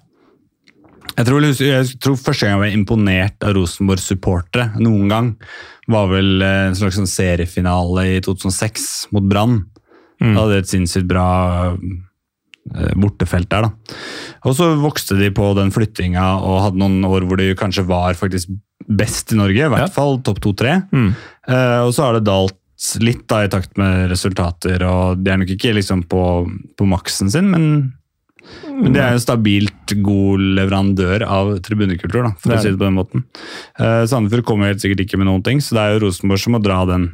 Jeg 1.17 1.25
tror, 1.27 1.41
jeg 1.41 1.99
tror 2.03 2.17
første 2.19 2.45
gang 2.47 2.61
jeg 2.61 2.63
var 2.65 2.77
imponert 2.77 3.43
av 3.47 3.55
Rosenborg-supportere 3.57 4.77
noen 4.83 5.09
gang, 5.09 5.37
var 5.89 6.09
vel 6.09 6.43
eh, 6.43 6.67
en 6.69 6.75
slags 6.75 6.99
sånn 6.99 7.07
seriefinale 7.09 8.17
i 8.17 8.21
2006 8.21 9.07
mot 9.13 9.23
Brann. 9.27 9.65
Mm. 10.21 10.35
Da 10.35 10.41
hadde 10.43 10.53
de 10.53 10.59
et 10.59 10.71
sinnssykt 10.73 11.07
bra 11.09 11.77
bortefelt 12.99 13.49
der, 13.53 13.69
da. 13.69 13.97
Og 14.47 14.57
så 14.59 14.71
vokste 14.81 15.17
de 15.19 15.31
på 15.35 15.53
den 15.59 15.71
flyttinga 15.75 16.27
og 16.43 16.63
hadde 16.65 16.81
noen 16.83 17.05
år 17.09 17.27
hvor 17.29 17.41
de 17.41 17.51
kanskje 17.59 17.87
var 17.89 18.15
faktisk 18.19 18.51
best 18.87 19.33
i 19.33 19.39
Norge, 19.39 19.65
i 19.67 19.71
hvert 19.73 19.87
Ja. 19.89 19.93
fall 19.93 20.21
topp 20.23 20.41
to-tre. 20.45 20.83
Mm. 20.93 21.15
Eh, 21.49 21.81
og 21.87 21.93
så 21.97 22.05
har 22.07 22.19
det 22.19 22.27
dalt 22.29 22.55
litt 23.01 23.23
da 23.27 23.45
i 23.47 23.49
takt 23.49 23.79
med 23.81 24.11
resultater, 24.11 24.83
og 24.85 25.23
de 25.25 25.31
er 25.33 25.39
nok 25.41 25.49
ikke 25.55 25.73
liksom 25.75 26.03
på, 26.11 26.23
på 26.77 26.87
maksen 26.87 27.31
sin, 27.33 27.49
men, 27.51 27.95
men 28.69 28.93
de 28.93 29.01
er 29.01 29.15
jo 29.17 29.23
stabilt 29.25 29.95
god 30.05 30.45
leverandør 30.59 31.25
av 31.25 31.55
tribunekultur, 31.65 32.27
da, 32.29 32.35
for 32.39 32.53
å 32.53 32.61
si 32.61 32.69
det 32.69 32.77
på 32.79 32.85
den 32.85 32.99
måten. 32.99 33.25
Uh, 33.81 34.05
Sandefjord 34.07 34.45
kommer 34.45 34.69
helt 34.71 34.85
sikkert 34.85 35.07
ikke 35.07 35.19
med 35.23 35.31
noen 35.31 35.43
ting, 35.47 35.59
så 35.65 35.73
det 35.79 35.83
er 35.87 35.97
jo 35.97 36.05
Rosenborg 36.05 36.43
som 36.45 36.53
må 36.53 36.61
dra 36.63 36.83
den. 36.93 37.09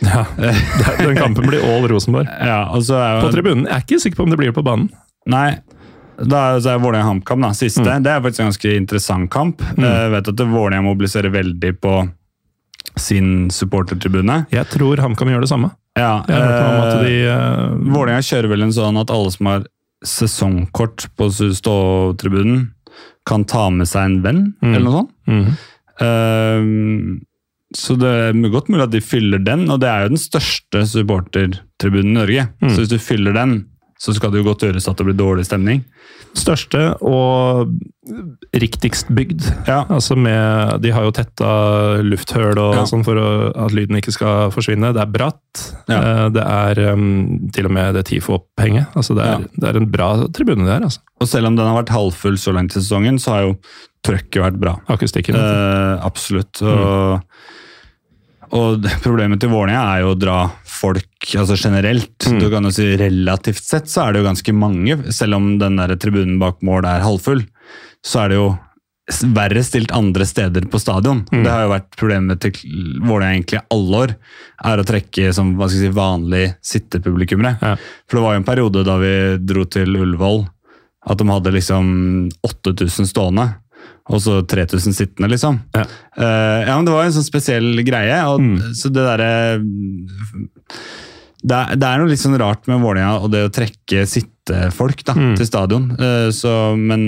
Ja. 0.00 0.24
Den 0.98 1.16
kampen 1.18 1.46
blir 1.46 1.64
all 1.64 1.88
Rosenborg. 1.90 2.28
Ja, 2.40 2.62
altså, 2.72 2.94
så 2.96 3.26
På 3.26 3.32
tribunen. 3.34 3.66
Jeg 3.68 3.76
er 3.76 3.84
ikke 3.84 4.00
sikker 4.00 4.20
på 4.22 4.28
om 4.28 4.32
det 4.32 4.38
blir 4.40 4.54
på 4.56 4.64
banen. 4.64 4.88
Nei, 5.30 5.58
da 6.20 6.60
så 6.60 6.74
er 6.74 6.80
Vålerenga-HamKam 6.82 7.44
siste. 7.56 7.84
Mm. 7.84 8.04
Det 8.04 8.12
er 8.12 8.22
faktisk 8.24 8.40
en 8.44 8.50
ganske 8.50 8.72
interessant 8.76 9.30
kamp. 9.32 9.62
Jeg 9.76 10.14
vet 10.14 10.32
at 10.32 10.40
Vålerenga 10.40 10.84
mobiliserer 10.88 11.32
veldig 11.32 11.74
på 11.80 11.94
sin 13.00 13.50
supportertribune. 13.52 14.44
Jeg 14.52 14.66
tror 14.72 15.00
HamKam 15.00 15.30
gjør 15.32 15.44
det 15.44 15.50
samme. 15.52 15.70
Ja, 15.98 16.20
eh, 16.28 17.02
de 17.02 17.14
uh, 17.28 17.76
Vålerenga 17.92 18.22
kjører 18.24 18.50
vel 18.52 18.64
en 18.66 18.74
sånn 18.74 18.98
at 19.00 19.10
alle 19.12 19.32
som 19.34 19.48
har 19.50 19.64
sesongkort 20.06 21.08
på 21.18 21.28
ståtribunen, 21.34 22.70
kan 23.28 23.44
ta 23.44 23.66
med 23.70 23.86
seg 23.88 24.06
en 24.06 24.20
venn, 24.24 24.40
Mm. 24.64 24.74
eller 24.74 24.86
noe 24.86 24.96
sånt. 24.96 25.10
Mm. 25.28 25.50
Ehm, 26.00 27.20
så 27.76 27.94
det 28.00 28.08
er 28.10 28.38
godt 28.50 28.68
mulig 28.72 28.82
at 28.88 28.94
de 28.94 29.00
fyller 29.04 29.38
den, 29.46 29.68
og 29.70 29.80
det 29.82 29.88
er 29.90 30.02
jo 30.06 30.14
den 30.16 30.22
største 30.22 30.84
supportertribunen 30.90 32.14
i 32.16 32.18
Norge. 32.20 32.48
Mm. 32.62 32.70
Så 32.72 32.82
hvis 32.82 32.90
du 32.94 32.98
fyller 32.98 33.36
den, 33.36 33.60
så 34.00 34.14
skal 34.16 34.30
det 34.32 34.40
jo 34.40 34.46
godt 34.48 34.62
gjøres 34.64 34.86
at 34.88 34.96
det 34.96 35.04
blir 35.10 35.16
dårlig 35.18 35.44
stemning. 35.44 35.82
Største 36.32 36.94
og 37.04 37.68
riktigst 38.56 39.10
bygd. 39.12 39.44
Ja, 39.68 39.82
Altså 39.92 40.16
med, 40.16 40.80
de 40.80 40.92
har 40.94 41.04
jo 41.04 41.12
tetta 41.12 41.50
lufthull 42.02 42.56
og 42.58 42.78
Ja. 42.78 42.84
sånn 42.88 43.04
for 43.04 43.14
å, 43.20 43.26
at 43.52 43.74
lyden 43.76 43.98
ikke 44.00 44.14
skal 44.14 44.50
forsvinne. 44.54 44.94
Det 44.96 45.02
er 45.04 45.12
bratt. 45.12 45.64
Ja. 45.90 46.00
Eh, 46.00 46.28
Det 46.30 46.42
er 46.46 46.92
um, 46.94 47.50
til 47.52 47.66
og 47.68 47.72
med 47.76 47.94
det 47.94 48.06
TIFO-opphenget. 48.08 48.88
Altså 48.96 49.14
det, 49.14 49.26
er, 49.26 49.44
det 49.60 49.68
er 49.68 49.76
en 49.82 49.90
bra 49.92 50.10
tribune 50.32 50.64
der, 50.64 50.80
altså. 50.88 51.00
Og 51.20 51.28
selv 51.28 51.46
om 51.52 51.56
den 51.56 51.66
har 51.68 51.76
vært 51.82 51.92
halvfull 51.92 52.38
så 52.40 52.54
langt 52.56 52.72
i 52.74 52.80
sesongen, 52.80 53.18
så 53.20 53.30
har 53.36 53.42
jo 53.50 53.56
trøkket 54.06 54.40
vært 54.42 54.60
bra. 54.62 54.78
Akustikken. 54.88 55.36
Eh, 55.36 56.00
absolutt. 56.06 56.62
Og, 56.62 57.20
og 58.56 58.86
problemet 59.04 59.40
til 59.42 59.52
Vålerenga 59.52 59.82
er 59.94 60.02
jo 60.02 60.14
å 60.14 60.18
dra 60.18 60.38
folk 60.66 61.34
altså 61.38 61.56
generelt. 61.58 62.26
Mm. 62.26 62.40
Du 62.42 62.48
kan 62.52 62.66
jo 62.66 62.72
si 62.74 62.88
Relativt 62.98 63.62
sett 63.62 63.90
så 63.90 64.04
er 64.04 64.12
det 64.12 64.22
jo 64.22 64.30
ganske 64.30 64.54
mange, 64.56 64.96
selv 65.14 65.38
om 65.38 65.52
den 65.60 65.78
der 65.78 65.94
tribunen 66.00 66.40
bak 66.42 66.58
mål 66.66 66.88
er 66.88 67.04
halvfull. 67.04 67.44
Så 68.06 68.24
er 68.24 68.32
det 68.32 68.40
jo 68.40 68.50
verre 69.34 69.62
stilt 69.66 69.90
andre 69.94 70.26
steder 70.26 70.66
på 70.70 70.78
stadion. 70.82 71.24
Mm. 71.30 71.42
Det 71.44 71.50
har 71.52 71.64
jo 71.64 71.72
vært 71.74 71.96
problemet 71.98 72.42
til 72.42 72.58
Vålerenga 73.06 73.38
egentlig 73.38 73.62
alle 73.74 74.02
år, 74.04 74.14
er 74.72 74.82
å 74.82 74.86
trekke 74.86 75.32
som 75.36 75.54
hva 75.58 75.70
skal 75.70 75.84
jeg 75.84 75.90
si, 75.90 75.96
vanlig 75.98 76.44
sittepublikummere. 76.72 77.56
Ja. 77.62 77.74
For 78.06 78.18
det 78.18 78.26
var 78.26 78.36
jo 78.36 78.42
en 78.42 78.50
periode 78.50 78.86
da 78.86 78.98
vi 79.02 79.14
dro 79.46 79.66
til 79.70 79.98
Ullevål, 79.98 80.44
at 81.10 81.22
de 81.22 81.30
hadde 81.30 81.54
liksom 81.54 81.92
8000 82.46 83.08
stående. 83.08 83.46
Og 84.10 84.18
så 84.24 84.40
3000 84.42 84.94
sittende, 84.96 85.28
liksom. 85.30 85.60
Ja. 85.76 85.84
Uh, 86.18 86.60
ja, 86.66 86.74
men 86.74 86.84
Det 86.88 86.94
var 86.96 87.04
en 87.06 87.14
sånn 87.14 87.26
spesiell 87.28 87.68
greie. 87.86 88.16
Og, 88.26 88.40
Mm. 88.42 88.74
Så 88.74 88.90
det 88.90 89.04
derre 89.06 89.30
det, 91.40 91.56
det 91.80 91.86
er 91.88 92.00
noe 92.02 92.10
litt 92.10 92.20
sånn 92.20 92.36
rart 92.40 92.66
med 92.68 92.82
Vålerenga 92.82 93.22
og 93.24 93.30
det 93.32 93.46
å 93.46 93.52
trekke 93.54 94.02
sittefolk 94.08 95.04
da, 95.08 95.14
Mm. 95.16 95.36
til 95.38 95.46
stadion. 95.48 95.86
Uh, 95.96 96.28
så, 96.34 96.76
men 96.76 97.06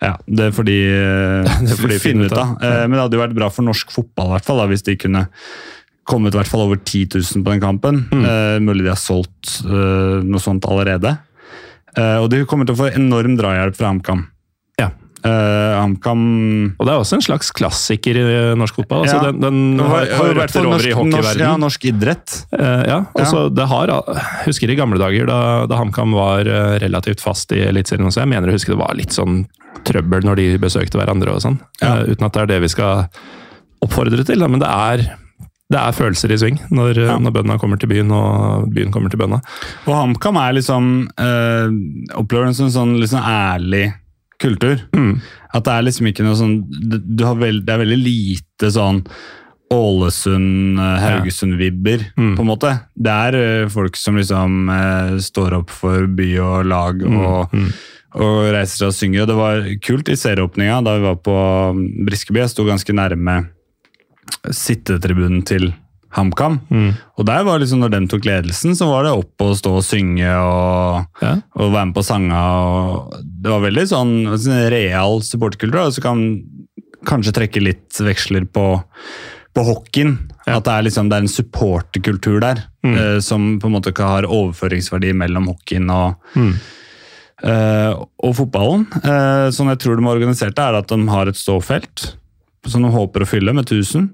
ja, 0.00 0.14
det 0.30 0.52
får 0.54 0.64
de, 0.68 0.78
eh, 0.94 1.58
Det 1.66 1.76
får 1.80 1.92
de 1.92 1.98
finne 2.00 2.28
ut 2.30 2.32
av. 2.38 2.54
Uh, 2.62 2.84
men 2.86 2.94
det 2.96 3.02
hadde 3.02 3.18
jo 3.18 3.24
vært 3.26 3.36
bra 3.36 3.50
for 3.50 3.66
norsk 3.66 3.90
fotball 3.92 4.30
i 4.30 4.36
hvert 4.36 4.46
fall, 4.48 4.62
da, 4.62 4.68
hvis 4.70 4.86
de 4.86 4.96
kunne 4.96 5.26
kommet 6.08 6.32
i 6.32 6.38
hvert 6.38 6.48
fall 6.48 6.64
over 6.64 6.78
10 6.80 7.18
000 7.18 7.44
på 7.44 7.50
den 7.52 7.60
kampen. 7.60 7.98
Mm. 8.08 8.64
Mulig 8.64 8.86
de 8.86 8.88
har 8.94 8.96
solgt 8.96 9.58
noe 9.68 10.40
sånt 10.40 10.64
allerede. 10.64 11.10
Og 12.22 12.30
de 12.32 12.38
kommer 12.48 12.64
til 12.64 12.72
å 12.72 12.78
få 12.78 12.86
enorm 12.96 13.34
drahjelp 13.36 13.76
fra 13.76 13.90
HamKam. 13.90 14.22
Ja. 15.24 15.30
Eh, 15.30 15.74
HamKam 15.82 16.22
Og 16.78 16.86
det 16.86 16.92
er 16.92 17.00
også 17.00 17.16
en 17.18 17.24
slags 17.24 17.50
klassiker 17.52 18.16
i 18.20 18.24
norsk 18.58 18.76
fotball. 18.78 19.02
Altså 19.04 19.16
Ja. 19.18 19.32
den, 19.32 19.40
den 19.42 19.78
har, 19.82 20.06
har 20.06 20.34
røtter 20.38 20.66
over 20.66 20.78
i 20.78 20.92
norsk, 20.92 20.98
hockeyverdenen. 21.00 21.44
ja, 21.48 21.56
norsk 21.58 21.84
idrett. 21.90 22.36
Uh, 22.54 22.82
ja, 22.86 22.98
altså 23.18 23.48
det 23.54 23.66
har, 23.68 23.92
husker 24.46 24.70
i 24.70 24.76
gamle 24.78 24.98
dager 25.00 25.26
da, 25.26 25.40
da 25.66 25.76
HamKam 25.80 26.12
var 26.14 26.46
eh, 26.46 26.78
relativt 26.84 27.20
fast 27.24 27.52
i 27.52 27.60
Eliteserien 27.66 28.06
også. 28.06 28.22
Jeg 28.22 28.30
mener 28.30 28.48
å 28.48 28.56
huske 28.56 28.72
det 28.74 28.78
var 28.80 28.94
litt 28.98 29.12
sånn 29.16 29.46
trøbbel 29.88 30.24
når 30.26 30.36
de 30.40 30.46
besøkte 30.62 30.98
hverandre 30.98 31.34
og 31.34 31.42
sånn. 31.44 31.58
Ja. 31.82 31.98
Uh, 32.02 32.12
uten 32.14 32.26
at 32.26 32.34
det 32.34 32.42
er 32.44 32.52
det 32.54 32.60
vi 32.66 32.74
skal 32.74 33.08
oppfordre 33.84 34.24
til, 34.26 34.38
da. 34.42 34.48
men 34.50 34.62
det 34.62 34.68
er, 34.70 35.04
det 35.70 35.78
er 35.78 35.94
følelser 35.94 36.32
i 36.34 36.38
sving 36.40 36.58
når, 36.74 36.98
Ja. 36.98 37.18
når 37.22 37.34
bøndene 37.36 37.58
kommer 37.62 37.78
til 37.78 37.90
byen 37.90 38.10
og 38.14 38.70
byen 38.74 38.90
kommer 38.94 39.10
til 39.12 39.20
bøndene. 39.20 39.42
Og 39.86 39.94
HamKam 39.94 40.38
er 40.40 40.56
liksom 40.58 41.08
øh, 41.14 41.78
Opplever 42.18 42.48
en 42.50 42.56
sånn 42.58 42.72
sånn 42.74 42.96
ærlig 43.22 43.88
kultur. 44.40 44.80
Mm. 44.96 45.18
At 45.54 45.64
det 45.66 45.74
er 45.74 45.84
liksom 45.88 46.08
ikke 46.10 46.24
noe 46.26 46.38
sånn 46.38 46.56
du, 46.68 46.98
du 46.98 47.24
har 47.26 47.36
veld, 47.40 47.64
Det 47.66 47.74
er 47.74 47.82
veldig 47.82 47.98
lite 48.02 48.70
sånn 48.74 49.02
Ålesund, 49.68 50.78
øh, 50.80 50.94
Haugesund-vibber, 51.02 52.06
Mm. 52.16 52.36
på 52.38 52.40
en 52.40 52.48
måte. 52.48 52.70
Det 52.96 53.12
er 53.12 53.34
øh, 53.36 53.68
folk 53.68 53.96
som 54.00 54.16
liksom 54.16 54.70
eh, 54.72 55.18
står 55.20 55.58
opp 55.58 55.70
for 55.70 56.06
by 56.06 56.28
og 56.40 56.64
lag 56.70 57.02
og, 57.04 57.52
mm. 57.52 57.66
og 58.16 58.38
reiser 58.54 58.76
seg 58.78 58.88
og 58.88 58.96
synger. 58.96 59.22
Og 59.22 59.28
det 59.28 59.36
var 59.36 59.68
kult 59.84 60.08
i 60.08 60.16
serieåpninga 60.16 60.80
da 60.86 60.96
vi 60.96 61.04
var 61.04 61.18
på 61.20 61.36
Briskeby. 62.08 62.40
Jeg 62.40 62.54
sto 62.54 62.64
ganske 62.64 62.96
nærme 62.96 63.36
sittetribunen 64.48 65.44
til 65.44 65.72
HamKam. 66.16 66.60
Mm. 66.72 66.92
Og 67.18 67.26
der 67.28 67.42
var 67.44 67.58
liksom, 67.60 67.80
når 67.82 67.90
den 67.92 68.06
tok 68.08 68.24
ledelsen, 68.24 68.72
så 68.78 68.86
var 68.88 69.04
det 69.04 69.12
opp 69.12 69.44
og 69.44 69.56
stå 69.58 69.74
og 69.76 69.84
synge 69.84 70.28
og, 70.40 71.04
Ja. 71.20 71.34
og 71.54 71.72
være 71.74 71.86
med 71.90 71.94
på 71.98 72.04
sanga. 72.06 72.42
Det 73.20 73.50
var 73.52 73.60
veldig 73.60 73.84
sånn, 73.90 74.14
sånn 74.40 74.70
real 74.72 75.20
supporterkultur. 75.20 75.82
Og 75.86 75.92
så 75.92 76.00
kan 76.02 76.22
kanskje 77.04 77.32
trekke 77.36 77.60
litt 77.62 78.00
veksler 78.00 78.46
på, 78.50 78.82
på 79.54 79.64
hockeyen. 79.68 80.16
At 80.48 80.64
det 80.64 80.72
er, 80.72 80.82
liksom, 80.88 81.10
det 81.10 81.16
er 81.18 81.26
en 81.26 81.28
supporterkultur 81.28 82.40
der 82.40 82.64
eh, 82.88 83.18
som 83.20 83.58
på 83.60 83.68
en 83.68 83.74
måte 83.76 83.92
ikke 83.92 84.06
har 84.08 84.24
overføringsverdi 84.24 85.12
mellom 85.12 85.50
hockeyen 85.52 85.90
og, 85.92 86.16
Mm. 86.34 86.54
eh, 87.44 87.92
og 88.24 88.34
fotballen. 88.38 88.86
Eh, 89.02 89.48
sånn 89.54 89.68
jeg 89.74 89.78
tror 89.84 89.96
de 90.00 90.06
har 90.08 90.16
organisert 90.16 90.54
det, 90.56 90.64
er 90.64 90.78
at 90.80 90.88
de 90.88 90.98
har 91.12 91.28
et 91.28 91.36
ståfelt 91.38 92.14
som 92.66 92.82
de 92.82 92.88
håper 92.92 93.24
å 93.24 93.28
fylle 93.28 93.52
med 93.54 93.66
1000. 93.68 94.08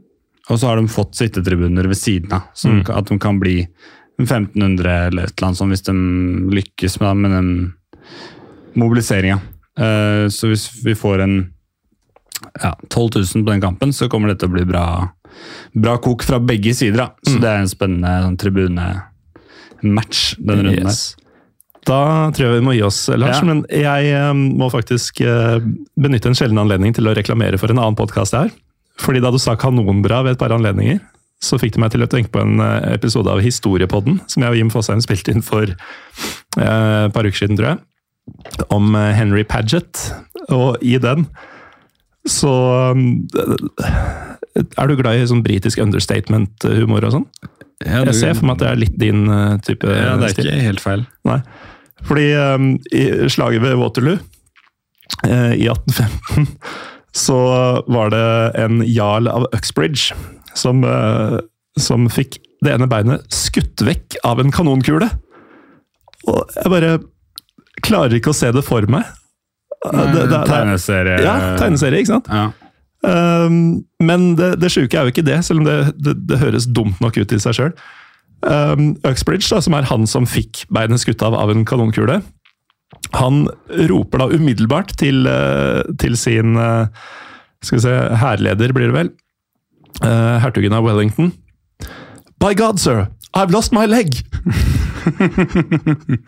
Og 0.53 0.61
så 0.61 0.69
har 0.69 0.77
de 0.77 0.91
fått 0.93 1.17
sittetribuner 1.17 1.89
ved 1.89 1.97
siden 1.97 2.35
av, 2.37 2.51
så 2.53 2.69
de 2.69 2.83
at 2.93 3.09
de 3.09 3.17
kan 3.21 3.39
bli 3.41 3.63
1500 4.21 4.91
eller 5.09 5.27
et 5.27 5.33
eller 5.33 5.49
annet 5.49 5.59
sånt, 5.59 5.73
hvis 5.73 5.87
de 5.87 5.95
lykkes 6.55 7.01
med, 7.01 7.23
med 7.25 7.35
den 7.35 7.51
mobiliseringa. 8.79 9.41
Uh, 9.81 10.29
så 10.31 10.53
hvis 10.53 10.69
vi 10.85 10.95
får 10.95 11.25
en 11.25 11.37
ja, 12.61 12.75
12 12.91 13.11
000 13.35 13.45
på 13.45 13.51
den 13.51 13.65
kampen, 13.65 13.93
så 13.93 14.09
kommer 14.13 14.31
det 14.31 14.39
til 14.43 14.53
å 14.53 14.55
bli 14.55 14.67
bra, 14.69 14.85
bra 15.73 15.97
kok 16.03 16.23
fra 16.27 16.39
begge 16.43 16.75
sider. 16.77 17.01
Da. 17.01 17.09
Så 17.27 17.41
det 17.43 17.51
er 17.51 17.63
en 17.63 17.71
spennende 17.71 18.15
sånn, 18.27 18.39
tribunematch 18.45 20.25
denne 20.39 20.69
runden. 20.69 20.91
Yes. 20.93 21.15
Da 21.85 22.31
tror 22.33 22.47
jeg 22.49 22.61
vi 22.61 22.65
må 22.65 22.77
gi 22.77 22.85
oss, 22.87 23.03
Lars. 23.13 23.41
Ja. 23.43 23.49
Men 23.49 23.65
jeg 23.69 24.13
eh, 24.17 24.31
må 24.33 24.71
faktisk 24.73 25.21
uh, 25.21 25.59
benytte 26.01 26.31
en 26.31 26.39
sjelden 26.39 26.63
anledning 26.63 26.95
til 26.97 27.11
å 27.11 27.13
reklamere 27.17 27.61
for 27.61 27.73
en 27.73 27.81
annen 27.83 27.99
podkast 27.99 28.37
her. 28.39 28.49
Fordi 29.03 29.23
da 29.23 29.33
du 29.35 29.41
sa 29.43 29.57
kanonbra 29.59 30.23
ved 30.25 30.37
et 30.37 30.41
par 30.41 30.55
anledninger, 30.55 31.01
så 31.45 31.59
fikk 31.61 31.75
det 31.77 31.83
meg 31.83 31.93
til 31.93 32.05
å 32.05 32.11
tenke 32.11 32.33
på 32.35 32.43
en 32.45 32.61
eh, 32.63 32.93
episode 32.95 33.31
av 33.31 33.43
Historiepodden, 33.45 34.21
som 34.31 34.45
jeg 34.45 34.55
og 34.55 34.61
Jim 34.61 34.71
Fosheim 34.73 35.03
spilte 35.05 35.35
inn 35.35 35.45
for 35.45 35.67
eh, 35.69 37.01
et 37.05 37.15
par 37.15 37.27
uker 37.27 37.41
siden, 37.43 37.59
tror 37.59 37.75
jeg. 37.75 37.83
Om 38.73 38.95
eh, 38.97 39.11
Henry 39.19 39.45
Paget. 39.49 40.07
Og 40.55 40.81
i 40.85 40.97
den 41.01 41.27
så 42.25 42.51
Er 42.95 44.89
du 44.89 44.95
glad 44.97 45.19
i 45.21 45.27
sånn 45.29 45.43
britisk 45.45 45.81
understatement-humor 45.83 47.05
og 47.05 47.13
sånn? 47.19 47.27
Ja, 47.85 48.01
Jeg 48.07 48.15
ser 48.17 48.37
for 48.39 48.49
meg 48.49 48.57
at 48.57 48.63
det 48.63 48.69
er 48.71 48.81
litt 48.81 48.97
din 49.01 49.27
type 49.67 49.91
ja, 49.91 50.15
det 50.17 50.31
er 50.31 50.33
stil. 50.33 50.49
ikke 50.49 50.65
helt 50.71 50.81
feil. 50.81 51.03
Nei. 51.29 51.41
Fordi 52.09 52.27
um, 52.33 52.71
i 52.97 53.03
slaget 53.33 53.65
ved 53.65 53.77
Waterloo 53.81 54.17
uh, 54.17 55.53
i 55.53 55.69
1815 55.69 56.49
så 57.15 57.37
var 57.87 58.11
det 58.11 58.25
en 58.59 58.81
jarl 58.87 59.29
av 59.31 59.47
Uxbridge 59.55 60.15
som, 60.59 60.83
eh, 60.85 61.39
som 61.79 62.09
fikk 62.11 62.41
det 62.65 62.75
ene 62.75 62.89
beinet 62.91 63.23
skutt 63.33 63.83
vekk 63.87 64.17
av 64.25 64.41
en 64.43 64.51
kanonkule. 64.55 65.11
Og 66.27 66.51
jeg 66.57 66.73
bare 66.73 66.93
klarer 67.85 68.17
ikke 68.19 68.33
å 68.33 68.37
se 68.37 68.51
det 68.55 68.65
for 68.65 68.87
meg. 68.91 69.05
Det- 69.85 70.13
det- 70.15 70.29
det- 70.31 70.47
Tegneserie. 70.49 71.19
Ja, 71.23 71.57
tegneserie, 71.61 72.01
ikke 72.01 72.15
sant? 72.15 72.29
Ja. 72.33 72.51
Um, 73.05 73.85
men 74.01 74.35
det, 74.35 74.59
det 74.61 74.71
sjuke 74.73 74.97
er 74.97 75.05
jo 75.05 75.13
ikke 75.13 75.25
det, 75.27 75.45
selv 75.45 75.61
om 75.61 75.67
det, 75.69 75.93
det, 76.01 76.15
det 76.27 76.39
høres 76.41 76.65
dumt 76.67 76.99
nok 77.05 77.19
ut 77.19 77.33
i 77.33 77.39
seg 77.43 77.53
sjøl. 77.59 77.73
Um, 78.43 78.95
Uxbridge, 79.05 79.49
da, 79.51 79.61
som 79.61 79.75
er 79.77 79.83
han 79.91 80.07
som 80.09 80.25
fikk 80.25 80.65
beinet 80.73 81.01
skutt 81.03 81.23
av 81.23 81.35
av 81.37 81.51
en 81.53 81.67
kanonkule, 81.69 82.23
han 83.15 83.45
roper 83.91 84.23
da 84.23 84.29
umiddelbart 84.35 84.95
til, 85.01 85.27
eh, 85.31 85.83
til 86.01 86.19
sin 86.19 86.59
eh, 86.61 86.87
skal 87.65 87.79
vi 87.79 87.85
se, 87.87 87.95
hærleder, 88.21 88.75
blir 88.77 88.91
det 88.91 88.97
vel, 88.97 89.11
eh, 90.03 90.37
hertugen 90.45 90.77
av 90.77 90.85
Wellington. 90.85 91.33
By 92.43 92.53
God, 92.59 92.79
sir, 92.79 93.07
I've 93.35 93.55
lost 93.55 93.73
my 93.73 93.87
leg! 93.87 94.21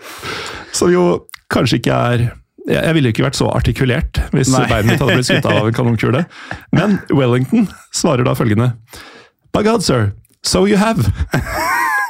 Som 0.76 0.92
jo 0.92 1.06
kanskje 1.52 1.80
ikke 1.80 2.02
er 2.12 2.28
jeg 2.66 2.96
ville 2.96 3.12
ikke 3.12 3.22
vært 3.22 3.38
så 3.38 3.46
artikulert 3.54 4.18
hvis 4.34 4.48
Nei. 4.50 4.64
beinet 4.66 4.88
mitt 4.90 5.02
hadde 5.02 5.14
blitt 5.14 5.28
skutt 5.28 5.46
av 5.46 5.68
en 5.68 5.76
kanonkule. 5.76 6.24
Men 6.74 6.96
Wellington 7.14 7.68
svarer 7.94 8.26
da 8.26 8.34
følgende 8.34 8.72
By 9.54 9.62
God, 9.62 9.84
sir, 9.86 10.10
so 10.42 10.64
you 10.66 10.80
have. 10.80 11.06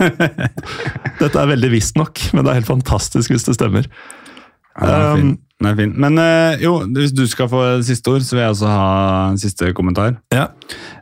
Dette 1.21 1.37
er 1.37 1.53
veldig 1.53 1.71
visst 1.73 2.01
nok, 2.01 2.23
men 2.33 2.45
det 2.45 2.53
er 2.53 2.63
helt 2.63 2.71
fantastisk 2.71 3.35
hvis 3.35 3.45
det 3.47 3.57
stemmer. 3.59 3.89
Ja, 4.77 4.87
den 4.87 5.03
er 5.03 5.21
fin. 5.21 5.35
Den 5.57 5.69
er 5.71 5.77
fin. 5.79 5.93
Men 6.05 6.19
eh, 6.21 6.65
jo, 6.65 6.73
hvis 6.93 7.15
du 7.17 7.23
skal 7.31 7.49
få 7.49 7.63
siste 7.87 8.13
ord, 8.13 8.25
så 8.27 8.37
vil 8.37 8.45
jeg 8.45 8.57
også 8.57 8.73
ha 8.73 8.89
en 9.31 9.39
siste 9.41 9.71
kommentar. 9.77 10.19
Ja. 10.35 10.51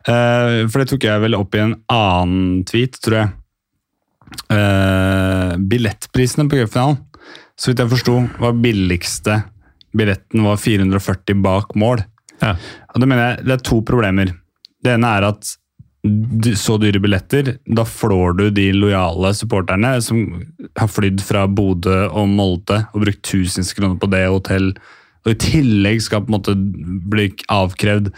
Uh, 0.07 0.69
for 0.71 0.81
det 0.81 0.93
tok 0.93 1.09
jeg 1.09 1.25
vel 1.25 1.35
opp 1.39 1.57
i 1.57 1.65
en 1.65 1.75
annen 1.91 2.61
tweet, 2.69 3.01
tror 3.03 3.19
jeg. 3.19 3.33
Uh, 4.47 5.57
billettprisene 5.71 6.47
på 6.51 6.61
cupfinalen, 6.61 7.03
så 7.59 7.71
vidt 7.71 7.83
jeg 7.83 7.93
forsto, 7.97 8.21
var 8.43 8.63
billigste 8.63 9.41
billetten 9.95 10.45
var 10.45 10.57
440 10.57 11.43
bak 11.43 11.75
mål. 11.79 12.03
Ja. 12.43 12.57
Og 12.95 13.01
det 13.01 13.09
mener 13.09 13.29
jeg, 13.29 13.47
det 13.47 13.57
er 13.57 13.67
to 13.67 13.81
problemer. 13.87 14.33
Det 14.85 14.97
ene 14.97 15.13
er 15.17 15.29
at 15.31 15.55
så 16.59 16.77
dyre 16.83 17.01
billetter, 17.01 17.55
da 17.65 17.85
flår 17.89 18.35
du 18.37 18.43
de 18.53 18.67
lojale 18.77 19.31
supporterne 19.35 19.95
som 20.05 20.19
har 20.77 20.91
flydd 20.93 21.23
fra 21.25 21.47
Bodø 21.49 22.05
og 22.11 22.29
Molde 22.29 22.83
og 22.93 23.07
brukt 23.07 23.23
tusenvis 23.25 23.73
av 23.73 23.79
kroner 23.79 24.01
på 24.03 24.11
det 24.13 24.25
hotell, 24.29 24.69
og 25.25 25.33
i 25.33 25.39
tillegg 25.41 26.03
skal 26.05 26.21
på 26.21 26.29
en 26.29 26.37
måte 26.37 26.55
bli 27.09 27.31
avkrevd 27.49 28.11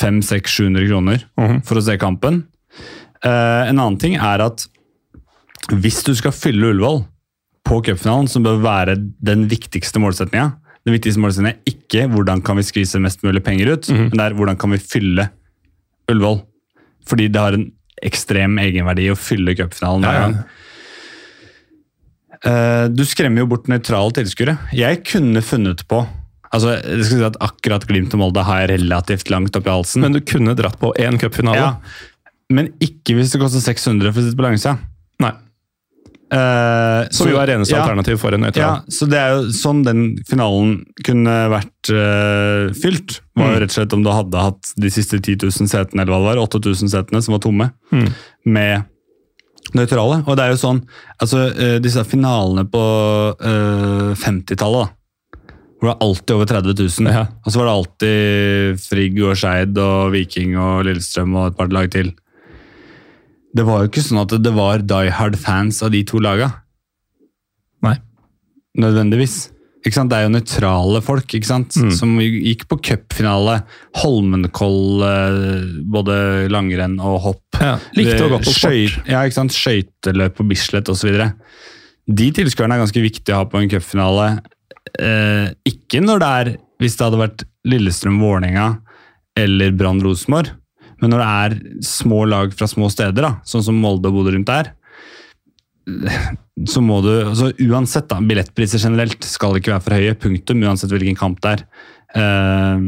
500-700 0.00 0.86
kroner 0.88 1.24
Mhm. 1.36 1.60
for 1.64 1.76
å 1.76 1.82
se 1.84 1.98
kampen. 1.98 2.44
Uh, 3.24 3.68
en 3.68 3.78
annen 3.78 3.98
ting 4.00 4.14
er 4.16 4.40
at 4.40 4.66
hvis 5.72 6.02
du 6.04 6.14
skal 6.14 6.32
fylle 6.32 6.70
Ullevål 6.72 7.04
på 7.66 7.82
cupfinalen, 7.84 8.28
som 8.28 8.42
bør 8.44 8.60
være 8.62 8.96
den 9.20 9.48
viktigste 9.48 9.98
målsettinga 9.98 10.52
Den 10.86 10.94
viktigste 10.94 11.18
målsettinga 11.18 11.48
er 11.56 11.72
ikke 11.72 12.04
hvordan 12.12 12.40
kan 12.46 12.56
vi 12.56 12.62
skvise 12.62 13.00
mest 13.02 13.20
mulig 13.26 13.42
penger 13.42 13.72
ut, 13.74 13.88
men 13.90 14.10
det 14.10 14.20
er 14.20 14.34
hvordan 14.38 14.56
kan 14.56 14.70
vi 14.70 14.78
fylle 14.78 15.30
Ullevål. 16.08 16.40
Fordi 17.06 17.28
det 17.32 17.40
har 17.42 17.56
en 17.56 17.68
ekstrem 18.04 18.58
egenverdi 18.60 19.08
å 19.12 19.16
fylle 19.18 19.54
cupfinalen 19.56 20.04
Ja, 20.04 20.12
ja. 20.26 20.44
Eh, 22.44 22.86
Du 22.92 23.04
skremmer 23.08 23.42
jo 23.44 23.48
bort 23.50 23.68
nøytrale 23.70 24.12
tilskuere. 24.18 24.58
Jeg 24.76 25.02
kunne 25.08 25.42
funnet 25.44 25.86
på 25.88 26.02
altså 26.56 26.76
jeg 26.78 27.04
skal 27.04 27.18
si 27.18 27.24
at 27.26 27.38
Akkurat 27.42 27.84
Glimt 27.88 28.14
og 28.16 28.20
Molde 28.22 28.42
har 28.46 28.62
jeg 28.62 28.78
relativt 28.78 29.28
langt 29.32 29.56
opp 29.58 29.66
i 29.66 29.72
halsen. 29.72 30.04
Men 30.04 30.14
du 30.16 30.20
kunne 30.24 30.54
dratt 30.56 30.78
på 30.80 30.92
én 31.02 31.18
cupfinale. 31.20 31.56
ja, 31.58 31.72
men 32.54 32.70
ikke 32.80 33.16
hvis 33.18 33.32
det 33.34 33.40
koster 33.42 33.60
600 33.64 34.12
for 34.12 34.22
å 34.22 34.24
sitte 34.28 34.38
på 34.38 34.46
langsida. 34.46 34.76
Eh, 36.26 37.06
Som 37.14 37.28
jo 37.30 37.36
er 37.38 37.52
eneste 37.54 37.76
ja, 37.76 37.84
alternativ 37.84 38.18
for 38.18 38.34
en 38.34 38.42
nøytral. 38.42 38.62
Ja, 38.64 38.72
så 38.90 39.06
det 39.06 39.18
er 39.20 39.36
jo 39.36 39.44
sånn 39.54 39.84
den 39.86 40.00
finalen 40.26 40.80
kunne 41.06 41.34
vært 41.52 41.90
uh, 41.94 42.72
fylt. 42.74 43.20
Var 43.38 43.46
jo 43.46 43.52
Mm. 43.54 43.60
rett 43.62 43.70
og 43.70 43.76
slett 43.76 43.92
om 43.94 44.02
du 44.02 44.10
hadde 44.10 44.42
hatt 44.42 44.72
de 44.82 44.90
siste 44.90 45.20
10 45.22 45.36
000 45.46 45.70
setene, 45.70 46.02
eller 46.02 46.10
hva 46.16 46.18
det 46.24 46.30
var, 46.34 46.42
8000 46.48 46.90
setene 46.90 47.22
som 47.22 47.36
var 47.36 47.42
tomme, 47.46 47.70
Mm. 47.94 48.08
med 48.44 48.84
nøytrale. 49.74 50.22
Og 50.26 50.36
det 50.36 50.44
er 50.48 50.50
jo 50.56 50.60
sånn, 50.64 50.82
altså 51.22 51.44
uh, 51.54 51.78
disse 51.82 52.02
finalene 52.06 52.66
på 52.70 52.82
eh, 53.40 54.12
50-tallet, 54.18 54.86
da. 54.86 54.92
Hvor 55.76 55.90
det 55.90 55.92
var 55.92 56.04
alltid 56.08 56.30
over 56.34 56.46
30 56.48 56.74
000. 57.04 57.12
Ja. 57.12 57.24
Og 57.44 57.52
så 57.52 57.58
var 57.60 57.66
det 57.68 57.74
alltid 57.76 58.80
Frigg 58.80 59.18
og 59.22 59.34
Skeid 59.36 59.76
og 59.78 60.12
Viking 60.14 60.54
og 60.56 60.86
Lillestrøm 60.88 61.34
og 61.36 61.50
et 61.52 61.58
par 61.58 61.68
lag 61.68 61.90
til. 61.92 62.14
Det 63.56 63.64
var 63.64 63.82
jo 63.82 63.90
ikke 63.90 64.04
sånn 64.04 64.22
at 64.24 64.36
det 64.42 64.52
var 64.56 64.84
die 64.84 65.12
hard 65.16 65.36
fans 65.40 65.82
av 65.84 65.92
de 65.94 66.02
to 66.08 66.20
laga. 66.22 66.50
Nei. 67.86 67.96
Nødvendigvis. 68.82 69.46
Ikke 69.86 70.00
sant? 70.00 70.10
Det 70.10 70.18
er 70.18 70.26
jo 70.26 70.32
nøytrale 70.34 71.00
folk 71.04 71.30
ikke 71.38 71.46
sant? 71.46 71.76
Mm. 71.78 71.92
som 71.94 72.16
gikk 72.18 72.64
på 72.70 72.80
cupfinale. 72.88 73.60
Holmenkoll, 74.02 75.04
eh, 75.06 75.68
både 75.94 76.16
langrenn 76.50 76.98
og 76.98 77.20
hopp. 77.28 77.60
Ja, 77.62 77.76
likte 77.96 78.26
å 78.26 78.32
gå 78.34 78.42
på 78.42 78.54
sport. 78.56 78.98
Ja, 79.06 79.22
ikke 79.22 79.38
sant? 79.38 79.54
Skøyteløp 79.54 80.36
på 80.40 80.48
Bislett 80.50 80.90
osv. 80.92 81.14
De 82.06 82.28
tilskuerne 82.34 82.76
er 82.76 82.82
ganske 82.82 83.04
viktige 83.04 83.36
å 83.36 83.44
ha 83.44 83.48
på 83.50 83.62
en 83.62 83.70
cupfinale. 83.70 84.28
Eh, 84.98 85.54
ikke 85.66 86.02
når 86.02 86.22
det 86.22 86.28
er 86.40 86.56
Hvis 86.76 86.94
det 86.98 87.06
hadde 87.06 87.18
vært 87.18 87.42
Lillestrøm-Vålerenga 87.64 88.66
eller 89.40 89.70
Brann 89.72 90.02
Rosenborg, 90.04 90.50
men 91.02 91.12
når 91.12 91.22
det 91.22 91.28
er 91.28 91.84
små 91.84 92.24
lag 92.28 92.54
fra 92.56 92.68
små 92.70 92.88
steder, 92.92 93.24
da, 93.24 93.32
sånn 93.48 93.64
som 93.66 93.78
Molde 93.80 94.10
og 94.10 94.18
Bodø 94.18 94.34
rundt 94.36 94.48
der, 94.48 94.72
så 96.66 96.82
må 96.82 96.98
du 97.04 97.10
altså 97.12 97.52
Uansett, 97.62 98.08
da, 98.10 98.18
billettpriser 98.24 98.82
generelt 98.82 99.22
skal 99.26 99.58
ikke 99.58 99.74
være 99.74 99.84
for 99.84 99.96
høye. 99.96 100.16
Punktum, 100.18 100.64
uansett 100.66 100.90
hvilken 100.90 101.18
kamp 101.18 101.38
det 101.44 101.52
er. 101.54 101.64
Uh, 102.16 102.82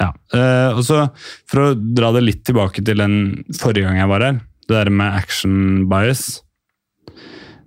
ja. 0.00 0.10
Uh, 0.32 0.78
og 0.78 0.82
så, 0.86 1.02
For 1.50 1.64
å 1.64 1.68
dra 1.76 2.14
det 2.16 2.24
litt 2.24 2.42
tilbake 2.46 2.84
til 2.86 3.02
den 3.02 3.18
forrige 3.58 3.88
gang 3.88 4.00
jeg 4.00 4.12
var 4.12 4.24
her, 4.24 4.42
det 4.66 4.78
der 4.78 4.92
med 4.92 5.18
action 5.18 5.86
bias. 5.90 6.24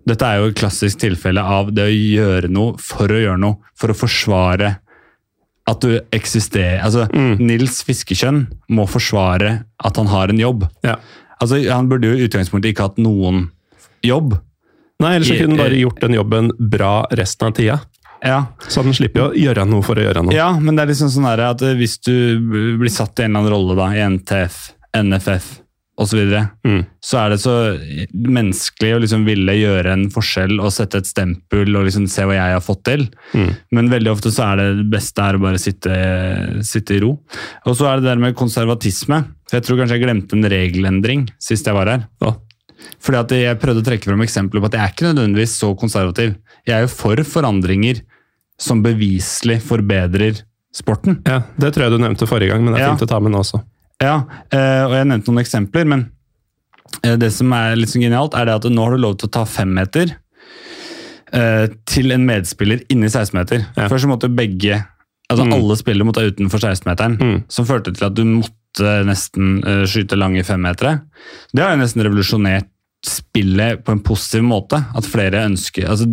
Dette 0.10 0.26
er 0.26 0.40
jo 0.40 0.50
et 0.50 0.58
klassisk 0.58 1.04
tilfelle 1.04 1.44
av 1.44 1.70
det 1.76 1.86
å 1.86 1.94
gjøre 1.94 2.50
noe 2.50 2.80
for 2.82 3.12
å 3.12 3.20
gjøre 3.22 3.42
noe. 3.44 3.60
For 3.78 3.94
å 3.94 3.98
forsvare 3.98 4.80
at 5.70 5.82
du 5.86 6.00
eksisterer. 6.16 6.82
Altså, 6.84 7.06
Mm. 7.14 7.38
Nils 7.46 7.84
Fiskekjønn 7.86 8.48
må 8.70 8.88
forsvare 8.90 9.64
at 9.86 9.98
han 10.02 10.08
har 10.12 10.30
en 10.34 10.40
jobb. 10.42 10.68
Ja. 10.84 10.96
Altså, 11.42 11.62
Han 11.72 11.88
burde 11.90 12.10
jo 12.10 12.18
i 12.18 12.28
utgangspunktet 12.28 12.74
ikke 12.74 12.88
hatt 12.90 12.98
noen 12.98 13.50
jobb. 14.04 14.40
Nei, 15.00 15.14
ellers 15.16 15.30
så 15.30 15.38
kunne 15.40 15.56
han 15.56 15.62
bare 15.64 15.80
gjort 15.80 16.02
den 16.02 16.14
jobben 16.18 16.52
bra 16.60 17.06
resten 17.16 17.48
av 17.48 17.54
tida. 17.56 17.80
Ja, 18.22 18.48
Så 18.68 18.84
han 18.84 18.92
slipper 18.94 19.30
å 19.30 19.34
gjøre 19.34 19.64
noe 19.66 19.82
for 19.82 19.96
å 19.96 20.04
gjøre 20.04 20.26
noe. 20.26 20.34
ja 20.36 20.52
men 20.60 20.76
det 20.76 20.84
er 20.84 20.88
liksom 20.92 21.08
sånn 21.10 21.30
at 21.40 21.62
hvis 21.62 22.00
du 22.04 22.76
blir 22.78 22.90
satt 22.92 23.18
i 23.20 23.24
en 23.24 23.32
eller 23.38 23.48
annen 23.48 23.54
rolle 23.54 23.76
da, 23.78 23.88
i 23.96 24.04
NTF, 24.10 24.74
NFF 24.94 25.59
osv., 26.00 26.20
så, 26.32 26.42
Mm. 26.66 26.86
så 27.04 27.18
er 27.20 27.30
det 27.34 27.40
så 27.44 27.54
menneskelig 28.14 28.92
å 28.96 29.00
liksom 29.04 29.26
ville 29.28 29.56
gjøre 29.58 29.92
en 29.94 30.06
forskjell 30.14 30.60
og 30.64 30.72
sette 30.72 31.02
et 31.02 31.10
stempel 31.10 31.76
og 31.76 31.86
liksom 31.88 32.08
se 32.10 32.24
hva 32.28 32.38
jeg 32.38 32.56
har 32.56 32.64
fått 32.64 32.84
til. 32.88 33.08
Mm. 33.36 33.50
Men 33.76 33.90
veldig 33.92 34.12
ofte 34.14 34.32
så 34.32 34.46
er 34.54 34.62
det 34.62 34.68
det 34.84 34.90
beste 34.94 35.20
er 35.26 35.36
å 35.38 35.42
bare 35.44 35.60
sitte, 35.62 35.94
sitte 36.66 36.96
i 36.98 37.02
ro. 37.04 37.16
Og 37.68 37.76
så 37.78 37.88
er 37.90 37.98
det 38.00 38.06
det 38.08 38.14
der 38.14 38.24
med 38.24 38.38
konservatisme. 38.40 39.24
Jeg 39.52 39.66
tror 39.66 39.80
kanskje 39.82 39.98
jeg 40.00 40.06
glemte 40.08 40.38
en 40.38 40.50
regelendring 40.52 41.28
sist 41.42 41.66
jeg 41.68 41.76
var 41.76 41.88
her. 41.92 42.08
Ja. 42.24 42.36
Fordi 43.04 43.20
at 43.20 43.30
Jeg 43.36 43.60
prøvde 43.60 43.82
å 43.84 43.86
trekke 43.90 44.08
frem 44.08 44.22
eksempler 44.24 44.62
på 44.64 44.70
at 44.70 44.78
jeg 44.78 44.82
er 44.86 44.94
ikke 44.94 45.10
nødvendigvis 45.14 45.58
så 45.60 45.74
konservativ. 45.78 46.36
Jeg 46.68 46.76
er 46.78 46.86
jo 46.86 46.92
for 46.94 47.16
forandringer 47.28 48.02
som 48.60 48.82
beviselig 48.84 49.60
forbedrer 49.64 50.42
sporten. 50.76 51.20
Ja, 51.28 51.42
Det 51.58 51.74
tror 51.74 51.88
jeg 51.90 51.92
du 51.92 51.98
nevnte 52.04 52.28
forrige 52.28 52.50
gang, 52.54 52.64
men 52.64 52.74
det 52.74 52.82
er 52.82 52.88
Ja. 52.88 52.96
fint 52.96 53.04
å 53.04 53.08
ta 53.08 53.20
med 53.20 53.32
nå 53.34 53.40
også. 53.44 53.62
Ja, 54.02 54.22
eh, 54.56 54.84
og 54.88 54.94
jeg 54.96 55.08
nevnte 55.10 55.28
noen 55.34 55.42
eksempler, 55.44 55.88
men 55.92 56.06
eh, 57.04 57.18
det 57.20 57.32
som 57.36 57.52
er 57.58 57.76
litt 57.76 57.92
så 57.92 58.00
genialt, 58.02 58.34
er 58.40 58.46
det 58.48 58.56
at 58.60 58.70
nå 58.72 58.86
har 58.86 58.96
du 58.96 59.02
lov 59.04 59.18
til 59.20 59.28
å 59.28 59.34
ta 59.40 59.44
fem 59.50 59.74
meter 59.76 60.14
eh, 61.36 61.66
til 61.90 62.16
en 62.16 62.24
medspiller 62.30 62.86
inni 62.94 63.10
16-meter. 63.12 63.66
Ja. 63.76 63.90
Først 63.92 64.08
så 64.08 64.12
måtte 64.14 64.32
begge, 64.34 64.80
altså 65.30 65.46
Mm. 65.46 65.54
alle 65.60 65.76
spillere 65.78 66.08
måtte 66.08 66.24
utenfor 66.32 66.60
16-meteren, 66.64 67.20
Mm. 67.20 67.44
som 67.52 67.66
førte 67.68 67.94
til 67.94 68.08
at 68.08 68.16
du 68.16 68.24
måtte 68.26 69.06
nesten 69.06 69.60
skyte 69.90 70.16
lange 70.18 70.44
femmetere. 70.46 71.02
Det 71.54 71.62
har 71.64 71.76
jo 71.76 71.84
nesten 71.84 72.04
revolusjonert 72.06 72.68
spillet 73.06 73.84
på 73.86 73.92
en 73.94 74.00
positiv 74.04 74.44
måte. 74.44 74.80
At 74.96 75.06
flere 75.08 75.46
ønsker 75.48 75.88
altså, 75.88 76.06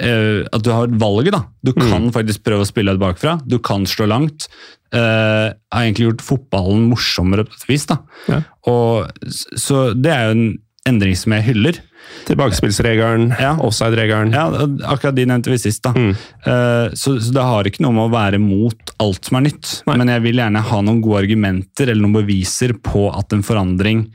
At 0.00 0.62
du 0.64 0.70
har 0.72 0.86
valget, 0.88 1.32
da. 1.32 1.42
Du 1.64 1.72
Mm. 1.72 1.90
kan 1.90 2.10
faktisk 2.12 2.42
prøve 2.44 2.62
å 2.62 2.66
spille 2.66 2.92
det 2.92 3.00
bakfra. 3.00 3.40
Du 3.46 3.58
kan 3.58 3.84
slå 3.84 4.06
langt. 4.08 4.48
Eh, 4.92 5.48
har 5.72 5.82
egentlig 5.86 6.04
gjort 6.10 6.20
fotballen 6.26 6.82
morsommere 6.90 7.46
på 7.48 7.54
et 7.56 7.68
vis. 7.70 7.86
da. 7.88 7.96
Ja. 8.28 8.42
Og, 8.68 9.08
så 9.56 9.94
det 9.96 10.10
er 10.12 10.26
jo 10.28 10.34
en 10.36 10.58
endring 10.86 11.16
som 11.16 11.32
jeg 11.32 11.46
hyller. 11.52 11.78
Tilbakespillsregelen, 12.26 13.30
Ja. 13.40 13.54
offside-regelen. 13.56 14.32
Ja, 14.34 14.48
Akkurat 14.90 15.14
de 15.14 15.24
nevnte 15.26 15.50
vi 15.50 15.56
sist. 15.58 15.82
da. 15.82 15.92
Mm. 15.94 16.10
Uh, 16.46 16.90
så, 16.98 17.14
så 17.22 17.32
det 17.32 17.42
har 17.42 17.64
ikke 17.64 17.80
noe 17.86 17.92
med 17.96 18.08
å 18.08 18.12
være 18.12 18.38
mot 18.42 18.92
alt 19.00 19.24
som 19.24 19.38
er 19.38 19.46
nytt. 19.48 19.82
Nei. 19.86 19.96
Men 19.96 20.08
jeg 20.12 20.22
vil 20.26 20.36
gjerne 20.42 20.60
ha 20.68 20.80
noen 20.82 21.00
gode 21.00 21.22
argumenter 21.24 21.88
eller 21.88 22.02
noen 22.02 22.18
beviser 22.26 22.74
på 22.82 23.06
at 23.16 23.32
en 23.32 23.42
forandring 23.46 24.06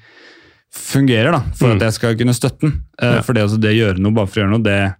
fungerer, 0.77 1.31
da, 1.31 1.39
for 1.55 1.69
Mm. 1.71 1.75
at 1.77 1.81
jeg 1.87 1.93
skal 1.93 2.15
kunne 2.15 2.35
støtte 2.37 2.59
den. 2.61 2.73
Uh, 3.01 3.15
Ja. 3.17 3.21
For 3.21 3.33
det, 3.33 3.43
altså, 3.47 3.59
det 3.59 3.73
gjøre 3.75 3.97
noe 3.99 4.13
bare 4.13 4.27
for 4.27 4.39
å 4.41 4.43
gjøre 4.43 4.53
noe, 4.57 4.63
det 4.63 4.93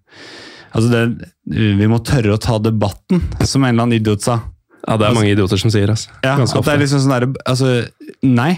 Altså 0.76 0.90
det, 0.92 1.30
Vi 1.48 1.88
må 1.88 1.98
tørre 2.04 2.34
å 2.36 2.40
ta 2.40 2.58
debatten, 2.60 3.22
som 3.46 3.64
en 3.64 3.70
eller 3.74 3.84
annen 3.84 4.00
idiot 4.02 4.22
sa. 4.22 4.42
Ja, 4.88 4.96
det 4.98 5.08
er 5.10 5.16
mange 5.18 5.34
idioter 5.36 5.60
som 5.60 5.72
sier 5.74 5.90
altså. 5.92 6.10
Ja, 6.24 6.38
Ganske 6.40 6.56
er 6.56 6.64
ofte. 6.64 6.78
liksom 6.80 7.02
sånn 7.04 7.14
der, 7.18 7.26
altså, 7.52 7.72
Nei, 8.24 8.52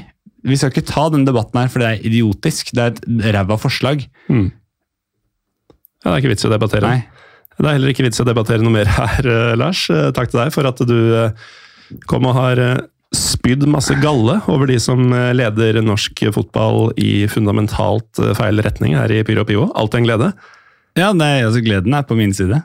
vi 0.45 0.55
skal 0.59 0.69
ikke 0.71 0.85
ta 0.87 1.07
den 1.09 1.25
debatten 1.25 1.57
her, 1.59 1.71
for 1.73 1.81
det 1.81 1.87
er 1.89 2.03
idiotisk. 2.05 2.69
Det 2.77 2.83
er 2.83 2.93
et 2.93 3.33
ræva 3.35 3.57
forslag. 3.59 4.05
Mm. 4.29 4.51
Ja, 5.99 6.05
det 6.05 6.13
er 6.13 6.21
ikke 6.21 6.31
vits 6.35 6.45
i 6.45 6.49
å 6.49 6.53
debattere. 6.53 6.91
Nei. 6.93 7.01
Det 7.59 7.67
er 7.67 7.75
heller 7.75 7.91
ikke 7.91 8.05
vits 8.05 8.21
i 8.21 8.23
å 8.23 8.27
debattere 8.29 8.63
noe 8.63 8.71
mer 8.71 8.87
her, 8.99 9.25
eh, 9.27 9.55
Lars. 9.59 9.81
Eh, 9.91 10.11
Takk 10.15 10.31
til 10.31 10.39
deg 10.43 10.53
for 10.55 10.69
at 10.69 10.79
du 10.87 10.95
eh, 11.25 11.49
kom 12.07 12.29
og 12.29 12.37
har 12.37 12.61
spydd 13.11 13.65
masse 13.67 13.95
galle 14.03 14.37
over 14.53 14.69
de 14.69 14.77
som 14.79 15.01
leder 15.33 15.79
norsk 15.81 16.21
fotball 16.35 16.91
i 17.01 17.25
fundamentalt 17.27 18.21
feil 18.37 18.61
retning 18.61 18.93
her 18.95 19.09
i 19.11 19.23
Pyro 19.25 19.43
Pivo. 19.49 19.65
Alt 19.73 19.97
en 19.97 20.05
glede. 20.05 20.29
Ja, 20.95 21.09
nei, 21.17 21.39
altså 21.41 21.63
Gleden 21.65 21.95
er 21.97 22.05
på 22.05 22.13
min 22.19 22.35
side. 22.37 22.61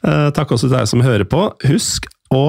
Takk 0.00 0.54
også 0.56 0.70
til 0.70 0.78
deg 0.78 0.88
som 0.88 1.04
hører 1.04 1.28
på. 1.28 1.50
Husk 1.68 2.08
å 2.32 2.46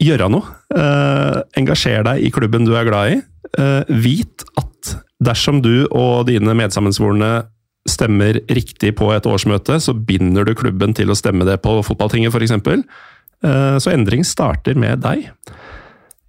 gjøre 0.00 0.30
noe. 0.32 0.56
Eh, 0.74 1.38
engasjer 1.60 2.04
deg 2.06 2.24
i 2.24 2.32
klubben 2.34 2.66
du 2.66 2.74
er 2.76 2.88
glad 2.88 3.14
i. 3.14 3.20
Eh, 3.60 3.94
vit 4.02 4.44
at 4.60 4.94
dersom 5.20 5.60
du 5.64 5.86
og 5.90 6.26
dine 6.30 6.54
medsammensvorne 6.56 7.44
stemmer 7.88 8.40
riktig 8.52 8.94
på 8.98 9.10
et 9.14 9.26
årsmøte, 9.28 9.78
så 9.80 9.94
binder 9.96 10.46
du 10.46 10.54
klubben 10.56 10.94
til 10.96 11.12
å 11.12 11.16
stemme 11.16 11.46
det 11.48 11.60
på 11.64 11.78
fotballtinget 11.84 12.32
f.eks. 12.32 12.56
Eh, 12.60 13.76
så 13.80 13.92
endring 13.92 14.24
starter 14.26 14.78
med 14.78 15.04
deg. 15.04 15.28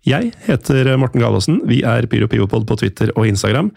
Jeg 0.08 0.32
heter 0.48 0.96
Morten 0.98 1.22
Galaasen. 1.22 1.62
Vi 1.70 1.84
er 1.86 2.08
PyroPivopod 2.10 2.66
på 2.68 2.80
Twitter 2.82 3.12
og 3.16 3.28
Instagram. 3.30 3.72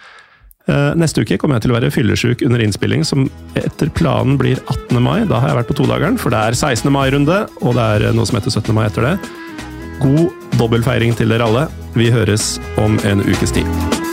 Neste 0.97 1.21
uke 1.21 1.37
kommer 1.37 1.59
jeg 1.59 1.66
til 1.66 1.75
å 1.75 1.77
være 1.77 1.91
fyllesyk 1.93 2.41
under 2.47 2.62
innspilling, 2.65 3.03
som 3.05 3.27
etter 3.61 3.91
planen 3.93 4.39
blir 4.41 4.57
18. 4.62 4.97
mai. 5.05 5.27
Da 5.29 5.43
har 5.43 5.51
jeg 5.51 5.59
vært 5.59 5.69
på 5.69 5.77
todageren, 5.83 6.16
for 6.16 6.33
det 6.33 6.41
er 6.41 6.57
16. 6.57 6.89
mai-runde, 6.95 7.43
og 7.61 7.77
det 7.77 7.85
er 7.85 8.16
noe 8.16 8.25
som 8.25 8.41
heter 8.41 8.55
17. 8.57 8.73
mai 8.73 8.87
etter 8.87 9.11
det. 9.11 9.44
God 10.05 10.28
dobbeltfeiring 10.60 11.16
til 11.16 11.32
dere 11.32 11.48
alle. 11.48 11.66
Vi 11.97 12.12
høres 12.12 12.60
om 12.76 13.01
en 13.09 13.24
ukes 13.24 13.56
tid. 13.56 14.03